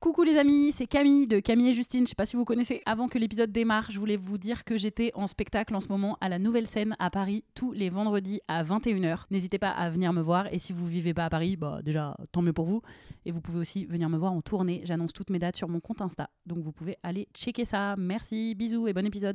Coucou 0.00 0.22
les 0.22 0.38
amis, 0.38 0.70
c'est 0.70 0.86
Camille 0.86 1.26
de 1.26 1.40
Camille 1.40 1.70
et 1.70 1.74
Justine. 1.74 2.04
Je 2.04 2.10
sais 2.10 2.14
pas 2.14 2.24
si 2.24 2.36
vous 2.36 2.44
connaissez. 2.44 2.82
Avant 2.86 3.08
que 3.08 3.18
l'épisode 3.18 3.50
démarre, 3.50 3.90
je 3.90 3.98
voulais 3.98 4.16
vous 4.16 4.38
dire 4.38 4.62
que 4.62 4.78
j'étais 4.78 5.10
en 5.14 5.26
spectacle 5.26 5.74
en 5.74 5.80
ce 5.80 5.88
moment 5.88 6.16
à 6.20 6.28
la 6.28 6.38
Nouvelle 6.38 6.68
Scène 6.68 6.94
à 7.00 7.10
Paris 7.10 7.44
tous 7.56 7.72
les 7.72 7.90
vendredis 7.90 8.40
à 8.46 8.62
21h. 8.62 9.24
N'hésitez 9.32 9.58
pas 9.58 9.70
à 9.70 9.90
venir 9.90 10.12
me 10.12 10.22
voir 10.22 10.46
et 10.52 10.60
si 10.60 10.72
vous 10.72 10.86
vivez 10.86 11.14
pas 11.14 11.24
à 11.24 11.30
Paris, 11.30 11.56
bah 11.56 11.80
déjà 11.82 12.16
tant 12.30 12.42
mieux 12.42 12.52
pour 12.52 12.66
vous. 12.66 12.80
Et 13.26 13.32
vous 13.32 13.40
pouvez 13.40 13.58
aussi 13.58 13.86
venir 13.86 14.08
me 14.08 14.16
voir 14.16 14.32
en 14.32 14.40
tournée. 14.40 14.82
J'annonce 14.84 15.12
toutes 15.12 15.30
mes 15.30 15.40
dates 15.40 15.56
sur 15.56 15.68
mon 15.68 15.80
compte 15.80 16.00
Insta. 16.00 16.30
Donc 16.46 16.58
vous 16.58 16.70
pouvez 16.70 16.96
aller 17.02 17.26
checker 17.34 17.64
ça. 17.64 17.96
Merci, 17.98 18.54
bisous 18.54 18.86
et 18.86 18.92
bon 18.92 19.04
épisode. 19.04 19.34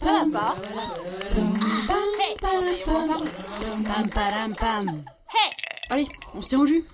Pam, 0.00 0.32
param, 4.14 4.54
pam. 4.54 5.02
Allez, 5.90 6.06
on 6.34 6.40
se 6.40 6.48
tient 6.48 6.60
au 6.60 6.66
jus. 6.66 6.84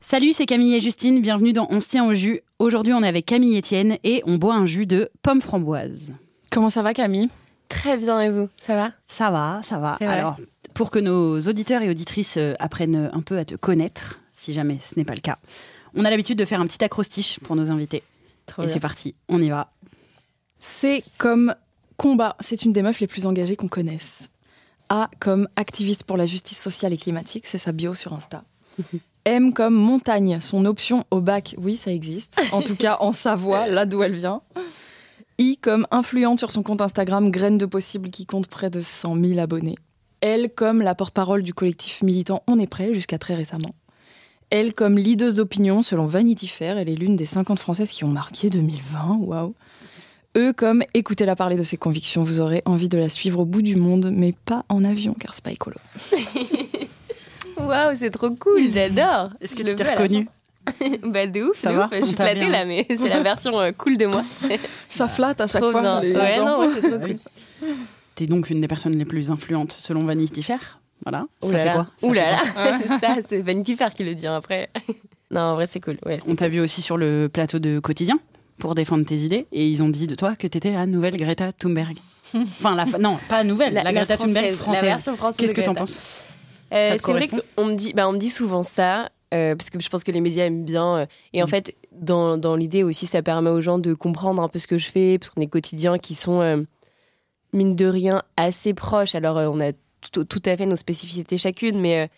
Salut, 0.00 0.32
c'est 0.32 0.46
Camille 0.46 0.74
et 0.74 0.80
Justine. 0.80 1.20
Bienvenue 1.20 1.52
dans 1.52 1.68
On 1.70 1.80
se 1.80 1.86
tient 1.86 2.04
au 2.06 2.14
jus. 2.14 2.40
Aujourd'hui, 2.58 2.92
on 2.94 3.02
est 3.02 3.08
avec 3.08 3.26
Camille 3.26 3.56
Etienne 3.56 3.98
et 4.02 4.22
on 4.26 4.36
boit 4.36 4.54
un 4.54 4.66
jus 4.66 4.86
de 4.86 5.10
pomme 5.22 5.40
framboise. 5.40 6.14
Comment 6.50 6.68
ça 6.68 6.82
va 6.82 6.94
Camille? 6.94 7.28
Très 7.68 7.96
bien, 7.96 8.20
et 8.20 8.30
vous? 8.30 8.48
Ça 8.60 8.74
va? 8.74 8.92
Ça 9.06 9.30
va, 9.30 9.60
ça 9.62 9.78
va. 9.78 9.92
Alors, 10.00 10.36
pour 10.74 10.90
que 10.90 10.98
nos 10.98 11.40
auditeurs 11.40 11.82
et 11.82 11.90
auditrices 11.90 12.38
euh, 12.38 12.54
apprennent 12.58 13.10
un 13.12 13.20
peu 13.20 13.38
à 13.38 13.44
te 13.44 13.54
connaître, 13.54 14.20
si 14.34 14.52
jamais 14.52 14.78
ce 14.80 14.98
n'est 14.98 15.04
pas 15.04 15.14
le 15.14 15.20
cas, 15.20 15.38
on 15.94 16.04
a 16.04 16.10
l'habitude 16.10 16.38
de 16.38 16.44
faire 16.44 16.60
un 16.60 16.66
petit 16.66 16.82
acrostiche 16.82 17.38
pour 17.40 17.54
nos 17.54 17.70
invités. 17.70 18.02
Trop 18.46 18.62
et 18.62 18.68
c'est 18.68 18.80
parti, 18.80 19.14
on 19.28 19.40
y 19.40 19.48
va. 19.48 19.70
C'est 20.60 21.02
comme 21.18 21.54
combat, 21.96 22.36
c'est 22.40 22.62
une 22.64 22.72
des 22.72 22.82
meufs 22.82 23.00
les 23.00 23.06
plus 23.06 23.26
engagées 23.26 23.56
qu'on 23.56 23.68
connaisse. 23.68 24.30
A 24.88 25.10
comme 25.18 25.48
activiste 25.56 26.04
pour 26.04 26.16
la 26.16 26.26
justice 26.26 26.60
sociale 26.60 26.92
et 26.92 26.96
climatique, 26.96 27.46
c'est 27.46 27.58
sa 27.58 27.72
bio 27.72 27.94
sur 27.94 28.12
Insta. 28.12 28.44
M 29.24 29.52
comme 29.52 29.74
montagne, 29.74 30.40
son 30.40 30.64
option 30.64 31.04
au 31.10 31.20
bac, 31.20 31.54
oui 31.58 31.76
ça 31.76 31.92
existe, 31.92 32.40
en 32.52 32.62
tout 32.62 32.76
cas 32.76 32.98
en 33.00 33.12
Savoie, 33.12 33.66
là 33.68 33.84
d'où 33.86 34.02
elle 34.02 34.14
vient. 34.14 34.42
I 35.38 35.58
comme 35.58 35.86
influente 35.90 36.38
sur 36.38 36.50
son 36.50 36.62
compte 36.62 36.82
Instagram 36.82 37.30
Graines 37.30 37.58
de 37.58 37.66
Possible 37.66 38.10
qui 38.10 38.26
compte 38.26 38.48
près 38.48 38.70
de 38.70 38.80
100 38.80 39.20
000 39.22 39.38
abonnés. 39.38 39.76
L 40.20 40.50
comme 40.54 40.82
la 40.82 40.94
porte-parole 40.94 41.42
du 41.42 41.54
collectif 41.54 42.02
militant 42.02 42.42
On 42.46 42.58
est 42.58 42.66
prêt 42.66 42.92
jusqu'à 42.92 43.18
très 43.18 43.34
récemment. 43.34 43.74
Elle 44.50 44.74
comme 44.74 44.98
leaduse 44.98 45.36
d'opinion 45.36 45.82
selon 45.82 46.06
Vanity 46.06 46.48
Fair, 46.48 46.76
elle 46.76 46.88
est 46.88 46.94
l'une 46.94 47.16
des 47.16 47.24
50 47.24 47.58
françaises 47.58 47.90
qui 47.90 48.04
ont 48.04 48.08
marqué 48.08 48.50
2020, 48.50 49.18
waouh. 49.20 49.54
E 50.36 50.52
comme 50.52 50.82
écoutez-la 50.94 51.34
parler 51.34 51.56
de 51.56 51.62
ses 51.64 51.76
convictions, 51.76 52.22
vous 52.22 52.40
aurez 52.40 52.62
envie 52.64 52.88
de 52.88 52.96
la 52.98 53.08
suivre 53.08 53.40
au 53.40 53.44
bout 53.44 53.62
du 53.62 53.74
monde, 53.76 54.10
mais 54.12 54.32
pas 54.44 54.64
en 54.68 54.84
avion 54.84 55.14
car 55.14 55.34
c'est 55.34 55.42
pas 55.42 55.50
écolo. 55.50 55.76
Waouh, 57.58 57.94
c'est 57.94 58.10
trop 58.10 58.30
cool, 58.30 58.62
j'adore. 58.72 59.30
Est-ce 59.40 59.54
que 59.54 59.62
Le 59.62 59.70
tu 59.70 59.76
t'es 59.76 59.90
reconnue. 59.90 60.28
Bah 61.02 61.26
de 61.26 61.42
ouf, 61.42 61.58
Ça 61.60 61.72
de 61.72 61.76
va 61.76 61.86
ouf. 61.86 61.94
Je 61.94 62.04
suis 62.04 62.14
flattée 62.14 62.40
bien. 62.40 62.48
là, 62.50 62.64
mais 62.64 62.86
c'est 62.88 63.08
la 63.08 63.22
version 63.22 63.58
euh, 63.60 63.72
cool 63.72 63.96
de 63.96 64.06
moi. 64.06 64.22
Ça 64.90 65.08
flatte 65.08 65.40
à 65.40 65.46
chaque 65.46 65.62
Trop 65.62 65.72
fois. 65.72 66.00
les 66.02 66.14
Ouais, 66.14 66.36
gens. 66.36 66.44
non, 66.46 66.60
ouais, 66.60 66.68
c'est 66.74 66.82
trop 66.82 66.98
Ah 67.02 67.06
cool. 67.06 67.16
T'es 68.14 68.26
donc 68.26 68.50
une 68.50 68.60
des 68.60 68.68
personnes 68.68 68.96
les 68.96 69.04
plus 69.06 69.30
influentes 69.30 69.72
selon 69.72 70.04
Vanity 70.04 70.42
Fair. 70.42 70.78
Voilà. 71.04 71.26
Ouh 71.42 71.50
ça 71.50 71.64
là 71.64 71.86
Ouh 72.02 72.12
là. 72.12 72.38
Ça, 73.00 73.16
c'est 73.26 73.40
Vanity 73.40 73.74
Fair 73.74 73.90
qui 73.94 74.04
le 74.04 74.14
dit 74.14 74.26
hein, 74.26 74.36
après. 74.36 74.68
Non, 75.30 75.40
en 75.40 75.54
vrai, 75.54 75.66
c'est 75.68 75.80
cool. 75.80 75.96
Ouais, 76.04 76.18
On 76.28 76.34
t'a 76.36 76.48
vu 76.48 76.60
aussi 76.60 76.82
sur 76.82 76.96
le 76.98 77.28
plateau 77.32 77.58
de 77.58 77.78
Quotidien 77.80 78.18
pour 78.60 78.76
défendre 78.76 79.04
tes 79.04 79.16
idées 79.16 79.46
et 79.50 79.66
ils 79.68 79.82
ont 79.82 79.88
dit 79.88 80.06
de 80.06 80.14
toi 80.14 80.36
que 80.36 80.46
t'étais 80.46 80.70
la 80.70 80.86
nouvelle 80.86 81.16
Greta 81.16 81.52
Thunberg. 81.52 81.96
Enfin, 82.34 82.76
la, 82.76 82.84
non, 83.00 83.18
pas 83.28 83.42
nouvelle, 83.42 83.74
la, 83.74 83.92
Greta 83.92 84.16
Thunberg 84.16 84.52
française. 84.54 84.82
La 84.84 84.88
version 84.88 85.16
française. 85.16 85.36
Qu'est-ce 85.40 85.54
que 85.54 85.62
t'en 85.62 85.74
penses? 85.74 86.22
Euh, 86.72 86.96
c'est 87.04 87.10
vrai 87.12 87.26
qu'on 87.56 87.64
me 87.66 87.74
dit, 87.74 87.92
bah, 87.92 88.08
on 88.08 88.12
me 88.12 88.18
dit 88.18 88.30
souvent 88.30 88.62
ça, 88.62 89.10
euh, 89.34 89.56
parce 89.56 89.68
que 89.70 89.80
je 89.80 89.88
pense 89.88 90.04
que 90.04 90.12
les 90.12 90.20
médias 90.20 90.44
aiment 90.44 90.64
bien. 90.64 90.98
euh, 90.98 91.06
et 91.32 91.42
en 91.42 91.46
Mm. 91.46 91.48
fait, 91.48 91.76
dans, 91.90 92.38
dans 92.38 92.54
l'idée 92.54 92.84
aussi, 92.84 93.08
ça 93.08 93.20
permet 93.22 93.50
aux 93.50 93.60
gens 93.60 93.78
de 93.80 93.94
comprendre 93.94 94.40
un 94.40 94.48
peu 94.48 94.60
ce 94.60 94.68
que 94.68 94.78
je 94.78 94.88
fais, 94.88 95.18
parce 95.18 95.30
qu'on 95.30 95.40
est 95.40 95.48
quotidiens 95.48 95.98
qui 95.98 96.14
sont, 96.14 96.40
euh, 96.40 96.62
mine 97.52 97.74
de 97.74 97.86
rien, 97.86 98.22
assez 98.36 98.74
proches. 98.74 99.16
Alors, 99.16 99.36
on 99.52 99.58
a 99.60 99.72
tout, 100.12 100.22
tout 100.24 100.42
à 100.46 100.56
fait 100.56 100.66
nos 100.66 100.76
spécificités 100.76 101.36
chacune, 101.36 101.80
mais, 101.80 102.08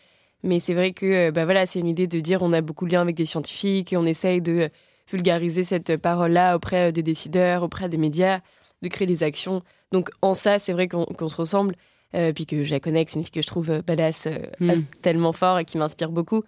mais 0.43 0.61
c'est 0.61 0.75
vrai 0.75 0.93
que 0.93 1.31
bah, 1.31 1.47
voilà, 1.47 1.65
c'est 1.65 1.79
une 1.81 1.89
idée 1.89 2.07
de 2.07 2.21
dire 2.21 2.43
on 2.43 2.53
a 2.53 2.61
beaucoup 2.61 2.87
de 2.87 2.93
liens 2.93 3.01
avec 3.01 3.17
des 3.17 3.25
scientifiques 3.27 3.95
et 3.95 3.97
on 3.97 4.05
essaye 4.05 4.43
de 4.43 4.69
vulgariser 5.13 5.63
cette 5.65 5.97
parole-là 5.97 6.57
auprès 6.57 6.93
des 6.93 7.03
décideurs, 7.03 7.63
auprès 7.63 7.89
des 7.89 7.97
médias, 7.99 8.41
de 8.83 8.89
créer 8.89 9.07
des 9.07 9.23
actions. 9.23 9.63
Donc, 9.93 10.11
en 10.23 10.35
ça, 10.35 10.59
c'est 10.59 10.73
vrai 10.73 10.89
qu'on 10.89 11.05
qu'on 11.05 11.29
se 11.29 11.37
ressemble. 11.37 11.75
Euh, 12.15 12.33
puis 12.35 12.45
que 12.45 12.63
je 12.63 12.71
la 12.71 12.79
connais, 12.79 13.05
que 13.07 13.11
c'est 13.11 13.19
une 13.19 13.25
fille 13.25 13.33
que 13.33 13.41
je 13.41 13.47
trouve 13.47 13.71
euh, 13.71 13.81
badass, 13.81 14.27
euh, 14.27 14.37
Mm. 14.61 14.71
as- 14.71 14.85
tellement 15.01 15.33
fort 15.33 15.59
et 15.59 15.65
qui 15.65 15.79
m'inspire 15.79 16.11
beaucoup. 16.11 16.43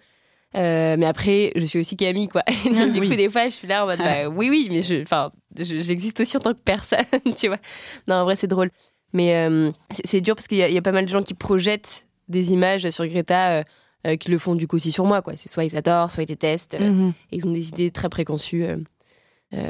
Euh, 0.55 0.95
mais 0.97 1.07
après, 1.07 1.51
je 1.55 1.65
suis 1.65 1.79
aussi 1.79 1.97
Camille, 1.97 2.27
quoi. 2.27 2.43
Donc, 2.65 2.91
du 2.91 2.99
Oui. 2.99 3.09
coup, 3.09 3.15
des 3.15 3.29
fois, 3.31 3.45
je 3.45 3.53
suis 3.55 3.67
là 3.67 3.83
en 3.83 3.87
mode, 3.87 3.97
bah, 3.97 4.29
oui, 4.29 4.49
oui, 4.51 4.67
mais 4.69 4.83
je, 4.83 5.01
enfin, 5.01 5.31
je- 5.57 5.79
j'existe 5.79 6.19
aussi 6.19 6.37
en 6.37 6.39
tant 6.39 6.53
que 6.53 6.59
personne, 6.63 6.99
tu 7.35 7.47
vois. 7.47 7.57
Non, 8.07 8.15
en 8.17 8.23
vrai, 8.25 8.35
c'est 8.35 8.45
drôle. 8.47 8.69
Mais 9.11 9.33
c'est 10.03 10.21
dur 10.21 10.35
parce 10.35 10.47
qu'il 10.47 10.57
y, 10.59 10.71
y 10.73 10.77
a 10.77 10.81
pas 10.83 10.91
mal 10.91 11.05
de 11.05 11.09
gens 11.09 11.23
qui 11.23 11.33
projettent 11.33 12.05
des 12.27 12.51
images 12.51 12.87
sur 12.91 13.07
Greta 13.07 13.63
euh, 14.05 14.15
qui 14.17 14.29
le 14.31 14.37
font 14.37 14.55
du 14.55 14.67
coup 14.67 14.75
aussi 14.77 14.91
sur 14.91 15.05
moi, 15.05 15.21
quoi. 15.21 15.33
C'est 15.35 15.49
soit 15.49 15.65
ils 15.65 15.75
adorent, 15.75 16.11
soit 16.11 16.23
ils 16.23 16.27
détestent. 16.27 16.75
euh, 16.79 16.91
Mhm. 16.91 17.13
et 17.31 17.35
ils 17.37 17.47
ont 17.47 17.51
des 17.51 17.69
idées 17.69 17.91
très 17.91 18.09
préconçues. 18.09 18.63
euh, 18.65 18.77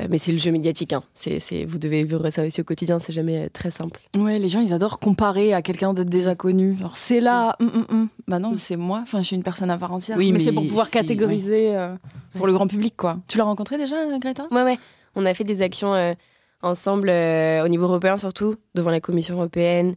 mais 0.09 0.17
c'est 0.17 0.31
le 0.31 0.37
jeu 0.39 0.51
médiatique. 0.51 0.93
Hein. 0.93 1.03
C'est, 1.13 1.39
c'est, 1.39 1.65
vous 1.65 1.77
devez 1.77 2.03
vivre 2.03 2.27
ça 2.31 2.43
aussi 2.45 2.59
au 2.61 2.63
quotidien. 2.63 2.97
C'est 2.97 3.13
jamais 3.13 3.49
très 3.49 3.69
simple. 3.71 3.99
Ouais, 4.17 4.39
les 4.39 4.47
gens 4.49 4.61
ils 4.61 4.73
adorent 4.73 4.99
comparer 4.99 5.53
à 5.53 5.61
quelqu'un 5.61 5.93
de 5.93 6.01
déjà 6.03 6.33
connu. 6.33 6.77
Genre 6.79 6.97
c'est 6.97 7.19
là, 7.19 7.55
hum, 7.59 7.69
hum, 7.75 7.85
hum. 7.89 8.09
bah 8.27 8.39
non, 8.39 8.57
c'est 8.57 8.77
moi. 8.77 8.99
Enfin, 9.03 9.19
je 9.21 9.27
suis 9.27 9.35
une 9.35 9.43
personne 9.43 9.69
à 9.69 9.77
part 9.77 9.91
entière. 9.93 10.17
Oui, 10.17 10.27
mais, 10.27 10.33
mais 10.33 10.39
c'est 10.39 10.53
pour 10.53 10.65
pouvoir 10.65 10.87
si, 10.87 10.93
catégoriser 10.93 11.75
euh, 11.75 11.93
pour 12.35 12.47
le 12.47 12.53
grand 12.53 12.67
public, 12.67 12.95
quoi. 12.97 13.17
Tu 13.27 13.37
l'as 13.37 13.43
rencontré 13.43 13.77
déjà, 13.77 13.95
Greta? 14.19 14.45
Ouais, 14.51 14.63
ouais. 14.63 14.79
On 15.13 15.25
a 15.25 15.33
fait 15.33 15.43
des 15.43 15.61
actions 15.61 15.93
euh, 15.93 16.13
ensemble 16.63 17.09
au 17.09 17.67
niveau 17.67 17.83
européen 17.83 18.17
surtout, 18.17 18.55
devant 18.73 18.89
la 18.91 19.01
Commission 19.01 19.35
européenne. 19.35 19.95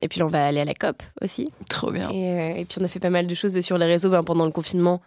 Et 0.00 0.08
puis 0.08 0.20
là, 0.20 0.26
on 0.26 0.30
va 0.30 0.46
aller 0.46 0.60
à 0.60 0.64
la 0.64 0.74
COP 0.74 1.02
aussi. 1.22 1.50
Trop 1.68 1.90
bien. 1.90 2.10
Et, 2.10 2.28
euh, 2.30 2.54
et 2.56 2.64
puis 2.64 2.78
on 2.80 2.84
a 2.84 2.88
fait 2.88 3.00
pas 3.00 3.10
mal 3.10 3.26
de 3.26 3.34
choses 3.34 3.58
sur 3.60 3.78
les 3.78 3.86
réseaux 3.86 4.10
ben, 4.10 4.22
pendant 4.22 4.44
le 4.44 4.52
confinement 4.52 5.00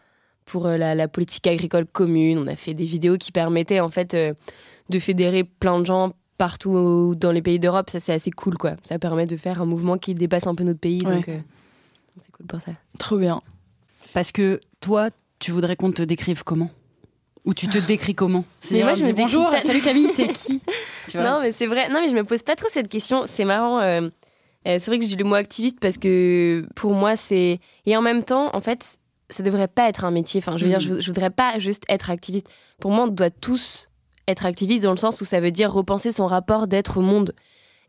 pour 0.46 0.66
euh, 0.66 0.78
la, 0.78 0.96
la 0.96 1.08
politique 1.08 1.48
agricole 1.48 1.86
commune. 1.86 2.38
On 2.38 2.48
a 2.48 2.56
fait 2.56 2.74
des 2.74 2.86
vidéos 2.86 3.18
qui 3.18 3.32
permettaient 3.32 3.80
en 3.80 3.90
fait 3.90 4.14
euh, 4.14 4.34
de 4.90 5.00
fédérer 5.00 5.44
plein 5.46 5.80
de 5.80 5.86
gens 5.86 6.12
partout 6.38 7.16
dans 7.16 7.32
les 7.32 7.42
pays 7.42 7.60
d'Europe. 7.60 7.90
Ça, 7.90 8.00
c'est 8.00 8.14
assez 8.14 8.32
cool, 8.32 8.58
quoi. 8.58 8.74
Ça 8.84 9.00
permet 9.00 9.28
de 9.28 9.38
faire 9.38 9.62
un 9.62 9.66
mouvement 9.66 9.98
qui 9.98 10.14
dépasse 10.16 10.48
un 10.48 10.56
peu 10.56 10.64
notre 10.64 10.80
pays. 10.80 11.00
Donc, 11.00 11.30
euh, 11.30 11.40
c'est 12.20 12.32
cool 12.32 12.48
pour 12.48 12.60
ça. 12.60 12.72
Trop 13.00 13.18
bien. 13.18 13.42
Parce 14.14 14.32
que 14.34 14.60
toi, 14.82 15.10
tu 15.40 15.52
voudrais 15.52 15.76
qu'on 15.78 15.92
te 15.92 16.02
décrive 16.02 16.44
comment? 16.44 16.70
Ou 17.46 17.54
tu 17.54 17.68
te 17.68 17.78
décris 17.78 18.14
comment? 18.14 18.44
Mais 18.72 18.84
moi, 18.84 18.94
je 18.96 19.04
me 19.04 19.14
bonjour, 19.14 19.50
salut 19.64 19.82
Camille, 19.82 20.10
t'es 20.16 20.28
qui? 20.34 20.62
Tu 21.10 21.18
vois? 21.18 21.28
Non, 21.30 21.42
mais 21.42 21.52
c'est 21.52 21.66
vrai. 21.66 21.90
Non, 21.90 22.02
mais 22.02 22.10
je 22.10 22.14
me 22.16 22.24
pose 22.24 22.44
pas 22.44 22.56
trop 22.56 22.68
cette 22.70 22.90
question. 22.90 23.24
C'est 23.26 23.46
marrant. 23.46 23.80
euh, 23.80 24.10
euh, 24.68 24.78
c'est 24.80 24.86
vrai 24.86 25.00
que 25.00 25.06
j'ai 25.06 25.16
le 25.16 25.24
mot 25.24 25.36
activiste 25.36 25.80
parce 25.80 25.98
que 25.98 26.68
pour 26.76 26.94
moi, 26.94 27.16
c'est. 27.16 27.60
Et 27.86 27.98
en 27.98 28.02
même 28.02 28.24
temps, 28.24 28.56
en 28.56 28.62
fait, 28.62 28.98
ça 29.30 29.44
devrait 29.44 29.68
pas 29.68 29.90
être 29.90 30.06
un 30.06 30.12
métier. 30.12 30.40
Enfin, 30.40 30.58
je 30.58 30.66
veux 30.66 30.70
dire, 30.70 30.80
je, 30.80 31.02
je 31.02 31.08
voudrais 31.08 31.30
pas 31.30 31.58
juste 31.60 31.84
être 31.90 32.10
activiste. 32.10 32.50
Pour 32.80 32.92
moi, 32.92 33.06
on 33.06 33.08
doit 33.08 33.30
tous 33.30 33.90
être 34.28 34.46
activiste 34.46 34.84
dans 34.84 34.92
le 34.92 34.98
sens 34.98 35.20
où 35.22 35.26
ça 35.26 35.40
veut 35.40 35.52
dire 35.52 35.72
repenser 35.72 36.12
son 36.12 36.28
rapport 36.28 36.68
d'être 36.68 36.98
au 36.98 37.02
monde 37.02 37.34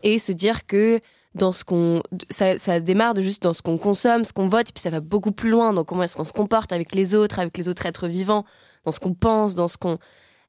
et 0.02 0.18
se 0.18 0.32
dire 0.32 0.66
que 0.66 1.00
dans 1.34 1.52
ce 1.52 1.64
qu'on 1.64 2.02
ça, 2.28 2.58
ça 2.58 2.80
démarre 2.80 3.14
de 3.14 3.22
juste 3.22 3.42
dans 3.42 3.52
ce 3.52 3.62
qu'on 3.62 3.78
consomme, 3.78 4.24
ce 4.24 4.32
qu'on 4.32 4.48
vote, 4.48 4.68
et 4.68 4.72
puis 4.72 4.82
ça 4.82 4.90
va 4.90 5.00
beaucoup 5.00 5.32
plus 5.32 5.50
loin 5.50 5.72
dans 5.72 5.84
comment 5.84 6.02
est-ce 6.02 6.16
qu'on 6.16 6.24
se 6.24 6.32
comporte 6.32 6.72
avec 6.72 6.94
les 6.94 7.14
autres, 7.14 7.38
avec 7.38 7.56
les 7.56 7.68
autres 7.68 7.86
êtres 7.86 8.08
vivants, 8.08 8.44
dans 8.84 8.92
ce 8.92 9.00
qu'on 9.00 9.14
pense, 9.14 9.54
dans 9.54 9.68
ce 9.68 9.78
qu'on 9.78 9.98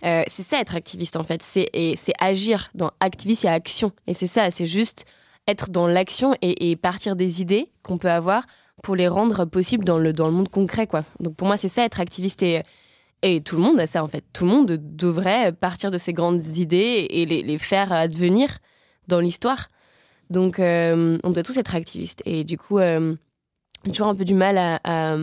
euh, 0.03 0.23
c'est 0.27 0.43
ça 0.43 0.59
être 0.59 0.75
activiste 0.75 1.15
en 1.15 1.23
fait, 1.23 1.41
c'est 1.41 1.69
et 1.73 1.95
c'est 1.95 2.13
agir. 2.19 2.69
Dans 2.75 2.91
activiste, 2.99 3.43
il 3.43 3.45
y 3.45 3.49
a 3.49 3.53
action, 3.53 3.91
et 4.07 4.13
c'est 4.13 4.27
ça, 4.27 4.51
c'est 4.51 4.65
juste 4.65 5.05
être 5.47 5.69
dans 5.69 5.87
l'action 5.87 6.35
et, 6.41 6.75
partir 6.75 7.15
des 7.15 7.41
idées 7.41 7.71
qu'on 7.83 7.97
peut 7.97 8.11
avoir 8.11 8.45
pour 8.81 8.95
les 8.95 9.07
rendre 9.07 9.45
possibles 9.45 9.85
dans 9.85 9.97
le 9.97 10.13
dans 10.13 10.27
le 10.27 10.33
monde 10.33 10.49
concret 10.49 10.87
quoi. 10.87 11.03
Donc 11.19 11.35
pour 11.35 11.47
moi, 11.47 11.57
c'est 11.57 11.67
ça 11.67 11.83
être 11.83 11.99
activiste 11.99 12.41
et 12.43 12.63
et 13.21 13.41
tout 13.41 13.55
le 13.55 13.61
monde 13.61 13.79
a 13.79 13.87
ça 13.87 14.03
en 14.03 14.07
fait. 14.07 14.23
Tout 14.33 14.45
le 14.45 14.51
monde 14.51 14.79
devrait 14.81 15.53
partir 15.53 15.91
de 15.91 15.97
ses 15.97 16.13
grandes 16.13 16.45
idées 16.57 17.07
et 17.09 17.25
les, 17.25 17.41
les 17.41 17.57
faire 17.57 17.91
advenir 17.93 18.59
dans 19.07 19.19
l'histoire. 19.19 19.69
Donc, 20.29 20.59
euh, 20.59 21.17
on 21.23 21.31
doit 21.31 21.43
tous 21.43 21.57
être 21.57 21.75
activistes. 21.75 22.21
Et 22.25 22.43
du 22.43 22.57
coup, 22.57 22.79
euh, 22.79 23.15
j'ai 23.85 23.91
toujours 23.91 24.07
un 24.07 24.15
peu 24.15 24.25
du 24.25 24.33
mal 24.33 24.57
à, 24.57 24.79
à, 24.83 25.15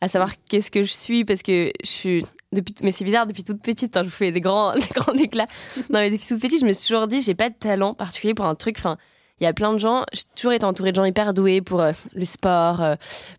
à 0.00 0.08
savoir 0.08 0.32
qu'est-ce 0.48 0.70
que 0.70 0.82
je 0.82 0.92
suis 0.92 1.24
parce 1.24 1.42
que 1.42 1.70
je 1.82 1.88
suis. 1.88 2.26
Depuis, 2.52 2.74
mais 2.82 2.92
c'est 2.92 3.04
bizarre, 3.04 3.26
depuis 3.26 3.44
toute 3.44 3.62
petite, 3.62 3.96
hein, 3.96 4.02
je 4.04 4.10
fais 4.10 4.30
des 4.30 4.40
grands, 4.40 4.74
des 4.74 4.88
grands 4.94 5.14
éclats. 5.14 5.46
Non, 5.90 6.00
mais 6.00 6.10
depuis 6.10 6.26
toute 6.26 6.40
petite, 6.40 6.60
je 6.60 6.66
me 6.66 6.72
suis 6.72 6.88
toujours 6.88 7.06
dit, 7.06 7.22
j'ai 7.22 7.34
pas 7.34 7.48
de 7.48 7.54
talent 7.54 7.94
particulier 7.94 8.34
pour 8.34 8.44
un 8.46 8.54
truc. 8.54 8.76
Enfin, 8.78 8.98
il 9.40 9.44
y 9.44 9.46
a 9.46 9.52
plein 9.52 9.72
de 9.72 9.78
gens, 9.78 10.04
j'ai 10.12 10.22
toujours 10.36 10.52
été 10.52 10.64
entourée 10.64 10.92
de 10.92 10.96
gens 10.96 11.04
hyper 11.04 11.34
doués 11.34 11.60
pour 11.62 11.80
euh, 11.80 11.92
le 12.14 12.24
sport, 12.24 12.80
euh, 12.82 12.94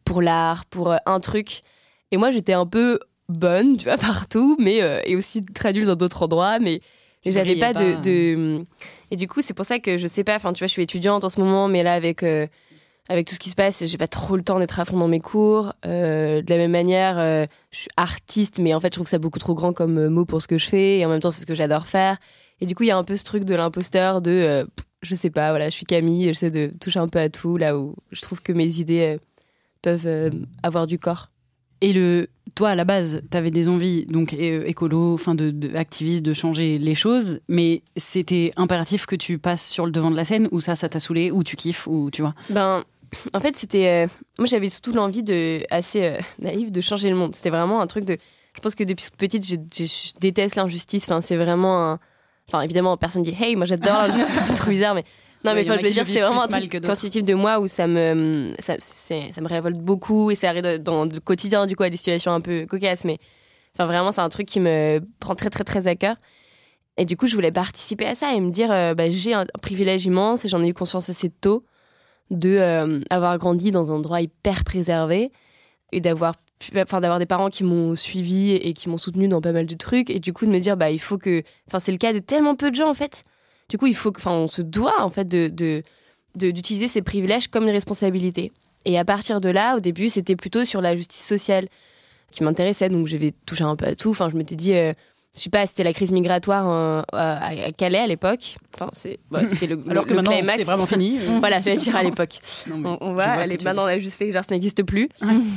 pour 0.06 0.22
l'art, 0.22 0.66
pour 0.66 0.92
euh, 0.92 0.98
un 1.06 1.19
truc. 1.19 1.62
Et 2.12 2.18
moi, 2.18 2.30
j'étais 2.31 2.54
un 2.54 2.66
peu 2.66 3.00
bonne, 3.30 3.78
tu 3.78 3.86
vois, 3.86 3.98
partout, 3.98 4.56
mais 4.60 4.80
et 5.06 5.16
aussi 5.16 5.42
très 5.42 5.72
nulle 5.74 5.86
dans 5.86 5.95
d'autres 5.95 6.24
endroits, 6.24 6.60
mais 6.60 6.80
j'avais 7.25 7.56
pas, 7.56 7.74
de, 7.74 8.01
de- 8.01 8.63
Et 9.12 9.16
du 9.16 9.28
coup, 9.28 9.42
c'est 9.42 9.54
pour 9.54 9.66
ça 9.66 9.80
que 9.80 9.98
je 9.98 10.07
sais 10.07 10.24
pas, 10.25 10.36
enfin, 10.36 10.51
tu 10.51 10.60
vois, 10.60 10.68
je 10.68 10.74
suis 10.74 10.84
étudiante 10.84 11.24
en 11.24 11.30
ce 11.30 11.40
moment, 11.40 11.69
mais 11.69 11.81
là, 11.84 11.94
avec, 11.94 12.22
avec 13.10 13.28
tout 13.28 13.34
ce 13.34 13.39
qui 13.39 13.50
se 13.50 13.56
passe, 13.56 13.86
j'ai 13.86 13.98
pas 13.98 14.07
trop 14.10 14.36
le 14.36 14.44
temps 14.44 14.60
d'être 14.60 14.80
à 14.80 14.86
fond 14.86 14.98
dans 14.98 15.07
mes 15.07 15.22
cours. 15.22 15.72
De 15.84 16.44
la 16.50 16.57
même 16.57 16.72
manière, 16.72 17.16
je 17.72 17.78
suis 17.78 17.89
artiste, 17.96 18.60
mais 18.60 18.74
en 18.74 18.81
fait, 18.81 18.88
je 18.88 18.92
trouve 18.92 19.06
que 19.06 19.10
c'est 19.10 19.19
beaucoup 19.19 19.39
trop 19.39 19.54
grand 19.56 19.72
comme 19.74 20.10
mot 20.10 20.25
pour 20.25 20.42
ce 20.42 20.48
que 20.50 20.57
je 20.57 20.68
fais, 20.68 20.98
et 21.00 21.06
en 21.06 21.10
même 21.10 21.22
temps, 21.22 21.31
c'est 21.31 21.42
ce 21.42 21.46
que 21.46 21.56
j'adore 21.56 21.88
faire. 21.88 22.18
Et 22.63 22.65
du 22.65 22.75
coup, 22.75 22.83
il 22.83 22.88
y 22.88 22.92
a 22.92 22.98
un 22.98 23.04
peu 23.04 23.18
ce 23.18 23.25
truc 23.25 23.44
de 23.44 23.56
l'imposteur, 23.56 24.21
de, 24.21 24.31
euh, 24.31 24.65
je 25.01 25.15
sais 25.15 25.30
pas, 25.30 25.50
voilà, 25.50 25.69
je 25.69 25.75
suis 25.75 25.86
Camille, 25.86 26.24
j'essaie 26.27 26.50
de 26.50 26.71
toucher 26.80 27.00
un 27.00 27.10
peu 27.10 27.19
à 27.19 27.27
tout, 27.27 27.57
là 27.57 27.77
où 27.77 27.94
je 28.13 28.21
trouve 28.21 28.42
que 28.42 28.54
mes 28.54 28.80
idées 28.80 29.15
euh, 29.15 29.18
peuvent 29.81 30.07
euh, 30.07 30.30
avoir 30.63 30.88
du 30.88 30.98
corps. 30.98 31.30
Et 31.81 31.92
le, 31.92 32.30
toi, 32.56 32.69
à 32.69 32.75
la 32.75 32.86
base, 32.86 33.21
tu 33.30 33.36
avais 33.36 33.51
des 33.51 33.68
envies, 33.68 34.06
donc 34.06 34.31
écolo, 34.31 35.13
enfin, 35.15 35.36
de, 35.36 35.51
de 35.51 35.75
activiste, 35.75 36.24
de 36.24 36.31
changer 36.31 36.77
les 36.77 36.95
choses, 36.95 37.42
mais 37.50 37.81
c'était 37.98 38.54
impératif 38.56 39.06
que 39.06 39.18
tu 39.18 39.38
passes 39.39 39.68
sur 39.69 39.86
le 39.86 39.92
devant 39.92 40.10
de 40.10 40.15
la 40.15 40.24
scène, 40.24 40.48
ou 40.54 40.62
ça, 40.62 40.75
ça 40.77 40.88
t'a 40.88 41.00
saoulé, 41.00 41.31
ou 41.31 41.44
tu 41.44 41.57
kiffes, 41.57 41.86
ou 41.88 42.10
tu 42.10 42.21
vois? 42.21 42.33
Ben, 42.50 42.86
en 43.33 43.42
fait, 43.42 43.57
c'était. 43.57 44.06
euh, 44.06 44.07
moi, 44.39 44.48
j'avais 44.48 44.69
surtout 44.69 44.94
l'envie 44.94 45.24
de, 45.24 45.65
assez 45.69 46.04
euh, 46.04 46.18
naïve 46.39 46.71
de 46.71 46.80
changer 46.80 47.10
le 47.10 47.18
monde. 47.18 47.36
C'était 47.36 47.50
vraiment 47.50 47.81
un 47.81 47.88
truc 47.88 48.06
de. 48.06 48.18
Je 48.56 48.62
pense 48.62 48.75
que 48.75 48.86
depuis 48.86 49.04
toute 49.04 49.18
petite, 49.18 49.45
je, 49.45 49.56
je- 49.75 49.83
je 49.86 50.13
déteste 50.21 50.56
l'injustice. 50.56 51.04
Enfin, 51.04 51.19
c'est 51.19 51.36
vraiment 51.36 51.92
un. 51.92 52.00
Enfin, 52.54 52.64
évidemment, 52.64 52.98
personne 52.98 53.24
dit 53.24 53.36
Hey, 53.40 53.56
moi 53.56 53.66
j'adore 53.66 53.98
l'injustice, 53.98 54.40
c'est 54.48 54.54
trop 54.54 54.70
bizarre, 54.70 54.94
mais. 54.94 55.04
Non, 55.44 55.52
Ouais, 55.52 55.56
mais 55.56 55.70
enfin, 55.70 55.78
je 55.78 55.86
veux 55.86 55.92
dire, 55.92 56.06
c'est 56.08 56.22
vraiment 56.22 56.44
un 56.44 56.48
truc 56.48 56.80
constitutif 56.86 57.26
de 57.26 57.34
moi 57.34 57.60
où 57.60 57.68
ça 57.68 57.88
me. 57.88 58.54
Ça, 58.60 58.76
me 58.76 59.48
révolte 59.48 59.80
beaucoup 59.80 60.32
et 60.32 60.36
ça 60.36 60.50
arrive 60.50 60.78
dans 60.78 61.06
le 61.06 61.20
quotidien, 61.20 61.66
du 61.66 61.76
coup, 61.76 61.84
à 61.84 61.90
des 61.90 61.98
situations 61.98 62.32
un 62.32 62.42
peu 62.42 62.66
cocasses, 62.66 63.06
mais. 63.06 63.18
Enfin, 63.74 63.88
vraiment, 63.88 64.12
c'est 64.12 64.22
un 64.22 64.30
truc 64.30 64.48
qui 64.48 64.60
me 64.60 65.02
prend 65.20 65.34
très, 65.34 65.50
très, 65.50 65.64
très 65.64 65.88
à 65.88 65.96
cœur. 65.96 66.16
Et 66.98 67.06
du 67.06 67.18
coup, 67.18 67.26
je 67.26 67.34
voulais 67.34 67.52
participer 67.52 68.06
à 68.06 68.14
ça 68.14 68.36
et 68.36 68.40
me 68.40 68.52
dire, 68.52 68.72
euh, 68.72 68.94
bah, 68.94 69.10
j'ai 69.10 69.34
un, 69.34 69.46
privilège 69.64 70.06
immense 70.06 70.46
et 70.46 70.48
j'en 70.48 70.64
ai 70.64 70.70
eu 70.70 70.74
conscience 70.76 71.10
assez 71.10 71.30
tôt 71.30 71.66
de 72.30 72.56
euh, 72.56 73.02
avoir 73.10 73.38
grandi 73.40 73.72
dans 73.72 73.92
un 73.92 73.96
endroit 73.96 74.22
hyper 74.22 74.64
préservé 74.64 75.32
et 75.92 76.02
d'avoir 76.02 76.36
enfin 76.77 77.01
d'avoir 77.01 77.19
des 77.19 77.25
parents 77.25 77.50
qui 77.50 77.63
m'ont 77.63 77.95
suivi 77.95 78.51
et 78.51 78.74
qui 78.74 78.89
m'ont 78.89 78.98
soutenu 78.98 79.27
dans 79.27 79.42
pas 79.42 79.51
mal 79.51 79.65
de 79.65 79.75
trucs. 79.75 80.10
Et 80.10 80.19
du 80.19 80.33
coup 80.33 80.45
de 80.45 80.51
me 80.51 80.60
dire 80.60 80.77
bah 80.77 80.92
il 80.92 81.00
faut 81.00 81.18
que 81.18 81.44
enfin 81.68 81.80
c'est 81.80 81.92
le 81.92 81.98
cas 81.98 82.13
de 82.13 82.19
tellement 82.19 82.56
peu 82.56 82.69
de 82.69 82.75
gens 82.75 82.89
en 82.89 82.94
fait. 82.94 83.24
Du 83.69 83.77
coup 83.77 83.88
il 83.88 83.95
faut 83.95 84.12
que 84.12 84.19
enfin 84.19 84.31
on 84.31 84.48
se 84.48 84.62
doit 84.62 85.01
en 85.01 85.10
fait 85.10 85.27
de 85.27 85.83
d'utiliser 86.36 86.88
ces 86.88 87.01
privilèges 87.01 87.48
comme 87.48 87.63
une 87.63 87.71
responsabilité. 87.71 88.51
Et 88.86 88.98
à 88.98 89.06
partir 89.06 89.39
de 89.39 89.50
là 89.50 89.77
au 89.77 89.80
début 89.80 90.10
c'était 90.10 90.36
plutôt 90.36 90.65
sur 90.65 90.81
la 90.81 90.95
justice 90.95 91.25
sociale 91.25 91.68
qui 92.31 92.44
m'intéressait. 92.44 92.89
Donc 92.89 93.07
j'avais 93.07 93.33
touché 93.45 93.63
un 93.63 93.75
peu 93.75 93.86
à 93.86 93.95
tout. 93.95 94.10
Enfin 94.10 94.30
je 94.30 94.36
m'étais 94.36 94.56
dit 94.56 94.74
euh, 94.74 94.94
je 95.36 95.42
sais 95.42 95.50
pas, 95.50 95.66
c'était 95.66 95.84
la 95.84 95.94
crise 95.94 96.12
migratoire 96.12 96.70
euh, 96.70 97.02
à, 97.12 97.48
à 97.48 97.72
Calais 97.72 97.98
à 98.00 98.08
l'époque. 98.08 98.58
Enfin, 98.76 98.90
c'est, 98.94 99.20
bah, 99.32 99.44
c'était 99.46 99.66
le, 99.68 99.80
Alors 99.90 100.04
le- 100.04 100.08
que 100.08 100.14
le 100.14 100.16
maintenant, 100.18 100.32
climax. 100.32 100.58
c'est 100.60 100.64
vraiment 100.64 100.86
fini. 100.86 101.18
euh. 101.22 101.38
voilà, 101.40 101.60
j'allais 101.60 101.78
dire 101.78 101.96
à 101.96 102.04
l'époque. 102.04 102.38
On, 102.72 102.98
on 103.02 103.14
va, 103.14 103.44
elle 103.44 103.52
est- 103.52 103.64
maintenant 103.64 103.84
on 103.84 103.88
a 103.88 103.98
juste 103.98 104.18
fait 104.18 104.28
que 104.28 104.32
genre 104.34 104.44
ça 104.48 104.54
n'existe 104.54 104.84
plus. 104.84 105.10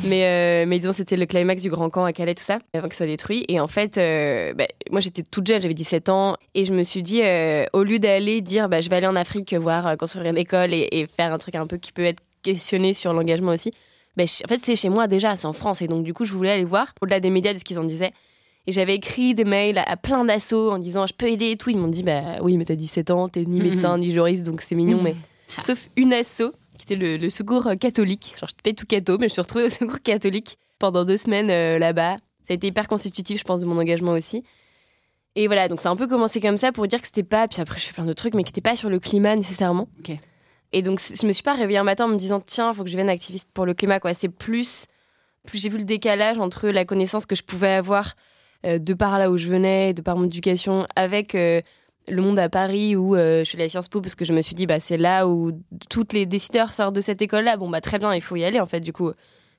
mais, 0.04 0.24
euh, 0.24 0.64
mais 0.66 0.78
disons, 0.78 0.92
c'était 0.92 1.16
le 1.16 1.26
climax 1.26 1.62
du 1.62 1.70
Grand 1.70 1.90
Camp 1.90 2.04
à 2.04 2.12
Calais, 2.12 2.34
tout 2.34 2.42
ça, 2.42 2.58
avant 2.74 2.88
que 2.88 2.94
ce 2.94 2.98
soit 2.98 3.06
détruit. 3.06 3.44
Et 3.48 3.60
en 3.60 3.68
fait, 3.68 3.98
euh, 3.98 4.54
bah, 4.54 4.66
moi 4.90 5.00
j'étais 5.00 5.22
toute 5.22 5.46
jeune, 5.46 5.60
j'avais 5.60 5.74
17 5.74 6.08
ans, 6.08 6.36
et 6.54 6.64
je 6.64 6.72
me 6.72 6.82
suis 6.82 7.02
dit, 7.02 7.20
au 7.72 7.82
lieu 7.82 7.98
d'aller 7.98 8.40
dire, 8.40 8.68
bah, 8.68 8.80
je 8.80 8.88
vais 8.88 8.96
aller 8.96 9.06
en 9.06 9.16
Afrique 9.16 9.52
voir 9.54 9.96
construire 9.98 10.26
une 10.26 10.38
école 10.38 10.72
et, 10.72 10.88
et 10.92 11.06
faire 11.06 11.32
un 11.32 11.38
truc 11.38 11.54
un 11.54 11.66
peu 11.66 11.76
qui 11.76 11.92
peut 11.92 12.04
être 12.04 12.22
questionné 12.42 12.94
sur 12.94 13.12
l'engagement 13.12 13.52
aussi, 13.52 13.72
bah, 14.16 14.24
en 14.24 14.48
fait, 14.48 14.60
c'est 14.62 14.76
chez 14.76 14.88
moi 14.88 15.06
déjà, 15.08 15.36
c'est 15.36 15.46
en 15.46 15.52
France. 15.52 15.82
Et 15.82 15.88
donc, 15.88 16.02
du 16.02 16.14
coup, 16.14 16.24
je 16.24 16.32
voulais 16.32 16.50
aller 16.52 16.64
voir, 16.64 16.94
au-delà 17.02 17.20
des 17.20 17.28
médias, 17.30 17.52
de 17.52 17.58
ce 17.58 17.64
qu'ils 17.64 17.78
en 17.78 17.84
disaient. 17.84 18.12
Et 18.66 18.72
j'avais 18.72 18.96
écrit 18.96 19.34
des 19.34 19.44
mails 19.44 19.78
à, 19.78 19.82
à 19.82 19.96
plein 19.96 20.24
d'assauts 20.24 20.72
en 20.72 20.78
disant 20.78 21.06
je 21.06 21.14
peux 21.14 21.30
aider 21.30 21.52
et 21.52 21.56
tout. 21.56 21.70
Ils 21.70 21.78
m'ont 21.78 21.88
dit 21.88 22.02
bah 22.02 22.38
oui, 22.42 22.56
mais 22.56 22.64
t'as 22.64 22.74
17 22.74 23.10
ans, 23.10 23.28
t'es 23.28 23.44
ni 23.44 23.60
médecin 23.60 23.98
ni 23.98 24.10
juriste, 24.10 24.44
donc 24.44 24.60
c'est 24.60 24.74
mignon. 24.74 25.00
mais 25.02 25.14
sauf 25.62 25.88
une 25.96 26.12
asso 26.12 26.52
qui 26.76 26.82
était 26.82 26.96
le, 26.96 27.16
le 27.16 27.30
secours 27.30 27.66
euh, 27.66 27.74
catholique. 27.74 28.34
Genre, 28.38 28.48
je 28.48 28.62
pas 28.62 28.74
tout 28.74 28.86
catho, 28.86 29.18
mais 29.18 29.28
je 29.28 29.32
suis 29.34 29.42
retrouvée 29.42 29.64
au 29.64 29.68
secours 29.70 30.00
catholique 30.02 30.58
pendant 30.78 31.04
deux 31.04 31.16
semaines 31.16 31.50
euh, 31.50 31.78
là-bas. 31.78 32.16
Ça 32.42 32.52
a 32.52 32.54
été 32.54 32.68
hyper 32.68 32.86
constitutif, 32.86 33.40
je 33.40 33.44
pense, 33.44 33.60
de 33.60 33.66
mon 33.66 33.78
engagement 33.78 34.12
aussi. 34.12 34.44
Et 35.34 35.48
voilà, 35.48 35.68
donc 35.68 35.80
ça 35.80 35.90
a 35.90 35.92
un 35.92 35.96
peu 35.96 36.06
commencé 36.06 36.40
comme 36.40 36.56
ça 36.56 36.72
pour 36.72 36.86
dire 36.86 37.00
que 37.00 37.06
c'était 37.06 37.22
pas, 37.22 37.46
puis 37.46 37.60
après 37.60 37.78
je 37.78 37.86
fais 37.86 37.92
plein 37.92 38.06
de 38.06 38.12
trucs, 38.14 38.34
mais 38.34 38.42
qui 38.42 38.50
n'était 38.50 38.62
pas 38.62 38.74
sur 38.74 38.88
le 38.88 38.98
climat 38.98 39.36
nécessairement. 39.36 39.86
Et 40.72 40.80
donc 40.80 40.98
je 41.00 41.26
me 41.26 41.32
suis 41.32 41.42
pas 41.42 41.54
réveillée 41.54 41.78
un 41.78 41.84
matin 41.84 42.06
en 42.06 42.08
me 42.08 42.16
disant 42.16 42.40
tiens, 42.40 42.72
faut 42.72 42.84
que 42.84 42.88
je 42.88 42.94
devienne 42.94 43.10
activiste 43.10 43.48
pour 43.52 43.66
le 43.66 43.74
climat, 43.74 44.00
quoi. 44.00 44.14
C'est 44.14 44.30
plus, 44.30 44.86
plus 45.44 45.58
j'ai 45.58 45.68
vu 45.68 45.76
le 45.76 45.84
décalage 45.84 46.38
entre 46.38 46.68
la 46.68 46.86
connaissance 46.86 47.26
que 47.26 47.34
je 47.34 47.42
pouvais 47.42 47.72
avoir 47.72 48.14
de 48.64 48.94
par 48.94 49.18
là 49.18 49.30
où 49.30 49.36
je 49.36 49.48
venais, 49.48 49.94
de 49.94 50.02
par 50.02 50.16
mon 50.16 50.24
éducation, 50.24 50.86
avec 50.96 51.34
euh, 51.34 51.60
le 52.08 52.22
monde 52.22 52.38
à 52.38 52.48
Paris 52.48 52.96
où 52.96 53.16
euh, 53.16 53.40
je 53.40 53.44
suis 53.44 53.60
à 53.60 53.68
Sciences 53.68 53.88
Po 53.88 54.00
parce 54.00 54.14
que 54.14 54.24
je 54.24 54.32
me 54.32 54.40
suis 54.40 54.54
dit 54.54 54.66
bah 54.66 54.80
c'est 54.80 54.96
là 54.96 55.26
où 55.26 55.52
toutes 55.90 56.12
les 56.12 56.26
décideurs 56.26 56.72
sortent 56.72 56.94
de 56.94 57.00
cette 57.00 57.22
école-là. 57.22 57.56
Bon 57.56 57.68
bah 57.68 57.80
très 57.80 57.98
bien, 57.98 58.14
il 58.14 58.20
faut 58.20 58.36
y 58.36 58.44
aller 58.44 58.60
en 58.60 58.66
fait. 58.66 58.80
Du 58.80 58.92
coup, 58.92 59.10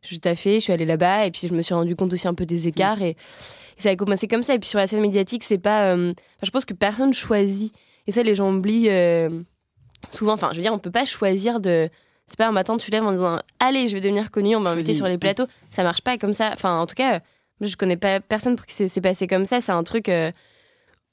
je 0.01 0.07
suis 0.07 0.19
taffée, 0.19 0.55
je 0.55 0.59
suis 0.61 0.73
allée 0.73 0.85
là-bas 0.85 1.25
et 1.25 1.31
puis 1.31 1.47
je 1.47 1.53
me 1.53 1.61
suis 1.61 1.73
rendu 1.73 1.95
compte 1.95 2.13
aussi 2.13 2.27
un 2.27 2.33
peu 2.33 2.45
des 2.45 2.67
écarts 2.67 3.01
et, 3.01 3.11
et 3.11 3.81
ça 3.81 3.89
a 3.89 3.95
commencé 3.95 4.27
comme 4.27 4.43
ça. 4.43 4.55
Et 4.55 4.59
puis 4.59 4.69
sur 4.69 4.79
la 4.79 4.87
scène 4.87 5.01
médiatique, 5.01 5.43
c'est 5.43 5.57
pas, 5.57 5.93
euh, 5.93 6.11
enfin, 6.11 6.43
je 6.43 6.51
pense 6.51 6.65
que 6.65 6.73
personne 6.73 7.13
choisit 7.13 7.73
et 8.07 8.11
ça 8.11 8.23
les 8.23 8.35
gens 8.35 8.53
oublient 8.53 8.89
euh, 8.89 9.29
souvent. 10.09 10.33
Enfin, 10.33 10.49
je 10.51 10.57
veux 10.57 10.61
dire, 10.61 10.73
on 10.73 10.79
peut 10.79 10.91
pas 10.91 11.05
choisir 11.05 11.59
de 11.59 11.89
c'est 12.25 12.37
pas 12.37 12.47
un 12.47 12.51
matin 12.51 12.75
tu 12.75 12.91
lèves 12.91 13.05
en 13.05 13.11
disant 13.13 13.39
allez 13.59 13.87
je 13.87 13.93
vais 13.93 14.01
devenir 14.01 14.31
connu 14.31 14.53
on 14.57 14.59
va 14.59 14.71
m'inviter 14.71 14.93
sur 14.93 15.07
les 15.07 15.17
plateaux 15.17 15.45
ça 15.69 15.81
marche 15.83 16.01
pas 16.01 16.17
comme 16.17 16.33
ça 16.33 16.49
enfin 16.51 16.77
en 16.77 16.85
tout 16.85 16.93
cas 16.93 17.21
je 17.61 17.75
connais 17.75 17.97
pas 17.97 18.19
personne 18.19 18.55
pour 18.55 18.65
qui 18.65 18.87
c'est 18.89 19.01
passé 19.01 19.27
comme 19.27 19.45
ça 19.45 19.61
c'est 19.61 19.71
un 19.71 19.83
truc 19.83 20.09
euh, 20.09 20.31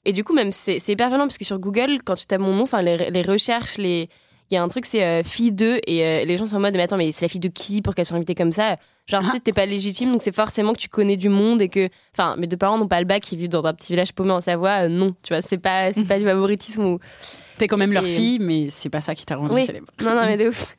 et 0.05 0.13
du 0.13 0.23
coup 0.23 0.33
même 0.33 0.51
c'est 0.51 0.77
hyper 0.87 1.09
violent 1.09 1.25
parce 1.25 1.37
que 1.37 1.45
sur 1.45 1.59
Google 1.59 1.99
quand 2.05 2.15
tu 2.15 2.25
tapes 2.27 2.41
mon 2.41 2.53
nom 2.53 2.63
enfin 2.63 2.81
les, 2.81 3.09
les 3.09 3.21
recherches 3.21 3.77
les 3.77 4.09
il 4.51 4.53
y 4.53 4.57
a 4.57 4.61
un 4.61 4.69
truc 4.69 4.85
c'est 4.85 5.03
euh, 5.03 5.23
fille 5.23 5.51
2 5.51 5.79
et 5.87 6.05
euh, 6.05 6.23
les 6.25 6.37
gens 6.37 6.47
sont 6.47 6.57
en 6.57 6.59
mode 6.59 6.75
mais 6.75 6.83
attends 6.83 6.97
mais 6.97 7.11
c'est 7.11 7.25
la 7.25 7.29
fille 7.29 7.39
de 7.39 7.47
qui 7.47 7.81
pour 7.81 7.95
qu'elle 7.95 8.05
soit 8.05 8.15
invitée 8.17 8.35
comme 8.35 8.51
ça? 8.51 8.77
Genre 9.07 9.23
tu 9.23 9.29
sais 9.31 9.39
t'es 9.39 9.53
pas 9.53 9.65
légitime 9.65 10.11
donc 10.11 10.21
c'est 10.21 10.35
forcément 10.35 10.73
que 10.73 10.79
tu 10.79 10.87
connais 10.89 11.17
du 11.17 11.29
monde 11.29 11.61
et 11.63 11.69
que 11.69 11.89
enfin 12.13 12.35
mes 12.37 12.45
deux 12.47 12.57
parents 12.57 12.77
n'ont 12.77 12.87
pas 12.87 12.99
le 12.99 13.05
bac 13.07 13.31
ils 13.31 13.39
vivent 13.39 13.49
dans 13.49 13.63
un 13.65 13.73
petit 13.73 13.93
village 13.93 14.13
paumé 14.13 14.31
en 14.31 14.41
Savoie 14.41 14.87
non 14.87 15.15
tu 15.23 15.33
vois 15.33 15.41
c'est 15.41 15.57
pas 15.57 15.91
pas 16.07 16.19
du 16.19 16.25
favoritisme 16.25 16.83
ou 16.85 16.99
T'es 17.57 17.67
quand 17.69 17.77
même 17.77 17.93
leur 17.93 18.05
Et- 18.05 18.13
fille, 18.13 18.37
mais 18.39 18.67
c'est 18.69 18.89
pas 18.89 18.99
ça 18.99 19.15
qui 19.15 19.25
t'a 19.25 19.37
rendu 19.37 19.53
Oui. 19.55 19.65
célèbre. 19.65 19.87
non 20.01 20.13
non 20.13 20.25
mais 20.27 20.35
de 20.37 20.47
ouf 20.49 20.75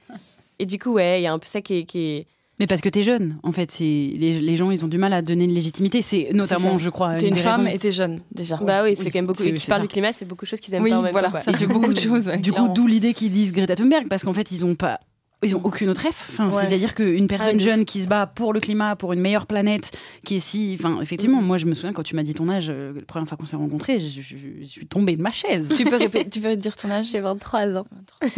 et 0.59 0.67
du 0.67 0.79
coup 0.79 0.93
ouais 0.93 1.21
il 1.21 1.25
y 1.25 1.27
a 1.27 1.33
un 1.33 1.39
peu 1.39 1.47
ça 1.47 1.61
qui 1.61 1.79
est, 1.79 1.85
qui 1.85 1.99
est- 2.01 2.27
Mais 2.59 2.67
parce 2.67 2.81
que 2.81 2.89
t'es 2.89 3.03
jeune, 3.03 3.37
en 3.43 3.53
fait, 3.53 3.71
c'est 3.71 3.85
les, 3.85 4.41
les 4.41 4.57
gens, 4.57 4.71
ils 4.71 4.83
ont 4.85 4.89
du 4.89 4.97
mal 4.97 5.13
à 5.13 5.21
donner 5.21 5.45
une 5.45 5.53
légitimité. 5.55 6.01
C'est 6.01 6.31
notamment, 6.33 6.79
je 6.79 6.89
crois, 6.89 7.17
T'es 7.17 7.29
une 7.29 7.35
des 7.35 7.41
femme 7.41 7.65
raisons. 7.65 7.75
et 7.75 7.79
t'es 7.79 7.91
jeune 7.93 8.21
déjà. 8.33 8.57
bah 8.57 8.83
oui 8.83 8.97
c'est 8.97 9.05
Oui, 9.05 9.11
quand 9.11 9.19
même 9.19 9.27
beaucoup 9.27 9.43
c'est- 9.43 9.51
et 9.51 9.55
qui 9.55 9.61
ça. 9.67 9.79
du 9.79 9.89
climat 9.89 10.13
c'est 10.15 10.25
beaucoup 10.25 10.47
de 10.47 10.49
choses 10.49 10.61
qu'ils 10.61 10.73
aiment 10.73 10.83
Oui, 10.85 10.91
pas 10.91 10.99
en 10.99 11.03
même 11.03 11.13
voilà, 11.13 11.27
temps 11.29 11.33
quoi. 11.33 11.41
ça 11.41 11.53
fait 11.53 11.67
beaucoup 11.67 11.93
de 11.93 11.99
choses. 12.01 12.29
ouais, 12.29 12.39
Du 12.39 12.53
coup, 12.53 12.69
d'où 12.75 12.87
l'idée 12.87 13.13
qu'ils 13.13 13.31
disent 13.31 13.53
Greta 13.53 13.77
Thunberg, 13.77 14.09
parce 14.09 14.25
qu'en 14.25 14.33
fait, 14.33 14.51
ils 14.53 14.65
ont 14.65 14.75
pas. 14.75 15.01
Ils 15.43 15.55
ont 15.55 15.61
aucune 15.65 15.91
autre. 15.91 16.05
Enfin, 16.09 16.51
Ouais. 16.51 16.65
C'est-à-dire 16.67 16.95
qu'une 16.95 17.27
personne 17.27 17.51
Ah 17.51 17.55
oui, 17.55 17.61
jeune 17.61 17.85
qui 17.85 18.03
se 18.03 18.07
bat 18.09 18.27
pour 18.27 18.53
le 18.55 18.59
climat, 18.61 18.97
pour 18.97 19.13
une 19.13 19.21
meilleure 19.21 19.47
planète, 19.47 19.97
qui 20.25 20.37
est 20.37 20.41
si. 20.41 20.77
Enfin, 20.79 20.99
effectivement, 21.03 21.43
moi, 21.43 21.59
je 21.59 21.67
me 21.67 21.75
souviens 21.75 21.93
quand 21.93 22.03
tu 22.03 22.17
m'as 22.17 22.23
dit 22.23 22.33
ton 22.35 22.49
âge, 22.49 22.67
euh, 22.71 22.93
la 22.95 23.03
première 23.03 23.29
fois 23.29 23.37
qu'on 23.37 23.45
s'est 23.45 23.55
rencontrés, 23.57 24.01
je, 24.01 24.23
je- 24.23 24.37
je 24.63 24.65
suis 24.65 24.87
tombée 24.87 25.15
de 25.17 25.23
ma 25.23 25.31
chaise. 25.33 25.75
tu 25.77 25.85
peux 25.85 25.97
répéter, 25.97 26.31
tu 26.31 26.41
peux 26.41 26.57
dire 26.57 26.75
ton 26.75 26.91
âge? 26.91 27.09
J'ai 27.13 27.21
23 27.21 27.77
ans 27.77 27.87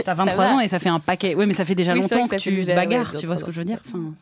T'as 0.05 0.15
23 0.15 0.45
va. 0.47 0.55
ans 0.55 0.61
et 0.61 0.67
ça 0.69 0.79
fait 0.81 0.89
un 0.89 0.99
paquet. 0.99 1.35
Ouais, 1.37 1.47
mais 1.47 1.55
ça 1.55 1.65
fait 1.65 1.77
déjà 1.77 1.93
Oui, 1.93 2.01
longtemps 2.01 2.27
que 2.27 2.35
que, 2.35 2.41
tu 2.41 2.51
déjà, 2.51 2.75
bagarres, 2.75 3.13
ouais, 3.15 3.19
tu 3.21 3.27
vois 3.27 3.39
ce 3.39 3.45
que 3.45 3.51
23 3.51 3.53
je 3.53 3.59
veux 3.61 3.65
dire 3.65 3.81
enfin, 3.89 4.15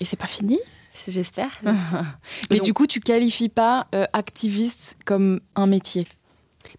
Et 0.00 0.04
c'est 0.04 0.16
pas 0.18 0.26
fini? 0.26 0.58
J'espère 1.06 1.60
Mais 2.50 2.56
Donc- 2.56 2.64
du 2.64 2.72
coup, 2.74 2.86
tu 2.86 3.00
qualifies 3.00 3.48
pas 3.50 3.86
euh, 3.94 4.04
activiste 4.12 4.96
comme 5.04 5.40
un 5.54 5.66
métier? 5.66 6.06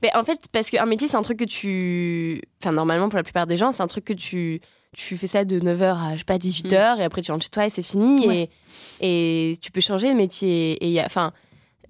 Mais 0.01 0.09
en 0.15 0.23
fait, 0.25 0.39
parce 0.51 0.69
qu'un 0.69 0.85
métier, 0.85 1.07
c'est 1.07 1.15
un 1.15 1.21
truc 1.21 1.39
que 1.39 1.45
tu. 1.45 2.41
Enfin, 2.61 2.73
normalement, 2.73 3.07
pour 3.07 3.15
la 3.17 3.23
plupart 3.23 3.47
des 3.47 3.55
gens, 3.57 3.71
c'est 3.71 3.81
un 3.83 3.87
truc 3.87 4.03
que 4.05 4.13
tu. 4.13 4.59
Tu 4.95 5.17
fais 5.17 5.27
ça 5.27 5.45
de 5.45 5.59
9h 5.59 5.83
à, 5.83 6.13
je 6.13 6.19
sais 6.19 6.23
pas, 6.25 6.37
18h, 6.37 6.99
et 6.99 7.03
après 7.03 7.21
tu 7.21 7.31
rentres 7.31 7.43
chez 7.43 7.49
toi 7.49 7.65
et 7.65 7.69
c'est 7.69 7.83
fini. 7.83 8.27
Ouais. 8.27 8.49
Et, 9.01 9.51
et 9.51 9.57
tu 9.57 9.71
peux 9.71 9.81
changer 9.81 10.09
de 10.11 10.17
métier. 10.17 10.73
Et 10.83 10.87
il 10.87 10.93
y 10.93 10.99
a. 10.99 11.05
Enfin. 11.05 11.33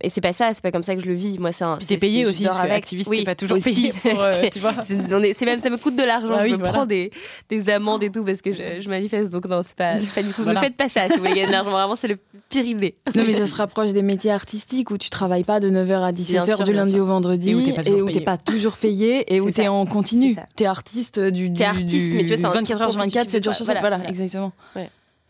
Et 0.02 0.10
c'est 0.10 0.22
pas 0.22 0.32
ça, 0.34 0.52
c'est 0.54 0.62
pas 0.62 0.72
comme 0.72 0.84
ça 0.84 0.96
que 0.96 1.02
je 1.02 1.08
le 1.08 1.16
vis. 1.16 1.40
Moi, 1.40 1.52
c'est 1.52 1.64
un. 1.64 1.78
T'es 1.78 1.98
payé 1.98 2.26
aussi, 2.28 2.44
parce 2.44 2.60
avec. 2.60 2.72
activiste, 2.74 3.10
Oui, 3.10 3.20
t'es 3.20 3.24
pas 3.24 3.34
toujours 3.36 3.58
aussi. 3.58 3.74
payé 3.74 3.94
pour, 3.94 4.22
euh, 4.22 4.34
C'est- 4.42 4.50
tu 4.52 4.60
vois. 4.60 4.76
c'est 4.82 5.46
même, 5.46 5.60
ça 5.60 5.70
me 5.72 5.78
coûte 5.78 5.96
de 5.96 6.04
l'argent. 6.04 6.28
Bah 6.28 6.40
je 6.42 6.46
oui, 6.46 6.52
me 6.52 6.58
voilà. 6.58 6.74
prends 6.74 6.86
des, 6.86 7.10
des 7.50 7.70
amendes 7.70 8.04
et 8.04 8.12
tout 8.12 8.24
parce 8.24 8.42
que 8.44 8.54
je, 8.54 8.82
je 8.82 8.90
manifeste. 8.90 9.32
Donc, 9.32 9.46
non, 9.48 9.62
c'est 9.64 9.76
pas, 9.76 9.98
c'est 9.98 10.08
pas 10.14 10.22
du 10.22 10.32
tout. 10.32 10.44
Voilà. 10.44 10.60
Ne 10.60 10.66
faites 10.66 10.76
pas 10.78 10.88
ça 10.90 11.08
si 11.08 11.14
vous 11.14 11.20
voulez 11.20 11.30
gagner 11.32 11.48
de 11.48 11.52
l'argent. 11.52 11.72
Vraiment, 11.72 11.96
c'est 11.96 12.08
le 12.08 12.18
pire 12.50 12.66
idée. 12.66 12.96
Non, 13.16 13.24
mais 13.26 13.34
ça 13.34 13.48
se 13.48 13.56
rapproche 13.56 13.92
des 13.94 14.04
métiers 14.04 14.32
artistiques 14.32 14.92
où 14.92 14.98
tu 15.00 15.10
travailles 15.10 15.44
pas 15.44 15.60
de 15.60 15.70
9h 15.72 16.04
à 16.04 16.12
17h 16.12 16.32
Bien 16.32 16.46
sûr, 16.46 16.64
du 16.64 16.74
lundi 16.74 16.92
sûr. 16.92 17.02
au 17.04 17.06
vendredi 17.08 17.50
Et 17.52 17.56
où 17.56 17.62
t'es 17.66 18.22
pas 18.22 18.38
pas 18.38 18.38
toujours 18.38 18.78
payé 18.78 19.34
et 19.34 19.42
où 19.42 19.50
t'es 19.50 19.68
en 19.68 19.86
continu. 19.86 20.36
T'es 20.56 20.66
artiste 20.66 21.20
du, 21.20 21.50
du, 21.50 21.56
T'es 21.58 21.64
artiste, 21.66 21.90
du 21.90 22.14
mais 22.14 22.22
tu 22.24 22.28
vois, 22.28 22.38
c'est 22.38 22.46
un 22.46 22.50
24 22.52 22.82
h 22.82 22.90
sur 22.92 23.00
24, 23.00 23.30
7 23.32 23.44
jours 23.44 23.56
sur 23.56 23.66
7. 23.66 23.74
Voilà, 23.74 23.82
Voilà, 23.82 23.98
voilà. 23.98 24.10
exactement. 24.10 24.52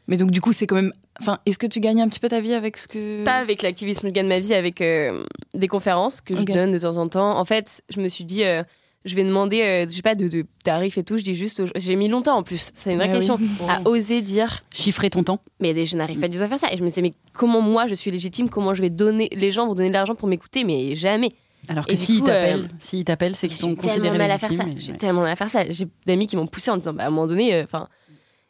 Mais 0.07 0.17
donc, 0.17 0.31
du 0.31 0.41
coup, 0.41 0.53
c'est 0.53 0.67
quand 0.67 0.75
même. 0.75 0.93
Enfin, 1.19 1.39
est-ce 1.45 1.57
que 1.57 1.67
tu 1.67 1.79
gagnes 1.79 2.01
un 2.01 2.07
petit 2.09 2.19
peu 2.19 2.29
ta 2.29 2.39
vie 2.39 2.53
avec 2.53 2.77
ce 2.77 2.87
que. 2.87 3.23
Pas 3.23 3.37
avec 3.37 3.61
l'activisme, 3.61 4.07
je 4.07 4.11
gagne 4.13 4.27
ma 4.27 4.39
vie 4.39 4.53
avec 4.53 4.81
euh, 4.81 5.23
des 5.53 5.67
conférences 5.67 6.21
que 6.21 6.37
je 6.37 6.43
donne 6.43 6.71
de 6.71 6.79
temps 6.79 6.97
en 6.97 7.07
temps. 7.07 7.37
En 7.37 7.45
fait, 7.45 7.81
je 7.93 7.99
me 7.99 8.07
suis 8.07 8.23
dit, 8.23 8.43
euh, 8.43 8.63
je 9.05 9.15
vais 9.15 9.23
demander, 9.23 9.61
euh, 9.61 9.85
je 9.89 9.95
sais 9.95 10.01
pas, 10.01 10.15
de, 10.15 10.27
de 10.27 10.45
tarifs 10.63 10.97
et 10.97 11.03
tout. 11.03 11.17
Je 11.17 11.23
dis 11.23 11.33
juste, 11.35 11.59
aux- 11.59 11.65
j'ai 11.75 11.95
mis 11.95 12.07
longtemps 12.07 12.37
en 12.37 12.43
plus. 12.43 12.69
C'est 12.73 12.91
une 12.91 12.97
vraie 12.97 13.07
Ah 13.09 13.11
oui. 13.13 13.17
question. 13.17 13.37
À 13.69 13.81
oser 13.89 14.21
dire, 14.21 14.61
Chiffrer 14.73 15.09
ton 15.09 15.23
temps. 15.23 15.39
mais 15.59 15.85
je 15.85 15.97
n'arrive 15.97 16.19
pas 16.19 16.27
du 16.29 16.37
tout 16.37 16.43
à 16.43 16.47
faire 16.47 16.59
ça. 16.59 16.71
Et 16.71 16.77
je 16.77 16.83
me 16.83 16.87
disais, 16.87 17.01
mais 17.01 17.13
comment 17.33 17.61
moi 17.61 17.87
je 17.87 17.95
suis 17.95 18.11
légitime? 18.11 18.47
Comment 18.49 18.73
je 18.73 18.81
vais 18.81 18.89
donner 18.89 19.29
les 19.33 19.51
gens 19.51 19.67
vont 19.67 19.75
donner 19.75 19.89
de 19.89 19.93
l'argent 19.93 20.15
pour 20.15 20.27
m'écouter? 20.29 20.63
Mais 20.63 20.95
jamais. 20.95 21.31
Alors 21.69 21.85
que 21.85 21.91
du 21.91 21.97
s'ils 21.97 22.23
t'appellent, 22.23 22.69
euh, 22.93 23.03
t'appellent, 23.03 23.35
c'est 23.35 23.47
qu'ils 23.49 23.57
sont 23.57 23.69
J'ai 23.71 23.75
considérés 23.75 24.01
tellement 24.03 24.17
mal 24.19 24.31
à 24.31 24.37
faire 24.37 24.53
ça. 24.53 24.63
légitimes, 24.63 24.79
J'ai 24.85 24.91
ouais. 24.93 24.97
tellement 24.97 25.21
mal 25.23 25.31
à 25.31 25.35
faire 25.35 25.49
ça. 25.49 25.69
J'ai 25.69 25.87
d'amis 26.05 26.27
qui 26.27 26.37
m'ont 26.37 26.47
poussé 26.47 26.71
en 26.71 26.77
disant, 26.77 26.93
bah, 26.93 27.03
à 27.03 27.07
un 27.07 27.09
moment 27.09 27.27
donné, 27.27 27.53
euh, 27.55 27.63
enfin. 27.63 27.89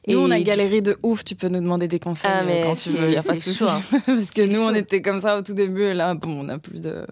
Nous, 0.08 0.20
on 0.20 0.32
a 0.32 0.40
galéré 0.40 0.82
de 0.82 0.98
ouf. 1.04 1.24
Tu 1.26 1.36
peux 1.36 1.48
nous 1.50 1.60
demander 1.60 1.88
des 1.88 2.00
conseils 2.00 2.30
Ah, 2.34 2.42
euh, 2.42 2.46
mais 2.46 2.62
quand 2.64 2.76
tu 2.76 2.90
veux. 2.90 3.12
Y 3.12 3.18
a 3.18 3.24
pas 3.24 3.36
de 3.36 3.40
souci. 3.40 3.64
hein. 3.64 3.82
Parce 4.06 4.32
que 4.32 4.42
nous, 4.52 4.62
on 4.62 4.74
était 4.74 5.02
comme 5.02 5.20
ça 5.22 5.38
au 5.38 5.42
tout 5.42 5.54
début. 5.54 5.84
Et 5.84 5.94
là, 5.94 6.14
bon, 6.16 6.40
on 6.40 6.44
n'a 6.44 6.58
plus 6.60 6.80
de. 6.80 7.06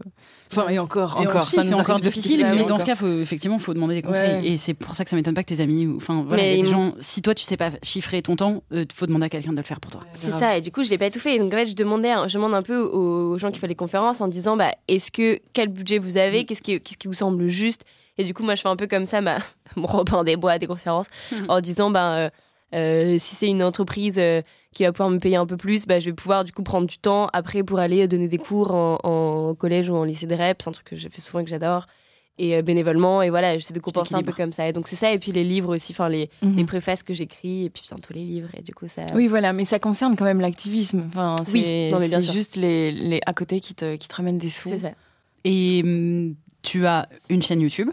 Enfin, 0.52 0.70
et 0.70 0.80
encore, 0.80 1.18
Et 1.22 1.28
encore. 1.28 1.44
aussi, 1.44 1.56
ça 1.56 1.64
c'est 1.64 1.72
nous 1.72 1.78
encore 1.80 2.00
difficile, 2.00 2.38
mais 2.46 2.52
encore. 2.54 2.66
dans 2.68 2.78
ce 2.78 2.86
cas, 2.86 2.96
faut, 2.96 3.08
effectivement, 3.20 3.58
faut 3.60 3.74
demander 3.74 3.96
des 3.96 4.02
conseils. 4.04 4.42
Ouais. 4.42 4.48
Et 4.48 4.58
c'est 4.58 4.74
pour 4.75 4.96
ça 4.96 5.04
que 5.04 5.10
ça 5.10 5.16
m'étonne 5.16 5.34
pas 5.34 5.44
que 5.44 5.54
tes 5.54 5.60
amis, 5.60 5.90
enfin, 5.96 6.24
voilà, 6.25 6.44
Mais 6.44 6.54
il 6.54 6.58
y 6.60 6.62
a 6.62 6.64
des 6.66 6.70
gens. 6.72 6.94
Si 7.02 7.22
toi, 7.22 7.34
tu 7.36 7.44
sais 7.44 7.58
pas 7.58 7.72
chiffrer 7.84 8.22
ton 8.22 8.36
temps, 8.36 8.64
il 8.72 8.86
faut 8.94 9.06
demander 9.08 9.25
à 9.25 9.30
quelqu'un 9.30 9.52
de 9.52 9.58
le 9.58 9.64
faire 9.64 9.80
pour 9.82 9.92
toi. 9.92 10.02
C'est 10.14 10.32
ça, 10.32 10.56
et 10.58 10.62
du 10.62 10.72
coup, 10.72 10.84
je 10.84 10.90
l'ai 10.92 10.98
pas 10.98 11.10
tout 11.10 11.20
fait. 11.20 11.38
Donc, 11.40 11.52
en 11.54 11.58
fait, 11.58 11.66
je 11.66 11.75
demandais, 11.75 12.14
je 12.28 12.36
demande 12.36 12.54
un 12.54 12.62
peu 12.62 12.78
aux 12.78 13.38
gens 13.38 13.52
qui 13.52 13.60
font 13.60 13.68
les 13.68 13.75
conférences 13.75 14.22
en 14.22 14.28
disant, 14.28 14.56
bah, 14.56 14.72
est-ce 14.88 15.12
que, 15.12 15.40
quel 15.54 15.68
budget 15.70 15.98
vous 15.98 16.16
avez, 16.18 16.44
Mm. 16.44 16.46
qu'est-ce 16.46 16.62
qui, 16.62 16.80
qu'est-ce 16.80 16.98
qui 16.98 17.08
vous 17.08 17.14
semble 17.14 17.48
juste? 17.50 17.84
Et 18.18 18.24
du 18.24 18.34
coup, 18.34 18.44
moi, 18.44 18.56
je 18.56 18.62
fais 18.62 18.70
un 18.70 18.78
peu 18.78 18.88
comme 18.88 19.06
ça, 19.08 19.20
ma, 19.20 19.38
mon 19.75 19.88
Robin 19.88 20.24
des 20.24 20.38
Bois 20.38 20.58
des 20.60 20.68
conférences, 20.68 21.08
Mm. 21.32 21.36
en 21.50 21.60
disant, 21.60 21.90
bah, 21.90 22.16
euh, 22.16 22.30
euh, 22.74 23.18
si 23.20 23.36
c'est 23.36 23.48
une 23.48 23.64
entreprise 23.64 24.18
euh, 24.18 24.42
qui 24.74 24.84
va 24.84 24.92
pouvoir 24.92 25.10
me 25.10 25.20
payer 25.20 25.36
un 25.38 25.46
peu 25.46 25.58
plus, 25.58 25.86
bah, 25.86 26.00
je 26.00 26.06
vais 26.06 26.14
pouvoir, 26.14 26.44
du 26.44 26.52
coup, 26.52 26.64
prendre 26.64 26.88
du 26.88 26.98
temps 26.98 27.28
après 27.32 27.64
pour 27.64 27.80
aller 27.80 28.08
donner 28.08 28.28
des 28.28 28.38
cours 28.38 28.74
en, 28.74 28.98
en 29.04 29.56
collège 29.56 29.90
ou 29.90 29.96
en 29.96 30.04
lycée 30.04 30.28
de 30.28 30.36
rep. 30.36 30.62
C'est 30.62 30.70
un 30.70 30.74
truc 30.74 30.88
que 30.88 30.96
je 30.96 31.08
fais 31.10 31.22
souvent 31.22 31.40
et 31.40 31.44
que 31.44 31.50
j'adore. 31.50 31.88
Et 32.38 32.54
euh, 32.58 32.62
bénévolement, 32.62 33.22
et 33.22 33.30
voilà, 33.30 33.58
j'essaie 33.58 33.74
de 33.74 33.80
compenser 33.80 34.14
un 34.14 34.22
peu 34.22 34.34
comme 34.34 34.52
ça. 34.52 34.68
Et 34.68 34.74
donc, 34.74 34.90
c'est 34.90 34.98
ça, 34.98 35.14
et 35.14 35.20
puis 35.20 35.32
les 35.32 35.46
livres 35.46 35.74
aussi, 35.74 35.94
enfin, 35.94 36.10
les, 36.10 36.30
les 36.42 36.66
préfaces 36.66 37.02
que 37.02 37.14
j'écris, 37.14 37.64
et 37.64 37.70
puis 37.70 37.84
bientôt 37.88 38.14
les 38.14 38.26
livres, 38.26 38.50
et 38.58 38.62
du 38.62 38.74
coup, 38.74 38.90
ça. 38.90 39.04
Oui, 39.14 39.28
voilà, 39.30 39.54
mais 39.54 39.64
ça 39.64 39.80
concerne 39.80 40.18
quand 40.18 40.26
même 40.26 40.42
l'activisme. 40.42 41.06
Enfin, 41.08 41.38
Oui, 41.54 41.64
c'est 41.64 42.34
juste 42.34 42.58
les, 42.58 42.92
les 42.92 43.22
à 43.26 43.34
côté 43.34 43.62
qui 43.62 43.74
te, 43.74 43.96
qui 43.96 44.10
te 44.10 44.16
ramènent 44.16 44.38
des 44.38 44.50
sous. 44.50 44.68
C'est 44.68 44.80
ça. 44.80 44.92
Et 45.46 45.82
hum, 45.86 46.36
tu 46.62 46.86
as 46.86 47.08
une 47.30 47.42
chaîne 47.42 47.62
YouTube 47.62 47.90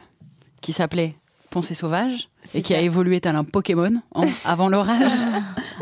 qui 0.61 0.73
s'appelait 0.73 1.15
Pensée 1.53 1.75
sauvage 1.75 2.29
et 2.55 2.63
qui 2.63 2.75
a 2.75 2.81
évolué 2.81 3.21
tel 3.21 3.37
un 3.37 3.45
Pokémon 3.45 3.93
en- 4.15 4.25
avant 4.45 4.69
l'orage. 4.69 5.13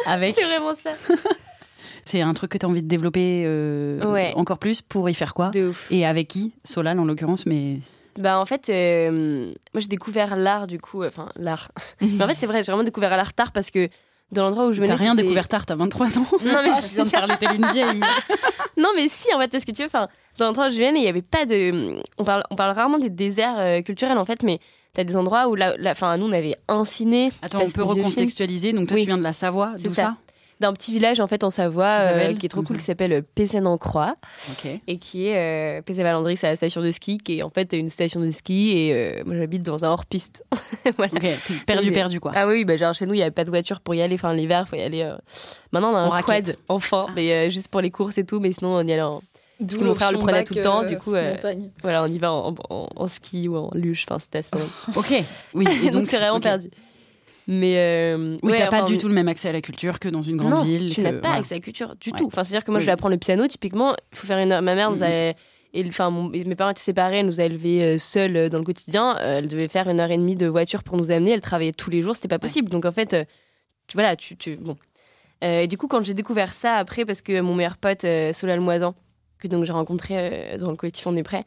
avec, 0.05 0.35
C'est 0.37 0.45
vraiment 0.45 0.75
ça. 0.75 0.91
c'est 2.05 2.21
un 2.23 2.35
truc 2.35 2.51
que 2.51 2.59
tu 2.59 2.67
as 2.67 2.69
envie 2.69 2.83
de 2.83 2.89
développer 2.89 3.45
euh, 3.47 4.05
Ouais. 4.13 4.33
encore 4.37 4.59
plus 4.59 4.83
pour 4.83 5.09
y 5.09 5.15
faire 5.15 5.33
quoi 5.33 5.51
De 5.51 5.69
ouf. 5.69 5.87
Et 5.93 6.05
avec 6.05 6.27
qui? 6.29 6.53
Solal 6.65 6.99
en 6.99 7.05
l'occurrence, 7.05 7.47
mais 7.47 7.79
Bah 8.19 8.41
en 8.41 8.47
fait, 8.47 8.69
euh, 8.69 9.53
moi 9.73 9.81
j'ai 9.81 9.87
découvert 9.89 10.35
l'art 10.37 10.67
du 10.67 10.81
coup, 10.81 11.03
euh, 11.03 11.09
enfin 11.09 11.29
l'art. 11.37 11.71
en 12.03 12.27
fait 12.27 12.35
c'est 12.35 12.47
vrai, 12.47 12.63
j'ai 12.65 12.73
vraiment 12.73 12.83
découvert 12.85 13.17
l'art 13.17 13.33
tard 13.33 13.53
parce 13.53 13.71
que 13.71 13.89
dans 14.33 14.43
l'endroit 14.45 14.67
où 14.67 14.73
je 14.73 14.81
venais, 14.81 14.89
t'as 14.95 14.97
rien 15.01 15.15
découvert 15.15 15.49
tard, 15.49 15.67
t'as 15.67 15.75
23 15.77 16.19
ans. 16.19 16.27
Non 16.45 16.61
mais 16.65 16.71
je 16.89 16.95
viens 16.95 17.05
de 17.05 17.11
parler 17.11 17.35
telle 17.39 17.57
une 17.57 17.67
vieille. 17.73 17.99
mais- 17.99 18.07
non 18.83 18.91
mais 18.97 19.09
si 19.09 19.33
en 19.35 19.41
fait, 19.41 19.49
parce 19.49 19.65
que 19.65 19.73
tu 19.73 19.83
veux, 19.83 19.87
enfin 19.87 20.09
dans 20.39 20.47
l'endroit 20.47 20.69
où 20.69 20.71
je 20.71 20.77
venais, 20.77 21.01
il 21.01 21.05
y 21.05 21.09
avait 21.09 21.23
pas 21.23 21.45
de, 21.45 22.01
on 22.19 22.25
parle, 22.25 22.45
on 22.51 22.57
parle 22.57 22.73
rarement 22.75 22.99
des 22.99 23.11
déserts 23.11 23.59
euh, 23.59 23.83
culturels 23.83 24.19
en 24.19 24.25
fait, 24.25 24.43
mais 24.43 24.59
t'as 24.95 25.05
des 25.05 25.17
endroits 25.17 25.49
où 25.49 25.57
enfin 25.87 26.17
nous 26.17 26.27
on 26.27 26.33
avait 26.33 26.57
un 26.69 26.85
ciné. 26.85 27.33
Attends, 27.43 27.61
on 27.63 27.71
peut 27.71 27.83
recontextualiser. 27.83 28.73
Donc 28.73 28.89
toi, 28.89 28.95
Oui. 28.97 29.03
tu 29.03 29.07
viens 29.09 29.19
de 29.19 29.23
la 29.23 29.33
Savoie, 29.33 29.73
d'où 29.79 29.89
ça. 29.95 30.03
ça, 30.03 30.17
d'un 30.61 30.73
petit 30.73 30.93
village 30.93 31.21
en 31.21 31.27
fait 31.27 31.43
en 31.45 31.51
Savoie 31.51 31.99
Qui 32.01 32.07
euh, 32.09 32.35
qui 32.35 32.47
est 32.47 32.49
trop 32.49 32.63
cool, 32.63 32.77
Mhm. 32.77 32.81
qui 32.81 32.87
s'appelle 32.87 33.13
euh, 33.13 33.23
Pézène-en-Croix. 33.35 34.15
Ok. 34.53 34.71
et 34.87 34.99
qui 34.99 35.27
est 35.27 35.37
euh, 35.79 35.83
Pézé-Valandry, 35.83 36.37
c'est 36.37 36.47
la 36.49 36.57
station 36.57 36.81
de 36.83 36.91
ski, 36.91 37.19
qui 37.19 37.39
est 37.39 37.43
en 37.43 37.51
fait 37.51 37.73
une 37.73 37.89
station 37.89 38.21
de 38.21 38.31
ski, 38.31 38.71
et 38.77 38.95
euh, 38.95 39.23
moi 39.25 39.37
j'habite 39.37 39.63
dans 39.63 39.85
un 39.85 39.97
voilà. 40.97 41.13
Ok, 41.13 41.21
t'es 41.21 41.55
perdu, 41.67 41.89
Et- 41.89 41.93
perdu 41.93 42.21
quoi. 42.21 42.33
Ah 42.35 42.47
oui, 42.47 42.65
bah, 42.65 42.77
genre 42.77 42.95
chez 42.95 43.07
nous, 43.07 43.15
il 43.15 43.19
n'y 43.19 43.23
avait 43.23 43.31
pas 43.31 43.45
de 43.45 43.51
voiture 43.51 43.81
pour 43.81 43.95
y 43.95 44.03
aller. 44.03 44.15
Enfin, 44.15 44.33
l'hiver, 44.35 44.69
faut 44.69 44.77
y 44.77 44.83
aller. 44.83 45.09
Maintenant, 45.73 45.93
on 45.93 45.97
a 45.97 46.01
En 46.01 46.05
un 46.05 46.09
raquette. 46.09 46.47
quad, 46.47 46.57
enfin, 46.69 47.07
mais 47.17 47.33
euh, 47.33 47.51
juste 47.51 47.69
pour 47.69 47.81
les 47.81 47.91
courses 47.91 48.19
et 48.19 48.25
tout. 48.25 48.41
Mais 48.41 48.53
sinon, 48.53 48.77
on 48.77 48.83
y 48.83 48.93
allait 48.93 49.01
en. 49.03 49.23
D'où 49.61 49.79
que 49.79 49.85
mon 49.85 49.95
frère 49.95 50.11
le 50.13 50.19
prenait 50.19 50.43
tout 50.45 50.55
le 50.55 50.63
temps, 50.63 50.83
euh, 50.85 50.89
du 50.89 50.97
coup, 50.99 51.15
euh. 51.15 51.37
Voilà, 51.83 52.03
on 52.03 52.07
y 52.07 52.19
va 52.19 52.33
en, 52.33 52.55
en- 52.71 52.89
en 52.97 53.09
ski 53.09 53.47
ou 53.49 53.57
en 53.57 53.71
luge. 53.75 54.07
Enfin, 54.09 54.19
c'était 54.19 54.39
assez. 54.39 54.51
Ok. 54.97 55.23
Oui. 55.55 55.67
Et 55.85 55.91
donc, 55.91 56.07
c'est 56.07 56.17
vraiment 56.19 56.41
perdu. 56.41 56.71
Mais. 57.49 57.75
euh, 57.79 58.37
Oui, 58.43 58.53
ouais, 58.53 58.59
t'as 58.59 58.69
pas 58.69 58.77
enfin, 58.83 58.87
du 58.87 58.99
tout 58.99 59.09
le 59.09 59.15
même 59.15 59.29
accès 59.29 59.49
à 59.49 59.53
la 59.53 59.61
culture 59.61 59.99
que 59.99 60.09
dans 60.09 60.23
une 60.23 60.37
grande 60.37 60.51
non, 60.53 60.63
ville. 60.63 60.91
tu 60.93 61.01
n'as 61.01 61.13
pas 61.13 61.21
voilà. 61.29 61.37
accès 61.39 61.55
à 61.55 61.59
la 61.59 61.63
culture 61.63 61.95
du 62.01 62.11
Ouais. 62.11 62.19
tout. 62.19 62.27
Enfin, 62.27 62.45
c'est-à-dire 62.45 62.65
que 62.65 62.71
moi, 62.71 62.79
Oui. 62.79 62.83
je 62.83 62.87
vais 62.87 62.93
apprendre 62.93 63.13
le 63.15 63.19
piano, 63.19 63.47
typiquement, 63.47 63.95
il 64.13 64.19
faut 64.19 64.27
faire 64.27 64.39
une. 64.39 64.49
Ma 64.61 64.75
mère 64.75 64.91
nous 64.91 64.99
Mhm. 64.99 65.03
a. 65.03 65.29
et, 65.31 65.35
Enfin, 65.87 66.11
mon- 66.11 66.29
mes 66.29 66.55
parents 66.57 66.71
étaient 66.73 66.81
séparés, 66.81 67.19
elle 67.19 67.27
nous 67.27 67.41
a 67.41 67.45
élevés 67.45 67.83
euh, 67.85 67.99
seuls 67.99 68.37
euh, 68.37 68.49
dans 68.49 68.59
le 68.59 68.65
quotidien. 68.65 69.17
Euh, 69.19 69.39
elle 69.39 69.47
devait 69.49 69.69
faire 69.69 69.89
une 69.89 70.01
heure 70.01 70.11
et 70.11 70.17
demie 70.17 70.35
de 70.35 70.47
voiture 70.49 70.83
pour 70.83 70.97
nous 70.97 71.11
amener. 71.13 71.31
Elle 71.31 71.41
travaillait 71.41 71.73
tous 71.73 71.91
les 71.91 72.03
jours, 72.03 72.17
c'était 72.17 72.27
pas 72.29 72.41
possible. 72.41 72.69
Donc 72.69 72.85
en 72.85 72.91
fait, 72.93 73.17
tu, 73.87 73.97
voilà, 73.97 74.17
tu, 74.17 74.37
tu 74.37 74.57
bon. 74.57 74.77
Euh, 75.45 75.61
et 75.61 75.67
du 75.69 75.79
coup, 75.79 75.87
quand 75.87 76.05
j'ai 76.05 76.13
découvert 76.15 76.53
ça 76.53 76.75
après, 76.75 77.05
parce 77.05 77.23
que 77.23 77.41
mon 77.41 77.55
meilleur 77.55 77.77
pote 77.77 78.05
Solal 78.33 78.59
Moisan, 78.61 78.95
que 79.39 79.47
donc 79.49 79.65
j'ai 79.65 79.73
rencontré 79.73 80.57
dans 80.59 80.71
le 80.71 80.77
collectif 80.77 81.07
On 81.07 81.17
est 81.17 81.23
prêt, 81.23 81.45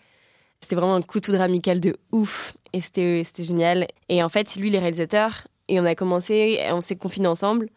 c'était 0.61 0.75
vraiment 0.75 0.95
un 0.95 1.01
coup 1.01 1.19
de 1.19 1.35
amical 1.35 1.79
de 1.81 1.95
ouf. 2.13 2.55
Et 2.71 2.79
c'était 2.81 3.23
c'était 3.25 3.43
génial. 3.43 3.87
Et 4.09 4.23
en 4.23 4.29
fait, 4.29 4.55
lui 4.55 4.69
les 4.71 4.79
réalisateurs. 4.79 5.43
Et 5.67 5.79
on 5.79 5.85
a 5.85 5.95
commencé, 5.95 6.59
on 6.71 6.81
s'est 6.81 6.95
confinés 6.95 7.27
ensemble. 7.27 7.69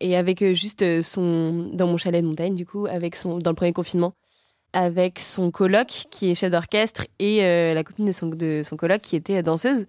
Et 0.00 0.16
avec 0.16 0.42
euh, 0.42 0.54
juste 0.54 0.82
euh, 0.82 1.02
son. 1.02 1.70
Dans 1.72 1.86
mon 1.86 1.96
chalet 1.96 2.22
de 2.22 2.28
montagne, 2.28 2.54
du 2.54 2.64
coup, 2.64 2.86
avec 2.86 3.16
son, 3.16 3.38
dans 3.38 3.50
le 3.50 3.56
premier 3.56 3.72
confinement, 3.72 4.14
avec 4.72 5.18
son 5.18 5.50
coloc 5.50 5.88
qui 6.10 6.30
est 6.30 6.34
chef 6.34 6.50
d'orchestre 6.52 7.06
et 7.18 7.44
euh, 7.44 7.74
la 7.74 7.82
copine 7.82 8.04
de 8.04 8.12
son, 8.12 8.28
de 8.28 8.62
son 8.64 8.76
coloc 8.76 9.00
qui 9.00 9.16
était 9.16 9.42
danseuse. 9.42 9.86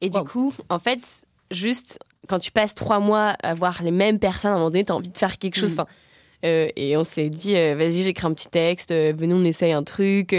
Et 0.00 0.08
Wow. 0.08 0.22
du 0.22 0.28
coup, 0.30 0.54
en 0.70 0.78
fait, 0.78 1.26
juste 1.50 1.98
quand 2.26 2.38
tu 2.38 2.52
passes 2.52 2.74
trois 2.74 3.00
mois 3.00 3.34
à 3.42 3.52
voir 3.54 3.82
les 3.82 3.90
mêmes 3.90 4.18
personnes, 4.18 4.52
à 4.52 4.54
un 4.54 4.58
moment 4.58 4.70
donné, 4.70 4.84
tu 4.84 4.92
as 4.92 4.96
envie 4.96 5.10
de 5.10 5.18
faire 5.18 5.36
quelque 5.36 5.56
chose. 5.56 5.74
Mhm. 5.74 5.80
Enfin, 5.80 5.86
euh, 6.46 6.68
et 6.74 6.96
on 6.96 7.04
s'est 7.04 7.28
dit, 7.28 7.54
euh, 7.54 7.74
vas-y, 7.76 8.02
j'écris 8.02 8.26
un 8.26 8.32
petit 8.32 8.48
texte, 8.48 8.92
venez, 8.92 9.34
on 9.34 9.44
essaye 9.44 9.72
un 9.72 9.82
truc. 9.82 10.34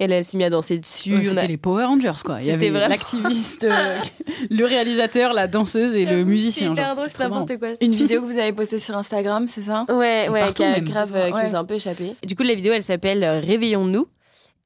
Elle, 0.00 0.10
elle 0.12 0.24
s'est 0.24 0.36
mise 0.36 0.46
à 0.46 0.50
danser 0.50 0.78
dessus. 0.78 1.14
Ouais, 1.16 1.24
C'était 1.24 1.38
a- 1.40 1.46
les 1.46 1.56
Power 1.56 1.84
Rangers, 1.84 2.10
quoi. 2.24 2.38
Il 2.40 2.42
y 2.42 2.44
C'était 2.46 2.54
avait 2.56 2.70
vraiment- 2.70 2.88
l'activiste, 2.88 3.64
euh, 3.64 3.98
le 4.50 4.64
réalisateur, 4.64 5.32
la 5.32 5.46
danseuse 5.46 5.94
et 5.94 6.04
le 6.06 6.24
musicien. 6.24 6.68
C'est 6.74 6.80
hyper 6.82 6.94
drôle, 6.96 7.08
C'est 7.10 7.18
n'importe 7.20 7.58
quoi. 7.58 7.68
Une 7.80 7.94
vidéo 7.94 8.22
que 8.22 8.26
vous 8.26 8.38
avez 8.38 8.52
postée 8.52 8.78
sur 8.80 8.96
Instagram, 8.96 9.46
c'est 9.46 9.62
ça? 9.62 9.84
Ouais, 9.88 10.26
Et 10.26 10.28
ouais, 10.30 10.52
qui 10.52 10.64
a 10.64 10.80
grave, 10.80 11.12
euh, 11.14 11.30
qui 11.30 11.46
nous 11.48 11.54
a 11.54 11.58
un 11.58 11.64
peu 11.64 11.74
échappé. 11.74 12.16
Du 12.26 12.34
coup, 12.34 12.42
la 12.42 12.54
vidéo, 12.54 12.72
elle 12.72 12.82
s'appelle 12.82 13.22
euh, 13.22 13.40
Réveillons-nous. 13.40 14.06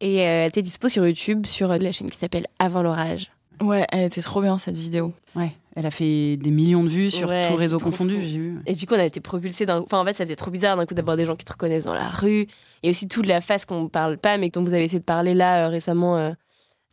Et 0.01 0.21
euh, 0.23 0.43
elle 0.43 0.49
était 0.49 0.63
dispo 0.63 0.89
sur 0.89 1.07
YouTube, 1.07 1.47
sur 1.47 1.69
la 1.69 1.93
chaîne 1.93 2.11
qui 2.11 2.19
s'appelle 2.19 2.47
Avant 2.59 2.83
l'orage. 2.83 3.31
Ouais, 3.63 3.87
elle 3.93 4.05
était 4.05 4.21
trop 4.23 4.41
bien 4.43 4.59
cette 4.59 4.77
vidéo. 4.77 5.13
Ouais, 5.37 5.53
elle 5.77 5.87
a 5.87 5.91
fait 5.91 6.37
des 6.37 6.51
millions 6.51 6.85
de 6.85 6.89
vues 6.89 7.11
sur 7.11 7.29
Ouais, 7.29 7.49
tout 7.49 7.57
réseau 7.57 7.79
confondu, 7.79 8.17
j'ai 8.23 8.39
vu. 8.39 8.59
Et 8.67 8.75
du 8.75 8.87
coup, 8.87 8.95
on 8.95 8.99
a 8.99 9.05
été 9.05 9.21
propulsés 9.21 9.67
d'un. 9.67 9.81
Enfin, 9.81 9.99
en 10.01 10.05
fait, 10.05 10.15
ça 10.15 10.25
faisait 10.25 10.37
trop 10.37 10.51
bizarre 10.51 10.77
d'un 10.77 10.87
coup 10.87 10.95
d'avoir 10.95 11.17
des 11.17 11.27
gens 11.27 11.35
qui 11.37 11.45
te 11.45 11.53
reconnaissent 11.53 11.85
dans 11.85 11.95
la 11.95 12.09
rue. 12.09 12.47
Et 12.83 12.91
aussi 12.91 13.09
toute 13.09 13.27
la 13.27 13.41
face 13.41 13.65
qu'on 13.65 13.89
parle 13.89 14.19
pas, 14.19 14.39
mais 14.39 14.51
dont 14.51 14.63
vous 14.63 14.73
avez 14.75 14.85
essayé 14.85 15.01
de 15.01 15.05
parler 15.05 15.35
là 15.35 15.67
euh, 15.67 15.69
récemment 15.69 16.17
euh, 16.17 16.31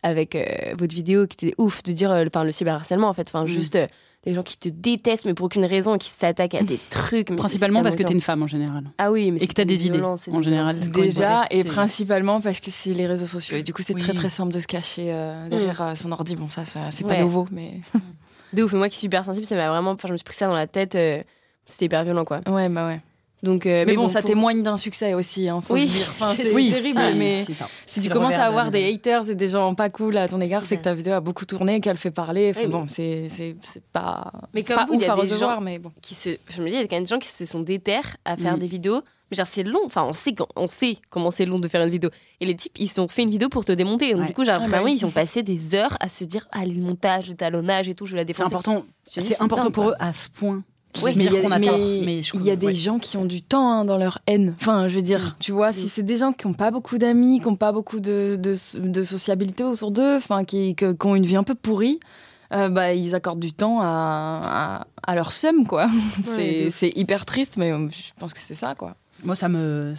avec 0.04 0.36
euh, 0.36 0.44
votre 0.78 0.96
vidéo 0.96 1.28
qui 1.28 1.46
était 1.46 1.56
ouf, 1.58 1.84
de 1.84 1.92
dire 1.92 2.12
euh, 2.12 2.26
enfin, 2.28 2.44
le 2.44 2.52
cyberharcèlement 2.52 3.08
en 3.10 3.14
fait. 3.14 3.28
Enfin, 3.28 3.44
Mm. 3.44 3.48
juste 3.48 3.76
euh, 3.76 3.88
les 4.26 4.34
gens 4.36 4.44
qui 4.44 4.56
te 4.58 4.70
détestent, 4.70 5.26
mais 5.26 5.34
pour 5.34 5.48
aucune 5.48 5.66
raison, 5.66 5.98
qui 5.98 6.10
s'attaquent 6.12 6.54
à 6.54 6.62
des 6.64 6.78
trucs. 6.92 7.30
mais 7.32 7.38
Principalement 7.38 7.82
parce 7.82 7.96
que 7.96 8.04
t'es 8.04 8.14
une 8.14 8.22
femme 8.22 8.44
en 8.44 8.48
général. 8.48 8.84
Ah 9.00 9.12
oui, 9.12 9.32
mais 9.32 9.40
et 9.42 9.48
que 9.48 9.54
t'as 9.54 9.66
des 9.66 9.88
une 9.88 9.96
idées, 9.96 10.04
en 10.04 10.16
une 10.16 10.44
général. 10.44 10.80
Déjà, 10.92 11.46
et 11.50 11.64
principalement 11.64 12.40
parce 12.40 12.60
que 12.60 12.70
c'est 12.70 12.94
les 12.94 13.08
réseaux 13.08 13.26
sociaux. 13.26 13.58
Et 13.58 13.64
du 13.64 13.74
coup, 13.74 13.82
c'est 13.84 13.96
Oui. 13.96 14.02
très 14.02 14.14
très 14.14 14.30
simple 14.30 14.54
de 14.54 14.60
se 14.60 14.68
cacher 14.68 15.12
euh, 15.12 15.50
derrière 15.50 15.82
euh, 15.82 15.96
son 15.96 16.12
ordi. 16.12 16.36
Bon, 16.36 16.50
ça, 16.50 16.66
ça 16.66 16.82
c'est 16.92 17.04
pas 17.06 17.20
nouveau, 17.20 17.48
mais. 17.52 17.82
De 18.54 18.64
ouf, 18.64 18.74
moi 18.74 18.90
qui 18.90 18.98
suis 18.98 19.06
hyper 19.08 19.24
sensible, 19.26 19.46
ça 19.46 19.56
m'a 19.56 19.70
vraiment. 19.70 19.92
Enfin, 19.92 20.08
je 20.08 20.14
me 20.14 20.18
suis 20.18 20.24
pris 20.26 20.36
ça 20.36 20.48
dans 20.48 20.54
la 20.56 20.68
tête. 20.68 20.96
euh, 20.96 21.22
C'était 21.66 21.86
hyper 21.86 22.04
violent, 22.04 22.26
quoi. 22.26 22.42
Ouais, 22.48 22.68
bah 22.70 22.88
ouais. 22.88 23.00
Donc, 23.44 23.66
euh, 23.66 23.86
Mais, 23.88 23.96
bon, 23.96 24.08
ça 24.08 24.22
pour- 24.22 24.30
témoigne 24.30 24.62
d'un 24.62 24.78
succès 24.78 25.16
aussi, 25.16 25.50
hein, 25.50 25.62
faut 25.62 25.74
Oui. 25.74 25.88
se 25.90 25.98
dire. 25.98 26.08
Enfin, 26.20 26.34
c'est 26.38 26.54
Oui, 26.54 26.70
terrible, 26.72 27.00
ça, 27.00 27.12
mais 27.14 27.44
si 27.88 28.02
tu 28.02 28.10
commences 28.10 28.36
à 28.36 28.46
avoir 28.46 28.66
la 28.66 28.72
des 28.72 28.94
haters 28.94 29.30
et 29.32 29.36
des 29.36 29.48
gens 29.48 29.74
pas 29.74 29.90
cool 29.90 30.18
à 30.18 30.28
ton 30.28 30.40
égard, 30.42 30.64
C'est 30.64 30.78
que 30.78 30.84
ta 30.84 30.94
vidéo 30.94 31.14
a 31.14 31.22
beaucoup 31.22 31.46
tourné, 31.46 31.82
qu'elle 31.82 31.98
fait 31.98 32.12
parler. 32.12 32.52
Enfin, 32.52 32.66
Oui, 32.66 32.72
bon, 32.72 32.86
c'est 32.88 33.26
pas. 33.92 34.32
Mais 34.54 34.62
comme 34.64 34.76
pas 34.76 34.86
vous, 34.86 34.94
il 34.94 35.02
y 35.02 35.06
a 35.06 35.16
des 35.16 35.26
gens- 35.26 35.60
mais 35.62 35.80
bon. 35.80 35.92
qui 36.04 36.14
se, 36.14 36.30
je 36.50 36.62
me 36.62 36.68
dis, 36.70 36.76
il 36.76 36.82
y 36.82 36.84
a 36.84 36.88
quand 36.88 36.98
même 36.98 37.04
des 37.04 37.10
gens 37.10 37.18
qui 37.20 37.30
se 37.30 37.46
sont 37.48 37.62
déterres 37.62 38.16
à 38.26 38.38
faire 38.38 38.58
Mm. 38.58 38.60
des 38.60 38.68
vidéos 38.68 39.02
genre, 39.36 39.48
c'est 39.48 39.64
long. 39.64 39.82
Enfin, 39.86 40.04
on 40.04 40.14
sait, 40.14 40.34
on 40.56 40.68
sait 40.68 40.98
comment 41.10 41.32
c'est 41.32 41.46
long 41.46 41.60
de 41.60 41.68
faire 41.68 41.82
une 41.84 41.90
vidéo. 41.90 42.10
Et 42.40 42.46
les 42.46 42.56
types, 42.56 42.74
ils 42.80 43.00
ont 43.02 43.08
fait 43.08 43.24
une 43.24 43.32
vidéo 43.32 43.50
pour 43.50 43.66
te 43.66 43.72
démonter. 43.72 44.12
Donc, 44.14 44.22
Ouais. 44.22 44.28
du 44.28 44.34
coup, 44.34 44.44
genre, 44.44 44.56
Ah, 44.58 44.62
bah 44.62 44.68
vraiment, 44.68 44.86
oui. 44.86 44.96
ils 45.00 45.06
ont 45.06 45.12
passé 45.12 45.44
des 45.44 45.76
heures 45.76 45.96
à 46.00 46.10
se 46.10 46.24
dire, 46.24 46.48
ah, 46.52 46.66
le 46.66 46.74
montage, 46.82 47.28
le 47.30 47.36
talonnage 47.36 47.88
et 47.90 47.96
tout, 47.96 48.06
je 48.06 48.12
vais 48.12 48.18
la 48.18 48.22
C'est 48.24 48.28
défoncer. 48.28 48.48
important. 48.48 48.86
Je 49.12 49.20
dis, 49.20 49.28
C'est 49.28 49.34
c'est 49.36 49.42
important 49.42 49.66
dingue, 49.66 49.74
pour 49.74 49.84
quoi. 49.86 49.94
eux 49.94 49.98
à 50.00 50.14
ce 50.14 50.30
point. 50.30 50.64
Ouais. 51.02 51.14
mais 51.16 51.24
il 51.24 51.32
y 51.32 51.38
a, 51.46 51.60
mais 52.06 52.20
il 52.34 52.42
y 52.44 52.50
a 52.52 52.56
des 52.58 52.66
ouais. 52.66 52.74
gens 52.74 53.00
qui 53.00 53.16
ont 53.16 53.24
du 53.24 53.42
temps 53.42 53.72
hein, 53.72 53.86
dans 53.86 53.96
leur 53.98 54.20
haine. 54.28 54.56
Enfin, 54.60 54.90
je 54.90 54.96
veux 54.96 55.02
dire, 55.02 55.38
tu 55.40 55.54
vois, 55.54 55.72
si 55.72 55.88
c'est 55.88 56.04
des 56.04 56.18
gens 56.18 56.34
qui 56.34 56.46
n'ont 56.48 56.54
pas 56.54 56.70
beaucoup 56.70 56.98
d'amis, 56.98 57.40
qui 57.40 57.48
n'ont 57.48 57.56
pas 57.56 57.72
beaucoup 57.72 58.02
de, 58.02 58.36
de, 58.38 58.58
de 58.78 59.04
sociabilité 59.06 59.64
autour 59.64 59.92
d'eux, 59.92 60.18
enfin, 60.18 60.44
qui, 60.44 60.76
qui 60.76 60.86
ont 61.06 61.16
une 61.16 61.26
vie 61.26 61.38
un 61.38 61.44
peu 61.44 61.56
pourrie, 61.56 62.02
euh, 62.52 62.68
bah, 62.68 62.94
ils 62.94 63.16
accordent 63.16 63.40
du 63.40 63.54
temps 63.54 63.80
à, 63.80 64.84
à, 65.06 65.10
à 65.10 65.16
leur 65.16 65.32
seum, 65.32 65.66
quoi. 65.66 65.88
c'est 66.36 66.68
ouf. 66.68 66.74
c'est 66.76 66.92
hyper 66.98 67.26
triste, 67.26 67.56
mais 67.56 67.72
euh, 67.72 67.88
je 67.90 68.12
pense 68.20 68.34
que 68.34 68.40
c'est 68.42 68.54
ça, 68.54 68.76
quoi. 68.76 68.98
Moi, 69.24 69.36
ça 69.36 69.50
me, 69.50 69.94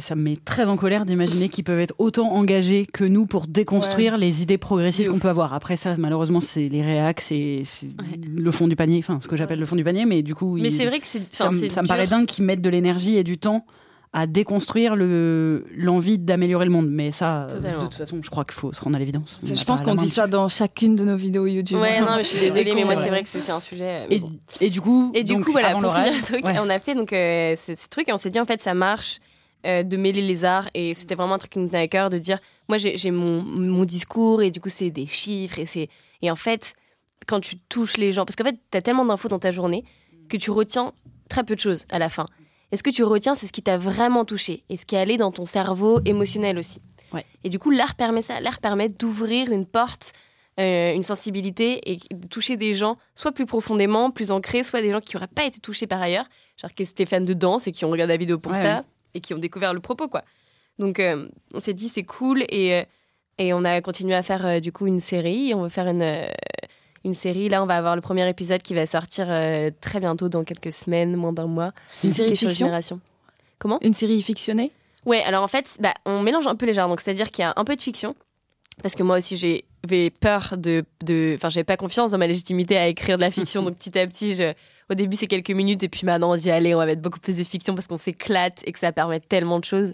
ça 0.00 0.16
me 0.16 0.22
met 0.22 0.36
très 0.36 0.64
en 0.64 0.76
colère 0.76 1.04
d'imaginer 1.04 1.48
qu'ils 1.50 1.64
peuvent 1.64 1.80
être 1.80 1.94
autant 1.98 2.30
engagés 2.32 2.86
que 2.90 3.04
nous 3.04 3.26
pour 3.26 3.46
déconstruire 3.46 4.16
les 4.16 4.42
idées 4.42 4.56
progressistes 4.58 5.10
qu'on 5.10 5.18
peut 5.18 5.28
avoir. 5.28 5.52
Après 5.52 5.76
ça, 5.76 5.96
malheureusement, 5.98 6.40
c'est 6.40 6.68
les 6.68 6.82
réacs, 6.82 7.20
c'est, 7.20 7.62
Ouais. 7.82 8.18
le 8.34 8.50
fond 8.50 8.68
du 8.68 8.76
panier, 8.76 8.98
enfin, 9.00 9.18
ce 9.20 9.28
que 9.28 9.36
j'appelle 9.36 9.60
le 9.60 9.66
fond 9.66 9.76
du 9.76 9.84
panier, 9.84 10.06
mais 10.06 10.22
du 10.22 10.34
coup, 10.34 10.56
Mais 10.56 10.70
c'est 10.70 10.86
vrai 10.86 11.00
que 11.00 11.06
ça, 11.30 11.50
me- 11.50 11.68
ça 11.68 11.82
paraît 11.82 12.06
dingue 12.06 12.26
qu'ils 12.26 12.44
mettent 12.44 12.62
de 12.62 12.70
l'énergie 12.70 13.16
et 13.16 13.24
du 13.24 13.36
temps 13.38 13.66
à 14.14 14.26
déconstruire 14.26 14.94
le, 14.94 15.64
l'envie 15.74 16.18
d'améliorer 16.18 16.66
le 16.66 16.70
monde. 16.70 16.88
Mais 16.90 17.12
ça, 17.12 17.44
euh, 17.44 17.46
Totalement. 17.48 17.78
de 17.78 17.84
toute 17.84 17.94
façon, 17.94 18.20
je 18.22 18.28
crois 18.28 18.44
qu'il 18.44 18.52
faut 18.54 18.72
se 18.72 18.80
rendre 18.82 18.96
à 18.96 18.98
l'évidence. 18.98 19.38
Je 19.42 19.64
pense 19.64 19.80
qu'on 19.80 19.94
dit 19.94 20.10
ça 20.10 20.26
dans 20.26 20.48
chacune 20.50 20.96
de 20.96 21.04
nos 21.04 21.16
vidéos 21.16 21.46
YouTube. 21.46 21.78
Ouais, 21.78 22.00
non, 22.00 22.16
mais 22.16 22.24
je 22.24 22.28
suis 22.28 22.38
désolée, 22.40 22.74
mais 22.74 22.84
moi, 22.84 22.96
C'est 22.96 23.08
vrai. 23.08 23.22
que 23.22 23.28
c'est 23.28 23.50
un 23.50 23.60
sujet. 23.60 24.06
mais 24.10 24.16
Et, 24.16 24.18
bon. 24.20 24.32
et 24.60 24.68
du 24.68 24.80
coup, 24.82 25.10
Et 25.14 25.24
du 25.24 25.32
donc, 25.34 25.44
coup, 25.46 25.52
voilà, 25.52 25.72
pour 25.76 25.94
finir 25.94 26.12
le 26.12 26.22
truc, 26.22 26.44
ouais. 26.44 26.58
on 26.60 26.68
a 26.68 26.78
fait 26.78 26.94
donc 26.94 27.12
euh, 27.14 27.56
ce, 27.56 27.74
ce 27.74 27.88
truc 27.88 28.08
et 28.08 28.12
on 28.12 28.18
s'est 28.18 28.30
dit 28.30 28.38
en 28.40 28.44
fait 28.44 28.60
ça 28.60 28.74
marche 28.74 29.18
euh, 29.64 29.82
de 29.82 29.96
mêler 29.96 30.20
les 30.22 30.44
arts 30.44 30.68
et 30.74 30.92
c'était 30.92 31.14
vraiment 31.14 31.34
un 31.34 31.38
truc 31.38 31.52
qui 31.52 31.58
nous 31.58 31.68
tenait 31.68 31.78
à 31.84 31.88
cœur 31.88 32.10
de 32.10 32.18
dire 32.18 32.38
moi 32.68 32.76
j'ai 32.78 32.96
j'ai 32.98 33.10
mon, 33.12 33.40
mon 33.42 33.84
discours 33.84 34.42
et 34.42 34.50
du 34.50 34.60
coup 34.60 34.68
c'est 34.68 34.90
des 34.90 35.06
chiffres 35.06 35.58
et 35.60 35.66
c'est 35.66 35.88
et 36.20 36.30
en 36.32 36.36
fait 36.36 36.74
quand 37.28 37.38
tu 37.40 37.56
touches 37.68 37.96
les 37.96 38.12
gens 38.12 38.24
parce 38.24 38.34
qu'en 38.36 38.42
fait 38.44 38.58
t'as 38.70 38.80
tellement 38.82 39.04
d'infos 39.04 39.28
dans 39.28 39.38
ta 39.38 39.52
journée 39.52 39.84
que 40.28 40.36
tu 40.36 40.50
retiens 40.50 40.92
très 41.28 41.44
peu 41.44 41.54
de 41.54 41.60
choses 41.60 41.86
à 41.90 41.98
la 42.00 42.08
fin. 42.08 42.26
Et 42.72 42.76
ce 42.76 42.82
que 42.82 42.90
tu 42.90 43.04
retiens, 43.04 43.34
c'est 43.34 43.46
ce 43.46 43.52
qui 43.52 43.62
t'a 43.62 43.76
vraiment 43.78 44.24
touché 44.24 44.64
et 44.70 44.76
ce 44.76 44.84
qui 44.86 44.94
est 44.94 44.98
allé 44.98 45.16
dans 45.18 45.30
ton 45.30 45.44
cerveau 45.44 46.00
émotionnel 46.04 46.58
aussi. 46.58 46.80
Ouais. 47.12 47.24
Et 47.44 47.50
du 47.50 47.58
coup, 47.58 47.70
l'art 47.70 47.94
permet 47.94 48.22
ça. 48.22 48.40
L'art 48.40 48.58
permet 48.60 48.88
d'ouvrir 48.88 49.52
une 49.52 49.66
porte, 49.66 50.12
euh, 50.58 50.94
une 50.94 51.02
sensibilité 51.02 51.92
et 51.92 51.98
de 52.14 52.26
toucher 52.26 52.56
des 52.56 52.72
gens, 52.72 52.96
soit 53.14 53.32
plus 53.32 53.44
profondément, 53.46 54.10
plus 54.10 54.30
ancrés, 54.30 54.64
soit 54.64 54.80
des 54.80 54.90
gens 54.90 55.00
qui 55.00 55.14
n'auraient 55.16 55.26
pas 55.26 55.44
été 55.44 55.60
touchés 55.60 55.86
par 55.86 56.00
ailleurs, 56.00 56.24
genre 56.60 56.72
qui 56.72 56.82
étaient 56.84 57.04
fans 57.06 57.20
de 57.20 57.34
danse 57.34 57.66
et 57.66 57.72
qui 57.72 57.84
ont 57.84 57.90
regardé 57.90 58.14
la 58.14 58.18
vidéo 58.18 58.38
pour 58.38 58.52
Ouais, 58.52 58.62
ça 58.62 58.76
ouais. 58.78 58.82
et 59.14 59.20
qui 59.20 59.34
ont 59.34 59.38
découvert 59.38 59.74
le 59.74 59.80
propos, 59.80 60.08
quoi. 60.08 60.22
Donc, 60.78 60.98
euh, 60.98 61.28
on 61.52 61.60
s'est 61.60 61.74
dit, 61.74 61.90
c'est 61.90 62.04
cool 62.04 62.44
et, 62.48 62.74
euh, 62.74 62.84
et 63.36 63.52
on 63.52 63.64
a 63.66 63.82
continué 63.82 64.14
à 64.14 64.22
faire 64.22 64.46
euh, 64.46 64.60
du 64.60 64.72
coup 64.72 64.86
une 64.86 65.00
série. 65.00 65.52
On 65.54 65.60
va 65.62 65.68
faire 65.68 65.88
une, 65.88 66.00
euh, 66.02 66.26
une 67.04 67.14
série. 67.14 67.48
Là, 67.48 67.62
on 67.62 67.66
va 67.66 67.76
avoir 67.76 67.94
le 67.96 68.00
premier 68.02 68.28
épisode 68.28 68.62
qui 68.62 68.74
va 68.74 68.86
sortir 68.86 69.26
euh, 69.28 69.70
très 69.80 70.00
bientôt, 70.00 70.28
dans 70.28 70.44
quelques 70.44 70.72
semaines, 70.72 71.16
moins 71.16 71.32
d'un 71.32 71.46
mois. 71.46 71.72
Une 72.04 72.12
série 72.12 72.36
fiction. 72.36 72.66
Comment 73.58 73.78
Une 73.82 73.94
série 73.94 74.22
fictionnée 74.22 74.70
Ouais, 75.04 75.22
alors 75.22 75.42
en 75.42 75.48
fait, 75.48 75.78
bah, 75.80 75.94
on 76.04 76.20
mélange 76.20 76.46
un 76.46 76.54
peu 76.56 76.66
les 76.66 76.74
genres. 76.74 76.88
Donc, 76.88 77.00
c'est-à-dire 77.00 77.30
qu'il 77.30 77.42
y 77.42 77.46
a 77.46 77.52
un 77.56 77.64
peu 77.64 77.74
de 77.76 77.80
fiction. 77.80 78.14
Parce 78.82 78.94
que 78.94 79.02
moi 79.02 79.18
aussi, 79.18 79.36
j'avais 79.36 80.10
peur 80.10 80.54
de. 80.56 80.84
de- 81.04 81.34
Enfin, 81.36 81.50
j'avais 81.50 81.64
pas 81.64 81.76
confiance 81.76 82.12
dans 82.12 82.18
ma 82.18 82.26
légitimité 82.26 82.76
à 82.78 82.88
écrire 82.88 83.16
de 83.16 83.22
la 83.22 83.30
fiction. 83.30 83.62
donc, 83.64 83.76
petit 83.76 83.98
à 83.98 84.06
petit, 84.06 84.34
je- 84.34 84.52
au 84.90 84.94
début, 84.94 85.16
c'est 85.16 85.26
quelques 85.26 85.50
minutes. 85.50 85.82
Et 85.82 85.88
puis 85.88 86.06
maintenant, 86.06 86.32
on 86.32 86.36
dit, 86.36 86.50
allez, 86.50 86.74
on 86.74 86.78
va 86.78 86.86
mettre 86.86 87.02
beaucoup 87.02 87.20
plus 87.20 87.36
de 87.36 87.44
fiction 87.44 87.74
parce 87.74 87.86
qu'on 87.86 87.98
s'éclate 87.98 88.62
et 88.64 88.72
que 88.72 88.78
ça 88.78 88.92
permet 88.92 89.20
tellement 89.20 89.58
de 89.60 89.64
choses. 89.64 89.92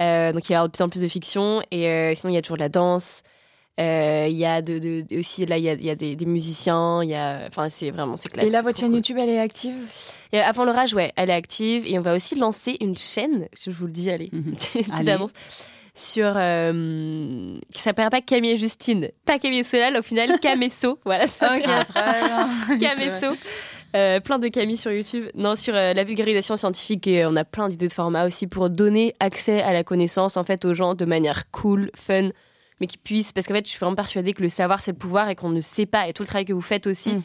Euh, 0.00 0.32
donc, 0.32 0.48
il 0.48 0.52
y 0.52 0.54
a 0.54 0.62
de 0.66 0.68
plus 0.72 0.82
en 0.82 0.88
plus 0.88 1.02
de 1.02 1.08
fiction. 1.08 1.62
Et 1.70 1.86
euh, 1.88 2.14
sinon, 2.14 2.32
il 2.32 2.34
y 2.34 2.38
a 2.38 2.42
toujours 2.42 2.56
de 2.56 2.62
la 2.62 2.68
danse. 2.68 3.22
Euh, 3.80 4.26
Il 4.28 4.36
y 4.36 4.44
a 4.44 4.60
de, 4.62 4.78
de- 4.78 5.00
de- 5.08 5.18
aussi, 5.18 5.46
là, 5.46 5.56
il 5.56 5.64
y 5.64 5.68
a, 5.68 5.72
il 5.72 5.84
y 5.84 5.90
a 5.90 5.94
des, 5.94 6.14
des 6.14 6.26
musiciens. 6.26 7.02
Il 7.02 7.08
y 7.10 7.14
a. 7.14 7.40
Enfin, 7.48 7.68
c'est 7.70 7.90
vraiment, 7.90 8.16
c'est 8.16 8.28
classe. 8.28 8.46
Et 8.46 8.50
là, 8.50 8.60
votre 8.62 8.78
chaîne 8.78 8.88
cool. 8.90 8.96
YouTube, 8.96 9.16
elle 9.18 9.30
est 9.30 9.38
active? 9.40 9.74
Et 10.32 10.38
avant 10.40 10.64
l'orage, 10.64 10.92
ouais, 10.94 11.12
elle 11.16 11.30
est 11.30 11.34
active 11.34 11.84
et 11.86 11.98
on 11.98 12.02
va 12.02 12.14
aussi 12.14 12.34
lancer 12.36 12.76
une 12.80 12.96
chaîne, 12.98 13.48
je 13.58 13.70
vous 13.70 13.86
le 13.86 13.92
dis, 13.92 14.10
allez, 14.10 14.28
Mhm. 14.32 14.52
petite 14.56 15.08
annonce, 15.08 15.30
sur 15.94 16.32
euh, 16.36 17.58
qui 17.72 17.80
s'appellera 17.82 18.10
pas 18.10 18.20
Camille 18.20 18.52
et 18.52 18.56
Justine, 18.58 19.08
pas 19.24 19.38
Camille 19.38 19.64
Solal, 19.64 19.96
au 19.96 20.02
final 20.02 20.38
Camesso, 20.42 20.98
voilà. 21.04 21.26
Camesso. 22.80 23.36
Euh, 23.94 24.20
plein 24.20 24.38
de 24.38 24.48
Camille 24.48 24.78
sur 24.78 24.90
YouTube. 24.90 25.26
Non, 25.34 25.54
sur 25.54 25.74
euh, 25.76 25.92
la 25.92 26.02
vulgarisation 26.04 26.56
scientifique 26.56 27.06
et 27.06 27.26
on 27.26 27.36
a 27.36 27.44
plein 27.44 27.68
d'idées 27.68 27.88
de 27.88 27.92
formats 27.92 28.24
aussi 28.26 28.46
pour 28.46 28.70
donner 28.70 29.14
accès 29.20 29.60
à 29.60 29.74
la 29.74 29.84
connaissance 29.84 30.38
en 30.38 30.44
fait 30.44 30.64
aux 30.64 30.72
gens 30.72 30.94
de 30.94 31.04
manière 31.04 31.50
cool, 31.50 31.90
fun, 31.94 32.30
mais 32.82 32.88
qui 32.88 32.98
puissent 32.98 33.32
parce 33.32 33.46
qu'en 33.46 33.54
fait 33.54 33.64
je 33.64 33.70
suis 33.70 33.78
vraiment 33.78 33.94
persuadée 33.94 34.32
que 34.34 34.42
le 34.42 34.48
savoir 34.48 34.80
c'est 34.80 34.90
le 34.90 34.98
pouvoir 34.98 35.28
et 35.30 35.36
qu'on 35.36 35.50
ne 35.50 35.60
sait 35.60 35.86
pas 35.86 36.08
et 36.08 36.12
tout 36.12 36.24
le 36.24 36.26
travail 36.26 36.44
que 36.44 36.52
vous 36.52 36.60
faites 36.60 36.86
aussi. 36.88 37.14
Mm. 37.14 37.22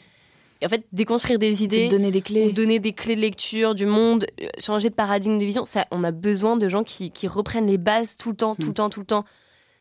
Et 0.60 0.66
en 0.66 0.68
fait 0.68 0.86
déconstruire 0.92 1.38
des 1.40 1.62
idées, 1.64 1.86
de 1.86 1.90
donner 1.90 2.10
des 2.12 2.20
ou 2.20 2.22
clés. 2.22 2.52
donner 2.52 2.78
des 2.78 2.92
clés 2.92 3.16
de 3.16 3.20
lecture 3.20 3.74
du 3.74 3.86
monde, 3.86 4.24
euh, 4.40 4.46
changer 4.60 4.88
de 4.88 4.94
paradigme 4.94 5.36
de 5.38 5.44
vision. 5.44 5.64
Ça, 5.64 5.86
on 5.90 6.02
a 6.04 6.10
besoin 6.12 6.56
de 6.56 6.68
gens 6.68 6.84
qui, 6.84 7.10
qui 7.10 7.26
reprennent 7.28 7.66
les 7.66 7.76
bases 7.78 8.16
tout 8.16 8.30
le 8.30 8.36
temps, 8.36 8.54
tout 8.54 8.62
Mm. 8.62 8.68
le 8.68 8.74
temps, 8.74 8.90
tout 8.90 9.00
le 9.00 9.06
temps. 9.06 9.24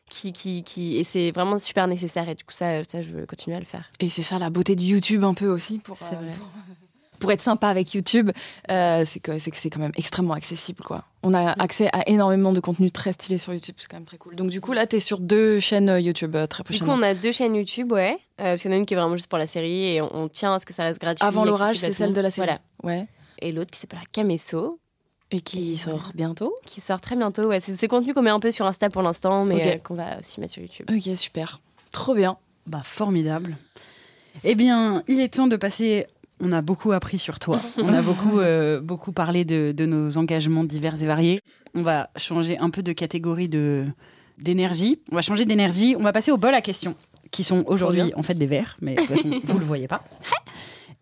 Qui, 0.10 0.32
qui, 0.32 0.64
qui, 0.64 0.96
et 0.98 1.04
c'est 1.04 1.32
vraiment 1.32 1.60
super 1.60 1.86
nécessaire. 1.88 2.30
Et 2.30 2.36
du 2.36 2.44
coup, 2.46 2.54
ça, 2.54 2.82
ça, 2.86 3.02
je 3.02 3.10
veux 3.10 3.26
continuer 3.26 3.58
à 3.58 3.60
le 3.60 3.66
faire. 3.66 3.90
Et 4.00 4.08
c'est 4.10 4.24
ça 4.24 4.40
la 4.40 4.50
beauté 4.50 4.76
de 4.78 4.82
YouTube 4.82 5.24
un 5.26 5.34
peu 5.34 5.48
aussi. 5.48 5.80
Pour, 5.80 5.98
C'est 5.98 6.14
euh, 6.14 6.18
vrai. 6.18 6.32
pour- 6.38 6.48
pour 7.20 7.32
être 7.32 7.42
sympa 7.42 7.68
avec 7.68 7.94
YouTube, 7.94 8.32
euh, 8.72 9.04
c'est 9.06 9.20
que 9.20 9.38
c'est 9.40 9.52
quand 9.70 9.80
même 9.80 9.92
extrêmement 9.96 10.34
accessible 10.34 10.84
quoi. 10.84 11.04
On 11.24 11.34
a 11.34 11.52
accès 11.62 11.90
à 11.94 12.08
énormément 12.10 12.52
de 12.52 12.60
contenu 12.60 12.92
très 12.92 13.12
stylé 13.14 13.38
sur 13.38 13.54
YouTube, 13.54 13.76
c'est 13.78 13.90
quand 13.90 13.98
même 13.98 14.06
très 14.06 14.18
cool. 14.18 14.36
Donc 14.36 14.50
du 14.50 14.62
coup 14.62 14.72
là, 14.74 14.88
t'es 14.88 15.00
sur 15.00 15.20
deux 15.20 15.60
chaînes 15.60 15.90
euh, 15.90 16.00
YouTube 16.00 16.36
euh, 16.36 16.48
très 16.48 16.64
Du 16.64 16.68
coup, 16.70 16.86
prochainement. 16.86 16.94
on 16.94 17.02
a 17.10 17.14
deux 17.14 17.32
chaînes 17.32 17.56
YouTube, 17.56 17.92
ouais. 17.92 18.14
Euh, 18.40 18.52
parce 18.54 18.62
qu'il 18.62 18.72
y 18.72 18.74
en 18.74 18.78
a 18.78 18.80
une 18.80 18.86
qui 18.86 18.94
est 18.94 18.98
vraiment 18.98 19.16
juste 19.18 19.28
pour 19.28 19.40
la 19.40 19.48
série 19.48 19.88
et 19.96 20.02
on, 20.02 20.16
on 20.16 20.28
tient 20.30 20.54
à 20.54 20.60
ce 20.60 20.66
que 20.66 20.74
ça 20.74 20.84
reste 20.84 21.02
gratuit. 21.02 21.26
Avant 21.26 21.44
l'orage, 21.46 21.78
c'est 21.78 21.92
celle 21.94 22.14
de 22.14 22.22
la 22.22 22.30
série. 22.32 22.48
Voilà. 22.48 22.62
Ouais. 22.84 23.08
Et 23.40 23.52
l'autre 23.52 23.72
qui 23.72 23.80
s'appellera 23.80 24.06
Camesso, 24.12 24.80
Et 25.32 25.42
qui 25.42 25.74
Et 25.74 25.78
sort 25.78 26.12
bientôt. 26.16 26.56
qui 26.66 26.80
sort 26.82 27.02
très 27.02 27.16
bientôt. 27.16 27.48
Ouais, 27.48 27.60
c'est 27.60 27.74
ces 27.74 27.88
contenus 27.88 28.14
qu'on 28.14 28.22
met 28.22 28.30
un 28.30 28.40
peu 28.40 28.52
sur 28.52 28.66
Insta 28.66 28.90
pour 28.90 29.02
l'instant, 29.02 29.44
mais 29.46 29.76
euh, 29.76 29.78
qu'on 29.80 29.96
va 29.96 30.20
aussi 30.20 30.40
mettre 30.40 30.54
sur 30.54 30.62
YouTube. 30.64 30.90
Ok, 30.90 31.18
super. 31.18 31.60
Trop 31.92 32.14
bien. 32.16 32.38
Bah, 32.68 32.82
formidable. 32.84 33.58
Eh 34.44 34.56
bien, 34.56 35.04
il 35.08 35.20
est 35.20 35.34
temps 35.34 35.48
de 35.48 35.56
passer. 35.56 36.06
On 36.40 36.52
a 36.52 36.62
beaucoup 36.62 36.92
appris 36.92 37.18
sur 37.20 37.40
toi. 37.40 37.60
On 37.78 37.94
a 37.94 38.02
beaucoup, 38.02 38.40
euh, 38.40 38.80
beaucoup 38.80 39.12
parlé 39.12 39.44
de, 39.46 39.72
de 39.76 39.86
nos 39.86 40.18
engagements 40.18 40.64
divers 40.64 41.02
et 41.02 41.06
variés. 41.08 41.42
On 41.74 41.82
va 41.82 42.10
changer 42.16 42.58
un 42.60 42.70
peu 42.70 42.84
de 42.84 42.94
catégorie 42.94 43.50
de 43.50 43.86
d'énergie. 44.38 45.00
On 45.12 45.16
va 45.16 45.24
changer 45.24 45.46
d'énergie. 45.46 45.96
On 45.98 46.04
va 46.04 46.12
passer 46.12 46.32
au 46.32 46.38
bol 46.38 46.54
à 46.54 46.62
questions, 46.62 46.94
qui 47.32 47.44
sont 47.44 47.64
aujourd'hui 47.66 48.14
en 48.16 48.22
fait 48.22 48.36
des 48.36 48.46
verres, 48.46 48.78
mais 48.82 48.94
de 48.96 49.00
toute 49.02 49.10
façon, 49.10 49.32
vous 49.44 49.60
le 49.60 49.66
voyez 49.66 49.88
pas. 49.88 50.02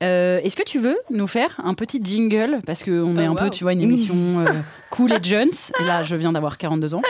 Euh, 0.04 0.42
Est-ce 0.44 0.58
que 0.58 0.64
tu 0.64 0.78
veux 0.78 0.98
nous 1.10 1.26
faire 1.26 1.56
un 1.64 1.74
petit 1.74 2.02
jingle? 2.04 2.60
Parce 2.66 2.84
qu'on 2.84 3.18
est 3.18 3.30
Oh, 3.30 3.32
un 3.32 3.36
peu, 3.36 3.50
tu 3.50 3.64
vois, 3.64 3.72
une 3.72 3.80
émission 3.80 4.14
euh, 4.42 4.46
cool 4.92 5.14
et 5.14 5.24
jeunes. 5.24 5.52
Et 5.80 5.86
là, 5.86 6.04
je 6.04 6.18
viens 6.18 6.34
d'avoir 6.34 6.58
42 6.58 6.96
ans. 6.96 7.02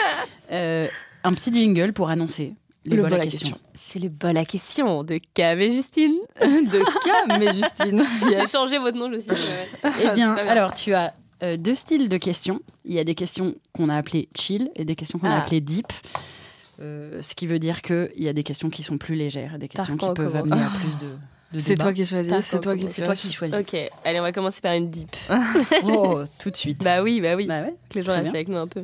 Un 0.51 1.31
petit 1.31 1.51
jingle 1.51 1.93
pour 1.93 2.09
annoncer 2.09 2.53
les 2.85 2.95
Le 2.97 3.03
bol 3.03 3.13
à 3.13 3.25
questions. 3.27 3.57
C'est 3.73 3.99
le 3.99 4.09
bol 4.09 4.37
à 4.37 4.45
question 4.45 5.03
de 5.03 5.19
Cam 5.33 5.59
et 5.59 5.71
Justine. 5.71 6.15
de 6.41 6.79
Cam 7.03 7.41
et 7.41 7.53
Justine. 7.53 8.03
J'ai 8.29 8.47
changé 8.47 8.77
votre 8.77 8.97
nom, 8.97 9.11
Justine. 9.11 9.35
Eh 10.03 10.09
bien, 10.15 10.35
alors 10.35 10.73
tu 10.73 10.93
as 10.93 11.13
euh, 11.43 11.57
deux 11.57 11.75
styles 11.75 12.07
de 12.09 12.17
questions. 12.17 12.61
Il 12.85 12.93
y 12.93 12.99
a 12.99 13.03
des 13.03 13.15
questions 13.15 13.55
qu'on 13.73 13.89
a 13.89 13.95
appelées 13.97 14.29
chill 14.37 14.69
et 14.75 14.85
des 14.85 14.95
questions 14.95 15.19
qu'on 15.19 15.27
a 15.27 15.35
Ah. 15.35 15.41
appelées 15.41 15.61
deep. 15.61 15.87
Euh, 16.81 17.21
ce 17.21 17.35
qui 17.35 17.47
veut 17.47 17.59
dire 17.59 17.81
qu'il 17.81 18.11
y 18.17 18.27
a 18.27 18.33
des 18.33 18.43
questions 18.43 18.69
qui 18.69 18.83
sont 18.83 18.97
plus 18.97 19.15
légères 19.15 19.55
et 19.55 19.57
des 19.57 19.67
questions 19.69 19.95
qui 19.97 20.07
peuvent 20.13 20.35
amener 20.35 20.61
à 20.61 20.69
plus 20.81 20.97
de, 20.97 21.15
de 21.53 21.59
C'est 21.59 21.75
toi 21.77 21.93
qui 21.93 22.05
choisis, 22.05 22.33
c'est 22.41 22.59
toi 22.59 22.75
qui 22.75 22.85
toi 22.87 23.15
choisis. 23.15 23.55
Ok, 23.55 23.75
allez, 24.03 24.19
on 24.19 24.23
va 24.23 24.31
commencer 24.33 24.59
par 24.61 24.73
une 24.73 24.89
deep. 24.89 25.15
Oh, 25.85 26.21
tout 26.37 26.49
de 26.51 26.55
suite. 26.57 26.83
bah 26.83 27.01
oui, 27.01 27.21
bah 27.21 27.35
oui. 27.35 27.45
Bah 27.47 27.61
ouais. 27.61 27.75
que 27.89 27.99
les 27.99 28.03
gens 28.03 28.11
restent 28.13 28.35
avec 28.35 28.49
nous 28.49 28.57
un 28.57 28.67
peu. 28.67 28.83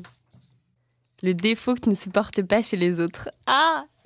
Le 1.23 1.33
défaut 1.33 1.75
que 1.75 1.81
tu 1.81 1.89
ne 1.89 1.95
supportes 1.95 2.41
pas 2.43 2.61
chez 2.61 2.77
les 2.77 2.99
autres. 2.99 3.29
Ah 3.45 3.85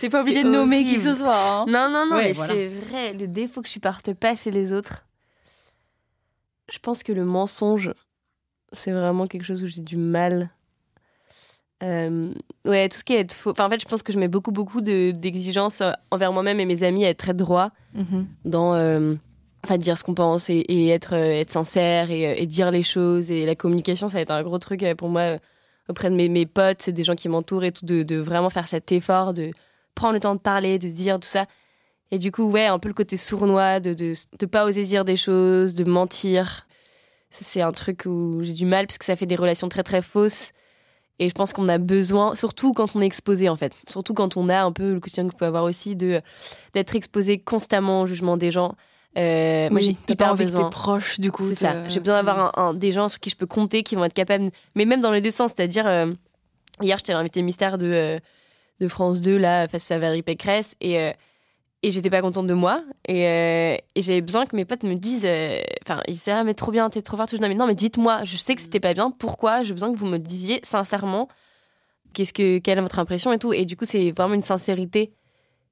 T'es 0.00 0.08
pas 0.10 0.20
obligé 0.22 0.44
de 0.44 0.48
nommer 0.48 0.84
qui 0.84 0.96
que 0.96 1.02
ce 1.02 1.14
soit. 1.14 1.34
hein. 1.36 1.64
Non, 1.68 1.88
non, 1.90 2.06
non, 2.06 2.16
Ouais, 2.16 2.24
mais 2.28 2.32
voilà. 2.32 2.54
c'est 2.54 2.66
vrai. 2.68 3.12
Le 3.14 3.26
défaut 3.26 3.62
que 3.62 3.68
je 3.68 3.72
supporte 3.72 4.12
pas 4.14 4.36
chez 4.36 4.50
les 4.50 4.72
autres. 4.72 5.04
Je 6.70 6.78
pense 6.78 7.02
que 7.02 7.12
le 7.12 7.24
mensonge, 7.24 7.92
c'est 8.72 8.92
vraiment 8.92 9.26
quelque 9.26 9.44
chose 9.44 9.62
où 9.64 9.66
j'ai 9.66 9.80
du 9.82 9.96
mal. 9.96 10.50
Euh, 11.82 12.32
ouais, 12.64 12.88
tout 12.88 12.98
ce 12.98 13.04
qui 13.04 13.14
est 13.14 13.20
être 13.20 13.32
faux. 13.32 13.50
Enfin, 13.50 13.66
en 13.66 13.70
fait, 13.70 13.80
je 13.80 13.86
pense 13.86 14.02
que 14.02 14.12
je 14.12 14.18
mets 14.18 14.28
beaucoup, 14.28 14.50
beaucoup 14.52 14.80
de- 14.80 15.12
d'exigences 15.12 15.80
euh, 15.80 15.92
envers 16.10 16.32
moi-même 16.32 16.58
et 16.60 16.64
mes 16.64 16.82
amis 16.82 17.04
à 17.04 17.08
être 17.10 17.18
très 17.18 17.34
droit 17.34 17.70
Mhm. 17.94 18.26
dans 18.44 18.74
euh, 18.74 19.14
enfin 19.64 19.78
dire 19.78 19.98
ce 19.98 20.04
qu'on 20.04 20.14
pense 20.14 20.50
et, 20.50 20.88
être 20.88 21.14
euh, 21.14 21.40
être 21.40 21.50
sincère 21.50 22.10
et, 22.10 22.26
euh, 22.26 22.34
et 22.36 22.46
dire 22.46 22.70
les 22.70 22.82
choses. 22.82 23.30
Et 23.30 23.46
la 23.46 23.54
communication 23.54 24.08
ça 24.08 24.14
va 24.14 24.20
être 24.20 24.30
un 24.30 24.42
gros 24.42 24.58
truc 24.58 24.82
euh, 24.82 24.94
pour 24.94 25.08
moi 25.08 25.38
auprès 25.88 26.10
de 26.10 26.14
mes, 26.14 26.28
mes 26.28 26.46
potes. 26.46 26.82
C'est 26.82 26.92
des 26.92 27.04
gens 27.04 27.14
qui 27.14 27.28
m'entourent 27.28 27.64
et 27.64 27.72
tout 27.72 27.86
de, 27.86 28.16
vraiment 28.16 28.50
faire 28.50 28.68
cet 28.68 28.92
effort 28.92 29.34
de 29.34 29.50
prendre 29.94 30.14
le 30.14 30.20
temps 30.20 30.34
de 30.34 30.40
parler 30.40 30.78
de 30.78 30.88
se 30.88 30.94
dire 30.94 31.18
tout 31.20 31.28
ça. 31.28 31.46
Et 32.10 32.18
du 32.18 32.32
coup 32.32 32.50
ouais 32.50 32.66
un 32.66 32.78
peu 32.78 32.88
le 32.88 32.94
côté 32.94 33.16
sournois 33.16 33.80
de 33.80 33.94
de, 33.94 34.14
de 34.38 34.46
pas 34.46 34.64
oser 34.64 34.84
dire 34.84 35.04
des 35.04 35.16
choses 35.16 35.74
de 35.74 35.84
mentir. 35.84 36.66
C'est 37.30 37.60
un 37.60 37.72
truc 37.72 38.04
où 38.06 38.40
j'ai 38.42 38.54
du 38.54 38.64
mal 38.64 38.86
parce 38.86 38.96
que 38.96 39.04
ça 39.04 39.14
fait 39.14 39.26
des 39.26 39.36
relations 39.36 39.68
très 39.68 39.82
très 39.82 40.00
fausses. 40.00 40.52
Et 41.18 41.28
je 41.28 41.34
pense 41.34 41.52
qu'on 41.52 41.68
a 41.68 41.78
besoin, 41.78 42.36
surtout 42.36 42.72
quand 42.72 42.94
on 42.94 43.02
est 43.02 43.06
exposé 43.06 43.48
en 43.48 43.56
fait, 43.56 43.72
surtout 43.88 44.14
quand 44.14 44.36
on 44.36 44.48
a 44.48 44.62
un 44.62 44.70
peu 44.70 44.94
le 44.94 45.00
quotidien 45.00 45.26
que 45.26 45.32
je 45.32 45.36
peux 45.36 45.46
avoir 45.46 45.64
aussi, 45.64 45.96
de 45.96 46.20
d'être 46.74 46.94
exposé 46.94 47.38
constamment 47.38 48.02
au 48.02 48.06
jugement 48.06 48.36
des 48.36 48.52
gens. 48.52 48.76
Euh, 49.16 49.70
moi, 49.70 49.80
j'ai 49.80 49.96
hyper 50.08 50.32
envie 50.32 50.44
que 50.44 50.50
besoin. 50.50 50.64
tes 50.64 50.70
proches, 50.70 51.18
du 51.18 51.32
coup. 51.32 51.42
C'est 51.42 51.54
ça. 51.54 51.88
J'ai 51.88 51.98
besoin 52.00 52.22
d'avoir 52.22 52.58
un, 52.58 52.68
un- 52.70 52.74
des 52.74 52.92
gens 52.92 53.08
sur 53.08 53.18
qui 53.20 53.30
je 53.30 53.36
peux 53.36 53.46
compter, 53.46 53.82
qui 53.82 53.94
vont 53.96 54.04
être 54.04 54.12
capables. 54.14 54.50
Mais 54.74 54.84
même 54.84 55.00
dans 55.00 55.10
les 55.12 55.20
deux 55.20 55.30
sens, 55.30 55.52
c'est-à-dire 55.56 55.86
euh, 55.86 56.12
hier 56.82 56.98
j'étais 56.98 57.12
à 57.12 57.16
l'invité 57.16 57.42
mystère 57.42 57.78
de 57.78 57.86
euh, 57.86 58.18
de 58.80 58.86
France 58.88 59.20
2 59.20 59.36
là 59.38 59.66
face 59.66 59.90
à 59.90 59.98
Valérie 59.98 60.22
Pécresse 60.22 60.76
et 60.80 60.94
et 61.82 61.90
j'étais 61.90 62.10
pas 62.10 62.20
contente 62.22 62.46
de 62.46 62.54
moi 62.54 62.84
et, 63.08 63.22
et 63.94 64.02
j'avais 64.02 64.20
besoin 64.20 64.46
que 64.46 64.54
mes 64.54 64.64
potes 64.64 64.84
me 64.84 64.94
disent 64.94 65.26
enfin 65.84 66.00
ils 66.06 66.14
disaient 66.14 66.30
ah 66.32 66.44
mais 66.44 66.54
trop 66.54 66.70
bien 66.70 66.88
t'es 66.90 67.02
trop 67.02 67.16
fort 67.16 67.26
tout. 67.26 67.36
Non 67.38 67.48
mais 67.48 67.56
non 67.56 67.66
mais 67.66 67.74
dites-moi 67.74 68.22
je 68.22 68.36
sais 68.36 68.54
que 68.54 68.60
c'était 68.60 68.78
pas 68.78 68.94
bien 68.94 69.10
pourquoi 69.10 69.62
j'ai 69.64 69.72
besoin 69.74 69.92
que 69.92 69.98
vous 69.98 70.06
me 70.06 70.18
disiez 70.18 70.60
sincèrement 70.62 71.26
qu'est-ce 72.12 72.32
que 72.32 72.58
quelle 72.58 72.78
est 72.78 72.82
votre 72.82 73.00
impression 73.00 73.32
et 73.32 73.38
tout 73.40 73.52
et 73.52 73.64
du 73.64 73.76
coup 73.76 73.84
c'est 73.84 74.12
vraiment 74.12 74.34
une 74.34 74.42
sincérité 74.42 75.12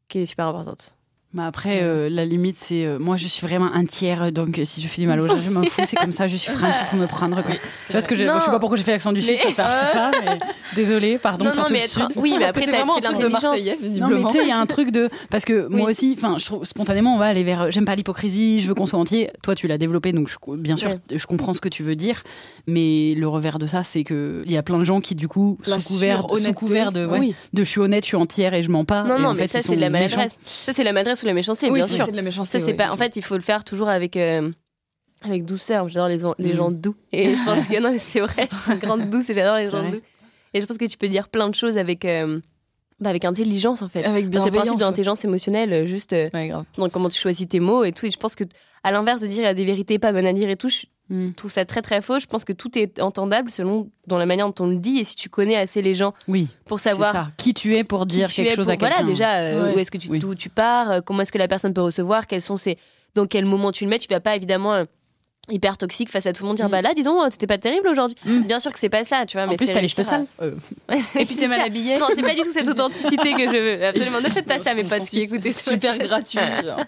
qui 0.09 0.19
est 0.19 0.27
super 0.27 0.47
importante 0.47 0.96
Bah 1.37 1.45
après, 1.47 1.81
euh, 1.83 2.09
la 2.11 2.25
limite, 2.25 2.57
c'est. 2.59 2.87
euh, 2.87 2.99
moi, 2.99 3.17
je 3.19 3.29
suis 3.29 3.47
vraiment 3.47 3.71
un 3.73 3.85
tiers, 3.85 4.33
donc 4.33 4.59
euh, 4.59 4.65
si 4.65 4.81
je 4.81 4.89
fais 4.89 5.03
du 5.03 5.07
mal 5.07 5.21
aux 5.21 5.27
gens, 5.29 5.37
je 5.39 5.51
m'en 5.51 5.63
fous, 5.65 5.83
c'est 5.85 5.97
comme 5.97 6.11
ça, 6.11 6.27
je 6.27 6.35
suis 6.37 6.51
French, 6.51 6.75
il 6.81 6.87
faut 6.87 6.97
me 6.97 7.07
prendre. 7.07 7.43
Quoi. 7.43 7.55
tu 7.55 7.93
vois 7.93 8.01
ce 8.01 8.09
que. 8.09 8.15
Non. 8.15 8.39
Je 8.41 8.45
sais 8.47 8.51
pas 8.51 8.59
pourquoi 8.59 8.79
j'ai 8.79 8.85
fait 8.85 8.93
l'accent 8.93 9.13
du 9.13 9.21
sud, 9.21 9.37
Mais- 9.45 9.51
ça 9.53 9.71
se 9.71 9.85
fait 9.85 9.93
pas, 9.93 10.11
mais 10.25 10.39
désolé, 10.75 11.19
pardon 11.19 11.45
non 11.45 11.51
pour 11.53 11.61
non 11.65 11.69
mais 11.71 11.85
être 11.85 12.09
oui 12.17 12.37
mais 12.39 12.47
après 12.47 12.63
c'est 12.63 12.71
vraiment 12.71 12.97
un 12.97 13.01
truc 13.01 13.19
de. 13.19 13.27
Marseillais, 13.29 13.73
Non, 13.73 13.79
mais 13.83 13.87
visiblement. 13.89 14.31
tu 14.31 14.39
sais, 14.39 14.45
il 14.45 14.49
y 14.49 14.53
a 14.53 14.59
un 14.59 14.65
truc 14.67 14.91
de. 14.91 15.11
Parce 15.29 15.45
que 15.45 15.67
moi 15.69 15.91
aussi, 15.91 16.15
enfin, 16.17 16.39
je 16.39 16.47
trouve 16.47 16.65
spontanément, 16.65 17.15
on 17.15 17.19
va 17.19 17.27
aller 17.27 17.45
vers. 17.45 17.71
J'aime 17.71 17.85
pas 17.85 17.95
l'hypocrisie, 17.97 18.61
je 18.63 18.69
veux 18.69 18.75
qu'on 18.75 18.87
soit 18.87 18.99
entier. 18.99 19.31
Toi, 19.43 19.55
tu 19.55 19.69
l'as 19.69 19.77
développé, 19.77 20.13
donc 20.13 20.29
je- 20.31 20.57
bien 20.57 20.77
sûr, 20.79 20.89
Ouais. 20.89 20.99
je 21.19 21.27
comprends 21.27 21.53
ce 21.53 21.61
que 21.61 21.69
tu 21.69 21.83
veux 21.83 21.97
dire. 21.97 22.23
Mais 22.67 23.15
le 23.15 23.29
revers 23.29 23.59
de 23.59 23.67
ça, 23.67 23.85
c'est 23.85 24.05
que 24.05 24.41
il 24.47 24.53
y 24.53 24.57
a 24.57 24.63
plein 24.63 24.79
de 24.79 24.85
gens 24.85 25.01
qui, 25.03 25.15
du 25.15 25.29
coup, 25.29 25.59
La 25.67 25.79
sous 25.79 25.89
couvert, 25.95 26.21
sous 26.23 26.29
surhonnêteté. 26.29 26.55
couvert 26.55 26.93
de, 26.93 27.05
ouais, 27.05 27.19
Oui. 27.19 27.35
de 27.53 27.63
je 27.63 27.69
suis 27.69 27.81
honnête, 27.81 28.05
je 28.05 28.09
suis 28.09 28.17
entière 28.17 28.55
et 28.55 28.63
je 28.63 28.71
mens 28.71 28.85
pas. 28.87 29.03
Non, 29.03 29.19
non, 29.19 29.35
mais 29.35 29.47
ça, 29.49 29.61
c'est 29.61 29.77
de 29.77 29.81
la 29.83 29.91
maladresse. 29.91 30.37
Ça, 30.47 30.73
c'est 30.73 30.83
la 30.85 30.93
maladresse 30.93 31.26
la 31.27 31.35
méchanceté, 31.35 31.67
Oui, 31.71 31.81
bien 31.81 31.87
sûr. 31.89 32.05
c'est 32.07 32.11
de 32.13 32.17
la 32.17 32.23
méchanceté. 32.23 32.59
Ça, 32.61 32.65
c'est 32.65 32.71
ouais, 32.73 32.77
pas. 32.77 32.91
En 32.93 32.97
fait, 32.97 33.17
il 33.17 33.23
faut 33.23 33.35
le 33.35 33.41
faire 33.43 33.65
toujours 33.65 33.89
avec, 33.89 34.17
euh, 34.17 34.51
avec 35.25 35.45
douceur. 35.45 35.89
J'adore 35.89 36.09
les, 36.09 36.19
les 36.45 36.53
Mm. 36.53 36.57
gens 36.57 36.71
doux. 36.71 36.95
Et 37.13 37.35
je 37.37 37.45
pense 37.45 37.67
que 37.69 37.81
non, 37.81 37.97
c'est 38.01 38.21
vrai, 38.21 38.49
je 38.51 38.57
suis 38.57 38.73
une 38.73 38.79
grande 38.79 39.11
douce 39.11 39.31
et 39.31 39.35
j'adore 39.35 39.57
les 39.57 39.71
gens 39.71 39.83
vrai. 39.83 39.91
doux. 39.93 40.01
Et 40.55 40.61
je 40.61 40.67
pense 40.67 40.79
que 40.79 40.85
tu 40.87 40.97
peux 40.97 41.09
dire 41.09 41.29
plein 41.29 41.49
de 41.49 41.55
choses 41.55 41.77
avec, 41.77 42.05
euh, 42.05 42.41
bah, 43.01 43.11
avec 43.11 43.25
intelligence, 43.25 43.83
en 43.83 43.89
fait. 43.89 44.05
Avec 44.05 44.27
Enfin, 44.29 44.41
c'est 44.41 44.51
le 44.51 44.57
principe 44.57 44.81
l'intelligence 44.81 45.25
émotionnelle, 45.25 45.73
euh, 45.73 45.87
juste 45.87 46.13
euh, 46.15 46.31
Ouais, 46.33 46.49
grave. 46.49 46.65
dans 46.79 46.89
comment 46.89 47.11
tu 47.11 47.19
choisis 47.19 47.47
tes 47.47 47.61
mots 47.61 47.85
et 47.85 47.93
tout. 47.93 48.07
Et 48.07 48.11
je 48.11 48.17
pense 48.19 48.35
que, 48.35 48.45
à 48.85 48.91
l'inverse 48.93 49.21
de 49.21 49.27
dire 49.27 49.41
il 49.41 49.45
y 49.45 49.47
a 49.47 49.55
des 49.55 49.65
vérités 49.65 49.99
pas 49.99 50.13
bonnes 50.13 50.27
à 50.27 50.33
dire 50.33 50.49
et 50.49 50.57
tout, 50.57 50.69
je 50.69 50.87
Mm. 51.09 51.33
trouve 51.35 51.51
ça 51.51 51.65
très 51.65 51.83
très 51.83 52.03
faux. 52.03 52.19
Je 52.19 52.27
pense 52.27 52.45
que 52.45 52.53
tout 52.53 52.77
est 52.79 53.01
entendable 53.01 53.51
selon 53.51 53.89
dans 54.09 54.19
la 54.19 54.27
manière 54.27 54.49
dont 54.51 54.65
on 54.65 54.69
le 54.69 54.77
dit 54.77 54.99
et 54.99 55.05
si 55.05 55.15
tu 55.17 55.29
connais 55.29 55.57
assez 55.57 55.81
les 55.83 55.95
gens 55.95 56.13
Oui, 56.29 56.49
pour 56.67 56.81
c'est 56.81 56.89
savoir 56.91 57.13
ça. 57.13 57.29
Qui 57.37 57.55
tu 57.55 57.77
es 57.77 57.85
pour 57.85 58.07
dire 58.07 58.31
quelque 58.33 58.55
chose 58.57 58.67
pour- 58.67 58.73
à 58.73 58.77
quelqu'un. 58.77 58.95
Voilà, 58.97 59.09
déjà, 59.09 59.35
euh, 59.37 59.67
Ouais. 59.69 59.75
où 59.77 59.79
est-ce 59.79 59.91
que 59.91 59.99
tu, 59.99 60.09
Oui. 60.11 60.21
tu 60.37 60.49
pars, 60.49 60.91
euh, 60.91 61.01
comment 61.01 61.23
est-ce 61.23 61.31
que 61.33 61.39
la 61.39 61.49
personne 61.49 61.73
peut 61.75 61.81
recevoir, 61.83 62.27
quels 62.27 62.43
sont 62.43 62.57
ses, 62.57 62.77
dans 63.15 63.27
quel 63.27 63.45
moment 63.45 63.71
tu 63.73 63.85
le 63.85 63.91
mets. 63.91 63.99
Tu 63.99 64.09
vas 64.09 64.21
pas 64.21 64.35
évidemment 64.37 64.75
euh, 64.75 64.85
hyper 65.49 65.79
toxique 65.79 66.11
face 66.11 66.27
à 66.27 66.33
tout 66.33 66.43
le 66.43 66.49
monde 66.49 66.57
dire 66.57 66.67
Mm. 66.67 66.73
bah 66.73 66.83
là, 66.83 66.93
dis 66.93 67.05
donc, 67.05 67.31
t'étais 67.31 67.47
pas 67.47 67.57
terrible 67.59 67.87
aujourd'hui. 67.87 68.17
Mm. 68.25 68.41
Bien 68.43 68.59
sûr 68.59 68.73
que 68.73 68.79
c'est 68.81 68.89
pas 68.89 69.05
ça, 69.05 69.27
tu 69.27 69.37
vois. 69.37 69.47
En 69.47 69.51
mais 69.51 69.57
plus, 69.57 69.67
t'as 69.67 69.81
les 69.81 69.87
cheveux 69.87 70.03
sales. 70.03 70.27
Euh, 70.43 70.57
Ouais, 70.89 70.97
Et 71.21 71.25
puis 71.25 71.37
t'es 71.37 71.47
mal 71.47 71.61
ça. 71.61 71.67
habillé. 71.67 71.99
Non, 71.99 72.07
c'est 72.17 72.23
pas 72.23 72.35
du 72.35 72.41
tout 72.41 72.53
cette 72.53 72.67
authenticité 72.69 73.33
que 73.35 73.43
je 73.47 73.77
veux. 73.79 73.85
Absolument, 73.87 74.21
ne 74.21 74.29
faites 74.29 74.47
pas 74.47 74.59
ça, 74.59 74.75
mes 74.75 74.83
potes. 74.83 75.15
Écoutez 75.15 75.53
Super 75.53 75.99
gratuit. 75.99 76.41
genre. 76.65 76.81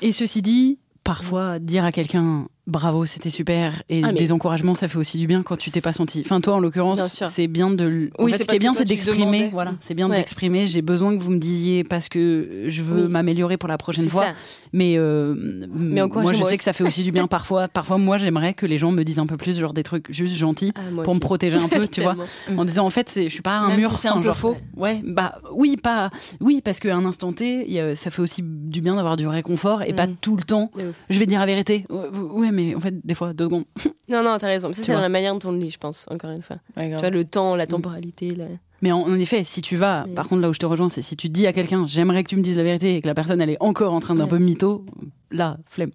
Et 0.00 0.10
ceci 0.10 0.42
dit, 0.42 0.80
parfois, 1.04 1.60
dire 1.60 1.84
à 1.84 1.92
quelqu'un 1.92 2.48
bravo, 2.66 3.04
c'était 3.06 3.30
super, 3.30 3.82
et 3.88 4.02
Ah, 4.04 4.12
mais- 4.12 4.18
des 4.18 4.30
encouragements, 4.32 4.74
ça 4.74 4.86
fait 4.88 4.96
aussi 4.98 5.18
du 5.18 5.26
bien 5.26 5.42
quand 5.42 5.56
tu 5.56 5.70
t'es 5.70 5.80
pas 5.80 5.92
senti. 5.92 6.22
Enfin, 6.24 6.40
toi, 6.40 6.54
en 6.54 6.60
l'occurrence, 6.60 7.22
c'est 7.26 7.46
bien 7.48 7.70
de. 7.70 7.84
l- 7.84 8.10
En 8.18 8.24
Oui, 8.24 8.30
fait, 8.32 8.38
c'est 8.38 8.42
ce 8.44 8.48
qui 8.48 8.56
est 8.56 8.58
bien, 8.60 8.72
c'est 8.72 8.84
d'exprimer. 8.84 9.48
Voilà, 9.52 9.74
c'est 9.80 9.94
bien 9.94 10.08
Ouais. 10.08 10.16
d'exprimer. 10.16 10.66
J'ai 10.68 10.82
besoin 10.82 11.16
que 11.16 11.22
vous 11.22 11.30
me 11.32 11.38
disiez 11.38 11.82
parce 11.84 12.08
que 12.08 12.64
je 12.68 12.82
veux 12.82 13.04
Oui. 13.06 13.10
m'améliorer 13.10 13.56
pour 13.56 13.68
la 13.68 13.78
prochaine 13.78 14.08
fois. 14.08 14.26
ça. 14.26 14.32
Mais, 14.72 14.94
euh, 14.96 15.34
moi, 15.74 16.32
je 16.32 16.38
sais 16.38 16.44
aussi. 16.44 16.58
que 16.58 16.64
ça 16.64 16.72
fait 16.72 16.84
aussi 16.84 17.02
du 17.02 17.12
bien 17.12 17.26
parfois. 17.26 17.68
Parfois, 17.68 17.98
moi, 17.98 18.16
j'aimerais 18.16 18.54
que 18.54 18.64
les 18.66 18.78
gens 18.78 18.92
me 18.92 19.02
disent 19.02 19.18
un 19.18 19.26
peu 19.26 19.36
plus, 19.36 19.58
genre 19.58 19.72
des 19.74 19.82
trucs 19.82 20.10
juste 20.12 20.36
gentils. 20.36 20.72
Ah, 20.76 21.02
Pour 21.02 21.14
me 21.14 21.20
protéger 21.20 21.56
un 21.58 21.68
peu, 21.68 21.86
tu 21.90 22.00
vois, 22.02 22.16
en 22.56 22.64
disant 22.64 22.86
en 22.86 22.90
fait, 22.90 23.08
c'est, 23.08 23.24
je 23.24 23.28
suis 23.34 23.42
pas 23.42 23.56
un 23.56 23.68
Même 23.68 23.80
mur. 23.80 23.90
si 23.90 23.96
c'est 23.96 24.08
un 24.08 24.16
peu 24.18 24.22
genre, 24.26 24.36
faux. 24.36 24.56
Ouais, 24.76 25.02
bah 25.04 25.40
oui, 25.52 25.76
pas 25.76 26.10
oui 26.40 26.60
parce 26.64 26.78
qu'à 26.80 26.94
un 26.96 27.04
instant 27.04 27.32
T, 27.32 27.94
ça 27.96 28.10
fait 28.10 28.22
aussi 28.22 28.42
du 28.44 28.80
bien 28.80 28.94
d'avoir 28.96 29.16
du 29.16 29.26
réconfort 29.26 29.82
et 29.82 29.92
pas 29.94 30.06
Mm. 30.06 30.14
tout 30.20 30.36
le 30.36 30.42
temps. 30.44 30.70
Je 31.10 31.18
vais 31.18 31.26
dire 31.26 31.40
la 31.40 31.46
vérité. 31.46 31.84
Ouais, 31.90 32.50
mais 32.52 32.74
en 32.74 32.80
fait, 32.80 32.94
des 33.04 33.14
fois, 33.14 33.32
deux 33.32 33.44
secondes. 33.44 33.64
Non, 34.08 34.22
non, 34.22 34.36
t'as 34.38 34.46
raison. 34.48 34.68
Mais 34.68 34.74
Ça, 34.74 34.82
c'est 34.84 34.92
la 34.94 35.08
manière 35.08 35.34
dont 35.36 35.48
on 35.48 35.52
le 35.52 35.58
lit, 35.58 35.70
je 35.70 35.78
pense, 35.78 36.06
encore 36.10 36.30
une 36.30 36.42
fois. 36.42 36.56
Ouais, 36.76 36.90
Tu 36.90 36.98
vois, 36.98 37.08
le 37.10 37.24
temps, 37.24 37.56
la 37.56 37.66
temporalité. 37.66 38.34
la- 38.34 38.44
Mais 38.82 38.92
en, 38.92 38.98
en 39.00 39.14
effet, 39.18 39.42
si 39.44 39.62
tu 39.62 39.76
vas, 39.76 40.04
Mais- 40.06 40.12
par 40.14 40.28
contre, 40.28 40.42
là 40.42 40.50
où 40.50 40.52
je 40.52 40.58
te 40.58 40.66
rejoins, 40.66 40.90
c'est 40.90 41.00
si 41.02 41.16
tu 41.16 41.28
dis 41.30 41.46
à 41.46 41.52
quelqu'un, 41.54 41.86
j'aimerais 41.86 42.22
que 42.22 42.28
tu 42.28 42.36
me 42.36 42.42
dises 42.42 42.56
la 42.56 42.62
vérité 42.62 42.96
et 42.96 43.00
que 43.00 43.06
la 43.08 43.14
personne, 43.14 43.40
elle 43.40 43.48
est 43.50 43.56
encore 43.62 43.94
en 43.94 44.00
train 44.00 44.14
d'un 44.14 44.24
Ouais. 44.24 44.30
peu 44.30 44.38
mytho, 44.38 44.84
là, 45.30 45.56
flemme. 45.70 45.92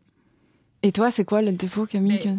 Et 0.83 0.91
toi, 0.91 1.11
c'est 1.11 1.25
quoi 1.25 1.41
le 1.43 1.51
défaut, 1.51 1.85
Camille 1.85 2.19
que- 2.19 2.29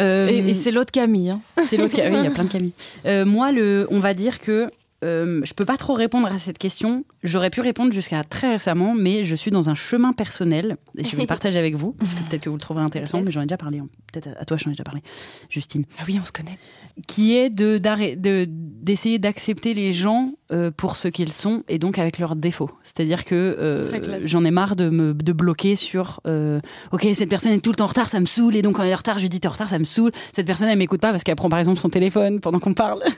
Euh, 0.00 0.26
Et, 0.28 0.38
et 0.38 0.54
c'est 0.54 0.72
l'autre 0.72 0.90
Camille. 0.90 1.30
hein. 1.30 1.40
C'est 1.68 1.76
l'autre. 1.76 1.94
Oui, 1.96 2.02
il 2.18 2.24
y 2.24 2.26
a 2.26 2.30
plein 2.30 2.44
de 2.44 2.48
Camille. 2.50 2.72
Euh, 3.06 3.24
moi, 3.24 3.52
le, 3.52 3.86
on 3.90 4.00
va 4.00 4.14
dire 4.14 4.40
que 4.40 4.68
euh, 5.04 5.40
je 5.44 5.52
peux 5.54 5.64
pas 5.64 5.76
trop 5.76 5.94
répondre 5.94 6.26
à 6.26 6.38
cette 6.38 6.58
question. 6.58 7.04
J'aurais 7.22 7.50
pu 7.50 7.60
répondre 7.60 7.92
jusqu'à 7.92 8.24
très 8.24 8.50
récemment, 8.52 8.94
mais 8.94 9.24
je 9.24 9.34
suis 9.34 9.50
dans 9.50 9.68
un 9.70 9.74
chemin 9.74 10.12
personnel 10.12 10.76
et 10.98 11.04
je 11.04 11.14
vais 11.16 11.22
le 11.22 11.26
partager 11.28 11.58
avec 11.58 11.74
vous 11.76 11.92
parce 11.92 12.14
que 12.14 12.20
peut-être 12.28 12.42
que 12.42 12.48
vous 12.48 12.56
le 12.56 12.60
trouverez 12.60 12.84
intéressant, 12.86 13.20
mais 13.22 13.30
j'en 13.30 13.42
ai 13.42 13.46
déjà 13.46 13.56
parlé. 13.58 13.78
hein. 13.78 13.88
Peut-être 14.12 14.28
à 14.38 14.44
toi, 14.44 14.56
j'en 14.56 14.70
ai 14.70 14.72
déjà 14.74 14.84
parlé, 14.84 15.02
Justine. 15.50 15.84
Ah 15.98 16.04
oui, 16.08 16.18
on 16.20 16.24
se 16.24 16.32
connaît. 16.32 16.58
Qui 17.06 17.36
est 17.36 17.50
de 17.50 17.78
d'arrêt- 17.78 18.16
de 18.16 18.46
d'essayer 18.48 19.18
d'accepter 19.18 19.74
les 19.74 19.92
gens 19.92 20.32
euh, 20.52 20.70
pour 20.70 20.96
ce 20.96 21.08
qu'ils 21.08 21.32
sont 21.32 21.64
et 21.68 21.78
donc 21.78 21.98
avec 21.98 22.18
leurs 22.18 22.36
défauts. 22.36 22.70
C'est-à-dire 22.84 23.24
que 23.24 23.34
euh, 23.34 24.20
j'en 24.22 24.44
ai 24.44 24.50
marre 24.52 24.76
de 24.76 24.88
me 24.90 25.12
de 25.12 25.32
bloquer 25.32 25.74
sur 25.76 26.20
euh, 26.26 26.60
ok 26.92 27.06
cette 27.14 27.28
personne 27.28 27.52
est 27.52 27.60
tout 27.60 27.70
le 27.70 27.76
temps 27.76 27.84
en 27.86 27.88
retard, 27.88 28.08
ça 28.08 28.20
me 28.20 28.26
saoule 28.26 28.54
et 28.54 28.62
donc 28.62 28.76
quand 28.76 28.82
elle 28.84 28.90
est 28.90 28.94
en 28.94 28.98
retard, 28.98 29.16
je 29.18 29.22
lui 29.22 29.28
dis 29.28 29.40
t'es 29.40 29.48
en 29.48 29.52
retard, 29.52 29.68
ça 29.68 29.78
me 29.80 29.84
saoule. 29.84 30.12
Cette 30.32 30.46
personne 30.46 30.68
elle 30.68 30.78
m'écoute 30.78 31.00
pas 31.00 31.10
parce 31.10 31.24
qu'elle 31.24 31.34
prend 31.36 31.48
par 31.48 31.58
exemple 31.58 31.80
son 31.80 31.88
téléphone 31.88 32.38
pendant 32.40 32.60
qu'on 32.60 32.74
parle. 32.74 33.02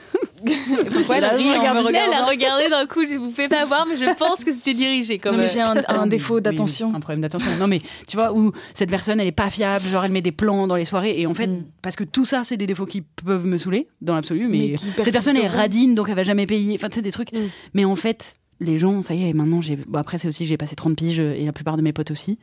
Pourquoi 0.97 1.17
elle 1.17 1.25
en 1.25 1.37
me 1.37 2.13
a 2.13 2.25
regardé 2.25 2.69
d'un 2.69 2.85
coup, 2.85 3.05
je 3.07 3.15
vous 3.15 3.31
fais 3.31 3.47
pas 3.47 3.65
voir, 3.65 3.85
mais 3.87 3.95
je 3.97 4.05
pense 4.15 4.43
que 4.43 4.53
c'était 4.53 4.73
dirigé 4.73 5.17
comme. 5.19 5.33
Non, 5.33 5.39
mais 5.39 5.45
euh, 5.45 5.53
j'ai 5.53 5.61
un, 5.61 5.75
un 5.87 6.03
Oui, 6.03 6.09
défaut 6.09 6.35
oui, 6.35 6.41
d'attention. 6.41 6.93
un 6.93 6.99
problème 6.99 7.21
d'attention. 7.21 7.49
Non, 7.59 7.67
mais 7.67 7.81
tu 8.07 8.17
vois, 8.17 8.33
où 8.33 8.51
cette 8.73 8.89
personne, 8.89 9.19
elle 9.19 9.27
est 9.27 9.31
pas 9.31 9.49
fiable, 9.49 9.85
genre 9.85 10.03
elle 10.05 10.11
met 10.11 10.21
des 10.21 10.31
plans 10.31 10.67
dans 10.67 10.75
les 10.75 10.85
soirées. 10.85 11.19
Et 11.19 11.27
en 11.27 11.33
fait, 11.33 11.47
Mm. 11.47 11.63
parce 11.81 11.95
que 11.95 12.03
tout 12.03 12.25
ça, 12.25 12.43
c'est 12.43 12.57
des 12.57 12.67
défauts 12.67 12.85
qui 12.85 13.01
peuvent 13.01 13.45
me 13.45 13.57
saouler, 13.57 13.87
dans 14.01 14.15
l'absolu. 14.15 14.47
Mais, 14.49 14.57
Mais 14.71 14.73
qui 14.75 14.85
cette 15.03 15.11
personne 15.11 15.37
est 15.37 15.47
radine, 15.47 15.95
donc 15.95 16.09
elle 16.09 16.15
va 16.15 16.23
jamais 16.23 16.45
payer. 16.45 16.75
Enfin, 16.75 16.89
tu 16.89 16.95
sais, 16.95 17.01
des 17.01 17.11
trucs. 17.11 17.31
Mm. 17.31 17.37
Mais 17.73 17.85
en 17.85 17.95
fait, 17.95 18.35
les 18.59 18.77
gens, 18.77 19.01
ça 19.01 19.13
y 19.13 19.29
est, 19.29 19.33
maintenant, 19.33 19.61
j'ai. 19.61 19.75
Bon, 19.75 19.99
après, 19.99 20.17
c'est 20.17 20.27
aussi 20.27 20.45
j'ai 20.45 20.57
passé 20.57 20.75
30 20.75 20.95
piges 20.95 21.19
et 21.19 21.45
la 21.45 21.53
plupart 21.53 21.77
de 21.77 21.81
mes 21.81 21.93
potes 21.93 22.11
aussi. 22.11 22.37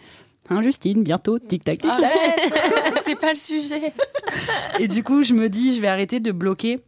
Hein, 0.50 0.62
Justine, 0.62 1.02
bientôt, 1.02 1.38
tic-tac, 1.38 1.78
tic-tac. 1.78 2.02
C'est 3.04 3.18
pas 3.18 3.32
le 3.32 3.38
sujet. 3.38 3.92
Et 4.78 4.88
du 4.88 5.02
coup, 5.02 5.22
je 5.22 5.32
me 5.32 5.48
dis, 5.48 5.74
je 5.74 5.80
vais 5.80 5.88
arrêter 5.88 6.20
de 6.20 6.32
bloquer. 6.32 6.80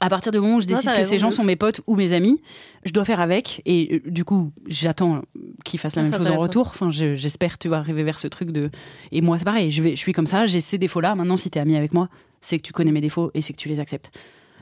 À 0.00 0.08
partir 0.08 0.30
du 0.32 0.38
moment 0.38 0.56
où 0.56 0.60
je 0.60 0.66
décide 0.66 0.90
que 0.98 1.02
ces 1.04 1.18
gens 1.18 1.30
sont 1.32 1.44
mes 1.44 1.56
potes 1.56 1.80
ou 1.88 1.96
mes 1.96 2.12
amis, 2.12 2.40
je 2.84 2.92
dois 2.92 3.04
faire 3.04 3.20
avec. 3.20 3.62
Et 3.66 4.00
euh, 4.06 4.10
du 4.10 4.24
coup, 4.24 4.52
j'attends 4.66 5.22
qu'ils 5.64 5.80
fassent 5.80 5.96
la 5.96 6.02
même 6.02 6.12
chose 6.18 6.26
en 6.30 6.36
retour. 6.42 6.66
Enfin, 6.68 6.90
je- 6.90 7.16
j'espère, 7.16 7.58
tu 7.58 7.68
vois, 7.68 7.78
arriver 7.78 8.04
vers 8.04 8.18
ce 8.18 8.28
truc 8.28 8.50
de. 8.52 8.70
Et 9.10 9.20
moi, 9.20 9.38
c'est 9.38 9.44
pareil. 9.44 9.72
Je, 9.72 9.82
vais, 9.82 9.90
je 9.90 9.96
suis 10.00 10.12
comme 10.12 10.26
ça. 10.28 10.46
J'ai 10.46 10.60
ces 10.60 10.78
défauts-là. 10.78 11.14
Maintenant, 11.16 11.36
si 11.36 11.50
t'es 11.50 11.58
ami 11.60 11.76
avec 11.76 11.92
moi, 11.94 12.08
c'est 12.40 12.58
que 12.58 12.62
tu 12.62 12.72
connais 12.72 12.92
mes 12.92 13.00
défauts 13.00 13.30
et 13.34 13.40
c'est 13.40 13.52
que 13.52 13.58
tu 13.58 13.68
les 13.68 13.80
acceptes. 13.80 14.16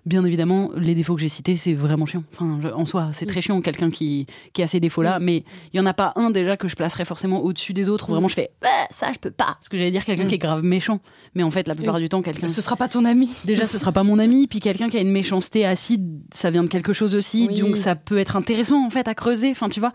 Bien 0.06 0.24
évidemment, 0.24 0.70
les 0.76 0.94
défauts 0.94 1.16
que 1.16 1.20
j'ai 1.20 1.28
cités, 1.28 1.56
c'est 1.56 1.74
vraiment 1.74 2.06
chiant. 2.06 2.22
Enfin, 2.32 2.60
je- 2.62 2.68
en 2.68 2.86
soi, 2.86 3.10
c'est 3.12 3.26
très 3.26 3.40
chiant 3.40 3.60
quelqu'un 3.60 3.90
qui, 3.90 4.26
qui 4.52 4.62
a 4.62 4.68
ces 4.68 4.78
défauts-là. 4.78 5.18
Mais 5.18 5.42
il 5.72 5.76
y 5.76 5.80
en 5.80 5.86
a 5.86 5.94
pas 5.94 6.12
un 6.14 6.30
déjà 6.30 6.56
que 6.56 6.68
je 6.68 6.76
placerais 6.76 7.04
forcément 7.04 7.42
au-dessus 7.42 7.72
des 7.72 7.88
autres. 7.88 8.08
Où 8.08 8.12
vraiment, 8.12 8.28
je 8.28 8.34
fais 8.34 8.50
Ah, 8.64 8.86
ça, 8.92 9.08
je 9.12 9.18
peux 9.18 9.32
pas. 9.32 9.58
Ce 9.62 9.68
que 9.68 9.76
j'allais 9.76 9.90
dire, 9.90 10.04
quelqu'un 10.04 10.26
qui 10.26 10.36
est 10.36 10.38
grave 10.38 10.62
méchant. 10.62 11.00
Mais 11.34 11.42
en 11.42 11.50
fait, 11.50 11.66
la 11.66 11.74
plupart 11.74 11.98
du 11.98 12.08
temps, 12.08 12.22
quelqu'un 12.22 12.46
Ce 12.46 12.62
sera 12.62 12.76
pas 12.76 12.88
ton 12.88 13.04
ami. 13.04 13.28
Déjà, 13.46 13.66
ce 13.66 13.78
sera 13.78 13.90
pas 13.90 14.04
mon 14.04 14.20
ami, 14.20 14.46
puis 14.46 14.60
quelqu'un 14.60 14.88
qui 14.88 14.96
a 14.96 15.00
une 15.00 15.10
méchanceté 15.10 15.66
acide, 15.66 16.20
ça 16.32 16.50
vient 16.52 16.62
de 16.62 16.68
quelque 16.68 16.92
chose 16.92 17.16
aussi, 17.16 17.48
Oui. 17.50 17.60
donc 17.60 17.76
ça 17.76 17.96
peut 17.96 18.18
être 18.18 18.36
intéressant 18.36 18.86
en 18.86 18.90
fait 18.90 19.08
à 19.08 19.14
creuser. 19.16 19.50
Enfin, 19.50 19.68
tu 19.68 19.80
vois. 19.80 19.92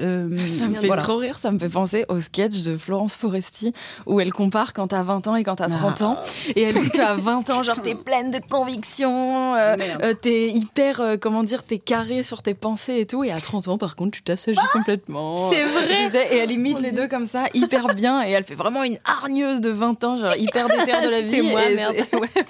Euh, 0.00 0.28
Ça 0.46 0.66
me 0.68 0.74
fait 0.74 0.86
voilà. 0.86 1.02
trop 1.02 1.16
rire, 1.16 1.38
ça 1.38 1.50
me 1.50 1.58
fait 1.58 1.68
penser 1.68 2.04
au 2.08 2.20
sketch 2.20 2.62
de 2.62 2.76
Florence 2.76 3.14
Foresti 3.14 3.72
où 4.06 4.20
elle 4.20 4.32
compare 4.32 4.72
quand 4.72 4.88
t'as 4.88 5.02
20 5.02 5.26
ans 5.26 5.36
et 5.36 5.44
quand 5.44 5.56
t'as 5.56 5.68
30 5.68 6.02
ans. 6.02 6.18
Et 6.54 6.62
elle 6.62 6.78
dit 6.78 6.90
qu'à 6.90 7.14
20 7.14 7.50
ans, 7.50 7.62
genre, 7.62 7.80
t'es 7.82 7.94
pleine 7.94 8.30
de 8.30 8.38
convictions, 8.48 9.54
euh, 9.54 9.76
euh, 10.02 10.14
t'es 10.14 10.48
hyper, 10.48 11.00
euh, 11.00 11.16
comment 11.20 11.42
dire, 11.42 11.62
t'es 11.62 11.78
carré 11.78 12.22
sur 12.22 12.42
tes 12.42 12.54
pensées 12.54 13.00
et 13.00 13.06
tout. 13.06 13.24
Et 13.24 13.32
à 13.32 13.40
30 13.40 13.68
ans, 13.68 13.78
par 13.78 13.96
contre, 13.96 14.12
tu 14.12 14.22
t'assagis 14.22 14.58
complètement. 14.72 15.50
C'est 15.50 15.64
vrai. 15.64 16.26
Et 16.32 16.36
elle 16.38 16.50
imite 16.50 16.80
les 16.80 16.92
deux 16.92 17.08
comme 17.08 17.26
ça, 17.26 17.44
hyper 17.54 17.94
bien. 17.94 18.26
Et 18.26 18.30
elle 18.30 18.44
fait 18.44 18.54
vraiment 18.54 18.84
une 18.84 18.98
hargneuse 19.04 19.60
de 19.60 19.70
20 19.70 20.04
ans, 20.04 20.16
genre 20.18 20.36
hyper 20.36 20.68
déterre 20.68 21.02
de 21.02 21.08
la 21.08 21.20
vie. 21.22 21.36
C'est 21.36 21.42
moi, 21.42 21.64
et 21.64 21.74
merde. 21.74 21.96
ouais, 22.14 22.44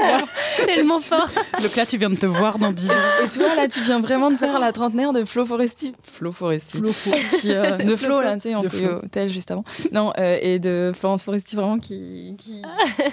tellement 0.66 1.00
fort. 1.00 1.28
Donc 1.62 1.76
là, 1.76 1.86
tu 1.86 1.96
viens 1.98 2.10
de 2.10 2.16
te 2.16 2.26
voir 2.26 2.58
dans 2.58 2.72
10 2.72 2.90
ans. 2.90 2.94
Et 3.24 3.28
toi, 3.28 3.54
là, 3.54 3.68
tu 3.68 3.80
viens 3.82 4.00
vraiment 4.00 4.30
de 4.30 4.36
faire 4.36 4.58
la 4.58 4.72
trentenaire 4.72 5.12
de 5.12 5.24
Flo 5.24 5.44
Foresti. 5.44 5.92
Flo 6.02 6.32
Foresti. 6.32 6.78
Qui 7.40 7.52
euh, 7.52 7.76
de 7.84 7.96
Flo 7.96 8.20
là, 8.20 8.34
tu 8.36 8.42
sais, 8.42 8.54
on 8.54 8.62
s'est 8.62 8.86
au 8.86 8.96
hôtel 9.04 9.28
juste 9.28 9.50
avant. 9.50 9.64
Non, 9.92 10.12
euh, 10.18 10.38
et 10.40 10.58
de 10.58 10.92
Florence 10.98 11.22
Foresti 11.22 11.56
vraiment 11.56 11.78
qui 11.78 12.34
qui, 12.38 12.62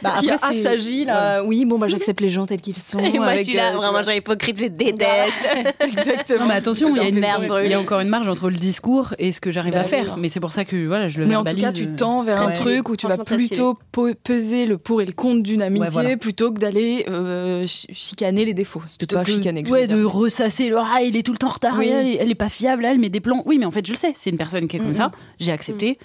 Bah, 0.02 0.16
qui 0.20 0.30
après, 0.30 0.58
assagit 0.60 1.06
là. 1.06 1.44
Oui, 1.44 1.66
bon 1.66 1.78
bah 1.78 1.88
j'accepte 1.88 2.22
les 2.22 2.30
gens 2.30 2.46
tels 2.46 2.62
qu'ils 2.62 2.76
sont. 2.78 3.00
Et 3.00 3.18
moi, 3.20 3.36
je 3.38 3.44
suis 3.44 3.54
là, 3.54 3.74
euh, 3.74 3.78
vraiment, 3.78 4.04
genre 4.04 4.14
hypocrite, 4.16 4.60
je 4.60 4.66
déteste. 4.66 5.34
Exactement. 5.80 6.42
Non, 6.42 6.48
mais 6.48 6.54
attention, 6.56 6.90
il 6.90 6.98
y, 6.98 7.00
a 7.00 7.08
une, 7.08 7.20
merde 7.20 7.48
il 7.64 7.72
y 7.72 7.74
a 7.74 7.80
encore 7.80 8.00
une 8.00 8.08
marge 8.10 8.28
entre 8.28 8.50
le 8.50 8.56
discours 8.56 9.14
et 9.20 9.32
ce 9.32 9.42
que 9.42 9.52
j'arrive 9.52 9.76
à 9.76 9.84
faire. 9.84 10.06
sûr. 10.06 10.18
Mais 10.18 10.30
c'est 10.30 10.40
pour 10.40 10.52
ça 10.52 10.66
que 10.66 10.88
voilà, 10.88 11.08
je 11.08 11.20
le 11.20 11.26
Mais 11.26 11.36
en 11.36 11.44
tout 11.44 11.56
cas, 11.56 11.72
tu 11.72 11.84
euh, 11.84 11.96
tends 11.96 12.24
vers 12.24 12.42
un 12.42 12.48
Ouais. 12.48 12.54
truc 12.56 12.90
où 12.90 12.96
tu 12.96 13.08
vas 13.08 13.18
plutôt 13.18 13.78
peser 14.24 14.66
le 14.66 14.78
pour 14.78 15.02
et 15.02 15.06
le 15.06 15.14
contre 15.14 15.44
d'une 15.44 15.62
amitié 15.62 15.84
Ouais, 15.88 15.90
voilà. 15.92 16.18
plutôt 16.18 16.52
que 16.52 16.60
d'aller 16.60 17.06
euh, 17.10 17.60
ch- 17.60 17.88
chicaner 17.92 18.46
les 18.46 18.54
défauts. 18.54 18.82
C'est 18.86 19.10
pas 19.12 19.24
chicaner. 19.26 19.64
que 19.64 19.70
ouais, 19.70 19.82
veux 19.82 19.88
dire. 19.88 19.98
de 19.98 20.04
ressasser 20.04 20.68
le 20.70 20.78
ah, 20.78 21.02
il 21.02 21.16
est 21.16 21.24
tout 21.24 21.32
le 21.32 21.38
temps 21.38 21.48
en 21.48 21.52
retard, 21.54 21.76
Oui. 21.78 21.88
elle, 21.90 22.08
est- 22.08 22.16
elle 22.20 22.30
est 22.32 22.36
pas 22.36 22.50
fiable, 22.50 22.86
elle 22.86 23.00
met 23.00 23.10
des 23.10 23.20
plans. 23.20 23.44
Oui, 23.46 23.58
mais 23.58 23.66
en 23.66 23.72
fait, 23.72 23.86
je 23.86 23.92
le 23.92 23.98
sais, 23.98 24.13
c'est 24.16 24.30
une 24.30 24.38
personne 24.38 24.68
qui 24.68 24.76
est 24.78 24.80
comme 24.80 24.88
Mhm. 24.90 24.94
ça, 24.94 25.12
j'ai 25.40 25.52
accepté. 25.52 25.98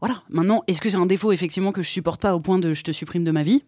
Voilà. 0.00 0.22
Maintenant, 0.28 0.62
est-ce 0.66 0.80
que 0.80 0.88
c'est 0.90 0.96
un 0.96 1.06
défaut 1.06 1.32
effectivement 1.32 1.72
que 1.72 1.82
je 1.82 1.88
supporte 1.88 2.20
pas 2.20 2.34
au 2.34 2.40
point 2.40 2.58
de 2.58 2.72
je 2.74 2.82
te 2.84 2.92
supprime 2.92 3.24
de 3.24 3.30
ma 3.30 3.42
vie? 3.42 3.64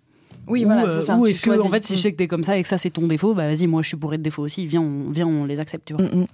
Oui, 0.49 0.63
Ou, 0.65 0.67
voilà, 0.67 0.85
euh, 0.87 1.01
c'est 1.01 1.07
ça. 1.07 1.17
Ou 1.17 1.27
est-ce 1.27 1.41
que 1.43 1.59
en 1.61 1.69
fait, 1.69 1.83
si 1.85 1.97
je 1.97 2.03
sais 2.03 2.13
que 2.13 2.17
t'es 2.17 2.29
comme 2.29 2.45
ça 2.45 2.57
et 2.59 2.63
que 2.63 2.69
ça 2.69 2.79
c'est 2.79 2.91
ton 2.91 3.07
défaut, 3.07 3.35
bah 3.35 3.49
vas-y, 3.49 3.67
moi 3.67 3.83
je 3.83 3.89
suis 3.89 3.97
bourré 3.97 4.19
de 4.19 4.23
défauts 4.23 4.43
aussi. 4.43 4.67
Viens, 4.67 4.83
on, 4.83 5.11
viens, 5.11 5.27
on 5.27 5.45
les 5.45 5.59
accepte, 5.59 5.87
tu 5.89 5.95
vois. 5.95 6.05
Mm, 6.05 6.21
mm. 6.23 6.27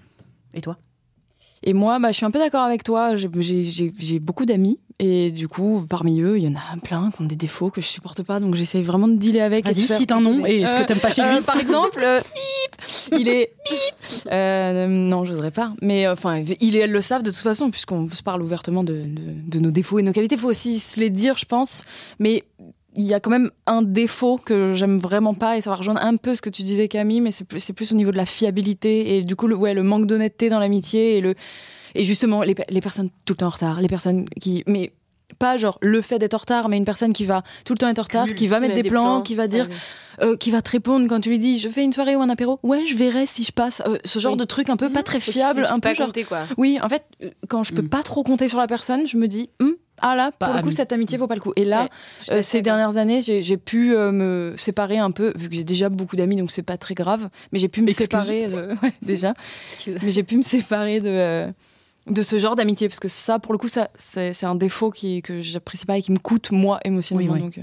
Et 0.54 0.60
toi? 0.60 0.76
Et 1.64 1.72
moi, 1.74 1.98
bah, 1.98 2.10
je 2.10 2.16
suis 2.16 2.26
un 2.26 2.30
peu 2.30 2.38
d'accord 2.38 2.62
avec 2.62 2.82
toi. 2.82 3.16
J'ai- 3.16 3.28
J'ai 3.40 3.64
j'ai- 3.64 3.92
j'ai 3.98 4.18
beaucoup 4.18 4.44
d'amis. 4.46 4.78
Et 4.98 5.30
du 5.32 5.48
coup, 5.48 5.84
parmi 5.88 6.20
eux, 6.20 6.38
il 6.38 6.44
y 6.44 6.48
en 6.48 6.54
a 6.54 6.76
plein 6.80 7.10
qui 7.10 7.22
ont 7.22 7.24
des 7.24 7.34
défauts 7.34 7.70
que 7.70 7.80
je 7.80 7.86
supporte 7.86 8.22
pas. 8.22 8.38
Donc 8.38 8.54
j'essaye 8.54 8.82
vraiment 8.84 9.08
de 9.08 9.14
dealer 9.16 9.40
avec. 9.40 9.64
Vas-y, 9.64 9.80
faire 9.82 9.96
cite 9.96 10.12
un 10.12 10.20
nom 10.20 10.44
et 10.46 10.64
ce 10.66 10.74
que 10.74 10.82
Euh, 10.82 10.84
t'aimes 10.84 10.98
pas 11.00 11.10
chez 11.10 11.22
euh, 11.22 11.36
lui. 11.38 11.40
par 11.44 11.58
exemple, 11.58 12.00
euh, 12.04 12.20
bip, 12.20 13.18
il 13.20 13.28
est 13.28 13.52
bip. 13.68 14.22
Euh, 14.30 14.86
non, 14.86 15.24
j'oserais 15.24 15.50
pas. 15.50 15.72
Mais 15.82 16.06
euh, 16.06 16.12
enfin, 16.12 16.44
il 16.60 16.76
et 16.76 16.80
elle 16.80 16.92
le 16.92 17.00
savent 17.00 17.22
de 17.24 17.30
toute 17.30 17.40
façon, 17.40 17.70
puisqu'on 17.70 18.08
se 18.10 18.22
parle 18.22 18.42
ouvertement 18.42 18.84
de, 18.84 19.02
de- 19.02 19.50
de 19.50 19.58
nos 19.58 19.70
défauts 19.72 19.98
et 19.98 20.02
nos 20.02 20.12
qualités. 20.12 20.36
Il 20.36 20.40
faut 20.40 20.50
aussi 20.50 20.78
se 20.78 21.00
les 21.00 21.10
dire, 21.10 21.36
je 21.36 21.46
pense. 21.46 21.84
Mais 22.20 22.44
il 22.96 23.04
y 23.04 23.14
a 23.14 23.20
quand 23.20 23.30
même 23.30 23.50
un 23.66 23.82
défaut 23.82 24.36
que 24.36 24.72
j'aime 24.74 24.98
vraiment 24.98 25.34
pas, 25.34 25.56
et 25.56 25.60
ça 25.62 25.70
va 25.70 25.76
rejoindre 25.76 26.00
un 26.02 26.16
peu 26.16 26.34
ce 26.34 26.42
que 26.42 26.50
tu 26.50 26.62
disais, 26.62 26.88
Camille, 26.88 27.20
mais 27.20 27.30
c'est 27.30 27.44
plus, 27.44 27.92
au 27.92 27.94
niveau 27.94 28.10
de 28.10 28.16
la 28.16 28.26
fiabilité 28.26 29.16
et 29.16 29.22
du 29.22 29.34
coup, 29.36 29.46
le, 29.46 29.54
ouais, 29.56 29.72
le 29.74 29.82
manque 29.82 30.06
d'honnêteté 30.06 30.48
dans 30.50 30.58
l'amitié 30.58 31.16
et 31.16 31.20
le 31.20 31.34
et 31.94 32.04
justement 32.04 32.42
les, 32.42 32.54
pe- 32.54 32.62
les 32.70 32.80
personnes 32.80 33.10
tout 33.26 33.34
le 33.34 33.36
temps 33.38 33.46
en 33.46 33.50
retard, 33.50 33.80
les 33.80 33.88
personnes 33.88 34.26
qui 34.40 34.62
mais 34.66 34.92
pas 35.38 35.56
genre 35.56 35.78
le 35.82 36.00
fait 36.02 36.18
d'être 36.18 36.34
en 36.34 36.38
retard, 36.38 36.68
mais 36.68 36.76
une 36.76 36.84
personne 36.84 37.12
qui 37.12 37.24
va 37.26 37.42
tout 37.64 37.72
le 37.72 37.78
temps 37.78 37.88
être 37.88 37.98
en 37.98 38.02
retard, 38.02 38.26
qui 38.34 38.46
va 38.46 38.60
mettre 38.60 38.74
des, 38.74 38.82
plans, 38.82 39.22
qui 39.22 39.34
va 39.34 39.46
dire 39.48 39.66
euh, 40.22 40.36
qui 40.36 40.50
va 40.50 40.60
te 40.62 40.70
répondre 40.70 41.06
quand 41.08 41.20
tu 41.20 41.30
lui 41.30 41.38
dis 41.38 41.58
je 41.58 41.68
fais 41.70 41.82
une 41.84 41.92
soirée 41.92 42.14
ou 42.16 42.20
un 42.20 42.28
apéro 42.28 42.60
ouais 42.62 42.84
je 42.86 42.94
verrai 42.96 43.24
si 43.26 43.42
je 43.44 43.52
passe 43.52 43.82
Euh, 43.86 43.96
ce 44.04 44.18
genre 44.18 44.32
Oui. 44.32 44.38
de 44.38 44.44
truc 44.44 44.68
un 44.68 44.76
peu 44.76 44.90
pas 44.90 45.02
très 45.02 45.20
fiable 45.20 45.66
un 45.68 45.74
peu 45.76 45.88
pas 45.88 45.94
genre 45.94 46.06
compter, 46.08 46.24
quoi. 46.24 46.44
oui 46.58 46.78
en 46.82 46.88
fait 46.90 47.04
quand 47.48 47.64
je 47.64 47.72
peux 47.72 47.82
Mm. 47.82 47.88
pas 47.88 48.02
trop 48.02 48.22
compter 48.22 48.48
sur 48.48 48.58
la 48.58 48.66
personne 48.66 49.06
je 49.08 49.16
me 49.16 49.26
dis 49.26 49.48
Hum, 49.60 49.74
ah 50.02 50.14
là 50.16 50.30
pour 50.38 50.52
le 50.52 50.60
coup 50.62 50.70
cette 50.70 50.92
amitié 50.92 51.16
vaut 51.16 51.26
pas 51.26 51.34
le 51.34 51.40
coup. 51.40 51.52
Et 51.56 51.64
là 51.64 51.84
Ouais, 52.28 52.34
euh, 52.38 52.42
ces 52.42 52.60
dernières 52.62 52.96
années 52.96 53.20
j'ai 53.22 53.56
pu 53.56 53.94
euh, 53.94 54.12
me 54.12 54.54
séparer 54.56 54.98
un 54.98 55.10
peu 55.10 55.32
vu 55.36 55.48
que 55.48 55.54
j'ai 55.54 55.64
déjà 55.64 55.88
beaucoup 55.88 56.16
d'amis 56.16 56.36
donc 56.36 56.50
c'est 56.50 56.62
pas 56.62 56.76
très 56.76 56.94
grave. 56.94 57.28
Mais 57.52 57.58
j'ai 57.58 57.68
pu 57.68 57.80
me 57.82 57.88
Excuse. 57.88 58.04
séparer 58.06 58.48
de- 58.48 58.74
ouais, 58.82 58.92
déjà. 59.02 59.32
Mais 60.02 60.10
j'ai 60.10 60.22
pu 60.22 60.36
me 60.36 60.42
séparer 60.42 61.00
de 61.00 61.08
euh, 61.08 61.50
de 62.08 62.22
ce 62.22 62.36
genre 62.38 62.56
d'amitié 62.56 62.88
parce 62.88 62.98
que 63.00 63.06
ça 63.08 63.38
pour 63.38 63.52
le 63.52 63.58
coup 63.58 63.68
ça 63.68 63.88
c'est 63.96 64.44
un 64.44 64.54
défaut 64.56 64.90
qui 64.90 65.22
que 65.22 65.40
j'apprécie 65.40 65.86
pas 65.86 65.98
et 65.98 66.02
qui 66.02 66.10
me 66.12 66.18
coûte 66.18 66.50
moi 66.50 66.80
émotionnellement 66.84 67.34
Oui, 67.34 67.38
oui. 67.40 67.46
donc 67.46 67.58
euh, 67.58 67.62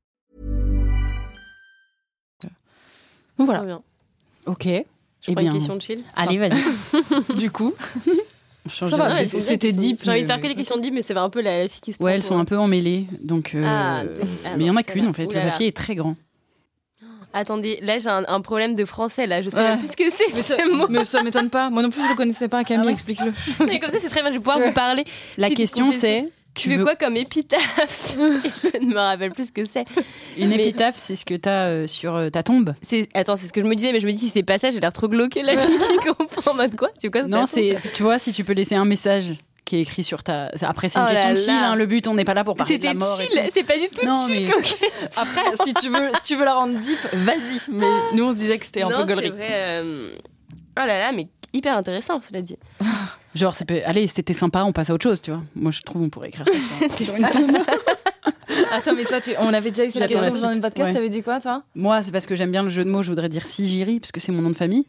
Voilà 3.45 3.61
bien. 3.61 3.81
Ok. 4.45 4.63
Je 4.65 5.29
Eh 5.29 5.33
prends 5.33 5.41
une 5.43 5.49
bien, 5.49 5.57
question 5.57 5.75
de 5.75 5.81
chill. 5.81 6.01
Allez, 6.15 6.37
vas-y. 6.37 7.35
du 7.37 7.51
coup 7.51 7.73
Ça 8.69 8.85
va, 8.95 9.09
Ouais, 9.09 9.25
c'était 9.25 9.71
deep, 9.71 10.01
J'ai 10.03 10.11
envie 10.11 10.21
de 10.21 10.27
mais- 10.27 10.33
faire 10.33 10.41
que 10.41 10.47
des 10.47 10.53
questions 10.55 10.77
deep, 10.77 10.93
mais 10.93 11.01
c'est 11.01 11.17
un 11.17 11.29
peu 11.31 11.41
la 11.41 11.67
fille 11.67 11.81
qui 11.81 11.93
se 11.93 11.97
prend 11.97 12.05
Ouais, 12.05 12.13
elles 12.13 12.21
sont 12.23 12.37
un 12.37 12.45
peu 12.45 12.57
emmêlées, 12.57 13.05
donc. 13.23 13.53
euh, 13.55 13.63
Ah, 13.65 14.03
d- 14.05 14.21
ah 14.45 14.49
mais 14.55 14.65
il 14.65 14.67
y 14.67 14.69
en 14.69 14.75
a 14.75 14.83
qu'une 14.83 15.07
en 15.07 15.13
fait. 15.13 15.25
Ouh 15.25 15.29
Le 15.31 15.35
là. 15.39 15.49
papier 15.51 15.67
est 15.67 15.75
très 15.75 15.95
grand. 15.95 16.15
Attendez, 17.33 17.79
là 17.81 17.97
j'ai 17.97 18.09
un, 18.09 18.25
un 18.27 18.41
problème 18.41 18.75
de 18.75 18.83
français 18.85 19.25
là, 19.25 19.41
je 19.41 19.49
sais 19.49 19.57
Ouais. 19.57 19.77
plus 19.77 19.87
ce 19.87 19.95
que 19.95 20.09
c'est. 20.09 20.33
mais 20.35 20.41
ça, 20.41 20.57
ce 20.57 20.91
mais 20.91 21.03
ça 21.05 21.23
m'étonne 21.23 21.49
pas 21.49 21.69
moi 21.69 21.81
non 21.81 21.89
plus 21.89 22.03
je 22.03 22.09
le 22.09 22.15
connaissais 22.15 22.49
pas 22.49 22.63
Camille 22.65 22.83
Ah 22.83 22.87
ouais. 22.87 22.91
explique-le 22.93 23.33
Mais 23.65 23.79
comme 23.79 23.89
ça 23.91 23.97
c'est 24.01 24.09
très 24.09 24.19
bien, 24.21 24.29
je 24.31 24.35
vais 24.35 24.39
pouvoir 24.43 24.59
vous 24.59 24.73
parler. 24.73 25.05
La 25.37 25.47
Petite 25.47 25.57
question 25.57 25.91
c'est. 25.93 26.25
Tu 26.53 26.75
veux 26.75 26.83
quoi 26.83 26.95
comme 26.95 27.15
épitaphe? 27.15 28.13
Je 28.17 28.77
ne 28.85 28.93
me 28.93 28.99
rappelle 28.99 29.31
plus 29.31 29.47
ce 29.47 29.51
que 29.53 29.63
c'est. 29.65 29.85
Une 30.37 30.49
Mais- 30.49 30.55
épitaphe, 30.67 30.95
c'est 30.97 31.15
ce 31.15 31.23
que 31.25 31.35
t'as 31.35 31.67
euh, 31.67 31.87
sur 31.87 32.15
euh, 32.15 32.29
ta 32.29 32.43
tombe? 32.43 32.73
C'est 32.81 33.07
attends, 33.13 33.35
c'est 33.37 33.47
ce 33.47 33.53
que 33.53 33.61
je 33.61 33.65
me 33.65 33.73
disais, 33.75 33.93
mais 33.93 33.99
je 34.01 34.05
me 34.07 34.11
dis 34.11 34.17
si 34.19 34.29
c'est 34.29 34.43
pas 34.43 34.59
ça, 34.59 34.69
j'ai 34.69 34.79
l'air 34.81 34.91
trop 34.91 35.07
glauqué 35.07 35.43
la 35.43 35.57
fille 35.57 35.77
qui 35.77 36.07
comprend 36.17 36.51
en 36.51 36.55
mode 36.55 36.75
quoi? 36.75 36.89
Tu 36.99 37.07
veux 37.07 37.11
quoi 37.11 37.23
Non, 37.23 37.45
c'est. 37.45 37.77
Tu 37.93 38.03
vois, 38.03 38.19
si 38.19 38.31
tu 38.33 38.43
peux 38.43 38.53
laisser 38.53 38.75
un 38.75 38.83
message 38.85 39.35
qui 39.63 39.77
est 39.77 39.81
écrit 39.81 40.03
sur 40.03 40.23
ta. 40.23 40.51
Après, 40.63 40.89
c'est 40.89 40.99
une 40.99 41.05
Oh 41.05 41.09
question 41.09 41.27
là 41.29 41.33
de 41.35 41.39
chill. 41.39 41.47
là. 41.47 41.69
hein, 41.71 41.75
le 41.75 41.85
but, 41.85 42.05
on 42.09 42.15
n'est 42.15 42.25
pas 42.25 42.33
là 42.33 42.43
pour 42.43 42.55
parler 42.55 42.77
de 42.77 42.81
C'était 42.83 42.93
la 42.93 42.99
mort. 42.99 43.21
et 43.21 43.25
chill, 43.27 43.49
c'est 43.53 43.63
pas 43.63 43.77
du 43.77 43.87
tout 43.87 44.05
Non, 44.05 44.27
chill 44.27 44.47
mais-. 44.47 44.53
Après, 45.15 45.41
si 45.65 45.73
tu 45.75 45.87
veux, 45.89 46.09
si 46.21 46.33
tu 46.33 46.35
veux 46.35 46.43
la 46.43 46.55
rendre 46.55 46.77
deep, 46.79 46.99
vas-y. 47.13 47.61
Mais 47.69 47.85
nous, 48.13 48.25
on 48.25 48.31
se 48.31 48.35
disait 48.37 48.59
que 48.59 48.65
c'était 48.65 48.81
un 48.81 48.89
Non, 48.89 48.97
peu 48.97 49.07
c'est 49.07 49.13
gaulerie. 49.13 49.29
vrai. 49.29 49.47
euh, 49.51 50.11
Oh 50.77 50.85
là 50.85 50.97
là, 50.99 51.11
mais 51.13 51.27
hyper 51.53 51.77
intéressant, 51.77 52.19
cela 52.21 52.41
dit. 52.41 52.57
Genre, 53.35 53.55
allez, 53.85 54.07
c'était 54.07 54.33
sympa, 54.33 54.63
on 54.63 54.73
passe 54.73 54.89
à 54.89 54.93
autre 54.93 55.03
chose, 55.03 55.21
tu 55.21 55.31
vois. 55.31 55.41
Moi, 55.55 55.71
je 55.71 55.81
trouve 55.81 56.01
on 56.01 56.09
pourrait 56.09 56.29
écrire 56.29 56.45
ça. 56.47 56.85
Sur 57.03 57.15
une 57.15 57.27
tombe. 57.29 57.57
Attends, 58.71 58.93
mais 58.95 59.05
toi, 59.05 59.21
tu- 59.21 59.31
on 59.39 59.53
avait 59.53 59.69
déjà 59.71 59.85
eu 59.85 59.91
cette 59.91 60.07
question 60.07 60.41
dans 60.41 60.51
le 60.53 60.59
podcast. 60.61 60.87
Ouais. 60.89 60.93
T'avais 60.93 61.09
dit 61.09 61.23
quoi, 61.23 61.39
toi? 61.39 61.63
Moi, 61.75 62.03
c'est 62.03 62.11
parce 62.11 62.25
que 62.25 62.35
j'aime 62.35 62.51
bien 62.51 62.63
le 62.63 62.69
jeu 62.69 62.83
de 62.83 62.89
mots, 62.89 63.03
je 63.03 63.09
voudrais 63.09 63.29
dire 63.29 63.45
Sigiri, 63.45 63.99
parce 63.99 64.11
que 64.11 64.19
c'est 64.19 64.31
mon 64.31 64.41
nom 64.41 64.49
de 64.49 64.55
famille. 64.55 64.85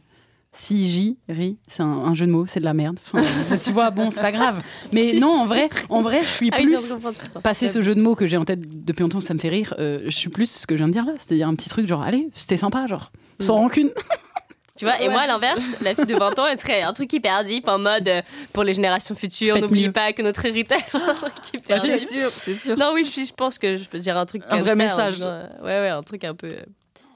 Sigiri, 0.55 1.17
c'est 1.67 1.83
un, 1.83 1.87
un 1.87 2.13
jeu 2.15 2.27
de 2.27 2.31
mots, 2.31 2.45
c'est 2.47 2.61
de 2.61 2.65
la 2.67 2.75
merde. 2.75 2.99
Enfin, 3.13 3.27
tu 3.57 3.71
vois, 3.73 3.91
bon, 3.91 4.11
c'est 4.11 4.21
pas 4.21 4.33
grave. 4.33 4.61
Mais 4.93 5.15
non, 5.21 5.29
en 5.29 5.47
vrai, 5.47 5.71
en 5.89 6.03
vrai, 6.03 6.21
je 6.25 6.29
suis 6.29 6.51
Ah 6.53 6.59
plus. 6.59 6.93
Passer 7.43 7.69
ce 7.69 7.81
jeu 7.81 7.95
de 7.95 8.03
mots 8.03 8.15
que 8.15 8.27
j'ai 8.27 8.37
en 8.37 8.45
tête 8.45 8.61
depuis 8.85 9.03
longtemps, 9.03 9.21
ça 9.21 9.33
me 9.33 9.39
fait 9.39 9.49
rire. 9.49 9.75
euh, 9.79 10.01
je 10.05 10.11
suis 10.11 10.29
plus 10.29 10.51
ce 10.51 10.67
que 10.67 10.75
je 10.75 10.79
viens 10.79 10.89
de 10.89 10.93
dire 10.93 11.07
là, 11.07 11.13
c'est-à-dire 11.19 11.49
un 11.49 11.55
petit 11.55 11.71
truc 11.71 11.87
genre, 11.89 12.03
allez, 12.03 12.29
c'était 12.35 12.59
sympa, 12.59 12.87
genre, 12.87 13.13
sans 13.41 13.55
rancune. 13.55 13.91
Tu 14.79 14.87
vois, 14.87 15.01
et 15.03 15.09
moi, 15.11 15.21
à 15.21 15.27
l'inverse, 15.27 15.63
la 15.83 15.95
fille 15.95 16.07
de 16.07 16.15
20 16.15 16.39
ans, 16.39 16.47
elle 16.47 16.59
serait 16.59 16.81
un 16.81 16.95
truc 16.95 17.13
hyper 17.13 17.45
deep 17.45 17.69
en 17.69 17.79
mode 17.79 18.09
euh, 18.09 18.23
pour 18.55 18.65
les 18.65 18.73
générations 18.73 19.15
futures, 19.15 19.59
n'oublie 19.59 19.91
pas 19.91 20.15
que 20.15 20.23
notre 20.23 20.45
héritage. 20.47 20.81
un 20.95 21.15
truc 21.15 21.33
hyper 21.55 21.81
C'est 21.81 21.99
sûr, 21.99 22.29
c'est 22.31 22.55
sûr. 22.55 22.79
Non, 22.79 22.93
oui, 22.95 23.05
je, 23.05 23.33
pense 23.35 23.59
que 23.59 23.77
je 23.77 23.85
peux 23.89 23.99
dire 23.99 24.17
un 24.17 24.25
truc. 24.25 24.43
Un 24.49 24.57
vrai 24.59 24.71
ça, 24.71 24.75
message. 24.75 25.15
disant, 25.17 25.29
euh, 25.29 25.47
ouais, 25.61 25.81
ouais, 25.81 25.89
un 25.91 26.03
truc 26.03 26.25
un 26.25 26.35
peu. 26.35 26.47
euh, 26.49 26.63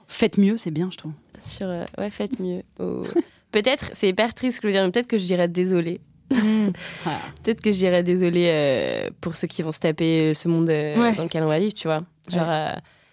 Faites 0.07 0.37
mieux, 0.37 0.57
c'est 0.57 0.69
bien, 0.71 0.89
je 0.91 0.97
trouve. 0.97 1.13
sur. 1.45 1.67
euh, 1.67 1.83
ouais, 1.97 2.11
faites 2.11 2.39
mieux. 2.39 2.61
Oh. 2.79 3.03
peut-être, 3.51 3.89
c'est 3.93 4.09
hyper 4.09 4.35
triste 4.35 4.57
ce 4.57 4.61
que 4.61 4.67
je 4.67 4.73
veux 4.73 4.77
dire, 4.77 4.85
mais 4.85 4.91
peut-être 4.91 5.07
que 5.07 5.17
je 5.17 5.25
dirais 5.25 5.47
désolé. 5.47 5.99
Voilà. 6.29 7.19
Peut-être 7.43 7.61
que 7.61 7.71
je 7.71 7.77
dirais 7.77 8.03
désolé 8.03 8.49
euh, 8.51 9.09
pour 9.21 9.35
ceux 9.35 9.47
qui 9.47 9.61
vont 9.61 9.71
se 9.71 9.79
taper 9.79 10.33
ce 10.33 10.47
monde 10.49 10.69
euh, 10.69 10.95
Ouais. 10.95 11.13
dans 11.15 11.23
lequel 11.23 11.41
on 11.43 11.47
va 11.47 11.57
vivre, 11.57 11.73
tu 11.73 11.87
vois. 11.87 12.01
Genre, 12.29 12.49
euh, 12.49 12.71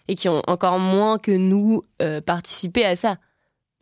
et 0.08 0.16
qui 0.16 0.28
ont 0.28 0.42
encore 0.48 0.78
moins 0.80 1.18
que 1.18 1.30
nous 1.30 1.82
participé 2.26 2.84
à 2.84 2.96
ça. 2.96 3.16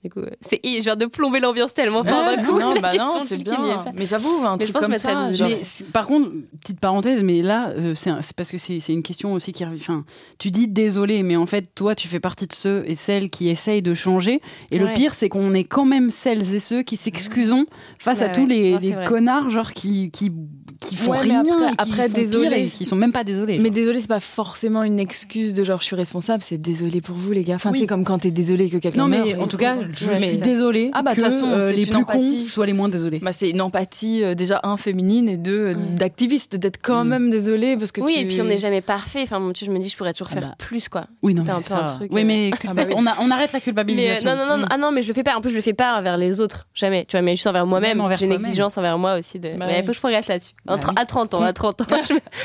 Du 0.05 0.11
coup, 0.11 0.21
c'est 0.41 0.61
genre 0.83 0.97
de 0.97 1.07
plomber 1.07 1.39
l'ambiance 1.39 1.75
tellement 1.75 2.03
fort 2.03 2.27
Ouais, 2.27 2.37
d'un 2.37 2.43
coup. 2.43 2.59
non, 2.59 2.75
bah 2.83 2.91
non, 2.99 3.21
c'est 3.25 3.37
bien. 3.41 3.85
Mais 3.95 4.05
j'avoue, 4.05 4.45
un 4.45 4.57
Mais 4.57 4.67
je 4.67 4.73
truc 4.73 4.73
pense 4.73 4.81
que 4.83 4.87
comme 4.87 4.95
je 4.95 4.99
ça. 4.99 5.33
genre- 5.33 5.49
Mais 5.49 5.61
par 5.93 6.09
contre, 6.09 6.31
petite 6.61 6.81
parenthèse, 6.81 7.23
mais 7.23 7.41
là, 7.41 7.69
euh, 7.79 7.95
c'est 7.95 8.11
parce 8.37 8.51
que 8.51 8.59
c'est 8.59 8.81
une 8.89 9.05
question 9.05 9.33
aussi 9.33 9.53
qui 9.53 9.65
revient. 9.65 9.79
Enfin, 9.81 10.05
tu 10.39 10.51
dis 10.51 10.67
désolé, 10.67 11.23
mais 11.23 11.37
en 11.37 11.47
fait, 11.47 11.73
toi, 11.77 11.95
tu 11.95 12.09
fais 12.09 12.19
partie 12.19 12.49
de 12.49 12.53
ceux 12.53 12.83
et 12.89 12.97
celles 12.97 13.31
qui 13.31 13.49
essayent 13.49 13.81
de 13.83 13.95
changer. 13.95 14.41
Et 14.73 14.79
le 14.79 14.89
pire, 14.93 15.15
c'est 15.15 15.29
qu'on 15.29 15.55
est 15.55 15.63
quand 15.63 15.85
même 15.85 16.11
celles 16.11 16.53
et 16.53 16.59
ceux 16.59 16.83
qui 16.83 16.97
s'excusons 16.97 17.67
face 18.01 18.23
à 18.23 18.27
Ouais, 18.27 18.33
tous 18.33 18.47
les, 18.47 18.73
Non, 18.73 19.05
connards, 19.07 19.51
genre 19.51 19.73
qui, 19.73 20.11
qui, 20.11 20.33
qui 20.81 20.97
font 20.97 21.13
rien. 21.13 21.43
après- 21.43 21.53
et 21.53 21.69
qui 21.69 21.75
après, 21.79 22.09
font 22.09 22.15
désolé. 22.15 22.49
pire 22.49 22.59
et 22.59 22.67
qui 22.67 22.85
sont 22.87 22.97
même 22.97 23.13
pas 23.13 23.23
désolés. 23.23 23.59
Mais 23.59 23.67
genre. 23.67 23.75
désolé, 23.75 24.01
c'est 24.01 24.09
pas 24.09 24.19
forcément 24.19 24.83
une 24.83 24.99
excuse 24.99 25.55
de 25.55 25.63
genre 25.63 25.79
je 25.79 25.85
suis 25.85 25.95
responsable, 25.97 26.43
c'est 26.43 26.59
désolé 26.59 27.01
pour 27.01 27.15
vous 27.15 27.31
les 27.31 27.45
gars. 27.45 27.55
Enfin, 27.55 27.71
Oui. 27.71 27.79
c'est 27.81 27.87
comme 27.87 28.05
quand 28.05 28.19
t'es 28.19 28.33
désolé 28.33 28.69
que 28.69 28.79
quelqu'un 28.79 28.99
non, 28.99 29.07
mais 29.07 29.37
en 29.37 29.47
tout 29.47 29.57
cas. 29.57 29.77
Je 29.95 30.09
Ouais, 30.11 30.19
suis 30.19 30.39
désolée 30.39 30.91
Ah 30.93 31.03
bah, 31.03 31.11
de 31.13 31.17
que 31.17 31.23
toute 31.23 31.33
façon, 31.33 31.47
euh, 31.47 31.71
les 31.73 31.87
plus 31.87 31.97
empathie. 31.97 32.37
cons 32.39 32.45
soient 32.45 32.67
les 32.67 32.73
moins 32.73 32.89
désolés. 32.89 33.19
Bah, 33.21 33.33
c'est 33.33 33.51
une 33.51 33.61
empathie 33.61 34.23
euh, 34.23 34.35
déjà 34.35 34.61
un 34.63 34.77
féminine 34.77 35.29
et 35.29 35.37
deux 35.37 35.53
euh, 35.53 35.75
Ouais. 35.75 35.77
d'activiste 35.97 36.57
d'être 36.57 36.79
quand 36.83 37.05
Mm. 37.05 37.09
même 37.09 37.31
désolé 37.31 37.77
parce 37.77 37.93
que 37.93 38.01
oui, 38.01 38.15
tu... 38.15 38.21
et 38.21 38.27
puis 38.27 38.41
on 38.41 38.45
n'est 38.45 38.59
jamais 38.59 38.81
parfait. 38.81 39.21
Enfin, 39.23 39.39
mon 39.39 39.51
Dieu, 39.51 39.67
je 39.67 39.71
me 39.73 39.79
dis, 39.79 39.89
je 39.89 39.97
pourrais 39.97 40.13
toujours 40.13 40.29
Ah 40.31 40.35
faire 40.35 40.49
bah. 40.51 40.55
plus, 40.59 40.89
quoi. 40.89 41.07
Oui, 41.23 41.35
non, 41.35 41.43
mais 41.45 41.51
un 41.51 41.61
peu 41.63 41.75
un 41.75 41.85
truc, 41.87 42.11
Oui, 42.13 42.25
mais 42.25 42.51
Ah 42.69 42.75
bah 42.75 42.83
oui. 42.87 42.95
on, 42.97 43.07
a- 43.07 43.17
on 43.21 43.31
arrête 43.31 43.53
la 43.53 43.59
Mais 43.59 43.61
euh, 43.61 43.65
culpabilisation. 43.65 44.31
non, 44.31 44.37
non, 44.37 44.57
non, 44.57 44.63
Mm. 44.65 44.69
ah 44.71 44.77
non, 44.79 44.93
mais 44.93 45.03
je 45.03 45.09
le 45.09 45.15
fais 45.15 45.23
pas. 45.23 45.37
En 45.37 45.41
plus, 45.41 45.51
je 45.51 45.57
le 45.57 45.61
fais 45.63 45.73
pas 45.73 45.99
envers 45.99 46.17
les 46.17 46.41
autres, 46.41 46.67
jamais. 46.75 47.05
Tu 47.07 47.17
vois, 47.17 47.23
mais 47.23 47.33
juste 47.37 47.47
envers 47.47 47.67
moi-même. 47.67 48.03
J'ai 48.19 48.27
une 48.27 48.33
exigence 48.33 48.77
envers 48.79 48.99
moi 48.99 49.19
aussi. 49.19 49.39
De... 49.39 49.49
Bah 49.57 49.67
mais 49.67 49.79
il 49.79 49.83
faut 49.83 49.89
que 49.89 49.93
je 49.95 49.99
progresse 50.01 50.29
là-dessus. 50.29 50.53
À 50.67 50.77
30 51.07 51.35
ans, 51.35 51.43
à 51.43 51.53
30 51.53 51.81
ans, 51.83 51.87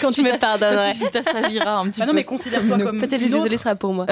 quand 0.01 0.13
je 0.15 0.21
me 0.21 0.37
pardonnerai. 0.39 0.93
tu 0.93 1.05
t'assagiras 1.11 1.77
un 1.79 1.89
petit 1.89 1.99
Bah 1.99 2.05
non, 2.05 2.11
peu. 2.11 2.15
mais 2.17 2.23
considère-toi 2.23 2.77
comme 2.83 2.99
Peut-être 2.99 3.13
une 3.21 3.27
les 3.27 3.33
désolé 3.33 3.53
autre. 3.55 3.63
sera 3.63 3.75
pour 3.75 3.93
moi. 3.93 4.05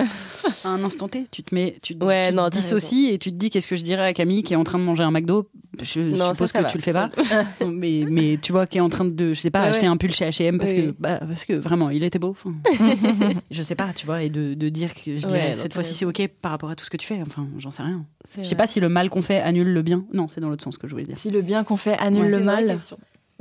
à 0.64 0.68
un 0.70 0.84
instant 0.84 1.08
T, 1.08 1.26
tu 1.32 1.44
te 1.44 1.54
mets, 1.56 1.78
tu, 1.82 1.96
tu 1.96 2.50
dissocies 2.52 3.12
et 3.14 3.18
tu 3.26 3.32
te 3.32 3.38
dis 3.38 3.50
qu'est-ce 3.50 3.68
que 3.68 3.76
je 3.76 3.82
dirais 3.84 4.04
à 4.06 4.14
Camille 4.14 4.44
qui 4.44 4.54
est 4.54 4.56
en 4.56 4.64
train 4.64 4.78
de 4.78 4.84
manger 4.84 5.02
un 5.02 5.10
McDo? 5.10 5.50
Je 5.82 6.00
Non, 6.00 6.32
suppose 6.34 6.52
ça, 6.52 6.54
ça 6.54 6.60
que 6.60 6.64
va. 6.66 6.70
tu 6.70 6.78
le 6.78 6.84
fais 6.84 6.92
Ça 6.92 7.10
pas, 7.10 7.66
mais 7.66 8.06
mais 8.08 8.38
tu 8.40 8.52
vois 8.52 8.68
qui 8.68 8.78
est 8.78 8.82
en 8.82 8.90
train 8.90 9.06
de, 9.06 9.34
je 9.34 9.40
sais 9.40 9.50
pas, 9.50 9.62
Ouais, 9.64 9.68
acheter 9.70 9.82
ouais. 9.88 9.88
un 9.92 9.98
pull 9.98 10.14
chez 10.14 10.26
H&M 10.30 10.60
parce 10.60 10.72
Oui, 10.74 10.78
que 10.88 10.96
bah, 11.00 11.18
parce 11.28 11.44
que 11.46 11.54
vraiment 11.54 11.90
il 11.90 12.04
était 12.04 12.20
beau. 12.20 12.30
enfin. 12.30 12.54
je 13.52 13.62
sais 13.64 13.74
pas, 13.76 13.90
tu 13.96 14.06
vois, 14.06 14.22
et 14.22 14.30
de, 14.30 14.54
de 14.54 14.70
dire 14.70 14.94
que 14.94 15.18
je 15.18 15.26
dirais 15.28 15.54
cette 15.56 15.74
fois-ci 15.74 15.94
c'est 15.96 16.06
ok 16.06 16.28
par 16.42 16.52
rapport 16.52 16.70
à 16.70 16.76
tout 16.76 16.86
ce 16.86 16.90
que 16.92 16.98
tu 16.98 17.08
fais. 17.08 17.20
Enfin, 17.24 17.48
j'en 17.58 17.72
sais 17.72 17.82
rien. 17.84 18.06
Je 18.38 18.44
sais 18.44 18.56
pas 18.56 18.68
si 18.68 18.80
le 18.80 18.90
mal 18.90 19.10
qu'on 19.10 19.22
fait 19.24 19.40
annule 19.42 19.70
le 19.74 19.82
bien. 19.82 20.06
Non, 20.14 20.28
c'est 20.28 20.40
dans 20.42 20.50
l'autre 20.50 20.64
sens 20.64 20.78
que 20.78 20.88
je 20.88 20.94
voulais 20.94 21.06
dire. 21.06 21.18
Si 21.18 21.32
le 21.32 21.42
bien 21.42 21.64
qu'on 21.64 21.78
fait 21.78 21.98
annule 21.98 22.26
Ouais, 22.26 22.30
le 22.32 22.44
mal. 22.44 22.78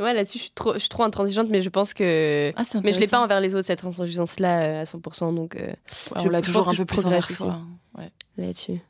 Ouais, 0.01 0.13
là-dessus, 0.13 0.39
je 0.39 0.43
suis 0.45 0.53
trop, 0.53 0.75
je 0.75 0.81
suis 0.81 0.89
trop 0.89 1.05
intransigeante, 1.05 1.49
mais 1.51 1.63
je 1.63 1.69
pense 1.69 1.95
que. 1.95 2.51
Ah, 2.57 2.63
Mais 2.83 2.93
je 2.93 2.99
l'ai 2.99 3.07
pas 3.07 3.21
envers 3.23 3.41
les 3.41 3.55
autres, 3.55 3.67
cette 3.67 3.79
intransigeance-là, 3.79 4.63
euh, 4.63 4.81
à 4.83 4.85
100%. 4.87 5.33
Donc, 5.33 5.55
euh, 5.55 5.67
Ouais, 5.69 5.75
je- 6.21 6.27
on 6.27 6.31
l'a 6.31 6.43
toujours 6.43 6.67
un 6.69 6.75
peu 6.75 6.85
plus 6.85 7.05
envers 7.07 7.25
soi. 7.25 7.61
Ouais. 7.97 8.11
là-dessus. 8.37 8.81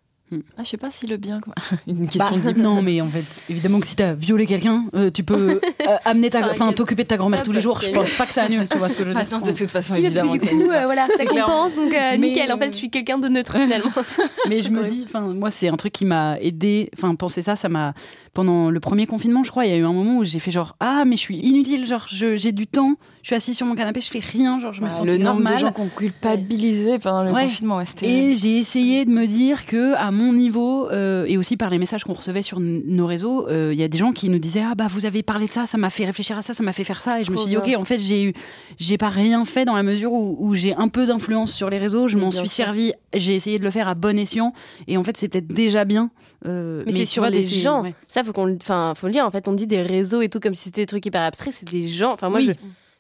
Ah, 0.59 0.63
je 0.65 0.69
sais 0.71 0.77
pas 0.77 0.91
si 0.91 1.07
le 1.07 1.17
bien. 1.17 1.41
quoi. 1.41 1.55
Une 1.87 2.07
Bah, 2.17 2.27
question 2.31 2.53
deep. 2.53 2.57
non, 2.57 2.83
mais 2.83 3.01
en 3.01 3.07
fait, 3.09 3.25
évidemment 3.51 3.81
que 3.81 3.87
si 3.87 3.97
t'as 3.97 4.15
violé 4.15 4.47
quelqu'un, 4.47 4.85
euh, 4.95 5.11
tu 5.11 5.23
peux 5.25 5.61
euh, 5.89 5.97
amener 6.05 6.31
ta, 6.31 6.51
enfin, 6.51 6.73
t'occuper 6.73 7.03
de 7.05 7.09
ta 7.09 7.17
grand-mère 7.17 7.43
tous 7.43 7.53
les 7.53 7.61
jours. 7.61 7.81
Je 7.83 7.91
pense 7.91 8.13
pas 8.15 8.27
que 8.27 8.33
ça 8.35 8.43
annule. 8.45 8.67
Tu 8.71 8.79
vois 8.79 8.89
ce 8.89 8.97
que 8.97 9.05
je 9.05 9.09
veux 9.09 9.15
dire 9.15 9.25
Ah 9.31 9.35
non, 9.35 9.41
de 9.41 9.53
toute 9.53 9.71
façon, 9.71 9.95
Si, 9.95 10.03
parce 10.03 10.13
évidemment. 10.15 10.33
que 10.35 10.39
du 10.39 10.47
que 10.47 10.47
ça 10.47 10.53
coup, 10.53 10.71
euh, 10.71 10.85
voilà, 10.85 11.07
ça 11.17 11.25
compense, 11.27 11.75
donc 11.75 11.93
euh, 11.95 12.17
nickel. 12.17 12.53
En 12.53 12.59
fait, 12.59 12.69
je 12.73 12.77
suis 12.77 12.91
quelqu'un 12.91 13.19
de 13.19 13.29
neutre 13.29 13.53
finalement. 13.59 13.91
Mais 14.49 14.61
je 14.63 14.71
me 14.71 14.85
dis, 14.85 15.05
enfin, 15.07 15.21
moi, 15.21 15.51
c'est 15.51 15.69
un 15.69 15.77
truc 15.77 15.93
qui 15.93 16.05
m'a 16.05 16.39
aidé. 16.41 16.91
Enfin, 16.97 17.15
penser 17.15 17.43
ça, 17.43 17.57
ça 17.57 17.69
m'a. 17.69 17.95
Pendant 18.33 18.69
le 18.69 18.81
premier 18.81 19.07
confinement, 19.07 19.45
je 19.45 19.53
crois, 19.53 19.65
il 19.65 19.71
y 19.71 19.75
a 19.75 19.77
eu 19.77 19.85
un 19.85 19.93
moment 19.93 20.19
où 20.19 20.25
j'ai 20.25 20.41
fait 20.41 20.51
genre, 20.51 20.75
ah, 20.81 21.05
mais 21.07 21.15
je 21.17 21.21
suis 21.21 21.37
inutile. 21.37 21.87
Genre, 21.87 22.05
j'ai 22.09 22.51
du 22.51 22.67
temps. 22.67 22.95
Je 23.23 23.29
suis 23.29 23.37
assise 23.37 23.57
sur 23.57 23.65
mon 23.65 23.77
canapé, 23.77 24.01
je 24.01 24.11
fais 24.11 24.19
rien. 24.19 24.59
Genre, 24.59 24.73
je 24.73 24.81
me 24.81 24.87
Ouais, 24.87 24.91
sens 24.91 25.07
le 25.07 25.13
nombre 25.19 25.35
normal. 25.41 25.55
de 25.55 25.59
gens 25.61 25.73
qu'on 25.73 25.87
culpabilisait 25.89 26.99
pendant 26.99 27.23
le 27.25 27.31
Ouais. 27.33 27.45
confinement, 27.45 27.77
ouais. 27.77 27.85
Et 28.03 28.35
j'ai 28.35 28.59
essayé 28.59 29.05
de 29.05 29.11
me 29.11 29.27
dire 29.27 29.67
que 29.67 29.95
à 29.95 30.11
mon 30.11 30.24
niveau 30.33 30.89
euh, 30.91 31.25
et 31.27 31.37
aussi 31.37 31.57
par 31.57 31.69
les 31.71 31.79
messages 31.79 32.05
qu'on 32.05 32.13
recevait 32.15 32.43
sur 32.43 32.59
nos 32.61 33.07
réseaux, 33.07 33.49
euh, 33.49 33.71
il 33.73 33.79
y 33.79 33.83
a 33.83 33.89
des 33.89 33.99
gens 33.99 34.13
qui 34.13 34.29
nous 34.29 34.39
disaient 34.39 34.63
ah 34.65 34.75
bah 34.75 34.87
vous 34.89 35.05
avez 35.07 35.23
parlé 35.23 35.47
de 35.47 35.51
ça, 35.53 35.67
ça 35.67 35.77
m'a 35.79 35.91
fait 35.91 36.05
réfléchir 36.05 36.39
à 36.39 36.43
ça, 36.43 36.55
ça 36.55 36.63
m'a 36.63 36.73
fait 36.73 36.85
faire 36.85 37.01
ça 37.03 37.21
et 37.21 37.23
je 37.23 37.31
me 37.31 37.37
suis 37.37 37.49
dit 37.49 37.57
ok 37.57 37.75
en 37.77 37.85
fait 37.85 37.99
j'ai 37.99 38.23
eu 38.25 38.33
j'ai 38.79 38.97
pas 38.99 39.09
rien 39.09 39.45
fait 39.45 39.65
dans 39.65 39.75
la 39.75 39.83
mesure 39.83 40.13
où, 40.13 40.37
où 40.39 40.55
j'ai 40.55 40.75
un 40.75 40.89
peu 40.89 41.07
d'influence 41.07 41.53
sur 41.53 41.69
les 41.71 41.79
réseaux, 41.79 42.09
je 42.09 42.17
m'en 42.17 42.31
suis 42.31 42.49
servi, 42.49 42.93
j'ai 43.15 43.35
essayé 43.35 43.59
de 43.59 43.65
le 43.65 43.71
faire 43.71 43.89
à 43.89 43.95
bon 43.95 44.19
escient 44.19 44.53
et 44.89 44.97
en 44.97 45.05
fait 45.05 45.17
c'est 45.17 45.29
peut-être 45.29 45.49
déjà 45.49 45.85
bien. 45.85 46.11
euh, 46.47 46.83
Mais, 46.87 46.93
c'est 46.93 47.07
sur 47.07 47.25
les 47.27 47.43
gens. 47.43 47.83
ouais. 47.83 47.95
Ça, 48.09 48.23
faut 48.25 48.33
qu'on, 48.33 48.55
enfin, 48.57 48.93
faut 48.97 49.07
le 49.07 49.13
dire. 49.13 49.25
En 49.27 49.31
fait, 49.31 49.49
on 49.49 49.53
dit 49.53 49.67
des 49.67 49.83
réseaux 49.83 50.21
et 50.23 50.29
tout 50.29 50.41
comme 50.41 50.55
si 50.55 50.65
c'était 50.65 50.83
des 50.83 50.87
trucs 50.87 51.05
hyper 51.07 51.23
abstraits. 51.23 51.55
C'est 51.55 51.69
des 51.69 51.89
gens. 51.89 52.13
Enfin, 52.13 52.29
moi, 52.29 52.39
Oui. 52.41 52.47
je, 52.47 52.53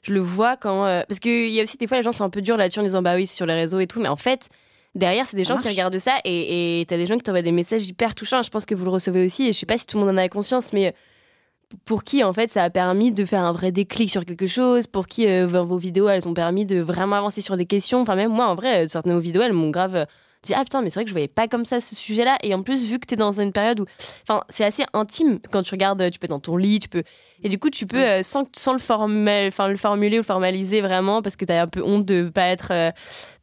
je 0.03 0.13
le 0.15 0.21
vois 0.21 0.57
quand, 0.57 0.85
parce 1.09 1.21
qu'il 1.21 1.51
y 1.51 1.61
a 1.61 1.63
aussi 1.63 1.77
des 1.77 1.87
fois 1.87 1.97
les 1.99 2.03
gens 2.03 2.13
sont 2.13 2.25
un 2.25 2.31
peu 2.31 2.41
durs 2.43 2.57
là-dessus 2.57 2.81
en 2.81 2.83
disant 2.85 3.03
bah 3.03 3.17
oui, 3.17 3.27
c'est 3.27 3.37
sur 3.37 3.47
les 3.47 3.55
réseaux 3.55 3.81
et 3.81 3.87
tout. 3.87 4.01
Mais 4.01 4.09
en 4.09 4.17
fait, 4.17 4.49
derrière, 4.95 5.27
c'est 5.27 5.37
des 5.37 5.45
Ça 5.45 5.55
gens 5.55 5.61
qui 5.61 5.69
regardent 5.69 5.99
ça 5.99 6.19
et 6.25 6.85
t'as 6.89 6.97
des 6.97 7.07
gens 7.07 7.17
qui 7.17 7.23
t'envoient 7.23 7.43
des 7.43 7.53
messages 7.53 7.87
hyper 7.87 8.15
touchants. 8.15 8.43
Je 8.43 8.51
pense 8.51 8.67
que 8.67 8.75
vous 8.75 8.85
le 8.85 8.91
recevez 8.91 9.25
aussi. 9.25 9.49
Et 9.49 9.53
je 9.53 9.59
sais 9.59 9.67
pas 9.67 9.79
si 9.79 9.87
tout 9.87 9.99
le 9.99 10.05
monde 10.05 10.15
en 10.15 10.19
a 10.19 10.29
conscience, 10.29 10.73
mais 10.73 10.95
pour 11.85 12.05
qui 12.05 12.23
en 12.23 12.33
fait 12.33 12.51
ça 12.51 12.63
a 12.63 12.71
permis 12.71 13.11
de 13.11 13.25
faire 13.25 13.43
un 13.43 13.53
vrai 13.53 13.73
déclic 13.73 14.11
sur 14.11 14.25
quelque 14.25 14.47
chose, 14.47 14.87
pour 14.87 15.07
qui 15.07 15.27
euh, 15.27 15.47
vos 15.47 15.65
vos 15.65 15.79
vidéos 15.79 16.09
elles 16.09 16.29
ont 16.29 16.35
permis 16.35 16.67
de 16.67 16.81
vraiment 16.81 17.17
avancer 17.17 17.41
sur 17.41 17.57
des 17.57 17.67
questions? 17.67 18.01
Enfin 18.01 18.17
même 18.17 18.31
moi 18.31 18.47
en 18.47 18.55
vrai, 18.55 18.85
euh, 18.85 18.89
certaines 18.89 19.13
de 19.13 19.17
vos 19.17 19.23
vidéos 19.23 19.43
elles 19.43 19.53
m'ont 19.53 19.71
grave 19.71 20.07
euh, 20.45 20.47
dit 20.47 20.55
ah 20.55 20.63
putain 20.63 20.83
mais 20.83 20.91
c'est 20.91 20.95
vrai 20.97 21.05
que 21.05 21.09
je 21.11 21.15
voyais 21.15 21.29
pas 21.29 21.49
comme 21.49 21.65
ça 21.65 21.81
ce 21.81 21.95
sujet-là. 21.95 22.37
Et 22.43 22.55
en 22.55 22.63
plus 22.63 22.89
vu 22.89 22.99
que 22.99 23.07
t'es 23.07 23.17
dans 23.17 23.41
une 23.41 23.53
période 23.53 23.81
où, 23.81 23.85
enfin 24.29 24.43
c'est 24.49 24.65
assez 24.65 24.85
intime 24.93 25.39
quand 25.51 25.63
tu 25.63 25.71
regardes, 25.73 26.11
tu 26.11 26.19
peux 26.19 26.27
être 26.27 26.31
dans 26.31 26.41
ton 26.41 26.57
lit, 26.57 26.79
tu 26.81 26.89
peux 26.89 27.03
et 27.43 27.49
du 27.49 27.59
coup 27.59 27.71
tu 27.71 27.87
peux 27.87 27.99
euh, 27.99 28.23
sans 28.23 28.45
sans 28.55 28.73
le 28.73 28.79
formal, 28.79 29.49
enfin 29.49 29.69
le 29.69 29.77
formuler 29.77 30.19
ou 30.19 30.21
le 30.21 30.27
formaliser 30.27 30.81
vraiment 30.81 31.23
parce 31.23 31.37
que 31.37 31.45
t'as 31.45 31.63
un 31.63 31.67
peu 31.67 31.83
honte 31.83 32.05
de 32.05 32.29
pas 32.29 32.47
être, 32.49 32.69
euh, 32.73 32.91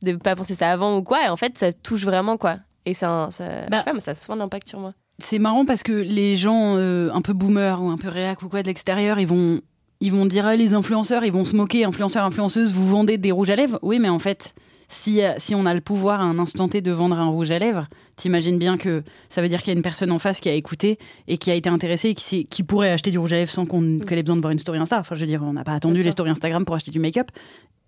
de 0.03 0.13
pas 0.13 0.35
penser 0.35 0.55
ça 0.55 0.71
avant 0.71 0.97
ou 0.97 1.03
quoi. 1.03 1.25
Et 1.25 1.29
en 1.29 1.37
fait 1.37 1.57
ça 1.57 1.73
touche 1.73 2.03
vraiment 2.03 2.37
quoi. 2.37 2.57
Et 2.85 2.93
ça, 2.95 3.27
ça, 3.29 3.65
je 3.65 3.69
Bah, 3.69 3.77
sais 3.77 3.83
pas, 3.83 3.93
mais 3.93 3.99
ça 3.99 4.11
a 4.11 4.15
souvent 4.15 4.37
d'impact 4.37 4.67
sur 4.67 4.79
moi. 4.79 4.93
C'est 5.23 5.37
marrant 5.37 5.65
parce 5.65 5.83
que 5.83 5.91
les 5.91 6.35
gens 6.35 6.77
euh, 6.77 7.11
un 7.13 7.21
peu 7.21 7.33
boomers 7.33 7.79
ou 7.83 7.89
un 7.89 7.97
peu 7.97 8.07
réac 8.09 8.41
ou 8.41 8.49
quoi 8.49 8.63
de 8.63 8.67
l'extérieur, 8.67 9.19
ils 9.19 9.27
vont, 9.27 9.61
ils 9.99 10.11
vont 10.11 10.25
dire 10.25 10.47
ah, 10.47 10.55
les 10.55 10.73
influenceurs, 10.73 11.23
ils 11.23 11.31
vont 11.31 11.45
se 11.45 11.55
moquer, 11.55 11.85
influenceurs, 11.85 12.25
influenceuses, 12.25 12.73
vous 12.73 12.87
vendez 12.89 13.19
des 13.19 13.31
rouges 13.31 13.51
à 13.51 13.55
lèvres? 13.55 13.77
Oui, 13.83 13.99
mais 13.99 14.09
en 14.09 14.17
fait, 14.17 14.55
si, 14.91 15.23
euh, 15.23 15.33
si 15.37 15.55
on 15.55 15.65
a 15.65 15.73
le 15.73 15.79
pouvoir 15.79 16.19
à 16.19 16.25
un 16.25 16.37
instant 16.37 16.67
T 16.67 16.81
de 16.81 16.91
vendre 16.91 17.17
un 17.17 17.29
rouge 17.29 17.49
à 17.51 17.59
lèvres, 17.59 17.87
t'imagines 18.17 18.59
bien 18.59 18.77
que 18.77 19.03
ça 19.29 19.41
veut 19.41 19.47
dire 19.47 19.59
qu'il 19.59 19.69
y 19.69 19.71
a 19.71 19.77
une 19.77 19.81
personne 19.81 20.11
en 20.11 20.19
face 20.19 20.41
qui 20.41 20.49
a 20.49 20.53
écouté 20.53 20.99
et 21.29 21.37
qui 21.37 21.49
a 21.49 21.55
été 21.55 21.69
intéressée 21.69 22.09
et 22.09 22.13
qui, 22.13 22.63
pourrait 22.63 22.91
acheter 22.91 23.09
du 23.09 23.17
rouge 23.17 23.31
à 23.31 23.37
lèvres 23.37 23.51
sans 23.51 23.65
qu'on 23.65 23.99
qu'elle 23.99 24.17
ait 24.17 24.23
besoin 24.23 24.35
de 24.35 24.41
voir 24.41 24.51
une 24.51 24.59
story 24.59 24.79
Insta. 24.79 24.99
Enfin, 24.99 25.15
je 25.15 25.21
veux 25.21 25.27
dire, 25.27 25.41
on 25.43 25.53
n'a 25.53 25.63
pas 25.63 25.73
attendu 25.73 26.03
les 26.03 26.11
stories 26.11 26.31
Instagram 26.31 26.65
pour 26.65 26.75
acheter 26.75 26.91
du 26.91 26.99
make-up. 26.99 27.31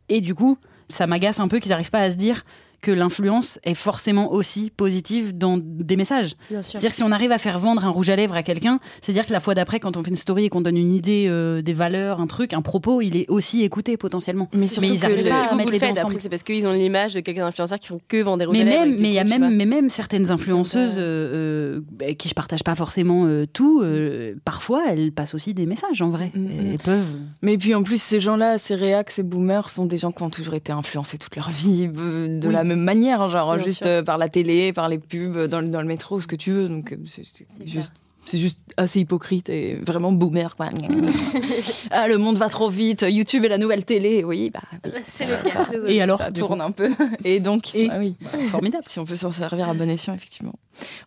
Et 0.08 0.22
du 0.22 0.34
coup, 0.34 0.58
ça 0.88 1.06
m'agace 1.06 1.42
un 1.42 1.50
peu 1.50 1.60
qu'ils 1.60 1.72
n'arrivent 1.72 1.92
pas 1.92 2.00
à 2.00 2.10
se 2.10 2.16
dire 2.16 2.46
que 2.84 2.92
l'influence 2.92 3.60
est 3.64 3.74
forcément 3.74 4.32
aussi 4.34 4.70
positive 4.70 5.36
dans 5.38 5.58
des 5.58 5.96
messages. 5.96 6.36
Bien 6.50 6.62
sûr. 6.62 6.72
C'est-à-dire 6.74 6.90
que 6.92 6.96
si 6.98 7.04
on 7.04 7.12
arrive 7.12 7.32
à 7.32 7.38
faire 7.38 7.58
vendre 7.58 7.84
un 7.86 7.90
rouge 7.90 8.10
à 8.10 8.16
lèvres 8.16 8.36
à 8.36 8.44
quelqu'un, 8.44 8.80
c'est-à-dire 9.02 9.26
que 9.26 9.32
la 9.34 9.40
fois 9.40 9.56
d'après, 9.56 9.80
quand 9.80 9.98
on 9.98 10.04
fait 10.04 10.10
une 10.10 10.16
story 10.16 10.46
et 10.46 10.50
qu'on 10.50 10.62
donne 10.62 10.78
une 10.78 10.92
idée, 10.94 11.26
euh, 11.28 11.62
des 11.62 11.74
valeurs, 11.74 12.22
un 12.22 12.28
truc, 12.28 12.54
un 12.54 12.62
propos, 12.62 13.02
il 13.02 13.16
est 13.16 13.30
aussi 13.30 13.64
écté 13.64 13.98
potentiellement. 13.98 14.50
Mais 14.54 14.68
surtout 14.68 14.94
ils 14.94 15.00
que 15.00 15.08
le- 15.08 15.30
pas 15.30 15.46
à 15.46 15.56
mettre 15.56 15.72
les 15.72 15.80
fait, 15.80 15.98
après 15.98 16.20
c'est 16.20 16.30
parce 16.30 16.44
qu'ils 16.44 16.68
ont 16.68 16.74
l'image 16.74 17.14
de 17.16 17.22
quelqu'un 17.22 17.46
d'influenceur 17.46 17.80
qui 17.80 17.88
font 17.88 18.02
que 18.08 18.22
vendre 18.22 18.40
des 18.40 18.46
rouges 18.46 18.58
Mais 18.58 18.62
à 18.64 18.66
lèvres. 18.66 18.86
même, 18.92 19.00
mais 19.02 19.08
il 19.10 19.14
y 19.14 19.20
a 19.20 19.24
même, 19.24 19.56
mais 19.56 19.66
même 19.66 19.90
certaines 19.90 20.30
influenceuses 20.30 20.96
euh, 20.98 21.80
euh, 22.02 22.14
qui 22.14 22.28
je 22.30 22.34
partage 22.36 22.64
pas 22.64 22.76
forcément 22.76 23.26
euh, 23.28 23.46
tout. 23.52 23.82
euh, 23.82 24.36
parfois, 24.46 24.84
elles 24.90 25.12
passent 25.12 25.34
aussi 25.34 25.54
des 25.54 25.66
messages 25.66 26.02
en 26.02 26.10
vrai. 26.10 26.32
Mm, 26.36 26.40
mm. 26.42 26.50
Elles 26.72 26.78
peuvent. 26.80 27.06
Mais 27.42 27.58
puis 27.58 27.74
en 27.76 27.84
plus, 27.84 28.02
ces 28.02 28.20
gens-là, 28.20 28.58
ces 28.58 28.76
réacs, 28.76 29.12
ces 29.12 29.24
boomers, 29.24 29.70
sont 29.70 29.86
des 29.86 29.98
gens 29.98 30.12
qui 30.12 30.22
ont 30.24 30.30
toujours 30.30 30.54
été 30.56 30.72
influencés 30.72 31.18
toute 31.18 31.36
leur 31.36 31.50
vie 31.50 31.88
de 31.88 32.40
Oui. 32.48 32.54
la 32.54 32.64
même 32.76 32.84
manière, 32.84 33.28
genre 33.30 33.56
Bien 33.56 33.64
juste 33.64 33.84
sûr. 33.84 33.88
euh, 33.92 34.04
par 34.04 34.18
la 34.18 34.30
télé, 34.30 34.74
par 34.74 34.90
les 34.90 34.98
pubs, 35.00 35.38
dans, 35.48 35.62
le- 35.62 35.68
dans 35.70 35.82
le 35.82 35.88
métro, 35.88 36.20
ce 36.22 36.28
que 36.28 36.36
tu 36.36 36.52
veux. 36.52 36.68
Donc 36.70 36.92
euh, 36.94 36.98
C'est 37.06 37.24
juste. 37.66 37.94
C'est 38.26 38.38
juste 38.38 38.60
assez 38.78 39.02
hypocrite 39.02 39.50
et 39.50 39.76
vraiment 39.76 40.12
boomer, 40.12 40.56
quoi. 40.56 40.70
ah, 41.92 42.08
le 42.08 42.18
monde 42.18 42.38
va 42.38 42.50
trop 42.50 42.70
vite, 42.70 43.06
YouTube 43.08 43.44
est 43.46 43.50
la 43.50 43.58
nouvelle 43.58 43.86
télé. 43.86 44.24
Oui, 44.24 44.50
bah, 44.50 44.62
oui, 44.86 44.92
C'est 45.12 45.26
le 45.26 45.36
cas. 45.50 45.68
Et 45.88 46.02
alors, 46.02 46.20
ça 46.20 46.32
tourne 46.32 46.60
coup 46.60 46.64
un 46.66 46.72
peu. 46.72 46.90
Et 47.26 47.40
donc, 47.40 47.76
Et- 47.76 47.90
ah 47.92 48.00
oui, 48.00 48.16
formidable. 48.50 48.86
si 48.88 49.00
on 49.00 49.06
peut 49.06 49.16
s'en 49.16 49.32
servir 49.32 49.70
à 49.70 49.74
bon 49.74 49.90
escient, 49.90 50.14
effectivement. 50.14 50.54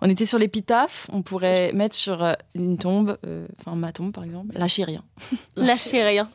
On 0.01 0.09
était 0.09 0.27
sur 0.27 0.39
l'épitaphe, 0.39 1.09
on 1.13 1.23
pourrait 1.23 1.73
mettre 1.73 1.97
sur 1.97 2.23
euh, 2.23 2.35
une 2.55 2.79
tombe, 2.79 3.19
euh, 3.27 3.47
enfin 3.61 3.75
ma 3.75 3.91
tombe 3.91 4.13
par 4.13 4.23
exemple, 4.23 4.57
lâchez 4.57 4.85
rien. 4.85 5.03
Lâchez 5.57 6.05
rien. 6.05 6.29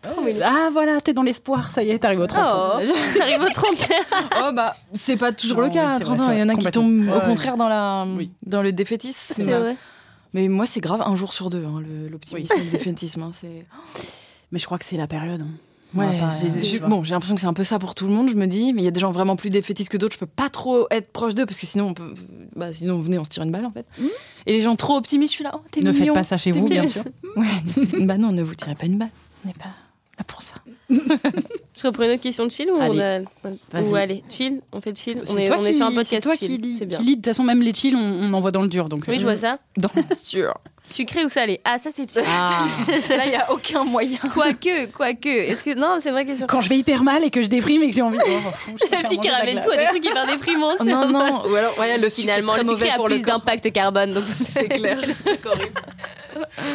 Ah 0.43 0.69
voilà, 0.73 0.99
t'es 0.99 1.13
dans 1.13 1.23
l'espoir, 1.23 1.71
ça 1.71 1.81
y 1.83 1.91
est, 1.91 1.99
t'arrives 1.99 2.19
au 2.19 2.27
30 2.27 2.51
ans. 2.53 2.71
Oh, 2.81 2.85
t'arrives 3.17 3.41
au 3.41 3.49
30 3.53 3.67
Oh 4.43 4.49
bah, 4.53 4.75
c'est 4.93 5.15
pas 5.15 5.31
toujours 5.31 5.59
Non, 5.59 5.67
le 5.67 5.69
cas 5.69 5.89
à 5.91 5.93
c'est 5.97 6.01
30 6.03 6.17
vrai, 6.17 6.25
ans. 6.25 6.29
c'est 6.29 6.35
Il 6.35 6.39
y 6.39 6.43
en 6.43 6.49
a 6.49 6.55
qui 6.55 6.65
tombent 6.71 7.09
au 7.15 7.19
contraire 7.21 7.55
dans, 7.55 7.69
la, 7.69 8.05
Oui. 8.17 8.31
dans 8.45 8.61
le 8.61 8.73
défaitisme. 8.73 9.33
C'est 9.35 9.43
vrai. 9.43 9.77
Mais 10.33 10.47
moi, 10.47 10.65
c'est 10.65 10.79
grave, 10.81 11.01
un 11.05 11.15
jour 11.15 11.33
sur 11.33 11.49
deux, 11.49 11.65
hein, 11.65 11.81
le- 11.81 12.07
l'optimisme 12.07 12.53
et 12.57 12.63
le 12.63 12.71
défaitisme. 12.71 13.21
hein, 13.23 13.31
c'est... 13.33 13.65
Mais 14.51 14.59
je 14.59 14.65
crois 14.65 14.77
que 14.77 14.85
c'est 14.85 14.97
la 14.97 15.07
période. 15.07 15.41
hein. 15.41 15.47
Ouais, 15.93 16.17
pas, 16.19 16.29
euh, 16.45 16.87
bon, 16.87 17.03
j'ai 17.03 17.13
l'impression 17.13 17.35
que 17.35 17.41
c'est 17.41 17.47
un 17.47 17.53
peu 17.53 17.65
ça 17.65 17.77
pour 17.77 17.95
tout 17.95 18.07
le 18.07 18.13
monde, 18.13 18.29
je 18.29 18.35
me 18.35 18.47
dis. 18.47 18.71
Mais 18.71 18.81
il 18.81 18.85
y 18.85 18.87
a 18.87 18.91
des 18.91 18.99
gens 19.01 19.11
vraiment 19.11 19.35
plus 19.35 19.49
défaitistes 19.49 19.91
que 19.91 19.97
d'autres. 19.97 20.13
Je 20.13 20.19
peux 20.19 20.25
pas 20.25 20.49
trop 20.49 20.87
être 20.89 21.11
proche 21.11 21.35
d'eux 21.35 21.45
parce 21.45 21.59
que 21.59 21.65
sinon, 21.65 21.87
on 21.89 21.93
peut, 21.93 22.13
bah, 22.55 22.71
sinon, 22.71 22.99
venez, 23.01 23.19
on 23.19 23.25
se 23.25 23.29
tire 23.29 23.43
une 23.43 23.51
balle 23.51 23.65
en 23.65 23.71
fait. 23.71 23.85
Mhm. 23.99 24.07
Et 24.45 24.53
les 24.53 24.61
gens 24.61 24.77
trop 24.77 24.95
optimistes, 24.95 25.33
je 25.33 25.35
suis 25.35 25.43
là. 25.43 25.51
Oh, 25.53 25.59
t'es 25.69 25.81
Ne 25.81 25.91
faites 25.91 26.13
pas 26.13 26.23
ça 26.23 26.37
chez 26.37 26.53
vous, 26.53 26.65
bien 26.65 26.87
sûr. 26.87 27.03
Ouais. 27.35 28.05
bah 28.05 28.17
non, 28.17 28.31
ne 28.31 28.41
vous 28.41 28.55
tirez 28.55 28.75
pas 28.75 28.85
une 28.85 28.97
balle. 28.97 29.09
N'est 29.43 29.51
pas 29.53 29.65
là 30.21 30.25
pour 30.25 30.41
ça. 30.41 30.55
Je 30.89 31.87
reprends 31.87 32.03
une 32.03 32.11
autre 32.11 32.21
question 32.21 32.45
de 32.45 32.51
chill 32.51 32.69
ou 32.69 32.75
on 32.75 32.99
a... 32.99 33.21
Ou 33.81 33.95
allez, 33.95 34.23
chill, 34.29 34.61
on 34.71 34.81
fait 34.81 34.95
chill. 34.97 35.23
On 35.27 35.37
est, 35.37 35.51
on 35.51 35.63
est 35.63 35.73
sur 35.73 35.85
un 35.85 35.89
c'est 35.89 35.95
podcast 35.95 36.23
toi 36.23 36.35
chill. 36.35 36.61
qui, 36.61 36.73
C'est 36.73 36.85
bien. 36.85 36.99
qui 36.99 37.03
lead. 37.05 37.11
De 37.11 37.15
toute 37.21 37.25
façon, 37.33 37.43
même 37.43 37.61
les 37.61 37.73
chill, 37.73 37.95
on, 37.95 37.99
on 37.99 38.33
envoie 38.33 38.51
dans 38.51 38.61
le 38.61 38.67
dur. 38.67 38.89
Donc, 38.89 39.05
Oui, 39.07 39.15
euh, 39.15 39.19
je 39.19 39.23
vois 39.23 39.35
ça. 39.35 39.59
Dans 39.77 39.89
sûr. 40.17 40.53
Sucré 40.91 41.23
ou 41.25 41.29
salé 41.29 41.59
Ah, 41.63 41.79
ça 41.79 41.89
c'est 41.91 42.09
chill. 42.11 42.23
Ah. 42.27 42.65
Là, 43.09 43.25
il 43.25 43.31
y 43.31 43.35
a 43.35 43.51
aucun 43.51 43.83
moyen. 43.83 44.17
Quoique, 44.33 44.87
quoique. 44.87 45.27
Est-ce 45.29 45.63
que 45.63 45.73
non, 45.73 45.97
c'est 46.01 46.09
une 46.09 46.15
vraie 46.15 46.25
question. 46.25 46.47
Quand 46.47 46.61
je 46.61 46.69
vais 46.69 46.77
hyper 46.77 47.03
mal 47.03 47.23
et 47.23 47.29
que 47.31 47.41
je 47.41 47.47
déprime 47.47 47.83
et 47.83 47.89
que 47.89 47.95
j'ai 47.95 48.01
envie 48.01 48.17
de. 48.17 48.23
Oh, 48.25 48.51
je 48.79 48.91
La 48.91 49.07
fille 49.09 49.19
qui 49.19 49.29
ramène 49.29 49.61
tout 49.61 49.69
à 49.71 49.77
des 49.77 49.85
trucs 49.85 50.05
hyper 50.05 50.25
déprimants. 50.27 50.75
Non, 50.83 51.07
non. 51.09 51.49
Ou 51.49 51.55
alors, 51.55 51.77
ouais, 51.79 51.97
le 51.97 52.09
sucre 52.09 52.21
Finalement, 52.21 52.55
est 52.55 52.59
le 52.59 52.63
très 52.65 52.73
sucré 52.75 52.89
a 52.89 52.95
pour 52.95 53.05
plus 53.05 53.21
d'impact 53.23 53.71
carbone. 53.71 54.13
donc 54.13 54.23
C'est 54.27 54.67
clair. 54.67 54.97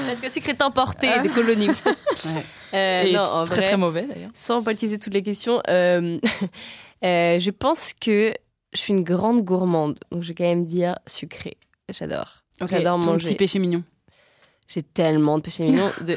Parce 0.07 0.21
que 0.21 0.25
le 0.27 0.31
sucre 0.31 0.49
est 0.51 0.63
emporté 0.63 1.09
des 1.21 1.29
colonies. 1.29 1.69
Ouais. 1.69 2.45
Euh, 2.75 3.03
Et 3.05 3.13
non, 3.13 3.21
en 3.23 3.45
très 3.45 3.57
vrai, 3.57 3.67
très 3.69 3.77
mauvais 3.77 4.03
d'ailleurs. 4.03 4.31
sans 4.35 4.63
politiser 4.63 4.99
toutes 4.99 5.15
les 5.15 5.23
questions, 5.23 5.61
euh, 5.69 6.19
euh, 7.05 7.39
je 7.39 7.51
pense 7.51 7.93
que 7.99 8.35
je 8.73 8.79
suis 8.79 8.93
une 8.93 9.05
grande 9.05 9.43
gourmande. 9.43 9.99
Donc, 10.11 10.23
je 10.23 10.29
vais 10.29 10.35
quand 10.35 10.45
même 10.45 10.67
dire 10.67 10.97
sucré. 11.07 11.57
J'adore. 11.91 12.43
Ok, 12.61 12.71
J'adore 12.71 12.99
manger. 12.99 13.29
petit 13.29 13.35
péché 13.37 13.59
mignon. 13.59 13.83
J'ai 14.69 14.83
tellement 14.83 15.39
de 15.39 15.43
péchés 15.43 15.65
mignons. 15.65 15.91
De... 16.01 16.17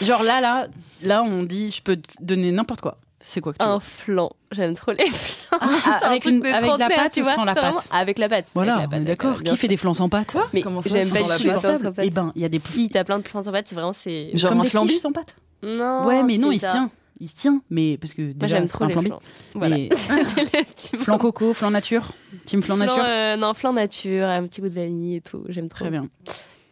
Genre 0.04 0.22
là, 0.22 0.40
là, 0.40 0.66
là, 1.02 1.22
on 1.22 1.42
dit, 1.44 1.70
je 1.70 1.80
peux 1.82 1.96
te 1.96 2.08
donner 2.20 2.50
n'importe 2.50 2.80
quoi. 2.80 2.96
C'est 3.22 3.40
quoi 3.42 3.52
que 3.52 3.58
tu 3.58 3.64
veux 3.66 3.70
un 3.70 3.80
flan. 3.80 4.30
J'aime 4.50 4.74
trop 4.74 4.92
les 4.92 5.04
flans. 5.10 5.58
Ah, 5.60 5.68
C'est 6.00 6.06
un 6.06 6.08
avec, 6.08 6.22
truc 6.22 6.34
une, 6.34 6.40
de 6.40 6.46
avec 6.48 6.70
la 6.78 6.88
pâte 6.88 7.12
tu 7.12 7.20
vois. 7.22 7.34
sans 7.34 7.44
la 7.44 7.54
pâte 7.54 7.64
vraiment 7.64 7.80
Avec 7.90 8.18
la 8.18 8.28
pâte. 8.30 8.46
Voilà, 8.54 8.76
avec 8.78 9.04
d'accord. 9.04 9.32
avec 9.34 9.46
Qui 9.46 9.56
fait 9.58 9.68
des 9.68 9.76
flans 9.76 9.92
sans 9.94 10.08
pâte 10.08 10.36
Mais 10.54 10.62
Comment 10.62 10.80
ça, 10.80 10.88
j'aime 10.88 11.10
pas 11.10 11.20
la 11.28 11.36
du 11.36 11.42
tout 11.44 11.48
les 11.50 11.58
flans 11.60 11.78
sans 11.78 11.92
pâte. 11.92 12.04
Eh 12.06 12.10
ben, 12.10 12.32
il 12.34 12.40
y 12.42 12.44
a 12.46 12.48
des 12.48 12.58
Si 12.58 12.88
t'as 12.88 13.04
plein 13.04 13.18
de 13.18 13.28
flans 13.28 13.42
sans 13.42 13.52
pâte, 13.52 13.68
c'est 13.68 13.74
vraiment 13.74 13.92
c'est. 13.92 14.30
Genre 14.32 14.50
comme 14.50 14.60
un 14.62 14.64
flambi 14.64 14.98
sans 14.98 15.12
pâte. 15.12 15.36
Non. 15.62 16.06
ouais, 16.06 16.22
mais 16.22 16.38
non, 16.38 16.50
il 16.50 16.58
se 16.60 16.66
tient. 16.66 16.90
Il 17.22 17.28
se 17.28 17.34
tient, 17.34 17.60
mais 17.68 17.98
parce 17.98 18.14
que 18.14 18.32
déjà, 18.32 18.56
j'aime 18.56 18.66
trop 18.66 18.84
un 18.84 18.86
les 18.86 18.92
flambi. 18.94 19.08
flans. 19.10 19.20
Voilà. 19.54 19.76
Mais- 19.76 19.90
Flan 20.98 21.18
coco, 21.18 21.52
flan 21.52 21.70
nature. 21.70 22.12
Team 22.46 22.62
flan 22.62 22.76
Flan, 22.76 22.86
nature. 22.86 23.04
euh, 23.06 23.36
non, 23.36 23.52
flan 23.52 23.74
nature, 23.74 24.24
un 24.26 24.46
petit 24.46 24.62
goût 24.62 24.70
de 24.70 24.74
vanille 24.74 25.16
et 25.16 25.20
tout. 25.20 25.44
J'aime 25.50 25.68
trop. 25.68 25.80
Très 25.84 25.90
bien. 25.90 26.08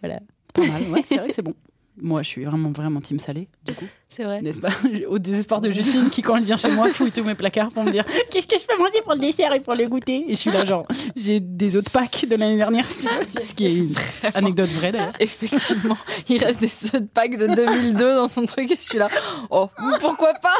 Voilà. 0.02 0.20
Pas 0.54 0.66
mal, 0.66 0.82
ouais, 0.90 1.04
c'est 1.06 1.16
vrai 1.18 1.32
c'est 1.32 1.42
bon. 1.42 1.54
Moi, 2.00 2.22
je 2.22 2.28
suis 2.28 2.44
vraiment, 2.44 2.70
vraiment 2.70 3.00
team 3.00 3.18
salé, 3.18 3.48
du 3.66 3.74
coup. 3.74 3.86
C'est 4.10 4.24
vrai. 4.24 4.40
N'est-ce 4.40 4.60
pas? 4.60 4.70
Au 5.08 5.18
désespoir 5.18 5.60
de 5.60 5.70
Justine 5.70 6.08
qui, 6.10 6.22
quand 6.22 6.36
elle 6.36 6.44
vient 6.44 6.56
chez 6.56 6.70
moi, 6.70 6.88
fouille 6.92 7.12
tous 7.12 7.22
mes 7.24 7.34
placards 7.34 7.70
pour 7.70 7.84
me 7.84 7.92
dire 7.92 8.04
Qu'est-ce 8.30 8.46
que 8.46 8.58
je 8.58 8.64
peux 8.66 8.76
manger 8.82 9.00
pour 9.04 9.12
le 9.14 9.20
dessert 9.20 9.52
et 9.52 9.60
pour 9.60 9.74
le 9.74 9.86
goûter? 9.86 10.24
Et 10.26 10.30
je 10.30 10.40
suis 10.40 10.50
là, 10.50 10.64
genre, 10.64 10.86
j'ai 11.14 11.40
des 11.40 11.76
autres 11.76 11.90
packs 11.90 12.24
de 12.28 12.34
l'année 12.36 12.56
dernière, 12.56 12.86
si 12.86 12.98
tu 12.98 13.06
veux. 13.06 13.40
Ce 13.40 13.54
qui 13.54 13.66
est 13.66 13.72
une 13.74 13.92
anecdote 14.34 14.70
vraie 14.70 14.92
d'ailleurs. 14.92 15.12
Effectivement, 15.20 15.96
il 16.28 16.42
reste 16.42 16.60
des 16.60 16.66
œufs 16.94 17.02
de 17.02 17.06
Pâques 17.06 17.36
de 17.36 17.46
2002 17.48 18.14
dans 18.16 18.28
son 18.28 18.46
truc 18.46 18.70
et 18.70 18.76
je 18.76 18.80
suis 18.80 18.98
là. 18.98 19.08
Oh, 19.50 19.68
pourquoi 20.00 20.32
pas? 20.34 20.56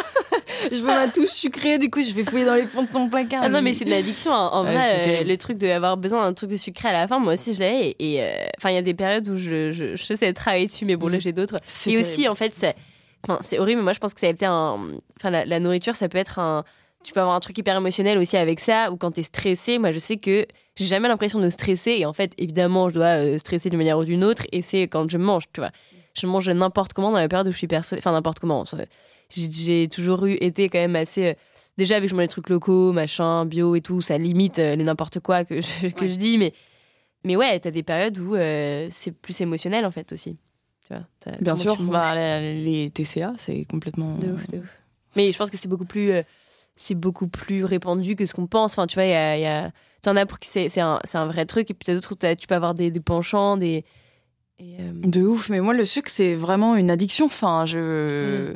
Je 0.71 0.77
veux 0.77 0.87
ma 0.87 1.09
touche 1.09 1.29
sucrée, 1.31 1.79
du 1.79 1.91
coup 1.91 2.03
je 2.03 2.13
vais 2.13 2.25
fouiller 2.25 2.45
dans 2.45 2.55
les 2.55 2.67
fonds 2.67 2.83
de 2.83 2.89
son 2.91 3.09
placard. 3.09 3.41
Ah 3.45 3.49
non, 3.49 3.63
mais 3.63 3.73
c'est 3.75 3.85
de 3.87 3.91
l'addiction. 3.91 4.33
hein. 4.33 4.51
En 4.53 4.63
vrai, 4.65 5.21
euh, 5.23 5.25
le 5.25 5.37
truc 5.37 5.57
d'avoir 5.59 5.97
besoin 5.97 6.23
d'un 6.25 6.35
truc 6.35 6.51
de 6.51 6.57
sucré 6.57 6.89
à 6.89 6.93
la 6.93 7.09
fin, 7.09 7.19
moi 7.19 7.33
aussi 7.33 7.55
je 7.55 7.61
l'ai. 7.61 7.97
Et 7.99 8.15
et, 8.17 8.23
euh, 8.23 8.31
enfin, 8.59 8.71
il 8.71 8.75
y 8.75 8.79
a 8.79 8.83
des 8.83 8.95
périodes 8.95 9.29
où 9.29 9.37
je, 9.37 9.73
je, 9.73 9.97
je 9.97 10.15
sais 10.15 10.33
travailler 10.33 10.67
dessus, 10.67 10.85
mais 10.85 10.97
bon, 10.97 11.09
là 11.09 11.17
Mm. 11.19 11.21
j'ai 11.21 11.33
d'autres. 11.33 11.57
C'est 11.67 11.91
Et 11.91 11.95
terrible. 11.95 12.11
aussi, 12.11 12.29
en 12.29 12.35
fait, 12.35 12.53
c'est 12.55 12.75
enfin, 13.29 13.39
c'est 13.43 13.59
horrible, 13.59 13.81
mais 13.81 13.85
moi 13.85 13.93
je 13.93 13.99
pense 14.01 14.15
que 14.15 14.21
ça 14.21 14.27
a 14.27 14.31
été 14.31 14.47
un. 14.47 14.79
Enfin, 15.17 15.31
la, 15.31 15.45
la 15.45 15.61
nourriture, 15.61 15.95
ça 15.95 16.09
peut 16.09 16.19
être 16.19 16.39
un. 16.39 16.65
Tu 17.05 17.13
peux 17.13 17.21
avoir 17.21 17.37
un 17.37 17.41
truc 17.41 17.57
hyper 17.57 17.77
émotionnel 17.77 18.19
aussi 18.19 18.37
avec 18.37 18.59
ça, 18.59 18.91
ou 18.91 18.97
quand 18.97 19.13
t'es 19.13 19.23
stressé. 19.23 19.79
Moi, 19.79 19.93
je 19.93 19.99
sais 20.01 20.17
que 20.17 20.47
j'ai 20.75 20.85
jamais 20.85 21.07
l'impression 21.07 21.39
de 21.39 21.49
stresser, 21.49 21.93
et 21.99 22.07
en 22.07 22.13
fait, 22.13 22.33
évidemment, 22.39 22.89
je 22.89 22.95
dois 22.95 23.23
euh, 23.25 23.39
stresser 23.39 23.71
d'une 23.71 23.79
manière 23.79 23.99
ou 23.99 24.05
d'une 24.05 24.25
autre, 24.25 24.43
et 24.51 24.63
c'est 24.63 24.83
quand 24.89 25.09
je 25.09 25.17
mange, 25.19 25.45
tu 25.53 25.61
vois. 25.61 25.71
Je 26.15 26.27
mange 26.27 26.51
n'importe 26.51 26.95
comment 26.95 27.13
dans 27.13 27.19
la 27.19 27.29
période 27.29 27.47
où 27.47 27.53
je 27.53 27.57
suis 27.57 27.67
hyper 27.67 27.85
stressée. 27.85 28.01
Enfin, 28.01 28.11
n'importe 28.13 28.41
comment. 28.41 28.65
J'ai 29.31 29.89
toujours 29.89 30.27
eu, 30.27 30.33
été 30.41 30.69
quand 30.69 30.79
même 30.79 30.97
assez. 30.97 31.27
euh, 31.27 31.35
Déjà, 31.77 32.01
vu 32.01 32.07
que 32.07 32.11
je 32.11 32.17
mange 32.17 32.25
des 32.25 32.29
trucs 32.29 32.49
locaux, 32.49 32.91
machin, 32.93 33.45
bio 33.45 33.77
et 33.77 33.81
tout, 33.81 34.01
ça 34.01 34.19
limite 34.19 34.59
euh, 34.59 34.75
les 34.75 34.83
n'importe 34.83 35.21
quoi 35.21 35.45
que 35.45 35.61
je, 35.61 35.89
que 35.89 36.09
je 36.09 36.17
dis, 36.17 36.39
mais. 36.39 36.53
Mais 37.25 37.37
ouais, 37.37 37.59
t'as 37.61 37.71
des 37.71 37.83
périodes 37.85 38.19
où 38.19 38.35
euh, 38.35 38.89
c'est 38.91 39.13
plus 39.13 39.41
émotionnel, 39.41 39.85
en 39.85 39.91
fait, 39.93 40.13
aussi. 40.13 40.37
Tu 40.89 40.95
vois, 40.95 41.05
t'as- 41.21 41.37
Bien 41.41 41.55
sûr, 41.57 41.77
bah, 41.83 42.15
les, 42.15 42.91
TCA, 42.91 43.33
c'est 43.39 43.65
complètement. 43.67 44.17
De 44.17 44.33
ouf, 44.33 44.49
de 44.49 44.59
ouf. 44.59 44.79
Mais 45.17 45.31
je 45.33 45.37
pense 45.39 45.51
que 45.51 45.57
c'est 45.59 45.69
beaucoup 45.69 45.85
plus, 45.85 46.11
euh, 46.13 46.23
c'est 46.77 46.95
beaucoup 46.95 47.29
plus 47.29 47.65
répandu 47.65 48.17
que 48.17 48.25
ce 48.25 48.35
qu'on 48.35 48.47
pense. 48.47 48.73
Enfin, 48.73 48.87
tu 48.87 48.95
vois, 48.95 49.05
il 49.05 49.11
y 49.11 49.15
a, 49.15 49.37
y 49.39 49.47
a... 49.47 49.71
t'en 50.03 50.17
as 50.17 50.25
pour 50.27 50.39
qui 50.39 50.49
c'est, 50.49 50.69
c'est 50.71 50.81
un, 50.81 50.99
un 51.15 51.27
vrai 51.27 51.45
truc, 51.45 51.71
et 51.71 51.75
puis 51.75 51.85
t'as 51.85 51.95
d'autres 51.95 52.13
où 52.13 52.37
tu 52.37 52.47
peux 52.47 52.55
avoir 52.55 52.75
des, 52.75 52.91
des 52.91 53.01
penchants, 53.01 53.57
des. 53.57 53.85
Et, 54.61 54.77
euh, 54.81 54.93
De 55.05 55.23
ouf, 55.23 55.51
mais 55.51 55.61
moi 55.61 55.73
le 55.73 55.85
sucre 55.85 56.11
c'est 56.11 56.35
vraiment 56.35 56.75
une 56.75 56.91
addiction. 56.91 57.27
Enfin, 57.27 57.65
je 57.67 58.51
Mm. 58.53 58.55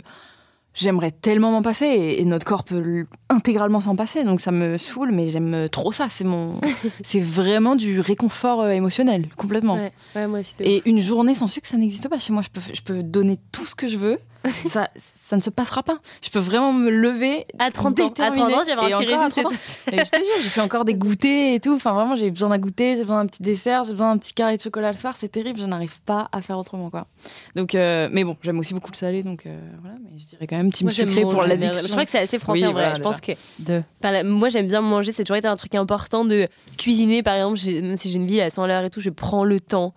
J'aimerais 0.74 1.10
tellement 1.10 1.50
m'en 1.50 1.62
passer 1.62 1.86
et, 1.86 2.20
et 2.20 2.24
notre 2.24 2.44
corps 2.46 2.64
peut 2.64 3.06
intégralement 3.28 3.80
s'en 3.80 3.96
passer, 3.96 4.24
donc 4.24 4.40
ça 4.40 4.50
me 4.52 4.76
saoule, 4.76 5.10
mais 5.12 5.30
j'aime 5.30 5.68
trop 5.70 5.92
ça. 5.92 6.08
C'est 6.08 6.24
mon, 6.24 6.60
c'est 7.02 7.20
vraiment 7.20 7.76
du 7.76 8.00
réconfort 8.00 8.62
euh, 8.62 8.70
émotionnel, 8.70 9.26
complètement. 9.36 9.74
ouais, 9.76 9.92
ouais, 10.16 10.26
moi 10.26 10.40
aussi. 10.40 10.54
de 10.58 10.64
ouf. 10.64 10.68
Et 10.68 10.82
une 10.86 10.98
journée 10.98 11.34
sans 11.34 11.46
sucre, 11.46 11.66
ça 11.68 11.76
n'existe 11.76 12.08
pas 12.08 12.18
chez 12.18 12.32
moi. 12.32 12.42
Je 12.42 12.48
peux, 12.48 12.60
je 12.74 12.82
peux 12.82 13.02
donner 13.02 13.38
tout 13.52 13.66
ce 13.66 13.74
que 13.74 13.88
je 13.88 13.98
veux. 13.98 14.18
Ça, 14.66 14.88
ça 14.96 15.36
ne 15.36 15.40
se 15.40 15.50
passera 15.50 15.82
pas. 15.82 15.98
Je 16.24 16.30
peux 16.30 16.38
vraiment 16.38 16.72
me 16.72 16.90
lever. 16.90 17.44
à 17.58 17.70
30 17.70 18.00
ans, 18.00 18.06
à 18.06 18.10
30 18.10 18.16
déterminée. 18.32 18.54
ans, 18.54 18.62
j'avais 18.66 18.92
un 18.92 18.96
petit 18.96 19.04
régime. 19.06 19.28
30 19.28 19.46
ans. 19.46 19.50
c'est- 19.62 19.92
Et 19.94 20.04
je 20.04 20.10
te 20.10 20.16
jure, 20.16 20.34
j'ai 20.42 20.48
fait 20.48 20.60
encore 20.60 20.84
des 20.84 20.94
goûters 20.94 21.54
et 21.54 21.60
tout. 21.60 21.74
Enfin, 21.74 21.92
vraiment, 21.92 22.16
j'ai 22.16 22.30
besoin 22.30 22.48
d'un 22.48 22.58
goûter, 22.58 22.96
j'ai 22.96 23.02
besoin 23.02 23.22
d'un 23.24 23.28
petit 23.28 23.42
dessert, 23.42 23.84
j'ai 23.84 23.92
besoin 23.92 24.12
d'un 24.12 24.18
petit 24.18 24.34
carré 24.34 24.56
de 24.56 24.62
chocolat 24.62 24.92
le 24.92 24.96
soir. 24.98 25.14
C'est 25.18 25.28
terrible, 25.28 25.58
je 25.58 25.66
n'arrive 25.66 26.00
pas 26.02 26.28
à 26.32 26.40
faire 26.40 26.58
autrement, 26.58 26.90
quoi. 26.90 27.06
Donc, 27.56 27.74
euh, 27.74 28.08
mais 28.12 28.24
bon, 28.24 28.36
j'aime 28.42 28.58
aussi 28.58 28.74
beaucoup 28.74 28.90
le 28.90 28.96
salé, 28.96 29.22
donc 29.22 29.46
euh, 29.46 29.58
voilà. 29.80 29.96
Mais 30.02 30.18
je 30.18 30.26
dirais 30.26 30.46
quand 30.46 30.56
même 30.56 30.70
j'aime 30.74 30.90
sucré 30.90 31.22
pour 31.22 31.42
l'addiction. 31.42 31.82
Je 31.86 31.88
crois 31.92 32.04
que 32.04 32.10
c'est 32.10 32.18
assez 32.18 32.38
français 32.38 32.60
Oui, 32.62 32.66
en 32.66 32.72
vrai. 32.72 32.82
voilà, 32.82 32.94
je 32.96 33.02
pense 33.02 33.20
que 33.20 33.32
De... 33.58 33.82
Enfin, 34.02 34.22
moi, 34.24 34.48
j'aime 34.48 34.66
bien 34.68 34.80
manger. 34.80 35.12
C'est 35.12 35.24
toujours 35.24 35.36
été 35.36 35.48
un 35.48 35.56
truc 35.56 35.74
important 35.74 36.24
de 36.24 36.48
cuisiner. 36.78 37.22
Par 37.22 37.34
exemple, 37.36 37.58
si 37.58 38.10
j'ai 38.10 38.16
une 38.16 38.26
vie 38.26 38.40
à 38.40 38.50
100 38.50 38.66
l'heure 38.66 38.84
et 38.84 38.90
tout, 38.90 39.00
je 39.00 39.10
prends 39.10 39.44
le 39.44 39.60
temps 39.60 39.94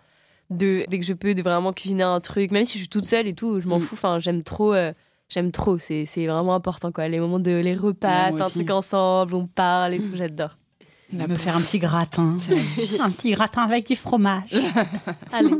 de, 0.49 0.85
dès 0.87 0.99
que 0.99 1.05
je 1.05 1.13
peux, 1.13 1.33
de 1.33 1.41
vraiment 1.41 1.73
cuisiner 1.73 2.03
un 2.03 2.19
truc. 2.19 2.51
Même 2.51 2.65
si 2.65 2.73
je 2.73 2.79
suis 2.79 2.89
toute 2.89 3.05
seule 3.05 3.27
et 3.27 3.33
tout, 3.33 3.59
je 3.61 3.67
m'en 3.67 3.77
Mm. 3.79 3.81
fous. 3.81 3.95
Enfin, 3.95 4.19
j'aime 4.19 4.43
trop. 4.43 4.73
euh, 4.73 4.93
j'aime 5.29 5.51
trop. 5.51 5.77
C'est, 5.79 6.05
c'est 6.05 6.27
vraiment 6.27 6.53
important, 6.55 6.91
quoi. 6.91 7.07
Les 7.07 7.19
moments 7.19 7.39
de 7.39 7.51
les 7.51 7.75
repas, 7.75 8.27
un 8.27 8.31
aussi. 8.41 8.51
truc 8.53 8.69
ensemble, 8.69 9.33
on 9.35 9.47
parle 9.47 9.93
et 9.95 9.99
tout. 9.99 10.11
J'adore. 10.15 10.57
Me 11.13 11.35
faire 11.35 11.55
un 11.55 11.61
petit 11.61 11.79
gratin. 11.79 12.35
un 12.99 13.09
petit 13.11 13.31
gratin 13.31 13.61
avec 13.61 13.87
du 13.87 13.95
fromage. 13.95 14.49
Allez. 15.31 15.49
Bon, 15.49 15.59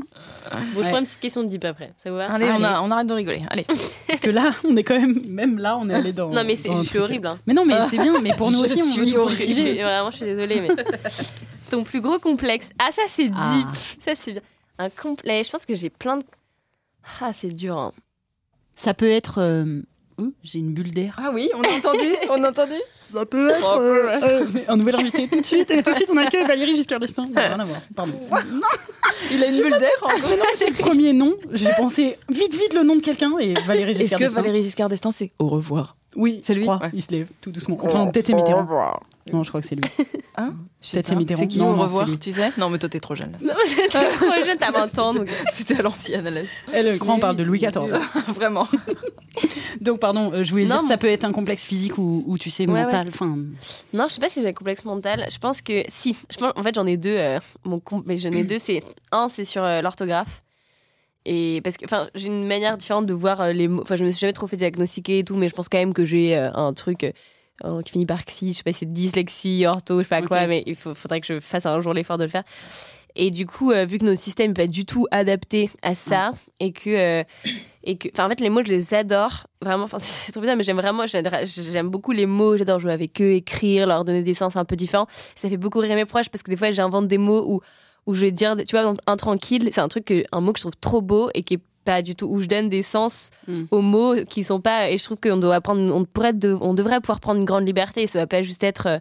je 0.73 0.79
Ouais. 0.79 0.89
prends 0.89 0.97
une 0.99 1.05
petite 1.05 1.19
question 1.19 1.43
de 1.43 1.47
deep 1.47 1.63
après. 1.65 1.93
Ça 1.97 2.09
vous 2.09 2.17
va 2.17 2.29
Allez, 2.31 2.47
on, 2.51 2.63
a- 2.63 2.81
on 2.81 2.91
arrête 2.91 3.07
de 3.07 3.13
rigoler. 3.13 3.43
Allez. 3.49 3.65
Parce 4.07 4.19
que 4.19 4.31
là, 4.31 4.53
on 4.63 4.75
est 4.75 4.83
quand 4.83 4.99
même, 4.99 5.21
même 5.27 5.59
là, 5.59 5.77
on 5.77 5.87
est 5.87 5.93
allé 5.93 6.11
dans. 6.13 6.29
Non, 6.29 6.43
mais 6.43 6.55
c'est, 6.55 6.67
dans 6.69 6.75
un 6.75 6.83
je 6.83 6.87
suis 6.89 6.97
truc. 6.97 7.03
horrible. 7.09 7.27
Hein. 7.27 7.39
Mais 7.47 7.53
non, 7.53 7.63
mais 7.63 7.75
c'est 7.89 7.97
bien. 7.97 8.19
Mais 8.21 8.35
pour 8.35 8.51
nous 8.51 8.59
Je 8.59 8.65
aussi, 8.65 8.81
on 8.81 8.85
suis 8.91 9.11
veut 9.11 9.19
horrible. 9.19 9.53
Je 9.53 9.81
vraiment, 9.83 10.11
je 10.11 10.15
suis 10.17 10.25
désolée, 10.25 10.61
mais. 10.61 10.69
Ton 11.71 11.83
plus 11.83 12.01
gros 12.01 12.19
complexe. 12.19 12.69
Ah, 12.79 12.89
ça, 12.91 13.03
c'est 13.07 13.25
deep. 13.29 13.35
Ah. 13.37 13.71
Ça, 14.03 14.11
c'est 14.15 14.33
bien. 14.33 14.41
Un 14.77 14.89
complexe. 14.89 15.47
Je 15.47 15.51
pense 15.51 15.65
que 15.65 15.75
j'ai 15.75 15.89
plein 15.89 16.17
de. 16.17 16.23
Ah, 17.21 17.31
c'est 17.33 17.49
dur. 17.49 17.77
Hein. 17.77 17.91
Ça 18.75 18.93
peut 18.93 19.09
être. 19.09 19.39
euh, 19.39 19.81
ouh, 20.17 20.33
J'ai 20.43 20.59
une 20.59 20.73
bulle 20.73 20.91
d'air. 20.91 21.15
Ah 21.17 21.31
oui, 21.33 21.49
on 21.55 21.61
a 21.61 21.69
entendu, 21.77 22.07
on 22.29 22.43
a 22.43 22.49
entendu. 22.49 22.73
Ça 23.13 23.25
peut 23.25 23.49
être. 23.49 23.77
euh, 23.79 24.45
un 24.67 24.75
nouvel 24.77 24.95
invité 24.99 25.27
tout 25.27 25.39
de 25.39 25.45
suite. 25.45 25.69
Et 25.71 25.81
tout 25.83 25.91
de 25.91 25.95
suite, 25.95 26.09
on 26.11 26.17
accueille 26.17 26.45
Valérie 26.45 26.75
Giscard 26.75 26.99
d'Estaing. 26.99 27.27
Non, 27.27 27.33
Rien 27.35 27.59
à 27.59 27.63
voir. 27.63 27.79
Pardon. 27.95 28.13
Il 29.31 29.43
a 29.43 29.47
une 29.47 29.61
bulle 29.61 29.77
d'air. 29.77 29.89
en 30.01 30.07
gros. 30.07 30.27
Mais 30.29 30.37
non, 30.37 30.43
c'est 30.55 30.69
le 30.69 30.75
premier 30.75 31.13
nom. 31.13 31.35
J'ai 31.53 31.71
pensé 31.77 32.17
vite, 32.29 32.53
vite 32.53 32.73
le 32.73 32.83
nom 32.83 32.95
de 32.95 33.01
quelqu'un 33.01 33.37
et 33.39 33.53
Valérie 33.65 33.91
Est-ce 33.91 34.01
Giscard 34.01 34.19
que 34.19 34.23
d'Estaing. 34.25 34.41
Valérie 34.41 34.63
Giscard 34.63 34.89
d'Estaing, 34.89 35.11
c'est 35.11 35.31
au 35.39 35.47
revoir? 35.47 35.95
Oui, 36.15 36.41
C'est 36.43 36.53
lui 36.53 36.63
crois. 36.63 36.79
Ouais. 36.81 36.89
Il 36.93 37.01
se 37.01 37.11
lève 37.11 37.27
tout 37.41 37.51
doucement. 37.51 37.77
Enfin, 37.81 38.07
peut-être 38.07 38.27
c'est 38.27 38.33
Mitterrand. 38.33 38.99
Non, 39.33 39.43
je 39.43 39.49
crois 39.49 39.61
que 39.61 39.67
c'est 39.67 39.75
lui. 39.75 39.83
Hein 40.37 40.53
Peut-être 40.91 41.07
c'est 41.07 41.15
Mitterrand. 41.15 41.39
C'est 41.39 41.47
qui 41.47 41.59
Non, 41.59 41.71
au 41.71 41.75
non, 41.77 41.83
revoir, 41.83 42.07
tu 42.19 42.31
sais 42.33 42.51
Non, 42.57 42.69
mais 42.69 42.77
toi 42.77 42.89
t'es 42.89 42.99
trop 42.99 43.15
jeune. 43.15 43.31
là. 43.31 43.37
Non, 43.41 43.53
mais 43.57 43.87
t'es 43.87 43.87
trop 43.87 44.45
jeune, 44.45 44.57
t'as 44.59 44.69
20 44.71 44.99
ans. 44.99 45.13
Donc... 45.13 45.29
C'était 45.53 45.79
à 45.79 45.81
l'ancienne, 45.81 46.27
Alès. 46.27 46.45
Elle, 46.73 46.99
crois, 46.99 47.13
on 47.15 47.19
parle 47.19 47.37
de 47.37 47.43
Louis 47.43 47.59
XIV. 47.59 47.97
Vraiment. 48.35 48.67
Donc, 49.81 49.99
pardon, 49.99 50.31
euh, 50.33 50.43
je 50.43 50.51
voulais 50.51 50.65
Non, 50.65 50.75
dire, 50.75 50.83
mais- 50.83 50.87
ça 50.89 50.97
peut 50.97 51.07
être 51.07 51.23
un 51.23 51.31
complexe 51.31 51.65
physique 51.65 51.97
ou, 51.97 52.23
ou 52.27 52.37
tu 52.37 52.49
sais, 52.49 52.67
Ouais, 52.67 52.83
mental. 52.83 53.07
Enfin, 53.09 53.37
Non, 53.93 54.07
je 54.09 54.13
sais 54.15 54.19
pas 54.21 54.29
si 54.29 54.41
j'ai 54.41 54.49
un 54.49 54.53
complexe 54.53 54.83
mental. 54.83 55.25
Je 55.31 55.37
pense 55.37 55.61
que 55.61 55.83
si. 55.87 56.15
Je 56.29 56.37
pense, 56.37 56.51
en 56.55 56.61
fait, 56.61 56.75
j'en 56.75 56.85
ai 56.85 56.97
deux. 56.97 57.15
euh, 57.17 57.39
mon 57.63 57.79
com- 57.79 58.03
mais 58.05 58.17
j'en 58.17 58.31
ai 58.31 58.43
deux. 58.51 58.59
C'est 58.59 58.83
un, 59.13 59.29
c'est 59.29 59.45
sur 59.45 59.63
euh, 59.63 59.81
l'orthographe. 59.81 60.41
Et 61.25 61.61
parce 61.63 61.77
que, 61.77 61.85
enfin, 61.85 62.07
j'ai 62.15 62.27
une 62.27 62.45
manière 62.45 62.77
différente 62.77 63.05
de 63.05 63.13
voir 63.13 63.41
euh, 63.41 63.51
les 63.51 63.67
mots. 63.67 63.81
Enfin, 63.81 63.95
je 63.95 64.03
me 64.03 64.11
suis 64.11 64.19
jamais 64.21 64.33
trop 64.33 64.47
fait 64.47 64.57
diagnostiquer 64.57 65.19
et 65.19 65.23
tout, 65.23 65.35
mais 65.35 65.49
je 65.49 65.55
pense 65.55 65.69
quand 65.69 65.77
même 65.79 65.93
que 65.93 66.05
j'ai 66.05 66.35
euh, 66.37 66.51
un 66.53 66.73
truc 66.73 67.03
euh, 67.63 67.81
qui 67.81 67.91
finit 67.93 68.05
par 68.05 68.23
xy. 68.25 68.49
Je 68.49 68.57
sais 68.57 68.63
pas 68.63 68.71
si 68.71 68.79
c'est 68.79 68.91
dyslexie, 68.93 69.65
ortho, 69.65 69.99
je 69.99 70.03
sais 70.03 70.09
pas 70.09 70.21
quoi, 70.21 70.45
mais 70.47 70.63
il 70.67 70.75
faut- 70.75 70.93
faudrait 70.93 71.21
que 71.21 71.27
je 71.27 71.39
fasse 71.39 71.65
un 71.65 71.79
jour 71.79 71.93
l'effort 71.93 72.17
de 72.17 72.23
le 72.25 72.29
faire. 72.29 72.43
Et 73.17 73.31
du 73.31 73.45
coup, 73.45 73.71
euh, 73.71 73.85
vu 73.85 73.97
que 73.97 74.03
notre 74.03 74.19
système 74.19 74.49
n'est 74.49 74.53
pas 74.53 74.67
du 74.67 74.85
tout 74.85 75.07
adapté 75.09 75.69
à 75.81 75.95
ça, 75.95 76.33
et 76.59 76.71
que. 76.73 76.89
euh, 76.89 77.23
et 77.87 77.97
que, 77.97 78.07
enfin, 78.11 78.25
en 78.25 78.29
fait, 78.29 78.39
les 78.41 78.49
mots, 78.49 78.61
je 78.65 78.71
les 78.71 78.93
adore. 78.95 79.45
Vraiment, 79.61 79.83
enfin, 79.83 79.97
c'est 80.01 80.31
trop 80.31 80.41
bizarre, 80.41 80.57
mais 80.57 80.63
j'aime 80.63 80.77
vraiment, 80.77 81.05
j'aime 81.07 81.89
beaucoup 81.89 82.11
les 82.11 82.25
mots. 82.25 82.57
J'adore 82.57 82.79
jouer 82.79 82.91
avec 82.91 83.21
eux, 83.21 83.31
écrire, 83.33 83.85
leur 83.87 84.03
donner 84.05 84.23
des 84.23 84.33
sens 84.33 84.55
un 84.57 84.65
peu 84.65 84.75
différents. 84.75 85.07
Ça 85.35 85.49
fait 85.49 85.57
beaucoup 85.57 85.79
rire 85.79 85.95
mes 85.95 86.05
proches 86.05 86.29
parce 86.29 86.41
que 86.43 86.49
des 86.51 86.57
fois, 86.57 86.71
j'invente 86.71 87.07
des 87.07 87.19
mots 87.19 87.43
où, 87.47 87.61
où 88.07 88.13
je 88.13 88.21
vais 88.21 88.31
dire, 88.31 88.55
tu 88.67 88.75
vois, 88.77 88.95
intranquille, 89.07 89.67
c'est 89.71 89.81
un 89.81 89.87
truc, 89.87 90.05
que, 90.05 90.23
un 90.31 90.41
mot 90.41 90.53
que 90.53 90.59
je 90.59 90.63
trouve 90.63 90.75
trop 90.79 91.01
beau 91.01 91.29
et 91.33 91.43
qui 91.43 91.55
est 91.55 91.59
pas 91.85 92.01
du 92.01 92.15
tout, 92.15 92.25
où 92.27 92.39
je 92.39 92.47
donne 92.47 92.67
des 92.69 92.81
sens 92.81 93.29
Mm. 93.47 93.63
aux 93.71 93.81
mots 93.81 94.15
qui 94.27 94.43
sont 94.43 94.59
pas, 94.59 94.89
et 94.89 94.97
je 94.97 95.03
trouve 95.03 95.17
qu'on 95.21 95.37
doit 95.37 95.61
prendre, 95.61 95.81
on 95.93 96.03
pourrait, 96.05 96.33
de- 96.33 96.57
on 96.61 96.73
devrait 96.73 96.99
pouvoir 97.01 97.19
prendre 97.19 97.39
une 97.39 97.45
grande 97.45 97.65
liberté 97.67 98.03
et 98.03 98.07
ça 98.07 98.19
va 98.19 98.27
pas 98.27 98.41
juste 98.41 98.63
être, 98.63 98.87
euh, 98.87 98.99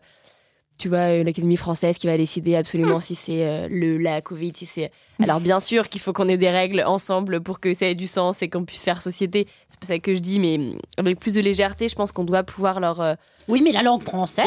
tu 0.79 0.89
vois, 0.89 0.99
euh, 0.99 1.22
l'Académie 1.25 1.57
française 1.57 1.99
qui 1.99 2.07
va 2.09 2.16
décider 2.16 2.57
absolument 2.57 2.99
si 3.01 3.14
c'est 3.14 3.45
euh, 3.47 3.68
le 3.70 3.97
la 3.99 4.20
Covid, 4.20 4.53
si 4.55 4.66
c'est. 4.66 4.91
Alors 5.22 5.39
bien 5.41 5.61
sûr 5.61 5.89
qu'il 5.89 6.01
faut 6.01 6.12
qu'on 6.12 6.27
ait 6.27 6.37
des 6.37 6.51
règles 6.51 6.83
ensemble 6.85 7.41
pour 7.41 7.61
que 7.61 7.72
ça 7.75 7.87
ait 7.87 7.95
du 7.95 8.09
sens 8.09 8.43
et 8.43 8.49
qu'on 8.49 8.64
puisse 8.64 8.83
faire 8.83 9.01
société. 9.01 9.47
C'est 9.68 9.79
pas 9.79 9.87
ça 9.87 9.99
que 10.01 10.12
je 10.14 10.18
dis, 10.18 10.41
mais 10.41 10.59
mm, 10.59 10.79
avec 10.99 11.20
plus 11.20 11.35
de 11.35 11.41
légèreté, 11.41 11.87
je 11.89 11.95
pense 11.95 12.11
qu'on 12.11 12.25
doit 12.25 12.43
pouvoir 12.43 12.81
leur. 12.81 13.01
euh, 13.01 13.14
Oui, 13.47 13.61
mais 13.62 13.70
la 13.70 13.83
langue 13.83 14.03
française, 14.03 14.47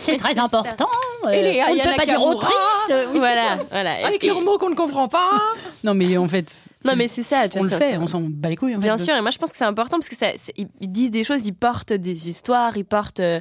c'est 0.00 0.16
très 0.16 0.38
important. 0.40 0.88
Euh, 1.26 1.30
Et 1.30 1.42
les 1.42 1.62
on 1.62 1.74
ne 1.74 1.80
peut 1.82 1.96
pas 1.96 2.06
dire 2.06 2.20
autrice. 2.22 2.52
euh, 2.90 3.06
oui. 3.12 3.18
Voilà, 3.18 3.58
voilà. 3.70 4.06
Avec 4.06 4.24
Et- 4.24 4.28
les 4.32 4.40
mots 4.40 4.58
qu'on 4.58 4.70
ne 4.70 4.74
comprend 4.74 5.06
pas. 5.08 5.30
Non, 5.84 5.94
mais 5.94 6.16
en 6.18 6.26
fait, 6.28 6.56
Non 6.84 6.94
mais 6.96 7.06
c'est 7.08 7.22
ça. 7.22 7.48
tu 7.48 7.58
on 7.58 7.60
vois, 7.60 7.70
le 7.70 7.72
ça- 7.72 7.78
fait, 7.78 7.92
ça- 7.92 7.98
on 8.00 8.06
s'en 8.06 8.20
bat 8.22 8.48
les 8.50 8.56
couilles. 8.56 8.74
En 8.74 8.78
Bien 8.80 8.98
fait, 8.98 9.04
sûr, 9.04 9.14
et 9.14 9.20
moi 9.22 9.30
je 9.30 9.38
pense 9.38 9.50
que 9.52 9.56
c'est 9.56 9.64
important 9.64 9.96
parce 9.98 10.08
que 10.08 10.16
ça, 10.16 10.32
ils, 10.56 10.66
ils 10.80 10.90
disent 10.90 11.10
des 11.12 11.22
choses, 11.24 11.46
ils 11.46 11.54
portent 11.54 11.92
des 11.92 12.28
histoires, 12.28 12.76
ils 12.76 12.84
portent, 12.84 13.20
euh, 13.20 13.40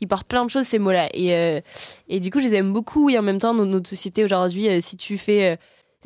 ils 0.00 0.08
portent 0.08 0.26
plein 0.28 0.44
de 0.44 0.50
choses 0.50 0.66
ces 0.66 0.78
mots-là. 0.78 1.08
Et, 1.14 1.34
euh, 1.34 1.60
et 2.08 2.20
du 2.20 2.30
coup, 2.30 2.40
je 2.40 2.48
les 2.48 2.54
aime 2.56 2.72
beaucoup. 2.72 3.10
Et 3.10 3.18
en 3.18 3.22
même 3.22 3.38
temps, 3.38 3.52
notre 3.54 3.88
société 3.88 4.24
aujourd'hui, 4.24 4.68
euh, 4.68 4.80
si 4.80 4.96
tu 4.96 5.18
fais, 5.18 5.50
euh, 5.52 5.56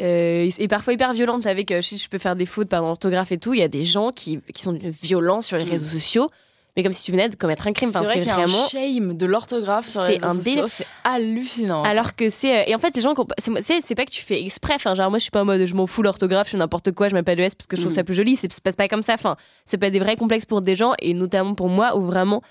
euh, 0.00 0.50
et 0.58 0.66
parfois 0.68 0.92
hyper 0.94 1.12
violente 1.12 1.46
avec 1.46 1.72
si 1.80 1.98
je 1.98 2.08
peux 2.08 2.18
faire 2.18 2.34
des 2.34 2.46
fautes 2.46 2.68
par 2.68 2.82
l'orthographe 2.82 3.30
et 3.30 3.38
tout 3.38 3.54
il 3.54 3.60
y 3.60 3.62
a 3.62 3.68
des 3.68 3.84
gens 3.84 4.10
qui, 4.10 4.40
qui 4.52 4.60
sont 4.60 4.76
violents 4.82 5.40
sur 5.40 5.56
les 5.56 5.64
Mm. 5.64 5.70
réseaux 5.70 5.98
sociaux 5.98 6.30
mais 6.76 6.82
comme 6.82 6.92
si 6.92 7.04
tu 7.04 7.12
venais 7.12 7.28
de 7.28 7.36
commettre 7.36 7.68
un 7.68 7.72
crime 7.72 7.90
C'est 7.92 7.98
Enfin, 7.98 8.04
vrai 8.06 8.14
qu'il 8.18 8.26
y 8.26 8.30
a 8.30 8.34
vraiment 8.34 8.64
un 8.64 8.68
shame 8.68 9.16
de 9.16 9.24
l'orthographe 9.26 9.86
sur 9.86 10.02
les 10.02 10.16
réseaux 10.18 10.42
sociaux, 10.42 10.64
c'est 10.66 10.84
hallucinant. 11.04 11.84
alors 11.84 12.16
que 12.16 12.28
c'est 12.28 12.68
et 12.68 12.74
en 12.74 12.80
fait 12.80 12.96
les 12.96 13.02
gens 13.02 13.14
c'est 13.38 13.94
pas 13.94 14.04
que 14.04 14.10
tu 14.10 14.22
fais 14.24 14.42
exprès 14.44 14.74
enfin 14.74 14.96
genre 14.96 15.10
moi 15.10 15.20
je 15.20 15.22
suis 15.22 15.30
pas 15.30 15.42
en 15.42 15.44
mode 15.44 15.64
je 15.64 15.74
m'en 15.74 15.86
fous 15.86 16.02
l'orthographe 16.02 16.48
je 16.48 16.52
fais 16.52 16.56
n'importe 16.58 16.90
quoi 16.90 17.08
je 17.08 17.14
mets 17.14 17.22
pas 17.22 17.36
de 17.36 17.42
s 17.42 17.54
parce 17.54 17.68
que 17.68 17.76
je 17.76 17.82
trouve 17.82 17.92
Mm. 17.92 17.94
ça 17.94 18.02
plus 18.02 18.14
joli 18.14 18.34
ça 18.34 18.48
se 18.50 18.60
passe 18.60 18.74
pas 18.74 18.88
comme 18.88 19.02
ça 19.04 19.14
enfin 19.14 19.36
c'est 19.64 19.78
pas 19.78 19.90
des 19.90 20.00
vrais 20.00 20.16
complexes 20.16 20.46
pour 20.46 20.60
des 20.60 20.74
gens 20.74 20.94
et 20.98 21.14
notamment 21.14 21.54
pour 21.54 21.68
moi 21.68 21.96
où 21.96 22.00
vraiment 22.00 22.42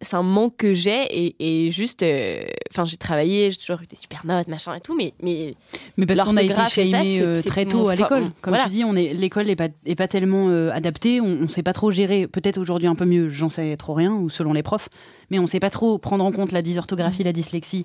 c'est 0.00 0.16
un 0.16 0.22
manque 0.22 0.56
que 0.56 0.72
j'ai 0.72 1.02
et, 1.10 1.36
et 1.66 1.70
juste 1.70 2.02
euh, 2.02 2.40
enfin 2.70 2.84
j'ai 2.84 2.96
travaillé 2.96 3.50
j'ai 3.50 3.58
toujours 3.58 3.82
eu 3.82 3.86
des 3.86 3.96
super 3.96 4.24
notes 4.24 4.48
machin 4.48 4.74
et 4.74 4.80
tout 4.80 4.96
mais 4.96 5.12
mais 5.22 5.54
Mais 5.96 6.06
parce 6.06 6.20
qu'on 6.20 6.36
a 6.36 6.42
été 6.42 6.54
shamé 6.70 7.20
euh, 7.20 7.42
très 7.42 7.64
mon 7.64 7.70
tôt 7.70 7.88
à 7.88 7.94
l'école. 7.94 8.30
Comme 8.40 8.52
voilà. 8.54 8.64
tu 8.64 8.70
dis, 8.70 8.84
on 8.84 8.96
est 8.96 9.12
l'école 9.12 9.46
n'est 9.46 9.56
pas 9.56 9.68
est 9.84 9.94
pas 9.94 10.08
tellement 10.08 10.48
euh, 10.48 10.70
adaptée. 10.72 11.20
On, 11.20 11.40
on 11.42 11.48
sait 11.48 11.62
pas 11.62 11.72
trop 11.72 11.90
gérer. 11.90 12.26
Peut-être 12.26 12.58
aujourd'hui 12.58 12.88
un 12.88 12.94
peu 12.94 13.04
mieux. 13.04 13.28
J'en 13.28 13.50
sais 13.50 13.76
trop 13.76 13.94
rien 13.94 14.12
ou 14.12 14.30
selon 14.30 14.52
les 14.52 14.62
profs. 14.62 14.88
Mais 15.30 15.38
on 15.38 15.46
sait 15.46 15.60
pas 15.60 15.70
trop 15.70 15.98
prendre 15.98 16.24
en 16.24 16.32
compte 16.32 16.52
la 16.52 16.62
dysorthographie, 16.62 17.22
la 17.22 17.32
dyslexie. 17.32 17.84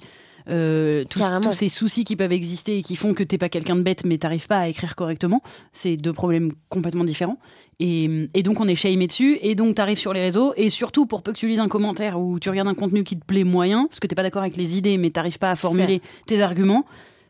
Euh, 0.50 1.04
tous, 1.10 1.52
ces 1.52 1.70
soucis 1.70 2.04
qui 2.04 2.16
peuvent 2.16 2.32
exister 2.32 2.78
et 2.78 2.84
qui 2.84 2.96
font 2.96 3.14
que 3.14 3.24
t'es 3.24 3.38
pas 3.38 3.50
quelqu'un 3.50 3.76
de 3.76 3.82
bête 3.82 4.06
mais 4.06 4.18
t'arrives 4.18 4.48
pas 4.48 4.60
à 4.60 4.68
écrire 4.68 4.96
correctement, 4.96 5.42
c'est 5.74 5.96
deux 5.98 6.14
problèmes 6.14 6.52
complètement 6.70 7.04
différents. 7.04 7.38
Et, 7.80 8.30
et 8.34 8.44
donc 8.44 8.60
on 8.60 8.68
est 8.68 8.76
shamé 8.76 9.08
dessus 9.08 9.38
et 9.42 9.56
donc 9.56 9.76
t'arrives 9.76 9.98
sur 9.98 10.14
les 10.14 10.22
réseaux 10.22 10.54
et 10.56 10.70
surtout 10.70 11.06
pour 11.06 11.24
peu 11.24 11.34
que 11.34 11.38
tu 11.38 11.48
lises 11.48 11.60
un 11.60 11.68
commentaire 11.68 12.20
ou 12.20 12.40
tu 12.40 12.50
regardes 12.50 12.70
un 12.70 12.76
contenu 12.76 13.04
qui 13.04 13.18
te 13.18 13.26
plaît 13.26 13.44
moyen 13.44 13.88
parce 13.88 14.00
que 14.00 14.08
t'es 14.08 14.16
pas 14.16 14.24
d'accord 14.24 14.44
avec 14.44 14.56
les 14.56 14.78
idées 14.78 14.98
mais 14.98 15.10
t'arrives 15.10 15.40
pas 15.40 15.52
à 15.52 15.56
formuler 15.56 16.02
tes 16.26 16.42
arguments, 16.42 16.86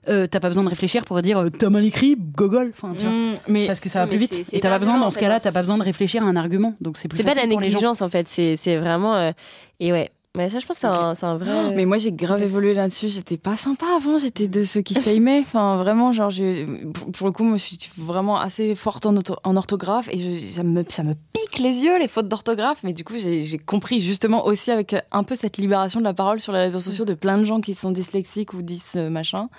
euh, 0.07 0.27
t'as 0.27 0.39
pas 0.39 0.49
besoin 0.49 0.63
de 0.63 0.69
réfléchir 0.69 1.03
pour 1.03 1.21
dire 1.21 1.39
euh, 1.39 1.49
t'as 1.49 1.69
mal 1.69 1.83
écrit, 1.83 2.15
gogol. 2.15 2.71
Enfin, 2.75 2.93
tu 2.95 3.05
vois. 3.05 3.13
Mm, 3.13 3.35
mais 3.47 3.65
Parce 3.65 3.79
que 3.79 3.89
ça 3.89 3.99
va 3.99 4.07
plus 4.07 4.17
vite. 4.17 4.33
c'est 4.33 4.55
Et 4.55 4.59
t'as 4.59 4.69
pas 4.69 4.77
besoin, 4.77 4.99
dans 4.99 5.09
ce 5.09 5.17
cas-là, 5.17 5.39
t'as 5.39 5.51
pas 5.51 5.61
besoin 5.61 5.77
de 5.77 5.83
réfléchir 5.83 6.23
à 6.23 6.27
un 6.27 6.35
argument. 6.35 6.75
Donc 6.79 6.97
c'est 6.97 7.07
plus 7.07 7.17
c'est 7.17 7.23
pas 7.23 7.33
de 7.33 7.37
la 7.37 7.47
négligence 7.47 8.01
en 8.01 8.09
fait 8.09 8.27
c'est 8.27 8.55
c'est 8.55 8.77
vraiment 8.77 9.15
euh, 9.15 9.31
et 9.79 9.91
ouais 9.91 10.11
mais 10.35 10.49
ça 10.49 10.59
je 10.59 10.65
pense 10.65 10.77
que 10.77 10.81
c'est 10.81 10.87
un, 10.87 11.15
c'est 11.15 11.25
un 11.25 11.37
vrai 11.37 11.51
Oh, 11.67 11.71
mais 11.75 11.85
moi 11.85 11.97
j'ai 11.97 12.11
grave 12.11 12.41
évolué 12.41 12.73
là-dessus. 12.73 13.09
J'étais 13.09 13.37
pas 13.37 13.57
sympa 13.57 13.85
avant. 13.95 14.17
J'étais 14.17 14.47
de 14.47 14.63
ceux 14.63 14.81
qui 14.81 14.93
shamaient. 15.01 15.39
Enfin 15.39 15.77
vraiment 15.77 16.11
genre 16.13 16.29
je, 16.29 16.85
pour, 17.11 17.27
le 17.27 17.33
coup 17.33 17.43
moi 17.43 17.57
je 17.57 17.63
suis 17.63 17.79
vraiment 17.97 18.37
assez 18.39 18.75
forte 18.75 19.05
en, 19.05 19.15
orthographe 19.55 20.09
et 20.11 20.17
je- 20.17 20.45
ça 20.53 20.63
me 20.63 20.83
ça 20.89 21.03
me 21.03 21.13
pique 21.33 21.59
les 21.59 21.79
yeux 21.79 21.97
les 21.99 22.07
fautes 22.07 22.27
d'orthographe. 22.27 22.79
Mais 22.83 22.93
du 22.93 23.03
coup 23.03 23.15
j'ai 23.17 23.43
j'ai 23.43 23.57
compris 23.57 24.01
justement 24.01 24.45
aussi 24.45 24.71
avec 24.71 24.95
un 25.11 25.23
peu 25.23 25.35
cette 25.35 25.57
libération 25.57 25.99
de 25.99 26.05
la 26.05 26.13
parole 26.13 26.39
sur 26.39 26.51
les 26.53 26.59
réseaux 26.59 26.79
sociaux 26.79 27.05
de 27.05 27.13
plein 27.13 27.37
de 27.37 27.45
gens 27.45 27.61
qui 27.61 27.73
sont 27.73 27.91
dyslexiques 27.91 28.53
ou 28.53 28.61
dys 28.61 28.81
euh, 28.95 29.09
machin 29.09 29.49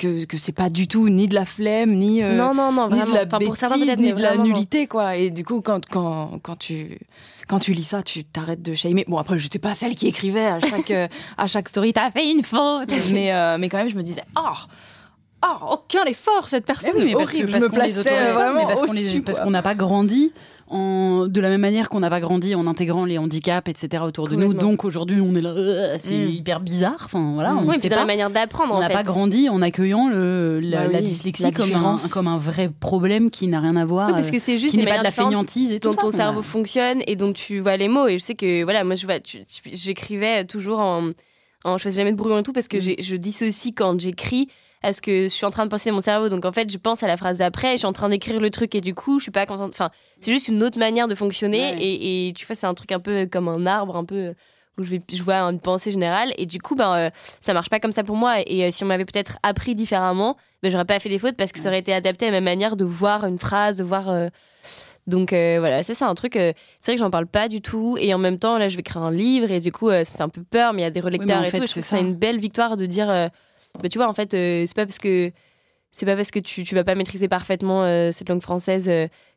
que 0.00 0.24
que 0.24 0.38
c'est 0.38 0.52
pas 0.52 0.70
du 0.70 0.88
tout 0.88 1.08
ni 1.08 1.28
de 1.28 1.34
la 1.34 1.44
flemme 1.44 1.92
ni 1.92 2.22
euh, 2.22 2.34
non 2.34 2.54
non 2.54 2.72
non 2.72 2.88
ni 2.88 3.02
de 3.02 3.12
la 3.12 3.26
enfin, 3.26 3.38
bêtise, 3.38 3.96
ni 3.98 4.12
de 4.12 4.22
la 4.22 4.30
vraiment, 4.30 4.44
nullité 4.44 4.86
quoi. 4.86 5.16
Et 5.16 5.30
du 5.30 5.44
coup 5.44 5.60
quand 5.60 5.86
quand 5.88 6.38
quand 6.42 6.56
tu 6.56 6.98
quand 7.46 7.58
tu 7.58 7.72
lis 7.72 7.84
ça 7.84 8.02
tu 8.02 8.24
t'arrêtes 8.24 8.62
de 8.62 8.74
shamer. 8.74 9.04
Bon 9.06 9.18
après 9.18 9.38
j'étais 9.38 9.58
pas 9.58 9.74
celle 9.74 9.94
qui 9.94 10.08
écrivait 10.08 10.46
à 10.46 10.58
chaque 10.58 10.90
euh, 10.90 11.06
à 11.36 11.46
chaque 11.46 11.68
story 11.68 11.92
t'as 11.92 12.10
fait 12.10 12.30
une 12.30 12.42
faute! 12.42 12.90
Mais 13.12 13.32
euh, 13.32 13.58
mais 13.58 13.68
quand 13.68 13.78
même 13.78 13.90
je 13.90 13.96
me 13.96 14.02
disais 14.02 14.22
oh 14.38 14.56
oh 15.44 15.72
aucun 15.72 16.04
effort 16.04 16.48
cette 16.48 16.66
personne 16.66 16.92
oui, 16.96 17.06
mais 17.06 17.12
parce 17.12 17.30
que- 17.32 17.36
horrible 17.38 17.50
parce 17.52 17.64
je 17.64 17.68
me 17.68 17.72
plaçais 17.74 18.32
vraiment 18.32 18.60
mais 18.60 18.66
parce 18.66 18.80
qu'on 18.82 18.92
les- 18.92 19.00
au-dessus, 19.00 19.22
parce 19.22 19.38
quoi. 19.38 19.44
qu'on 19.46 19.50
n'a 19.52 19.62
pas 19.62 19.74
grandi 19.74 20.32
en, 20.72 21.26
de 21.26 21.40
la 21.40 21.48
même 21.48 21.60
manière 21.62 21.88
qu'on 21.88 21.98
n'a 21.98 22.10
pas 22.10 22.20
grandi 22.20 22.54
en 22.54 22.64
intégrant 22.68 23.04
les 23.04 23.18
handicaps, 23.18 23.68
etc. 23.68 24.04
autour 24.06 24.28
de 24.28 24.36
nous. 24.36 24.54
Donc 24.54 24.84
aujourd'hui, 24.84 25.20
on 25.20 25.34
est 25.34 25.40
là, 25.40 25.50
euh, 25.50 25.96
c'est 25.98 26.14
Mm. 26.14 26.28
hyper 26.30 26.60
bizarre. 26.60 27.02
Enfin 27.06 27.32
voilà, 27.34 27.54
Mm. 27.54 27.58
on 27.58 27.68
oui 27.68 27.74
sait 27.74 27.80
puis 27.80 27.88
dans 27.88 27.96
pas. 27.96 28.02
la 28.02 28.06
manière 28.06 28.30
d'apprendre 28.30 28.74
on 28.76 28.78
n'a 28.78 28.88
pas 28.88 29.02
grandi 29.02 29.48
en 29.48 29.62
accueillant 29.62 30.08
le, 30.08 30.60
la, 30.60 30.82
Bah 30.86 30.92
la 30.92 30.98
oui, 31.00 31.04
dyslexie 31.06 31.42
la 31.42 31.50
comme, 31.50 31.74
un, 31.74 31.96
comme 32.12 32.28
un 32.28 32.38
vrai 32.38 32.70
problème 32.78 33.30
qui 33.30 33.48
n'a 33.48 33.58
rien 33.58 33.74
à 33.74 33.84
voir, 33.84 34.08
Oui, 34.08 34.14
parce 34.14 34.28
euh, 34.28 34.30
que 34.32 34.38
c'est 34.38 34.58
juste 34.58 34.70
qui 34.70 34.76
n'est 34.76 34.84
pas 34.86 34.98
de 34.98 35.02
la 35.04 35.10
feignantise 35.10 35.72
et 35.72 35.80
tout 35.80 35.88
dont 35.88 35.92
ça. 35.94 36.00
ton 36.02 36.08
a- 36.10 36.12
cerveau 36.16 36.42
fonctionne 36.42 37.02
et 37.08 37.16
dont 37.16 37.32
tu 37.32 37.58
vois 37.58 37.76
les 37.76 37.88
mots. 37.88 38.06
Et 38.06 38.18
je 38.18 38.22
sais 38.22 38.36
que, 38.36 38.62
voilà, 38.62 38.84
moi, 38.84 38.94
je 38.94 39.06
vois, 39.06 39.16
j'écrivais 39.72 40.44
toujours 40.44 40.78
en, 40.80 41.10
en. 41.64 41.78
Je 41.78 41.84
faisais 41.84 42.00
jamais 42.02 42.12
de 42.12 42.16
brouillon 42.16 42.38
et 42.38 42.42
tout 42.42 42.52
parce 42.52 42.68
que 42.68 42.76
Mm. 42.76 42.80
j'ai- 42.80 43.02
je 43.02 43.16
dissocie 43.16 43.72
quand 43.74 43.98
j'écris 44.00 44.48
à 44.82 44.92
ce 44.94 45.02
que 45.02 45.24
je 45.24 45.28
suis 45.28 45.44
en 45.44 45.50
train 45.50 45.64
de 45.66 45.70
penser 45.70 45.90
mon 45.90 46.00
cerveau. 46.00 46.28
Donc, 46.30 46.44
en 46.46 46.52
fait, 46.52 46.70
je 46.72 46.78
pense 46.78 47.02
à 47.02 47.06
la 47.06 47.16
phrase 47.18 47.38
d'après, 47.38 47.72
je 47.72 47.78
suis 47.78 47.86
en 47.86 47.92
train 47.92 48.08
d'écrire 48.08 48.40
le 48.40 48.48
truc 48.50 48.74
et 48.74 48.80
du 48.80 48.94
coup, 48.94 49.18
je 49.18 49.24
suis 49.24 49.30
pas 49.32 49.44
contente. 49.46 49.70
Enfin, 49.72 49.90
c'est 50.20 50.32
juste 50.32 50.48
une 50.48 50.62
autre 50.62 50.78
manière 50.78 51.06
de 51.08 51.14
fonctionner. 51.14 51.72
Ouais. 51.74 51.82
Et, 51.82 52.28
et 52.28 52.32
tu 52.32 52.46
vois, 52.46 52.56
c'est 52.56 52.66
un 52.66 52.72
truc 52.74 52.90
un 52.92 53.00
peu 53.00 53.26
comme 53.30 53.48
un 53.48 53.66
arbre, 53.66 53.96
un 53.96 54.04
peu 54.06 54.32
où 54.78 54.84
je, 54.84 54.90
vais, 54.92 55.02
je 55.12 55.22
vois 55.22 55.34
une 55.42 55.60
pensée 55.60 55.90
générale. 55.90 56.32
Et 56.38 56.46
du 56.46 56.60
coup, 56.62 56.76
ben, 56.76 56.94
euh, 56.94 57.10
ça 57.40 57.52
marche 57.52 57.68
pas 57.68 57.78
comme 57.80 57.92
ça 57.92 58.04
pour 58.04 58.16
moi. 58.16 58.36
Et, 58.46 58.64
euh, 58.64 58.70
si 58.70 58.82
on 58.84 58.86
m'avait 58.86 59.04
peut-être 59.04 59.36
appris 59.42 59.74
différemment, 59.74 60.38
ben, 60.62 60.70
j'aurais 60.72 60.86
pas 60.86 60.98
fait 60.98 61.10
des 61.10 61.18
fautes 61.18 61.36
parce 61.36 61.52
que 61.52 61.58
ça 61.58 61.68
aurait 61.68 61.80
été 61.80 61.92
adapté 61.92 62.28
à 62.28 62.30
ma 62.30 62.40
manière 62.40 62.76
de 62.76 62.84
voir 62.86 63.26
une 63.26 63.38
phrase, 63.38 63.76
de 63.76 63.84
voir. 63.84 64.08
euh, 64.08 64.28
donc 65.06 65.32
euh, 65.32 65.56
voilà, 65.60 65.82
ça 65.82 65.94
c'est 65.94 66.04
un 66.04 66.14
truc. 66.14 66.36
euh, 66.36 66.52
c'est 66.80 66.92
vrai 66.92 66.96
que 66.96 67.00
j'en 67.04 67.10
parle 67.10 67.26
pas 67.26 67.48
du 67.48 67.60
tout. 67.60 67.96
Et 68.00 68.12
en 68.14 68.18
même 68.18 68.38
temps, 68.38 68.58
là, 68.58 68.68
je 68.68 68.76
vais 68.76 68.80
écrire 68.80 69.02
un 69.02 69.10
livre 69.12 69.50
et 69.50 69.60
du 69.60 69.72
coup, 69.72 69.88
euh, 69.88 70.04
ça 70.04 70.12
fait 70.12 70.22
un 70.22 70.28
peu 70.28 70.42
peur, 70.42 70.72
mais 70.72 70.82
il 70.82 70.84
y 70.84 70.88
a 70.88 70.90
des 70.90 71.00
relecteurs 71.00 71.40
en 71.40 71.44
et 71.44 71.50
fait, 71.50 71.58
tout. 71.60 71.66
Je 71.66 71.80
c'est 71.80 71.96
que 71.96 72.00
une 72.02 72.14
belle 72.14 72.38
victoire 72.38 72.76
de 72.76 72.86
dire. 72.86 73.10
euh, 73.10 73.28
bah, 73.82 73.88
tu 73.88 73.98
vois, 73.98 74.08
en 74.08 74.14
fait, 74.14 74.34
euh, 74.34 74.64
c'est 74.66 74.74
pas 74.76 74.86
parce 74.86 74.98
que 74.98 75.32
c'est 75.92 76.06
pas 76.06 76.16
parce 76.16 76.30
que 76.30 76.38
tu, 76.38 76.62
tu 76.64 76.74
vas 76.74 76.84
pas 76.84 76.94
maîtriser 76.94 77.26
parfaitement 77.28 77.82
cette 78.12 78.28
langue 78.28 78.42
française 78.42 78.88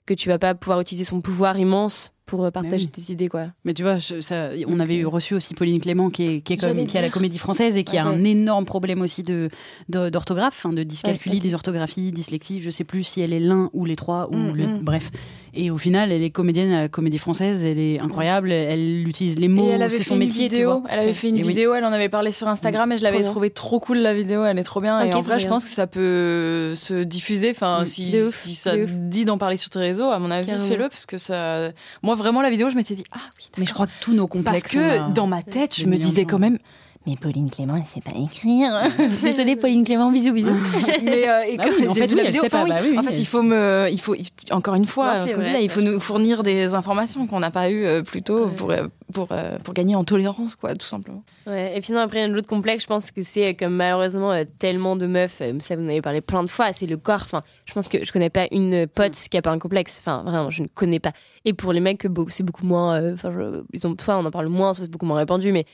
que 0.05 0.13
tu 0.13 0.29
vas 0.29 0.37
pas 0.37 0.53
pouvoir 0.53 0.81
utiliser 0.81 1.05
son 1.05 1.19
pouvoir 1.21 1.57
immense 1.57 2.11
pour 2.25 2.51
partager 2.51 2.85
oui. 2.85 2.87
tes 2.89 3.11
idées, 3.11 3.27
quoi. 3.27 3.47
Mais 3.65 3.73
tu 3.73 3.81
vois, 3.83 3.97
je- 3.97 4.19
ça, 4.21 4.49
on 4.67 4.79
avait 4.79 4.95
eu 4.97 5.05
reçu 5.05 5.33
aussi 5.33 5.53
Pauline 5.55 5.79
Clément, 5.79 6.09
qui 6.09 6.23
est, 6.27 6.41
qui 6.41 6.53
est, 6.53 6.57
comme- 6.57 6.85
qui 6.85 6.95
est 6.95 6.99
à 6.99 7.03
la. 7.03 7.09
Comédie 7.09 7.37
Française 7.37 7.75
et 7.75 7.83
qui 7.83 7.97
a 7.97 8.05
un 8.05 8.23
énorme 8.23 8.65
problème 8.65 9.01
aussi 9.01 9.23
de 9.23 9.49
de- 9.89 10.09
d'orthographe, 10.09 10.55
enfin, 10.57 10.73
de 10.73 10.83
dyscalculie, 10.83 11.35
Ouais, 11.35 11.39
ok. 11.39 11.43
dysorthographie, 11.43 12.11
dyslexie. 12.11 12.61
Je 12.61 12.69
sais 12.69 12.83
plus 12.83 13.03
si 13.03 13.21
elle 13.21 13.33
est 13.33 13.39
l'un 13.39 13.69
ou 13.73 13.85
les 13.85 13.95
trois 13.95 14.29
ou 14.31 14.35
Mm, 14.35 14.55
le, 14.55 14.67
mm. 14.67 14.79
bref. 14.83 15.09
Et 15.55 15.69
au 15.69 15.77
final, 15.77 16.11
elle 16.11 16.23
est 16.23 16.31
comédienne 16.31 16.71
à 16.71 16.81
la 16.81 16.87
Comédie 16.89 17.19
Française. 17.19 17.63
Elle 17.63 17.77
est 17.77 17.99
incroyable. 17.99 18.51
Elle 18.51 19.07
utilise 19.07 19.37
les 19.39 19.47
mots. 19.47 19.65
et 19.67 19.69
elle 19.69 19.83
avait 19.83 19.91
C'est 19.91 19.97
fait 19.99 20.03
son 20.05 20.13
une 20.15 20.21
métier. 20.21 20.47
tu 20.49 20.55
vidéo, 20.55 20.79
vois. 20.79 20.89
elle 20.91 20.99
avait 20.99 21.13
fait 21.13 21.29
une 21.29 21.35
Et 21.37 21.41
oui. 21.43 21.49
vidéo, 21.49 21.75
elle 21.75 21.85
en 21.85 21.91
avait 21.91 22.09
parlé 22.09 22.31
sur 22.31 22.47
Instagram 22.47 22.91
et 22.91 22.97
je 22.97 23.03
l'avais 23.03 23.21
trouvée 23.21 23.51
trop 23.51 23.79
cool 23.79 23.99
la 23.99 24.13
vidéo, 24.15 24.43
elle 24.45 24.57
est 24.57 24.63
trop 24.63 24.81
bien. 24.81 24.99
et 25.03 25.13
en 25.13 25.21
vrai, 25.21 25.37
je 25.37 25.47
pense 25.47 25.63
que 25.63 25.69
ça 25.69 25.85
peut 25.85 26.73
se 26.75 27.03
diffuser. 27.03 27.51
Enfin, 27.51 27.81
Mm. 27.83 27.85
si, 27.85 28.15
si 28.31 28.55
ça 28.55 28.73
dit 28.77 29.25
d'en 29.25 29.37
parler 29.37 29.57
sur 29.57 29.69
tes 29.69 29.79
réseaux, 29.79 30.09
à 30.09 30.17
mon 30.19 30.31
avis, 30.31 30.49
fais-le 30.67 30.89
parce 30.89 31.05
que 31.05 31.17
ça. 31.17 31.69
Moi, 32.01 32.15
vraiment, 32.15 32.41
la 32.41 32.49
vidéo, 32.49 32.69
je 32.71 32.75
m'étais 32.75 32.95
dit 32.95 33.03
ah 33.11 33.19
oui. 33.37 33.45
Mais 33.59 33.65
je 33.65 33.73
crois 33.73 33.85
que 33.87 33.91
tous 34.01 34.13
nos 34.13 34.27
Parce 34.27 34.43
complexes. 34.63 34.71
que 34.73 34.99
on 34.99 35.05
a- 35.05 35.09
dans 35.11 35.27
ma 35.27 35.43
tête, 35.43 35.75
je 35.79 35.85
me 35.85 35.97
disais 35.97 36.25
quand 36.25 36.39
même, 36.39 36.57
mais 37.05 37.15
Pauline 37.17 37.49
Clément, 37.49 37.75
elle 37.75 37.85
sait 37.85 37.99
pas 38.01 38.17
écrire. 38.17 38.71
Désolée, 39.21 39.55
Pauline 39.55 39.83
Clément, 39.83 40.11
bisous, 40.11 40.31
bisous. 40.33 40.49
mais 41.03 41.27
euh, 41.27 41.41
et 41.43 41.57
Bah 41.57 41.63
oui, 41.67 41.87
en 41.87 41.93
j'ai 41.93 41.99
fait, 42.01 42.07
vu 42.07 42.15
oui, 42.15 42.21
la 42.21 42.23
vidéo, 42.27 42.41
sait 42.43 42.47
enfin, 42.47 42.59
pas, 42.59 42.63
oui, 42.63 42.69
bah 42.69 42.79
oui, 42.91 42.97
en 42.97 43.03
fait, 43.03 43.15
il 43.19 43.25
faut 43.25 43.41
me, 43.41 43.87
il 43.91 43.99
faut, 43.99 44.15
encore 44.51 44.75
une 44.75 44.85
fois, 44.85 45.19
Non, 45.19 45.27
ce 45.27 45.33
qu'on 45.33 45.41
vrai, 45.41 45.47
dit 45.49 45.53
là, 45.53 45.59
il 45.59 45.69
faut 45.69 45.81
nous 45.81 45.99
fournir 45.99 46.43
des 46.43 46.73
informations 46.73 47.27
qu'on 47.27 47.39
n'a 47.41 47.51
pas 47.51 47.69
eues 47.69 47.85
euh, 47.85 48.03
plus 48.03 48.21
tôt 48.21 48.47
pour, 48.55 48.71
euh, 48.71 48.87
pour, 49.13 49.27
euh, 49.31 49.57
pour 49.59 49.73
gagner 49.73 49.95
en 49.95 50.03
tolérance, 50.05 50.55
quoi, 50.55 50.75
tout 50.75 50.85
simplement. 50.85 51.23
Ouais, 51.45 51.71
et 51.71 51.79
puis 51.81 51.87
sinon, 51.87 51.99
après, 51.99 52.19
il 52.19 52.21
y 52.21 52.25
a 52.25 52.27
un 52.33 52.37
autre 52.37 52.47
complexe, 52.47 52.83
je 52.83 52.87
pense 52.87 53.11
que 53.11 53.21
c'est 53.21 53.49
euh, 53.49 53.53
comme 53.57 53.75
malheureusement 53.75 54.31
euh, 54.31 54.43
tellement 54.59 54.95
de 54.95 55.05
meufs, 55.05 55.41
euh, 55.41 55.53
ça 55.59 55.75
vous 55.75 55.83
en 55.83 55.89
avez 55.89 56.01
parlé 56.01 56.21
plein 56.21 56.43
de 56.43 56.49
fois, 56.49 56.71
c'est 56.71 56.85
le 56.87 56.95
corps. 56.97 57.21
Enfin, 57.23 57.41
je 57.65 57.73
pense 57.73 57.89
que 57.89 58.03
je 58.05 58.11
connais 58.13 58.29
pas 58.29 58.47
une 58.51 58.87
pote 58.87 59.13
qui 59.29 59.37
a 59.37 59.41
pas 59.41 59.51
un 59.51 59.59
complexe. 59.59 59.97
Enfin, 59.99 60.23
vraiment, 60.25 60.49
je 60.49 60.63
ne 60.63 60.67
connais 60.67 60.99
pas. 60.99 61.11
Et 61.45 61.51
pour 61.53 61.73
les 61.73 61.81
mecs, 61.81 62.03
c'est 62.29 62.43
beaucoup 62.43 62.65
moins. 62.65 62.95
euh, 63.01 63.13
Enfin, 63.13 63.31
je- 63.37 63.61
ils 63.73 63.85
ont, 63.85 63.95
soit 63.99 64.17
on 64.17 64.25
en 64.25 64.31
parle 64.31 64.47
moins, 64.47 64.73
soit 64.73 64.85
c'est 64.85 64.91
beaucoup 64.91 65.05
moins 65.05 65.17
répandu, 65.17 65.51
mais 65.51 65.65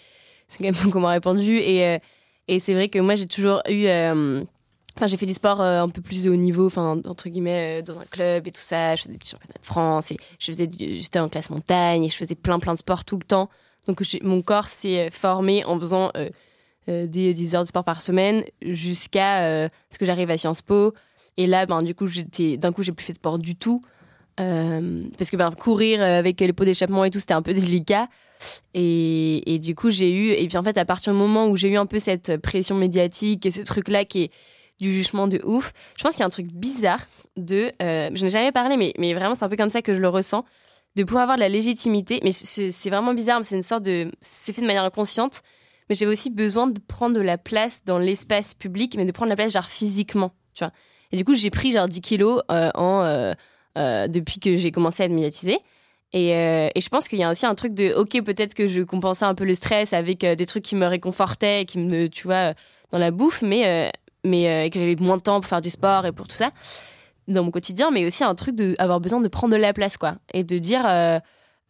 c'est 0.50 0.58
quand 0.58 0.66
même 0.66 0.93
moins 0.95 1.12
répandu. 1.12 1.56
Et, 1.58 1.86
euh, 1.86 1.97
et 2.50 2.60
c'est 2.60 2.74
vrai 2.74 2.89
que 2.89 3.00
moi, 3.00 3.16
j'ai 3.16 3.28
toujours 3.28 3.62
eu. 3.70 3.86
euh, 3.86 4.43
Enfin, 4.97 5.08
j'ai 5.08 5.16
fait 5.16 5.28
du 5.28 5.34
sport 5.36 5.62
euh, 5.62 5.82
un 5.82 5.88
peu 5.88 6.02
plus 6.02 6.24
de 6.24 6.30
haut 6.30 6.36
niveau, 6.36 6.66
enfin, 6.66 7.00
entre 7.06 7.30
guillemets, 7.30 7.82
dans 7.84 7.97
un 8.00 8.06
club 8.06 8.47
et 8.47 8.52
tout 8.52 8.60
ça. 8.60 8.97
Je 8.97 9.04
faisais 9.04 9.14
des 9.14 9.20
championnats 9.24 9.60
de 9.62 9.66
France 9.66 10.12
et 10.12 10.18
je 10.39 10.47
faisais 10.47 10.70
j'étais 10.78 11.20
en 11.20 11.30
classe 11.30 11.50
montagne 11.52 12.04
et 12.04 12.10
je 12.10 12.16
faisais 12.18 12.36
plein, 12.36 12.60
plein 12.60 12.74
de 12.74 12.80
sports 12.80 13.06
tout 13.06 13.16
le 13.16 13.24
temps. 13.24 13.50
Donc, 13.88 14.02
mon 14.24 14.41
corps 14.41 14.66
s'est 14.68 15.10
formé 15.10 15.64
en 15.64 15.80
faisant 15.80 16.12
euh, 16.18 17.08
des 17.08 17.34
10 17.34 17.56
heures 17.56 17.62
de 17.64 17.68
sport 17.70 17.86
par 17.86 18.02
semaine 18.02 18.43
jusqu'à 18.62 19.70
ce 19.89 19.97
que 19.97 20.06
j'arrive 20.06 20.32
à 20.32 20.38
Sciences 20.38 20.64
Po. 20.64 20.93
Et 21.38 21.47
là, 21.47 21.66
ben, 21.66 21.82
du 21.82 21.95
coup, 21.95 22.08
d'un 22.58 22.72
coup, 22.74 22.84
j'ai 22.84 22.91
plus 22.91 23.06
fait 23.06 23.14
de 23.14 23.20
sport 23.20 23.39
du 23.39 23.56
tout. 23.56 23.82
Parce 24.36 25.30
que 25.30 25.38
ben, 25.38 25.52
courir 25.52 26.02
avec 26.02 26.41
les 26.41 26.52
pots 26.52 26.66
d'échappement 26.66 27.06
et 27.06 27.12
tout, 27.12 27.20
c'était 27.20 27.36
un 27.36 27.41
peu 27.41 27.54
délicat. 27.54 28.10
Et, 28.74 29.60
du 29.62 29.76
coup, 29.76 29.90
j'ai 29.90 30.12
eu. 30.12 30.32
Et 30.32 30.48
puis 30.48 30.58
en 30.58 30.64
fait, 30.64 30.78
à 30.78 30.86
partir 30.86 31.14
du 31.14 31.20
moment 31.20 31.48
où 31.48 31.56
j'ai 31.56 31.70
eu 31.70 31.78
un 31.78 31.86
peu 31.86 32.00
cette 32.00 32.38
pression 32.38 32.76
médiatique 32.76 33.46
et 33.46 33.52
ce 33.52 33.62
truc-là 33.62 34.06
qui 34.06 34.24
est 34.24 34.32
du 34.80 34.94
jugement 34.94 35.28
de 35.28 35.42
ouf, 35.44 35.74
je 35.98 36.04
pense 36.04 36.14
qu'il 36.14 36.22
y 36.22 36.24
a 36.24 36.28
un 36.28 36.30
truc 36.30 36.48
bizarre 36.48 37.06
de. 37.38 37.72
euh, 37.82 38.10
je 38.14 38.24
n'ai 38.24 38.30
jamais 38.30 38.52
parlé, 38.52 38.78
mais, 38.78 38.94
mais 38.98 39.14
vraiment, 39.14 39.36
c'est 39.36 39.46
un 39.46 39.50
peu 39.50 39.58
comme 39.58 39.70
ça 39.70 39.82
que 39.82 39.94
je 39.94 40.00
le 40.00 40.10
ressens. 40.10 40.46
De 40.96 41.04
pouvoir 41.04 41.24
avoir 41.24 41.38
de 41.38 41.42
la 41.42 41.50
légitimité. 41.50 42.20
Mais 42.24 42.32
c'est 42.32 42.90
vraiment 42.90 43.14
bizarre, 43.14 43.44
c'est 43.44 43.56
une 43.56 43.62
sorte 43.62 43.84
de. 43.84 44.12
C'est 44.22 44.54
fait 44.54 44.62
de 44.62 44.68
manière 44.68 44.84
inconsciente. 44.84 45.42
Mais 45.90 45.96
j'avais 45.96 46.12
aussi 46.12 46.30
besoin 46.30 46.68
de 46.68 46.80
prendre 46.80 47.16
de 47.16 47.22
la 47.22 47.38
place 47.38 47.84
dans 47.84 47.98
l'espace 47.98 48.54
public, 48.54 48.96
mais 48.96 49.06
de 49.06 49.12
prendre 49.12 49.30
la 49.30 49.36
place, 49.36 49.54
genre 49.54 49.66
physiquement, 49.66 50.32
tu 50.54 50.64
vois. 50.64 50.72
Et 51.12 51.18
du 51.18 51.26
coup, 51.26 51.34
j'ai 51.34 51.50
pris 51.50 51.72
genre 51.72 51.88
10 51.88 52.02
kilos 52.02 52.42
euh, 52.52 52.70
en, 52.76 53.04
euh, 53.04 53.34
euh, 53.78 54.08
depuis 54.08 54.40
que 54.40 54.56
j'ai 54.58 54.72
commencé 54.72 55.04
à 55.04 55.08
être 55.08 55.12
médiatisée. 55.12 55.58
Et, 56.14 56.36
euh, 56.36 56.70
et 56.74 56.82
je 56.82 56.89
pense 56.89 57.07
qu'il 57.07 57.20
y 57.20 57.24
a 57.24 57.30
aussi 57.30 57.45
un 57.45 57.55
truc 57.55 57.74
de, 57.74 57.93
ok, 57.93 58.24
peut-être 58.24 58.55
que 58.55 58.68
je 58.68 58.82
compensais 58.82 59.26
un 59.26 59.36
peu 59.36 59.45
le 59.45 59.53
stress 59.53 59.93
avec 59.93 60.24
euh, 60.24 60.36
des 60.36 60.45
trucs 60.45 60.64
qui 60.64 60.76
me 60.76 60.88
réconfortaient, 60.88 61.66
qui 61.66 61.78
me, 61.78 62.07
tu 62.07 62.26
vois, 62.26 62.49
euh, 62.49 62.53
dans 62.91 62.97
la 62.97 63.12
bouffe, 63.12 63.41
mais, 63.43 63.68
euh, 63.68 63.89
mais 64.24 64.70
que 64.72 64.80
j'avais 64.80 64.95
moins 64.95 65.18
de 65.18 65.22
temps 65.22 65.39
pour 65.39 65.47
faire 65.47 65.62
du 65.62 65.70
sport 65.70 66.05
et 66.05 66.12
pour 66.12 66.28
tout 66.28 66.36
ça 66.36 66.51
dans 67.28 67.43
mon 67.43 67.51
quotidien, 67.51 67.91
mais 67.91 68.07
aussi 68.07 68.24
un 68.24 68.34
truc 68.34 68.55
de 68.55 68.76
avoir 68.80 68.99
besoin 68.99 69.22
de 69.22 69.28
prendre 69.28 69.53
de 69.53 69.60
la 69.60 69.72
place, 69.72 69.97
quoi, 69.97 70.16
et 70.34 70.43
de 70.43 70.57
dire. 70.57 70.84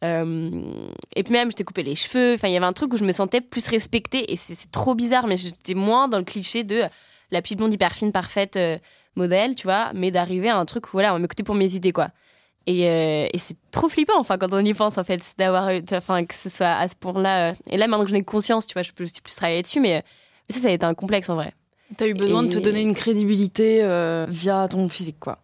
et 0.01 1.23
puis 1.23 1.33
même, 1.33 1.49
j'étais 1.51 1.65
coupé 1.65 1.83
les 1.83 1.95
cheveux. 1.95 2.35
Enfin, 2.35 2.47
il 2.47 2.53
y 2.53 2.57
avait 2.57 2.65
un 2.65 2.71
truc 2.71 2.93
où 2.93 2.97
je 2.97 3.03
me 3.03 3.11
sentais 3.11 3.41
plus 3.41 3.67
respectée, 3.67 4.31
et 4.31 4.37
c'est 4.37 4.71
trop 4.71 4.95
bizarre, 4.95 5.27
mais 5.27 5.35
j'étais 5.35 5.73
moins 5.73 6.07
dans 6.07 6.17
le 6.17 6.23
cliché 6.23 6.63
de 6.63 6.83
la 7.31 7.41
petite 7.41 7.57
blonde 7.57 7.73
hyper 7.73 7.91
fine, 7.91 8.13
parfaite, 8.13 8.57
modèle, 9.17 9.55
tu 9.55 9.63
vois, 9.63 9.91
mais 9.93 10.11
d'arriver 10.11 10.47
à 10.47 10.57
un 10.57 10.65
truc 10.65 10.87
où 10.87 10.91
voilà, 10.93 11.09
on 11.11 11.15
va 11.15 11.19
m'écouter 11.19 11.43
pour 11.43 11.55
mes 11.55 11.75
idées, 11.75 11.91
quoi. 11.91 12.11
Et, 12.69 12.87
euh, 12.87 13.27
et 13.33 13.37
c'est 13.39 13.57
trop 13.71 13.89
flippant, 13.89 14.19
enfin, 14.19 14.37
quand 14.37 14.53
on 14.53 14.63
y 14.63 14.75
pense, 14.75 14.99
en 14.99 15.03
fait, 15.03 15.33
d'avoir, 15.39 15.71
enfin, 15.93 16.23
que 16.23 16.35
ce 16.35 16.49
soit 16.49 16.67
à 16.67 16.87
ce 16.87 16.93
point-là. 16.95 17.49
euh. 17.49 17.53
Et 17.71 17.77
là, 17.77 17.87
maintenant 17.87 18.05
que 18.05 18.11
j'en 18.11 18.17
ai 18.17 18.23
conscience, 18.23 18.67
tu 18.67 18.73
vois, 18.73 18.83
je 18.83 18.91
peux 18.91 19.05
aussi 19.05 19.21
plus 19.21 19.33
travailler 19.35 19.63
dessus, 19.63 19.79
mais, 19.79 20.03
mais 20.47 20.55
ça, 20.55 20.61
ça 20.61 20.67
a 20.67 20.71
été 20.71 20.85
un 20.85 20.93
complexe 20.93 21.29
en 21.31 21.35
vrai. 21.35 21.51
T'as 21.97 22.05
eu 22.07 22.13
besoin 22.13 22.43
de 22.43 22.49
te 22.49 22.59
donner 22.59 22.81
une 22.81 22.93
crédibilité 22.93 23.79
euh, 23.81 24.27
via 24.29 24.67
ton 24.69 24.87
physique, 24.87 25.19
quoi. 25.19 25.39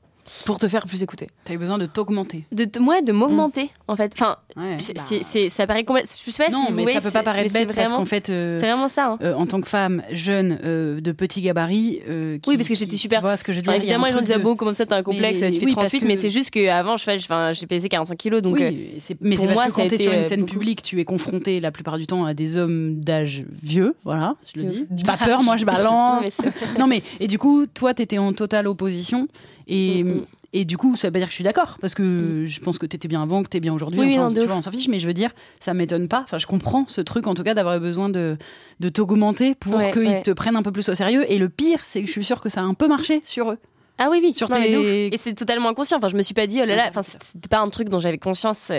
Pour 0.46 0.58
te 0.58 0.68
faire 0.68 0.88
plus 0.88 1.04
écouter. 1.04 1.28
T'as 1.44 1.54
eu 1.54 1.58
besoin 1.60 1.78
de 1.78 1.86
t'augmenter. 1.86 2.46
De, 2.52 2.66
de, 2.66 2.80
ouais, 2.80 3.04
de 3.04 3.12
m'augmenter, 3.12 3.70
en 3.88 3.96
fait. 3.96 4.12
Enfin, 4.16 4.38
Ouais, 4.58 4.76
c'est- 4.80 4.96
bah, 4.96 5.04
c'est- 5.06 5.22
c'est- 5.24 5.50
ça 5.50 5.68
paraît 5.68 5.84
complètement. 5.84 6.10
Je 6.26 6.32
sais 6.32 6.44
pas 6.46 6.50
Non, 6.52 6.66
si 6.66 6.72
vous 6.72 6.78
mais 6.78 6.84
voyez, 6.84 7.00
ça 7.00 7.08
peut 7.10 7.14
pas 7.14 7.22
paraître 7.24 7.54
bête 7.54 7.68
parce 7.68 7.78
vraiment- 7.90 8.00
qu'en 8.00 8.06
fait, 8.06 8.30
euh, 8.32 8.56
C'est 8.56 8.64
vraiment 8.66 8.88
ça. 8.90 9.12
hein. 9.12 9.18
euh, 9.22 9.34
en 9.36 9.46
tant 9.46 9.62
que 9.62 9.68
femme 9.68 10.02
jeune 10.12 10.58
euh, 10.64 11.00
de 11.00 11.12
petit 11.12 11.42
gabarit, 11.42 12.02
euh, 12.10 12.40
qui- 12.40 12.50
Oui, 12.50 12.58
parce 12.58 12.68
que 12.70 12.74
j'étais 12.76 12.92
tu 12.94 12.98
super- 12.98 13.22
vois 13.22 13.38
ce 13.38 13.44
que 13.44 13.54
je 13.54 13.58
veux 13.58 13.62
dire 13.64 13.72
Enfin, 13.74 13.80
évidemment, 13.80 14.06
les 14.08 14.14
gens 14.14 14.22
disaient, 14.22 14.38
de- 14.40 14.44
bon, 14.44 14.56
comment 14.56 14.74
ça, 14.74 14.86
t'as 14.88 14.98
un 14.98 15.04
complexe, 15.04 15.42
Mais- 15.42 15.52
tu 15.52 15.60
fais 15.60 15.66
oui, 15.68 15.72
38, 15.74 15.90
parce 16.00 16.04
que- 16.04 16.08
mais 16.08 16.18
c'est 16.18 16.30
juste 16.32 16.50
qu'avant, 16.50 16.98
je 16.98 17.04
fais, 17.04 17.16
enfin, 17.18 17.52
j'ai 17.54 17.68
pesé 17.68 17.88
45 17.90 18.18
kilos, 18.18 18.42
donc. 18.42 18.56
Oui, 18.56 18.94
c'est- 19.02 19.18
mais 19.22 19.36
pour 19.36 19.42
c'est 19.42 19.48
parce 19.48 19.60
moi, 19.60 19.68
que 19.68 19.72
quand 19.74 19.88
t'es 19.90 19.98
sur 19.98 20.12
une 20.12 20.24
scène 20.24 20.46
publique, 20.46 20.82
tu 20.82 21.00
es 21.00 21.06
confronté 21.06 21.60
la 21.60 21.72
plupart 21.72 21.98
du 22.00 22.08
temps 22.08 22.26
à 22.26 22.34
des 22.34 22.58
hommes 22.58 22.96
d'âge 23.02 23.44
vieux, 23.62 23.94
voilà, 24.04 24.36
je 24.56 24.62
le 24.62 24.68
dis. 24.70 25.04
Pas 25.04 25.18
peur, 25.18 25.44
moi 25.44 25.58
je 25.58 25.66
balance. 25.66 26.42
non 26.80 26.88
mais 26.88 27.04
et 27.20 27.28
du 27.28 27.38
coup, 27.38 27.66
toi 27.68 27.94
t'étais 27.94 28.18
en 28.18 28.34
totale 28.34 28.68
opposition 28.68 29.28
et 29.68 30.04
Mm, 30.04 30.08
mm. 30.10 30.26
et 30.54 30.66
du 30.66 30.78
coup, 30.78 30.96
ça 30.96 31.08
veut 31.08 31.12
pas 31.12 31.20
dire 31.20 31.28
que 31.28 31.32
je 31.32 31.36
suis 31.36 31.44
d'accord 31.44 31.78
parce 31.82 31.94
que 31.96 32.46
je 32.48 32.60
pense 32.60 32.78
que 32.78 32.86
t'étais 32.86 33.08
bien 33.08 33.22
avant, 33.24 33.44
que 33.44 33.50
t'es 33.50 33.60
bien 33.60 33.74
aujourd'hui. 33.74 34.00
Oui, 34.00 34.18
enfin, 34.20 34.34
tu 34.34 34.46
vois, 34.46 34.56
on 34.56 34.62
s'en 34.62 34.72
fiche, 34.72 34.88
mais 34.88 35.00
je 35.00 35.08
veux 35.08 35.14
dire, 35.14 35.32
ça 35.60 35.74
m'étonne 35.74 36.08
pas. 36.08 36.22
Enfin, 36.24 36.38
je 36.40 36.48
comprends 36.48 36.86
ce 36.88 37.02
truc 37.02 37.28
en 37.28 37.34
tout 37.34 37.44
cas 37.44 37.54
d'avoir 37.54 37.80
besoin 37.80 38.10
de 38.10 38.38
de 38.80 38.90
t'augmenter 38.90 39.56
pour 39.56 39.76
Ouais, 39.76 39.92
qu'ils 39.92 40.08
ouais. 40.08 40.22
te 40.22 40.32
prennent 40.32 40.56
un 40.56 40.64
peu 40.64 40.72
plus 40.72 40.88
au 40.90 40.96
sérieux. 40.96 41.30
Et 41.32 41.38
le 41.38 41.50
pire, 41.50 41.80
c'est 41.84 42.02
que 42.02 42.08
je 42.08 42.12
suis 42.12 42.24
sûre 42.24 42.42
que 42.42 42.50
ça 42.50 42.62
a 42.62 42.64
un 42.64 42.74
peu 42.74 42.88
marché 42.88 43.22
sur 43.26 43.52
eux. 43.52 43.58
Ah 43.98 44.10
oui, 44.12 44.20
oui, 44.22 44.34
Sur 44.34 44.50
non, 44.50 44.60
mais 44.60 44.68
tes- 44.70 44.78
ouf. 44.78 44.86
Et 45.14 45.18
c'est 45.18 45.34
totalement 45.34 45.70
inconscient. 45.70 45.98
Enfin, 45.98 46.10
je 46.10 46.18
me 46.18 46.22
suis 46.22 46.34
pas 46.34 46.48
dit, 46.48 46.60
oh 46.62 46.66
là 46.66 46.76
là, 46.76 46.86
enfin, 46.90 47.02
c'était 47.02 47.48
pas 47.50 47.60
un 47.62 47.70
truc 47.70 47.88
dont 47.90 48.00
j'avais 48.00 48.18
conscience. 48.18 48.72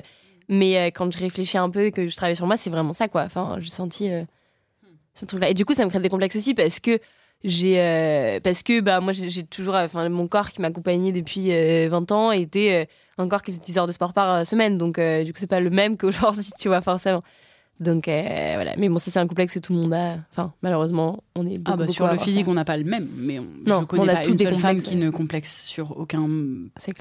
Mais 0.49 0.79
euh, 0.79 0.87
quand 0.95 1.11
je 1.13 1.19
réfléchis 1.19 1.57
un 1.59 1.71
peu 1.71 1.87
et 1.87 1.91
que 1.93 2.07
je 2.07 2.15
travaille 2.17 2.37
sur 2.37 2.47
moi, 2.47 2.57
c'est 2.59 2.69
vraiment 2.71 2.93
ça, 2.93 3.09
quoi. 3.09 3.23
Enfin, 3.23 3.57
j'ai 3.61 3.71
senti 3.71 4.11
euh, 4.11 4.23
ce 5.15 5.25
truc-là. 5.25 5.49
Et 5.51 5.55
du 5.55 5.65
coup, 5.65 5.73
ça 5.75 5.85
me 5.85 5.91
crée 5.91 6.01
des 6.01 6.09
complexes 6.11 6.37
aussi 6.37 6.53
parce 6.55 6.81
que 6.81 6.99
j'ai. 7.47 7.81
euh, 7.81 8.41
parce 8.41 8.63
que, 8.63 8.81
bah, 8.81 9.01
moi, 9.01 9.13
j'ai 9.13 9.43
toujours. 9.45 9.75
euh, 9.75 9.87
Enfin, 9.87 10.09
mon 10.11 10.27
corps 10.29 10.51
qui 10.51 10.61
m'accompagnait 10.61 11.13
depuis 11.13 11.53
euh, 11.53 11.89
20 11.91 12.13
ans 12.13 12.33
était 12.33 12.87
euh, 12.87 13.23
un 13.23 13.29
corps 13.29 13.43
qui 13.43 13.53
faisait 13.53 13.63
10 13.65 13.79
heures 13.79 13.87
de 13.87 13.93
sport 13.93 14.13
par 14.13 14.31
euh, 14.41 14.45
semaine. 14.45 14.77
Donc, 14.77 14.99
euh, 14.99 15.25
du 15.25 15.33
coup, 15.33 15.39
c'est 15.41 15.47
pas 15.47 15.61
le 15.61 15.71
même 15.71 15.97
qu'aujourd'hui, 15.99 16.51
tu 16.59 16.69
vois, 16.69 16.83
forcément. 16.83 17.23
Donc, 17.79 18.09
euh, 18.09 18.53
voilà. 18.55 18.73
Mais 18.79 18.89
bon, 18.89 18.99
ça, 18.99 19.11
c'est 19.11 19.19
un 19.19 19.27
complexe 19.27 19.55
que 19.55 19.59
tout 19.59 19.73
le 19.75 19.79
monde 19.81 19.93
a. 19.95 20.17
Enfin, 20.33 20.53
malheureusement, 20.63 21.23
on 21.35 21.47
est 21.47 21.59
beaucoup, 21.59 21.73
Ah 21.73 21.77
bah 21.77 21.85
beaucoup 21.85 21.93
sur 21.93 22.07
le 22.11 22.19
physique, 22.19 22.47
ça. 22.47 22.51
on 22.51 22.55
n'a 22.55 22.65
pas 22.65 22.77
le 22.79 22.85
même, 22.85 23.07
mais 23.17 23.39
on, 23.39 23.47
Non, 23.67 23.81
je 23.83 23.85
connais 23.87 24.03
on 24.03 24.09
a 24.09 24.15
pas 24.17 24.23
tous 24.23 24.31
une 24.31 24.37
des 24.37 24.45
seule 24.45 24.55
femme 24.57 24.77
complexes, 24.77 24.89
qui 24.89 24.95
ouais. 24.97 25.05
ne 25.05 25.11
complexe 25.11 25.65
sur 25.67 25.99
aucun 25.99 26.21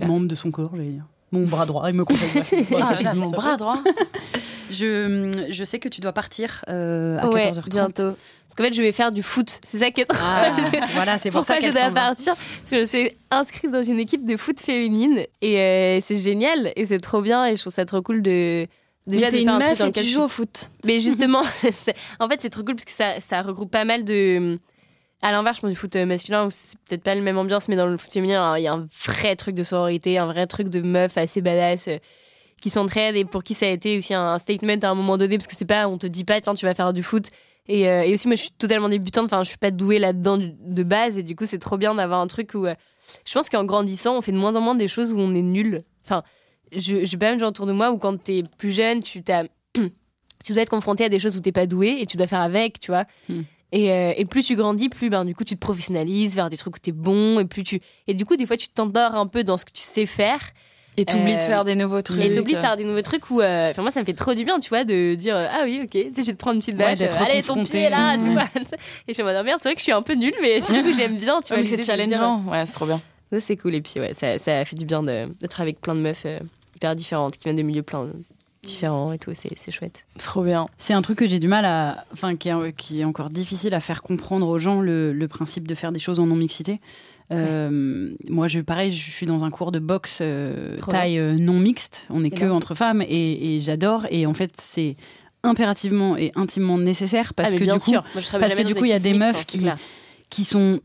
membre 0.05 0.27
de 0.27 0.35
son 0.35 0.51
corps, 0.51 0.71
j'allais 0.75 0.89
dire. 0.89 1.05
Mon 1.31 1.45
bras 1.45 1.65
droit, 1.65 1.89
il 1.89 1.95
me 1.95 2.03
complexe. 2.05 2.37
Ah, 3.05 3.13
mon 3.15 3.29
bras 3.29 3.55
droit. 3.57 3.81
Je, 4.71 5.45
je 5.49 5.63
sais 5.63 5.79
que 5.79 5.89
tu 5.89 6.01
dois 6.01 6.13
partir 6.13 6.63
euh, 6.69 7.17
à 7.19 7.27
Ouais, 7.29 7.51
14h30. 7.51 7.69
bientôt. 7.69 8.03
Parce 8.47 8.55
qu'en 8.57 8.63
fait, 8.63 8.73
je 8.73 8.81
vais 8.81 8.91
faire 8.91 9.11
du 9.11 9.23
foot. 9.23 9.59
C'est 9.65 9.79
ça 9.79 9.91
qui 9.91 10.01
est 10.01 10.07
Ah, 10.09 10.51
que- 10.71 10.93
voilà, 10.93 11.17
c'est 11.17 11.29
pour 11.29 11.39
Pourquoi 11.41 11.55
ça 11.55 11.61
je 11.61 11.65
qu'elle 11.73 11.73
dois 11.73 11.91
partir 11.91 12.35
Parce 12.35 12.71
que 12.71 12.79
je 12.81 12.85
suis 12.85 13.11
inscrite 13.31 13.71
dans 13.71 13.83
une 13.83 13.99
équipe 13.99 14.25
de 14.25 14.37
foot 14.37 14.59
féminine 14.59 15.25
et 15.41 15.59
euh, 15.59 15.99
c'est 16.01 16.17
génial 16.17 16.71
et 16.75 16.85
c'est 16.85 16.99
trop 16.99 17.21
bien 17.21 17.45
et 17.45 17.55
je 17.55 17.61
trouve 17.61 17.73
ça 17.73 17.85
trop 17.85 18.01
cool 18.01 18.21
de 18.21 18.67
déjà 19.07 19.27
de 19.27 19.31
t'es 19.37 19.43
faire 19.43 19.55
une 19.55 19.61
un 19.61 19.67
meuf 19.69 19.79
et 19.81 19.91
tu 19.91 20.01
je 20.03 20.09
joues 20.09 20.21
au 20.23 20.27
foot. 20.27 20.69
Mais 20.85 20.99
justement, 21.01 21.41
en 22.19 22.27
fait, 22.29 22.41
c'est 22.41 22.49
trop 22.49 22.63
cool 22.63 22.75
parce 22.75 22.85
que 22.85 22.91
ça, 22.91 23.19
ça 23.19 23.41
regroupe 23.41 23.71
pas 23.71 23.85
mal 23.85 24.03
de. 24.03 24.57
À 25.21 25.31
l'inverse, 25.31 25.55
je 25.57 25.61
pense 25.61 25.69
du 25.71 25.75
foot 25.77 25.95
euh, 25.95 26.05
masculin, 26.05 26.49
c'est 26.51 26.77
peut-être 26.87 27.01
pas 27.01 27.15
la 27.15 27.21
même 27.21 27.37
ambiance, 27.37 27.67
mais 27.69 27.75
dans 27.77 27.87
le 27.87 27.97
foot 27.97 28.11
féminin, 28.11 28.57
il 28.57 28.63
y 28.63 28.67
a 28.67 28.73
un 28.73 28.85
vrai 29.07 29.35
truc 29.37 29.55
de 29.55 29.63
sororité, 29.63 30.17
un 30.17 30.25
vrai 30.25 30.45
truc 30.45 30.67
de 30.69 30.81
meuf 30.81 31.17
assez 31.17 31.41
badass 31.41 31.87
qui 32.61 32.69
s'entraide 32.69 33.15
et 33.15 33.25
pour 33.25 33.43
qui 33.43 33.53
ça 33.53 33.65
a 33.67 33.69
été 33.69 33.97
aussi 33.97 34.13
un 34.13 34.37
statement 34.39 34.77
à 34.81 34.87
un 34.89 34.95
moment 34.95 35.17
donné, 35.17 35.37
parce 35.37 35.47
que 35.47 35.55
c'est 35.55 35.65
pas, 35.65 35.87
on 35.87 35.97
te 35.97 36.07
dit 36.07 36.23
pas, 36.23 36.41
tiens, 36.41 36.55
tu 36.55 36.65
vas 36.65 36.73
faire 36.73 36.93
du 36.93 37.03
foot. 37.03 37.27
Et, 37.67 37.89
euh, 37.89 38.03
et 38.03 38.13
aussi, 38.13 38.27
moi, 38.27 38.35
je 38.35 38.41
suis 38.43 38.51
totalement 38.51 38.89
débutante, 38.89 39.25
enfin, 39.25 39.43
je 39.43 39.49
suis 39.49 39.57
pas 39.57 39.71
douée 39.71 39.97
là-dedans 39.99 40.37
de 40.39 40.83
base, 40.83 41.17
et 41.17 41.23
du 41.23 41.35
coup, 41.35 41.45
c'est 41.45 41.57
trop 41.59 41.77
bien 41.77 41.95
d'avoir 41.95 42.21
un 42.21 42.27
truc 42.27 42.51
où. 42.53 42.65
euh, 42.65 42.75
je 43.25 43.33
pense 43.33 43.49
qu'en 43.49 43.63
grandissant, 43.65 44.17
on 44.17 44.21
fait 44.21 44.31
de 44.31 44.37
moins 44.37 44.55
en 44.55 44.61
moins 44.61 44.75
des 44.75 44.87
choses 44.87 45.11
où 45.13 45.19
on 45.19 45.33
est 45.35 45.41
nul. 45.41 45.81
Enfin, 46.05 46.23
je- 46.75 47.05
j'ai 47.05 47.17
pas 47.17 47.29
même 47.31 47.39
gens 47.39 47.47
autour 47.49 47.65
de 47.67 47.71
moi 47.71 47.91
où 47.91 47.97
quand 47.97 48.21
t'es 48.21 48.43
plus 48.57 48.71
jeune, 48.71 49.01
tu 49.03 49.21
t'as 49.23 49.43
tu 50.43 50.53
dois 50.53 50.61
être 50.63 50.69
confronté 50.69 51.03
à 51.05 51.09
des 51.09 51.19
choses 51.19 51.35
où 51.35 51.39
t'es 51.39 51.51
pas 51.51 51.65
doué 51.67 51.97
et 51.99 52.05
tu 52.05 52.17
dois 52.17 52.27
faire 52.27 52.41
avec, 52.41 52.79
tu 52.79 52.91
vois. 52.91 53.05
Hmm. 53.29 53.41
Et, 53.71 53.91
euh, 53.91 54.13
et 54.15 54.25
plus 54.25 54.43
tu 54.43 54.55
grandis, 54.55 54.89
plus 54.89 55.09
ben, 55.09 55.25
du 55.25 55.35
coup 55.35 55.43
tu 55.43 55.55
te 55.55 55.59
professionnalises 55.59 56.35
vers 56.35 56.49
des 56.49 56.55
trucs 56.57 56.75
où 56.75 56.79
t'es 56.79 56.91
bon 56.91 57.39
et 57.39 57.45
plus 57.45 57.63
tu 57.63 57.81
et 58.07 58.13
du 58.13 58.23
coup 58.23 58.35
des 58.37 58.45
fois 58.45 58.55
tu 58.57 58.69
t'endors 58.69 59.15
un 59.15 59.25
peu 59.27 59.43
dans 59.43 59.57
ce 59.57 59.65
que 59.65 59.71
tu 59.71 59.81
sais 59.81 60.05
faire 60.05 60.39
Et 60.97 61.05
t'oublies 61.05 61.33
Euh, 61.33 61.37
de 61.37 61.41
faire 61.41 61.65
des 61.65 61.75
nouveaux 61.75 62.01
trucs. 62.01 62.21
et 62.21 62.33
t'oublies 62.33 62.55
de 62.55 62.59
faire 62.59 62.77
des 62.77 62.85
nouveaux 62.85 63.01
trucs 63.01 63.29
où 63.29 63.41
euh, 63.41 63.71
enfin 63.71 63.81
moi 63.81 63.91
ça 63.91 63.99
me 63.99 64.05
fait 64.05 64.13
trop 64.13 64.33
du 64.33 64.45
bien 64.45 64.59
tu 64.59 64.69
vois 64.69 64.83
de 64.85 65.15
dire 65.15 65.35
euh, 65.35 65.47
ah 65.51 65.61
oui 65.65 65.81
ok 65.83 65.89
tu 65.89 65.99
sais 65.99 66.21
je 66.21 66.27
vais 66.27 66.33
te 66.33 66.37
prendre 66.37 66.55
une 66.55 66.61
petite 66.61 66.77
Ouais, 66.77 66.85
vache 66.85 66.99
d'être 66.99 67.21
allez 67.21 67.43
ton 67.43 67.63
pied 67.63 67.89
là 67.89 68.17
tu 68.17 68.29
vois 68.31 68.43
et 68.43 69.09
je 69.09 69.13
suis 69.13 69.21
en 69.21 69.25
mode 69.25 69.35
Ah, 69.37 69.43
merde 69.43 69.59
c'est 69.61 69.69
vrai 69.69 69.73
que 69.75 69.79
je 69.81 69.83
suis 69.83 69.91
un 69.91 70.01
peu 70.01 70.13
nulle 70.15 70.33
mais 70.41 70.59
du 70.59 70.65
coup 70.83 70.93
j'aime 70.97 71.17
bien 71.17 71.41
tu 71.41 71.49
vois 71.49 71.57
Ouais, 71.57 71.63
c'est 71.63 71.77
dire, 71.77 71.85
challengeant. 71.85 72.43
Ouais, 72.47 72.65
c'est 72.65 72.73
trop 72.73 72.85
bien. 72.85 73.01
ça, 73.31 73.39
c'est 73.41 73.55
cool. 73.57 73.75
Et 73.75 73.81
puis, 73.81 73.99
ouais, 73.99 74.13
ça, 74.13 74.37
ça 74.37 74.63
fait 74.63 74.75
du 74.75 74.85
bien 74.85 75.03
de- 75.03 75.27
d'être 75.41 75.59
avec 75.59 75.81
plein 75.81 75.95
de 75.95 75.99
meufs 75.99 76.23
euh, 76.25 76.37
hyper 76.75 76.95
différentes, 76.95 77.35
qui 77.37 77.43
viennent 77.43 77.55
de 77.57 77.61
milieux 77.63 77.83
plein 77.83 78.07
différents 78.63 79.11
et 79.11 79.19
tout. 79.19 79.31
C'est 79.33 79.49
c'est 79.57 79.71
chouette. 79.71 80.05
Trop 80.19 80.43
bien. 80.43 80.65
C'est 80.77 80.93
un 80.93 81.01
truc 81.01 81.17
que 81.19 81.27
j'ai 81.27 81.39
du 81.39 81.47
mal 81.47 81.65
à. 81.65 82.05
Enfin, 82.13 82.35
qui 82.35 82.49
est, 82.49 82.75
qui 82.77 83.01
est 83.01 83.03
encore 83.03 83.29
difficile 83.29 83.73
à 83.73 83.79
faire 83.79 84.01
comprendre 84.01 84.47
aux 84.47 84.59
gens, 84.59 84.79
le, 84.81 85.11
le 85.13 85.27
principe 85.27 85.67
de 85.67 85.75
faire 85.75 85.91
des 85.91 85.99
choses 85.99 86.19
en 86.19 86.25
non-mixité. 86.27 86.79
Euh, 87.31 88.09
Moi, 88.29 88.47
je, 88.47 88.59
pareil, 88.61 88.91
je 88.91 89.11
suis 89.11 89.25
dans 89.25 89.43
un 89.43 89.49
cours 89.49 89.71
de 89.71 89.79
boxe 89.79 90.19
euh, 90.21 90.77
taille 90.89 91.17
euh, 91.17 91.33
non 91.37 91.59
mixte. 91.59 92.05
On 92.09 92.23
est 92.23 92.29
que 92.29 92.45
entre 92.45 92.75
femmes 92.75 93.01
et, 93.01 93.55
et 93.55 93.59
j'adore. 93.59 94.05
Et 94.11 94.25
en 94.25 94.33
fait, 94.33 94.51
c'est 94.59 94.95
impérativement 95.43 96.17
et 96.17 96.31
intimement 96.35 96.77
nécessaire 96.77 97.33
parce 97.33 97.53
ah, 97.53 97.57
que 97.57 97.63
bien 97.63 97.75
du 97.75 97.79
coup, 97.79 97.91
sûr. 97.91 98.03
Moi, 98.13 98.23
parce 98.39 98.55
que 98.55 98.63
du 98.63 98.75
coup, 98.75 98.85
il 98.85 98.89
y 98.91 98.93
a 98.93 98.99
des 98.99 99.13
meufs 99.13 99.39
hein, 99.39 99.43
qui- 99.47 99.59
clair. 99.59 99.77
qui 100.29 100.43
sont 100.43 100.79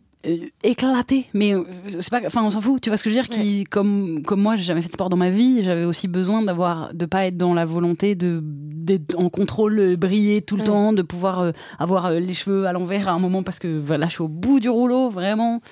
éclatées, 0.62 1.26
mais 1.32 1.54
c'est 2.00 2.10
pas, 2.10 2.20
enfin 2.26 2.42
on 2.44 2.50
s'en 2.50 2.60
fout, 2.60 2.78
tu 2.82 2.90
vois 2.90 2.98
ce 2.98 3.04
que 3.04 3.08
je 3.08 3.14
veux 3.16 3.22
dire, 3.22 3.30
qui 3.30 3.64
comme 3.64 4.22
comme 4.22 4.42
moi 4.42 4.54
j'ai 4.54 4.64
jamais 4.64 4.82
fait 4.82 4.88
de 4.88 4.92
sport 4.92 5.08
dans 5.08 5.16
ma 5.16 5.30
vie, 5.30 5.62
j'avais 5.62 5.84
aussi 5.86 6.08
besoin 6.08 6.42
d'avoir 6.42 6.92
de 6.92 7.06
pas 7.06 7.24
être 7.24 7.38
dans 7.38 7.54
la 7.54 7.64
volonté 7.64 8.14
de 8.16 8.40
d'être 8.44 9.18
en 9.18 9.30
contrôle, 9.30 9.96
briller 9.96 10.42
tout 10.42 10.56
le 10.56 10.60
Ouais. 10.60 10.66
temps, 10.66 10.92
de 10.92 11.00
pouvoir 11.00 11.52
avoir 11.78 12.10
les 12.10 12.34
cheveux 12.34 12.66
à 12.66 12.72
l'envers 12.72 13.08
à 13.08 13.12
un 13.12 13.18
moment 13.18 13.42
parce 13.42 13.58
que 13.58 13.78
voilà 13.80 14.08
je 14.08 14.12
suis 14.12 14.22
au 14.22 14.28
bout 14.28 14.60
du 14.60 14.68
rouleau 14.68 15.08
vraiment. 15.08 15.62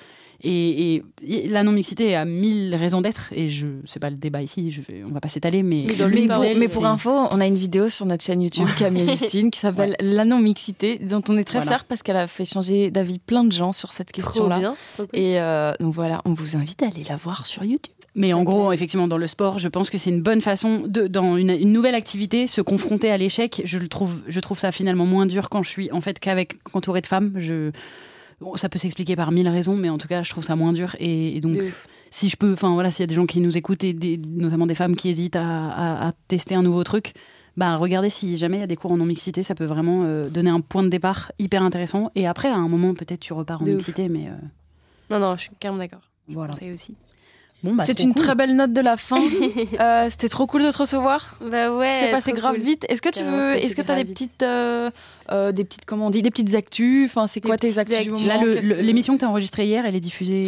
Et, 0.43 0.95
et- 0.95 1.03
et 1.27 1.47
la 1.49 1.63
non 1.63 1.71
mixité 1.73 2.15
a 2.15 2.23
mille 2.25 2.73
raisons 2.75 3.01
d'être 3.01 3.33
et 3.33 3.49
je 3.49 3.67
c'est 3.85 3.99
pas 3.99 4.09
le 4.09 4.15
débat 4.15 4.41
ici, 4.41 4.71
je 4.71 4.79
vais, 4.81 5.03
on 5.05 5.11
va 5.11 5.19
pas 5.19 5.27
s'étaler, 5.27 5.63
mais 5.63 5.85
Mais 5.87 6.27
pour, 6.67 6.81
mais 6.81 6.87
info, 6.87 7.09
on 7.11 7.39
a 7.41 7.45
une 7.45 7.57
vidéo 7.57 7.89
sur 7.89 8.05
notre 8.05 8.23
chaîne 8.23 8.41
YouTube, 8.41 8.67
Camille 8.77 9.03
et 9.03 9.17
Justine, 9.17 9.51
qui 9.51 9.59
s'appelle 9.59 9.95
La 9.99 10.23
non-mixité, 10.23 10.97
dont 10.99 11.21
on 11.27 11.37
est 11.37 11.43
très 11.43 11.59
Voilà. 11.59 11.77
fiers 11.79 11.85
parce 11.89 12.03
qu'elle 12.03 12.15
a 12.17 12.27
fait 12.27 12.45
changer 12.45 12.89
d'avis 12.89 13.19
plein 13.19 13.43
de 13.43 13.51
gens 13.51 13.73
sur 13.73 13.91
cette 13.91 14.11
question-là. 14.13 14.73
Et 15.13 15.39
euh, 15.41 15.73
donc 15.79 15.93
voilà, 15.93 16.21
on 16.25 16.33
vous 16.33 16.55
invite 16.55 16.83
à 16.83 16.87
aller 16.87 17.03
la 17.09 17.15
voir 17.17 17.45
sur 17.45 17.63
YouTube. 17.63 17.93
Mais 18.15 18.33
en 18.33 18.43
gros, 18.43 18.71
effectivement, 18.73 19.07
dans 19.07 19.17
le 19.19 19.27
sport, 19.27 19.59
je 19.59 19.67
pense 19.67 19.89
que 19.89 19.97
c'est 19.97 20.09
une 20.09 20.21
bonne 20.21 20.41
façon 20.41 20.83
de, 20.87 21.07
dans 21.07 21.37
une, 21.37 21.51
une 21.51 21.71
nouvelle 21.71 21.95
activité, 21.95 22.47
se 22.47 22.59
confronter 22.61 23.11
à 23.11 23.17
l'échec. 23.17 23.61
Je 23.65 23.77
le 23.77 23.87
trouve, 23.87 24.15
je 24.27 24.39
trouve 24.39 24.57
ça 24.57 24.71
finalement 24.71 25.05
moins 25.05 25.25
dur 25.25 25.47
quand 25.49 25.63
je 25.63 25.69
suis 25.69 25.91
en 25.91 26.01
fait 26.01 26.19
qu'avec 26.19 26.55
entouré 26.73 27.01
de 27.01 27.07
femmes. 27.07 27.33
Je, 27.37 27.71
bon, 28.41 28.55
ça 28.55 28.69
peut 28.69 28.79
s'expliquer 28.79 29.15
par 29.15 29.31
mille 29.31 29.47
raisons, 29.49 29.75
mais 29.75 29.89
en 29.89 29.97
tout 29.97 30.07
cas, 30.07 30.23
je 30.23 30.29
trouve 30.31 30.43
ça 30.43 30.55
moins 30.55 30.73
dur. 30.73 30.95
Et, 30.99 31.35
et 31.37 31.41
donc, 31.41 31.57
si 32.11 32.29
je 32.29 32.37
peux, 32.37 32.53
enfin 32.53 32.73
voilà, 32.73 32.91
s'il 32.91 33.03
y 33.03 33.05
a 33.05 33.07
des 33.07 33.15
gens 33.15 33.25
qui 33.25 33.39
nous 33.39 33.57
écoutent 33.57 33.83
et 33.83 33.93
des- 33.93 34.17
notamment 34.17 34.65
des 34.67 34.75
femmes 34.75 34.95
qui 34.95 35.09
hésitent 35.09 35.35
à, 35.35 35.69
à- 35.69 36.07
à 36.07 36.11
tester 36.27 36.55
un 36.55 36.63
nouveau 36.63 36.83
truc, 36.83 37.13
bah 37.57 37.75
regardez 37.75 38.09
si 38.09 38.37
jamais 38.37 38.57
il 38.57 38.61
y 38.61 38.63
a 38.63 38.67
des 38.67 38.75
cours 38.77 38.91
en 38.93 38.97
non 38.97 39.05
mixité, 39.05 39.43
ça 39.43 39.53
peut 39.55 39.65
vraiment 39.65 40.03
euh, 40.05 40.29
donner 40.29 40.49
un 40.49 40.61
point 40.61 40.83
de 40.83 40.87
départ 40.89 41.31
hyper 41.39 41.61
intéressant. 41.63 42.09
Et 42.15 42.25
après, 42.27 42.47
à 42.49 42.55
un 42.55 42.67
moment, 42.69 42.93
peut-être 42.93 43.19
tu 43.19 43.33
repars 43.33 43.61
en 43.61 43.65
De 43.65 43.71
ouf. 43.71 43.77
mixité, 43.77 44.07
mais 44.07 44.27
euh, 44.27 44.31
Non, 45.09 45.19
non, 45.19 45.35
je 45.35 45.41
suis 45.41 45.51
carrément 45.59 45.81
d'accord. 45.81 46.01
voilà. 46.29 46.55
Ça 46.55 46.65
aussi. 46.73 46.95
Bon, 47.61 47.75
bah, 47.75 47.83
C'est 47.85 47.99
une 47.99 48.13
cool. 48.13 48.23
très 48.23 48.35
belle 48.35 48.55
note 48.55 48.71
de 48.71 48.79
la 48.79 48.95
fin. 48.95 49.17
Euh, 49.81 50.07
C'était 50.09 50.29
trop 50.29 50.47
cool 50.47 50.63
de 50.63 50.71
te 50.71 50.77
recevoir. 50.77 51.37
Bah 51.51 51.75
ouais. 51.75 51.89
c'est 51.99 52.11
passé 52.11 52.31
grave 52.31 52.55
cool. 52.55 52.63
vite. 52.63 52.85
Est-ce 52.87 53.01
que 53.01 53.09
tu 53.09 53.19
Ça 53.19 53.29
veux, 53.29 53.51
est-ce 53.55 53.75
que 53.75 53.81
tu 53.81 53.91
as 53.91 53.95
des 53.95 54.05
petites, 54.05 54.41
euh, 55.31 55.49
euh, 55.49 55.51
des 55.51 55.63
petites, 55.63 55.85
comment 55.85 56.07
on 56.07 56.09
dit, 56.09 56.21
des 56.21 56.31
petites 56.31 56.53
actus 56.55 57.05
Enfin, 57.09 57.27
c'est 57.27 57.39
quoi 57.41 57.57
tes 57.57 57.77
actus 57.77 58.25
Là, 58.25 58.39
l'émission 58.81 59.13
que 59.15 59.19
tu 59.19 59.25
as 59.25 59.29
enregistrée 59.29 59.65
hier, 59.65 59.85
elle 59.85 59.95
est 59.95 59.99
diffusée. 59.99 60.45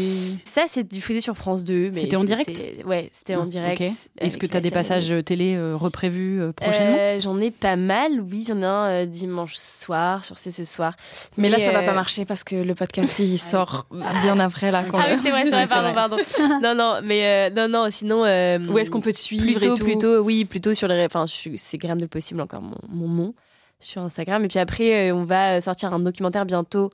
Ça, 0.52 0.64
c'est 0.68 0.84
diffusé 0.88 1.22
sur 1.22 1.36
France 1.38 1.64
2. 1.64 1.92
mais 1.94 2.02
C'était 2.02 2.16
en 2.18 2.24
direct 2.24 2.62
Ouais, 2.86 3.10
c'était 3.12 3.36
en 3.36 3.44
Ah, 3.44 3.46
direct. 3.46 3.82
Est-ce 4.18 4.38
que 4.38 4.46
tu 4.46 4.58
as 4.58 4.62
des 4.62 4.72
passages 4.72 5.14
télé 5.26 5.56
euh, 5.56 5.76
reprévus 5.76 6.42
euh, 6.42 6.52
prochainement 6.52 6.98
Euh, 7.00 7.20
J'en 7.20 7.40
ai 7.40 7.52
pas 7.52 7.76
mal, 7.76 8.22
oui, 8.22 8.44
j'en 8.48 8.62
ai 8.62 8.66
un 8.66 8.86
euh, 8.88 9.06
dimanche 9.06 9.56
soir, 9.56 10.26
sur 10.26 10.38
C'est 10.38 10.52
ce 10.52 10.66
soir. 10.66 10.96
Mais 11.38 11.50
là, 11.50 11.60
ça 11.60 11.72
va 11.72 11.82
euh, 11.82 11.86
pas 11.86 11.94
marcher 11.94 12.26
parce 12.26 12.44
que 12.44 12.56
le 12.56 12.76
podcast 12.76 13.20
il 13.20 13.38
sort 13.40 13.88
bien 14.22 14.40
après 14.40 14.72
là. 14.72 14.84
quand 14.84 14.98
Ah 15.00 15.08
oui, 15.14 15.20
c'est 15.24 15.30
vrai, 15.32 15.44
c'est 15.46 15.50
vrai, 15.52 15.68
pardon, 15.70 15.94
pardon. 15.94 16.18
Non, 16.62 16.76
non, 16.76 16.96
mais 17.04 17.26
euh, 17.26 17.50
non, 17.56 17.68
non, 17.68 17.90
sinon. 17.92 18.24
euh, 18.26 18.60
Où 18.68 18.78
est-ce 18.78 18.92
qu'on 18.92 19.02
peut 19.02 19.14
te 19.14 19.18
suivre 19.18 19.60
plutôt, 19.60 19.76
plutôt, 19.76 20.20
oui, 20.22 20.46
plutôt 20.46 20.74
sur 20.74 20.88
les. 20.88 21.06
Enfin, 21.06 21.26
c'est 21.56 21.78
Graines 21.78 21.98
de 21.98 22.06
Possible, 22.06 22.42
encore 22.42 22.62
mon, 22.62 22.78
mon 22.90 23.08
nom 23.08 23.34
sur 23.82 24.02
Instagram. 24.02 24.44
Et 24.46 24.48
puis 24.48 24.60
après, 24.60 25.10
euh, 25.10 25.16
on 25.16 25.24
va 25.24 25.62
sortir 25.62 25.94
un 25.94 26.00
documentaire 26.00 26.46
bientôt. 26.46 26.92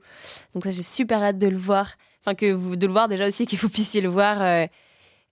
Donc 0.54 0.64
ça, 0.64 0.70
j'ai 0.70 0.82
super 0.82 1.22
hâte 1.22 1.38
de 1.38 1.48
le 1.48 1.56
voir. 1.56 1.94
Enfin, 2.20 2.34
que 2.34 2.52
vous, 2.52 2.76
de 2.76 2.86
le 2.86 2.92
voir 2.92 3.08
déjà 3.08 3.28
aussi, 3.28 3.46
que 3.46 3.56
vous 3.56 3.68
puissiez 3.68 4.00
le 4.00 4.08
voir. 4.08 4.68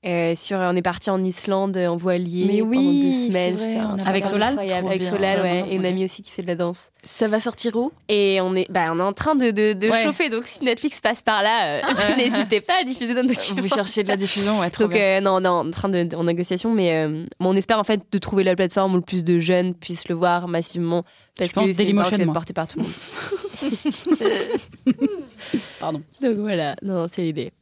Euh, 0.04 0.34
sur, 0.36 0.58
on 0.58 0.76
est 0.76 0.82
parti 0.82 1.10
en 1.10 1.24
Islande 1.24 1.76
en 1.76 1.96
voilier 1.96 2.44
Mais 2.46 2.60
oui, 2.60 2.76
pendant 2.76 2.92
deux 2.92 3.10
semaines. 3.10 3.54
vrai, 3.56 3.76
un 3.76 3.98
Avec 4.06 4.26
Solal 4.26 4.56
Avec 4.58 5.00
bien. 5.00 5.10
Solal, 5.10 5.40
ouais, 5.40 5.64
et 5.68 5.74
une 5.74 5.84
amie 5.86 6.04
aussi 6.04 6.22
qui 6.22 6.30
fait 6.30 6.42
de 6.42 6.46
la 6.46 6.54
danse. 6.54 6.90
Ça 7.02 7.26
va 7.26 7.40
sortir 7.40 7.74
où? 7.74 7.90
Et 8.08 8.38
on 8.40 8.54
est, 8.54 8.70
bah, 8.70 8.90
on 8.92 8.98
est 9.00 9.02
en 9.02 9.12
train 9.12 9.34
de, 9.34 9.50
de, 9.50 9.72
de 9.72 9.88
Ouais. 9.90 10.04
chauffer. 10.04 10.28
Donc 10.28 10.44
si 10.44 10.62
Netflix 10.62 11.00
passe 11.00 11.22
par 11.22 11.42
là, 11.42 11.80
euh, 11.80 11.80
n'hésitez 12.16 12.60
pas 12.60 12.74
à 12.80 12.84
diffuser 12.84 13.14
notre 13.14 13.28
documentaire. 13.28 13.64
Vous 13.64 13.68
cherchez 13.74 14.02
de 14.04 14.08
la 14.08 14.16
diffusion, 14.16 14.60
ouais, 14.60 14.70
trop 14.70 14.84
Donc 14.84 14.92
bien. 14.92 15.00
euh, 15.02 15.20
non, 15.20 15.40
non, 15.40 15.66
en 15.66 15.70
train 15.72 15.88
de, 15.88 16.14
en 16.14 16.22
négociation, 16.24 16.72
mais, 16.72 16.92
euh, 16.94 17.24
on 17.40 17.56
espère 17.56 17.78
en 17.80 17.84
fait 17.84 18.02
de 18.12 18.18
trouver 18.18 18.44
la 18.44 18.54
plateforme 18.54 18.92
où 18.92 18.96
le 18.96 19.02
plus 19.02 19.24
de 19.24 19.38
jeunes 19.40 19.74
puissent 19.74 20.08
le 20.08 20.14
voir 20.14 20.46
massivement 20.46 21.04
parce 21.36 21.50
Je 21.50 21.54
que 21.54 21.66
c'est 21.72 21.92
portée 22.32 22.52
par 22.52 22.68
tout 22.68 22.78
le 22.78 22.84
monde. 22.84 22.92
Pardon. 25.80 26.02
Donc 26.22 26.36
voilà, 26.36 26.76
non, 26.82 27.06
c'est 27.12 27.22
l'idée. 27.22 27.52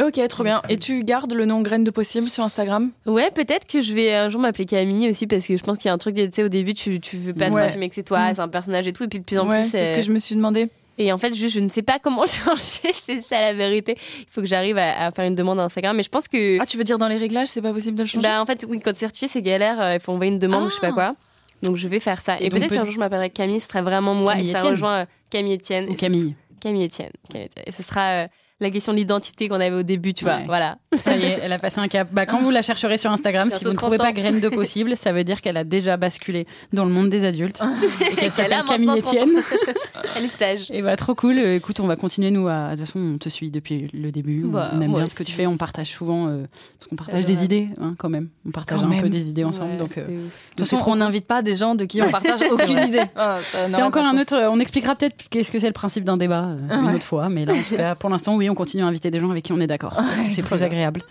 Ok, 0.00 0.20
trop 0.28 0.44
bien. 0.44 0.62
Et 0.68 0.76
tu 0.76 1.02
gardes 1.04 1.32
le 1.32 1.44
nom 1.44 1.60
Graines 1.60 1.84
de 1.84 1.90
Possible 1.90 2.30
sur 2.30 2.44
Instagram? 2.44 2.90
Ouais, 3.06 3.30
peut-être 3.30 3.66
que 3.66 3.80
je 3.80 3.94
vais 3.94 4.14
un 4.14 4.28
jour 4.28 4.40
m'appeler 4.40 4.64
Camille 4.66 5.08
aussi 5.10 5.26
parce 5.26 5.46
que 5.46 5.56
je 5.56 5.62
pense 5.62 5.76
qu'il 5.76 5.86
y 5.86 5.90
a 5.90 5.92
un 5.92 5.98
truc, 5.98 6.14
tu 6.14 6.28
sais, 6.30 6.44
au 6.44 6.48
début 6.48 6.74
tu, 6.74 7.00
tu 7.00 7.16
veux 7.16 7.34
pas 7.34 7.50
te 7.50 7.54
Ouais. 7.56 7.62
assumer 7.62 7.88
que 7.88 7.94
c'est 7.94 8.02
toi, 8.04 8.30
Mm. 8.30 8.34
c'est 8.34 8.40
un 8.42 8.48
personnage 8.48 8.86
et 8.86 8.92
tout, 8.92 9.04
et 9.04 9.08
puis 9.08 9.18
de 9.18 9.24
plus 9.24 9.38
en 9.38 9.48
Ouais, 9.48 9.60
plus. 9.62 9.70
c'est 9.70 9.84
ce 9.86 9.92
euh, 9.92 9.96
que 9.96 10.02
je 10.02 10.12
me 10.12 10.18
suis 10.18 10.34
demandé. 10.36 10.68
Et 11.00 11.12
en 11.12 11.18
fait, 11.18 11.32
juste, 11.34 11.54
je 11.54 11.60
ne 11.60 11.68
sais 11.68 11.82
pas 11.82 11.98
comment 11.98 12.26
changer, 12.26 12.92
c'est 12.92 13.20
ça 13.22 13.40
la 13.40 13.52
vérité. 13.54 13.96
Il 14.20 14.26
faut 14.30 14.40
que 14.40 14.46
j'arrive 14.48 14.78
à, 14.78 15.06
à 15.06 15.10
faire 15.12 15.24
une 15.26 15.34
demande 15.36 15.60
à 15.60 15.64
Instagram, 15.64 15.96
mais 15.96 16.02
je 16.02 16.08
pense 16.08 16.26
que. 16.28 16.58
Ah, 16.60 16.66
tu 16.66 16.76
veux 16.76 16.84
dire 16.84 16.98
dans 16.98 17.08
les 17.08 17.16
réglages, 17.18 17.48
c'est 17.48 17.62
pas 17.62 17.72
possible 17.72 17.96
de 17.96 18.02
le 18.02 18.08
changer? 18.08 18.26
Bah, 18.26 18.40
en 18.42 18.46
fait, 18.46 18.66
oui, 18.68 18.78
quand 18.80 18.90
c'est 18.94 19.00
certifié, 19.00 19.28
c'est 19.28 19.42
galère. 19.42 19.80
euh, 19.80 19.94
Il 19.94 20.00
faut 20.00 20.12
envoyer 20.12 20.32
une 20.32 20.38
demande 20.40 20.64
ou 20.64 20.68
je 20.68 20.74
sais 20.74 20.80
pas 20.80 20.88
Ah. 20.88 20.92
quoi. 20.92 21.14
Donc, 21.62 21.76
je 21.76 21.86
vais 21.88 22.00
faire 22.00 22.20
ça. 22.20 22.36
Et, 22.40 22.50
peut-être 22.50 22.68
peut- 22.68 22.74
qu'un 22.76 22.84
jour, 22.84 22.94
je 22.94 22.98
m'appellerai 23.00 23.30
Camille, 23.30 23.60
ce 23.60 23.68
serait 23.68 23.82
vraiment 23.82 24.14
moi. 24.14 24.32
Camille 24.34 24.48
et 24.48 24.52
ça 24.52 24.58
Etienne. 24.58 24.70
rejoint 24.72 24.94
euh, 25.00 25.04
Camille 25.30 25.54
Etienne. 25.56 25.88
Ou 25.88 25.94
Camille. 25.94 26.34
Camille 26.60 26.84
Etienne. 26.86 27.10
Camille 27.30 27.46
Etienne. 27.48 27.64
Et 27.66 27.72
ce 27.72 27.82
sera 27.84 28.00
euh, 28.24 28.28
la 28.60 28.70
question 28.70 28.92
de 28.92 28.98
l'identité 28.98 29.48
qu'on 29.48 29.56
avait 29.60 29.76
au 29.76 29.82
début, 29.84 30.14
tu 30.14 30.24
vois. 30.24 30.36
Ouais. 30.38 30.44
Voilà. 30.46 30.78
Ça 30.96 31.16
y 31.16 31.22
est, 31.24 31.38
elle 31.42 31.52
a 31.52 31.58
passé 31.58 31.78
un 31.78 31.86
cap. 31.88 32.08
Bah, 32.10 32.26
quand 32.26 32.40
vous 32.40 32.50
la 32.50 32.62
chercherez 32.62 32.98
sur 32.98 33.10
Instagram, 33.12 33.50
si 33.52 33.62
vous 33.64 33.70
ne 33.70 33.76
trouvez 33.76 33.98
30 33.98 34.06
pas 34.06 34.10
ans. 34.12 34.20
graine 34.22 34.40
de 34.40 34.48
possible, 34.48 34.96
ça 34.96 35.12
veut 35.12 35.22
dire 35.22 35.40
qu'elle 35.40 35.56
a 35.56 35.64
déjà 35.64 35.96
basculé 35.96 36.46
dans 36.72 36.84
le 36.84 36.90
monde 36.90 37.08
des 37.08 37.24
adultes 37.24 37.62
et 38.10 38.14
qu'elle 38.16 38.30
s'appelle 38.32 38.62
Camille 38.68 38.86
maintenant 38.88 39.02
30 39.02 39.14
ans. 39.14 39.18
Etienne. 39.26 39.42
Elle 40.16 40.24
est 40.24 40.28
sage. 40.28 40.70
Et 40.70 40.80
bah 40.82 40.96
trop 40.96 41.14
cool. 41.14 41.38
Euh, 41.38 41.56
Écoute, 41.56 41.78
on 41.80 41.86
va 41.86 41.96
continuer 41.96 42.30
nous 42.30 42.48
à. 42.48 42.64
De 42.64 42.70
toute 42.70 42.80
façon, 42.80 42.98
on 43.14 43.18
te 43.18 43.28
suit 43.28 43.50
depuis 43.50 43.88
le 43.92 44.10
début. 44.10 44.44
On- 44.44 44.48
Bah, 44.48 44.70
on 44.72 44.80
aime 44.80 44.94
bien 44.94 45.06
ce 45.08 45.14
que 45.14 45.22
tu 45.22 45.32
fais. 45.32 45.46
On 45.46 45.56
partage 45.56 45.90
souvent 45.90 46.28
euh, 46.28 46.44
parce 46.78 46.88
qu'on 46.88 46.96
partage 46.96 47.24
Adorable. 47.24 47.38
des 47.38 47.44
idées 47.44 47.68
hein, 47.80 47.94
quand 47.98 48.08
même. 48.08 48.28
On 48.46 48.50
partage 48.50 48.82
un 48.82 49.00
peu 49.00 49.08
des 49.08 49.28
idées 49.28 49.44
ensemble. 49.44 49.72
Ouais, 49.72 49.76
donc 49.78 49.98
euh, 49.98 50.04
de 50.06 50.12
ouf. 50.12 50.16
De 50.18 50.22
toute 50.56 50.60
façon, 50.60 50.76
trop 50.78 50.92
on 50.92 50.96
n'invite 50.96 51.26
pas 51.26 51.42
des 51.42 51.56
gens 51.56 51.74
de 51.74 51.84
qui 51.84 52.00
on 52.02 52.10
partage 52.10 52.40
aucune 52.50 52.78
idée. 52.88 53.02
Ah, 53.16 53.38
c'est 53.70 53.82
encore 53.82 54.04
un 54.04 54.18
autre. 54.18 54.34
On 54.50 54.58
expliquera 54.60 54.96
peut-être 54.96 55.28
qu'est-ce 55.30 55.50
que 55.52 55.58
c'est 55.58 55.66
le 55.66 55.72
principe 55.72 56.04
d'un 56.04 56.16
débat 56.16 56.46
euh, 56.70 56.80
une 56.88 56.94
autre 56.94 57.04
fois. 57.06 57.28
Mais 57.28 57.44
là, 57.44 57.52
en 57.52 57.62
tout 57.62 57.76
cas, 57.76 57.94
pour 57.94 58.10
l'instant, 58.10 58.34
oui, 58.36 58.47
on 58.50 58.54
continue 58.54 58.82
à 58.82 58.86
inviter 58.86 59.10
des 59.10 59.20
gens 59.20 59.30
avec 59.30 59.44
qui 59.44 59.52
on 59.52 59.60
est 59.60 59.66
d'accord 59.66 59.94
parce 59.94 60.22
que 60.22 60.30
c'est 60.30 60.42
plus 60.42 60.62
agréable. 60.62 61.02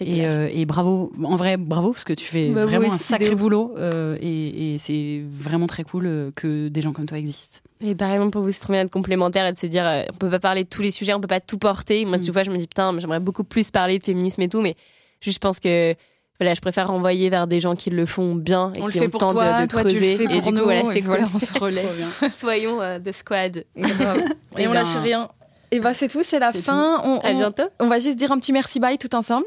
Et, 0.00 0.26
euh, 0.26 0.48
et 0.52 0.64
bravo, 0.66 1.12
en 1.22 1.36
vrai, 1.36 1.56
bravo, 1.56 1.92
parce 1.92 2.02
que 2.02 2.12
tu 2.14 2.24
fais 2.26 2.48
Bah, 2.50 2.66
vraiment 2.66 2.92
un 2.92 2.98
sacré 2.98 3.36
boulot 3.36 3.74
euh, 3.78 4.16
et, 4.20 4.74
et 4.74 4.78
c'est 4.78 5.22
vraiment 5.30 5.68
très 5.68 5.84
cool 5.84 6.06
euh, 6.06 6.30
que 6.34 6.66
des 6.66 6.82
gens 6.82 6.92
comme 6.92 7.06
toi 7.06 7.16
existent. 7.16 7.60
Et 7.80 7.94
pareillement 7.94 8.28
pour 8.30 8.42
vous, 8.42 8.50
c'est 8.50 8.58
trop 8.58 8.72
bien 8.72 8.82
d'être 8.82 8.90
complémentaire 8.92 9.46
et 9.46 9.52
de 9.52 9.58
se 9.58 9.66
dire, 9.68 9.86
euh, 9.86 10.02
on 10.12 10.16
peut 10.16 10.30
pas 10.30 10.40
parler 10.40 10.64
de 10.64 10.68
tous 10.68 10.82
les 10.82 10.90
sujets, 10.90 11.14
on 11.14 11.20
peut 11.20 11.28
pas 11.28 11.38
tout 11.38 11.58
porter. 11.58 12.04
Moi, 12.06 12.16
Mm. 12.18 12.22
tu 12.24 12.32
vois, 12.32 12.42
je 12.42 12.50
me 12.50 12.56
dis, 12.56 12.66
putain, 12.66 12.90
mais 12.90 13.00
j'aimerais 13.00 13.20
beaucoup 13.20 13.44
plus 13.44 13.70
parler 13.70 14.00
de 14.00 14.04
féminisme 14.04 14.42
et 14.42 14.48
tout, 14.48 14.62
mais 14.62 14.74
juste, 15.20 15.36
je 15.36 15.40
pense 15.40 15.60
que, 15.60 15.94
voilà, 16.40 16.54
je 16.54 16.60
préfère 16.60 16.88
renvoyer 16.88 17.30
vers 17.30 17.46
des 17.46 17.60
gens 17.60 17.76
qui 17.76 17.90
le 17.90 18.04
font 18.04 18.34
bien 18.34 18.72
et 18.74 18.82
On 18.82 18.86
le 18.86 18.90
qui 18.92 18.98
fait 18.98 19.06
ont 19.06 19.10
pour 19.10 19.20
le 19.20 19.26
temps 19.28 19.32
toi, 19.34 19.58
de, 19.60 19.62
de 19.62 19.68
toi 19.68 19.84
tu 19.84 19.94
le 19.94 20.00
fais 20.00 20.24
et 20.24 20.26
pour 20.26 20.34
du 20.38 20.40
coup, 20.40 20.50
nous. 20.50 20.64
voilà, 20.64 20.80
et 20.80 20.84
c'est 20.92 21.00
voilà, 21.02 21.22
cool. 21.22 21.32
on 21.36 21.38
se 21.38 21.56
relaie. 21.60 21.86
Soyons 22.36 22.82
euh, 22.82 22.98
de 22.98 23.12
squad. 23.12 23.58
Et, 23.58 23.64
Eh 24.58 24.66
on 24.66 24.70
ben, 24.70 24.74
lâche 24.74 24.96
rien. 24.96 25.28
Et 25.74 25.80
bah 25.80 25.92
c'est 25.92 26.06
tout, 26.06 26.22
c'est 26.22 26.38
la 26.38 26.52
fin. 26.52 27.00
On, 27.04 27.18
À 27.18 27.30
on- 27.30 27.36
bientôt. 27.36 27.64
on 27.80 27.88
va 27.88 27.98
juste 27.98 28.16
dire 28.16 28.30
un 28.30 28.38
petit 28.38 28.52
merci 28.52 28.78
bye 28.78 28.96
tout 28.96 29.12
ensemble. 29.14 29.46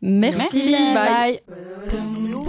Merci, 0.00 0.72
bye. 0.94 1.40
bye. 1.44 2.44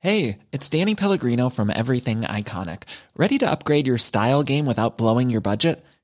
Hey, 0.00 0.38
it's 0.52 0.68
Danny 0.68 0.94
Pellegrino 0.94 1.48
from 1.48 1.70
Everything 1.70 2.22
Iconic. 2.22 2.82
Ready 3.16 3.38
to 3.38 3.50
upgrade 3.50 3.86
your 3.86 3.96
style 3.98 4.42
game 4.42 4.66
without 4.66 4.98
blowing 4.98 5.30
your 5.30 5.40
budget? 5.40 5.82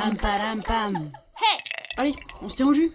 Pam, 0.00 0.16
param, 0.16 0.62
pam. 0.62 1.12
Allez, 1.98 2.14
on 2.40 2.48
se 2.48 2.56
tient 2.56 2.68
au 2.68 2.72
jus. 2.72 2.90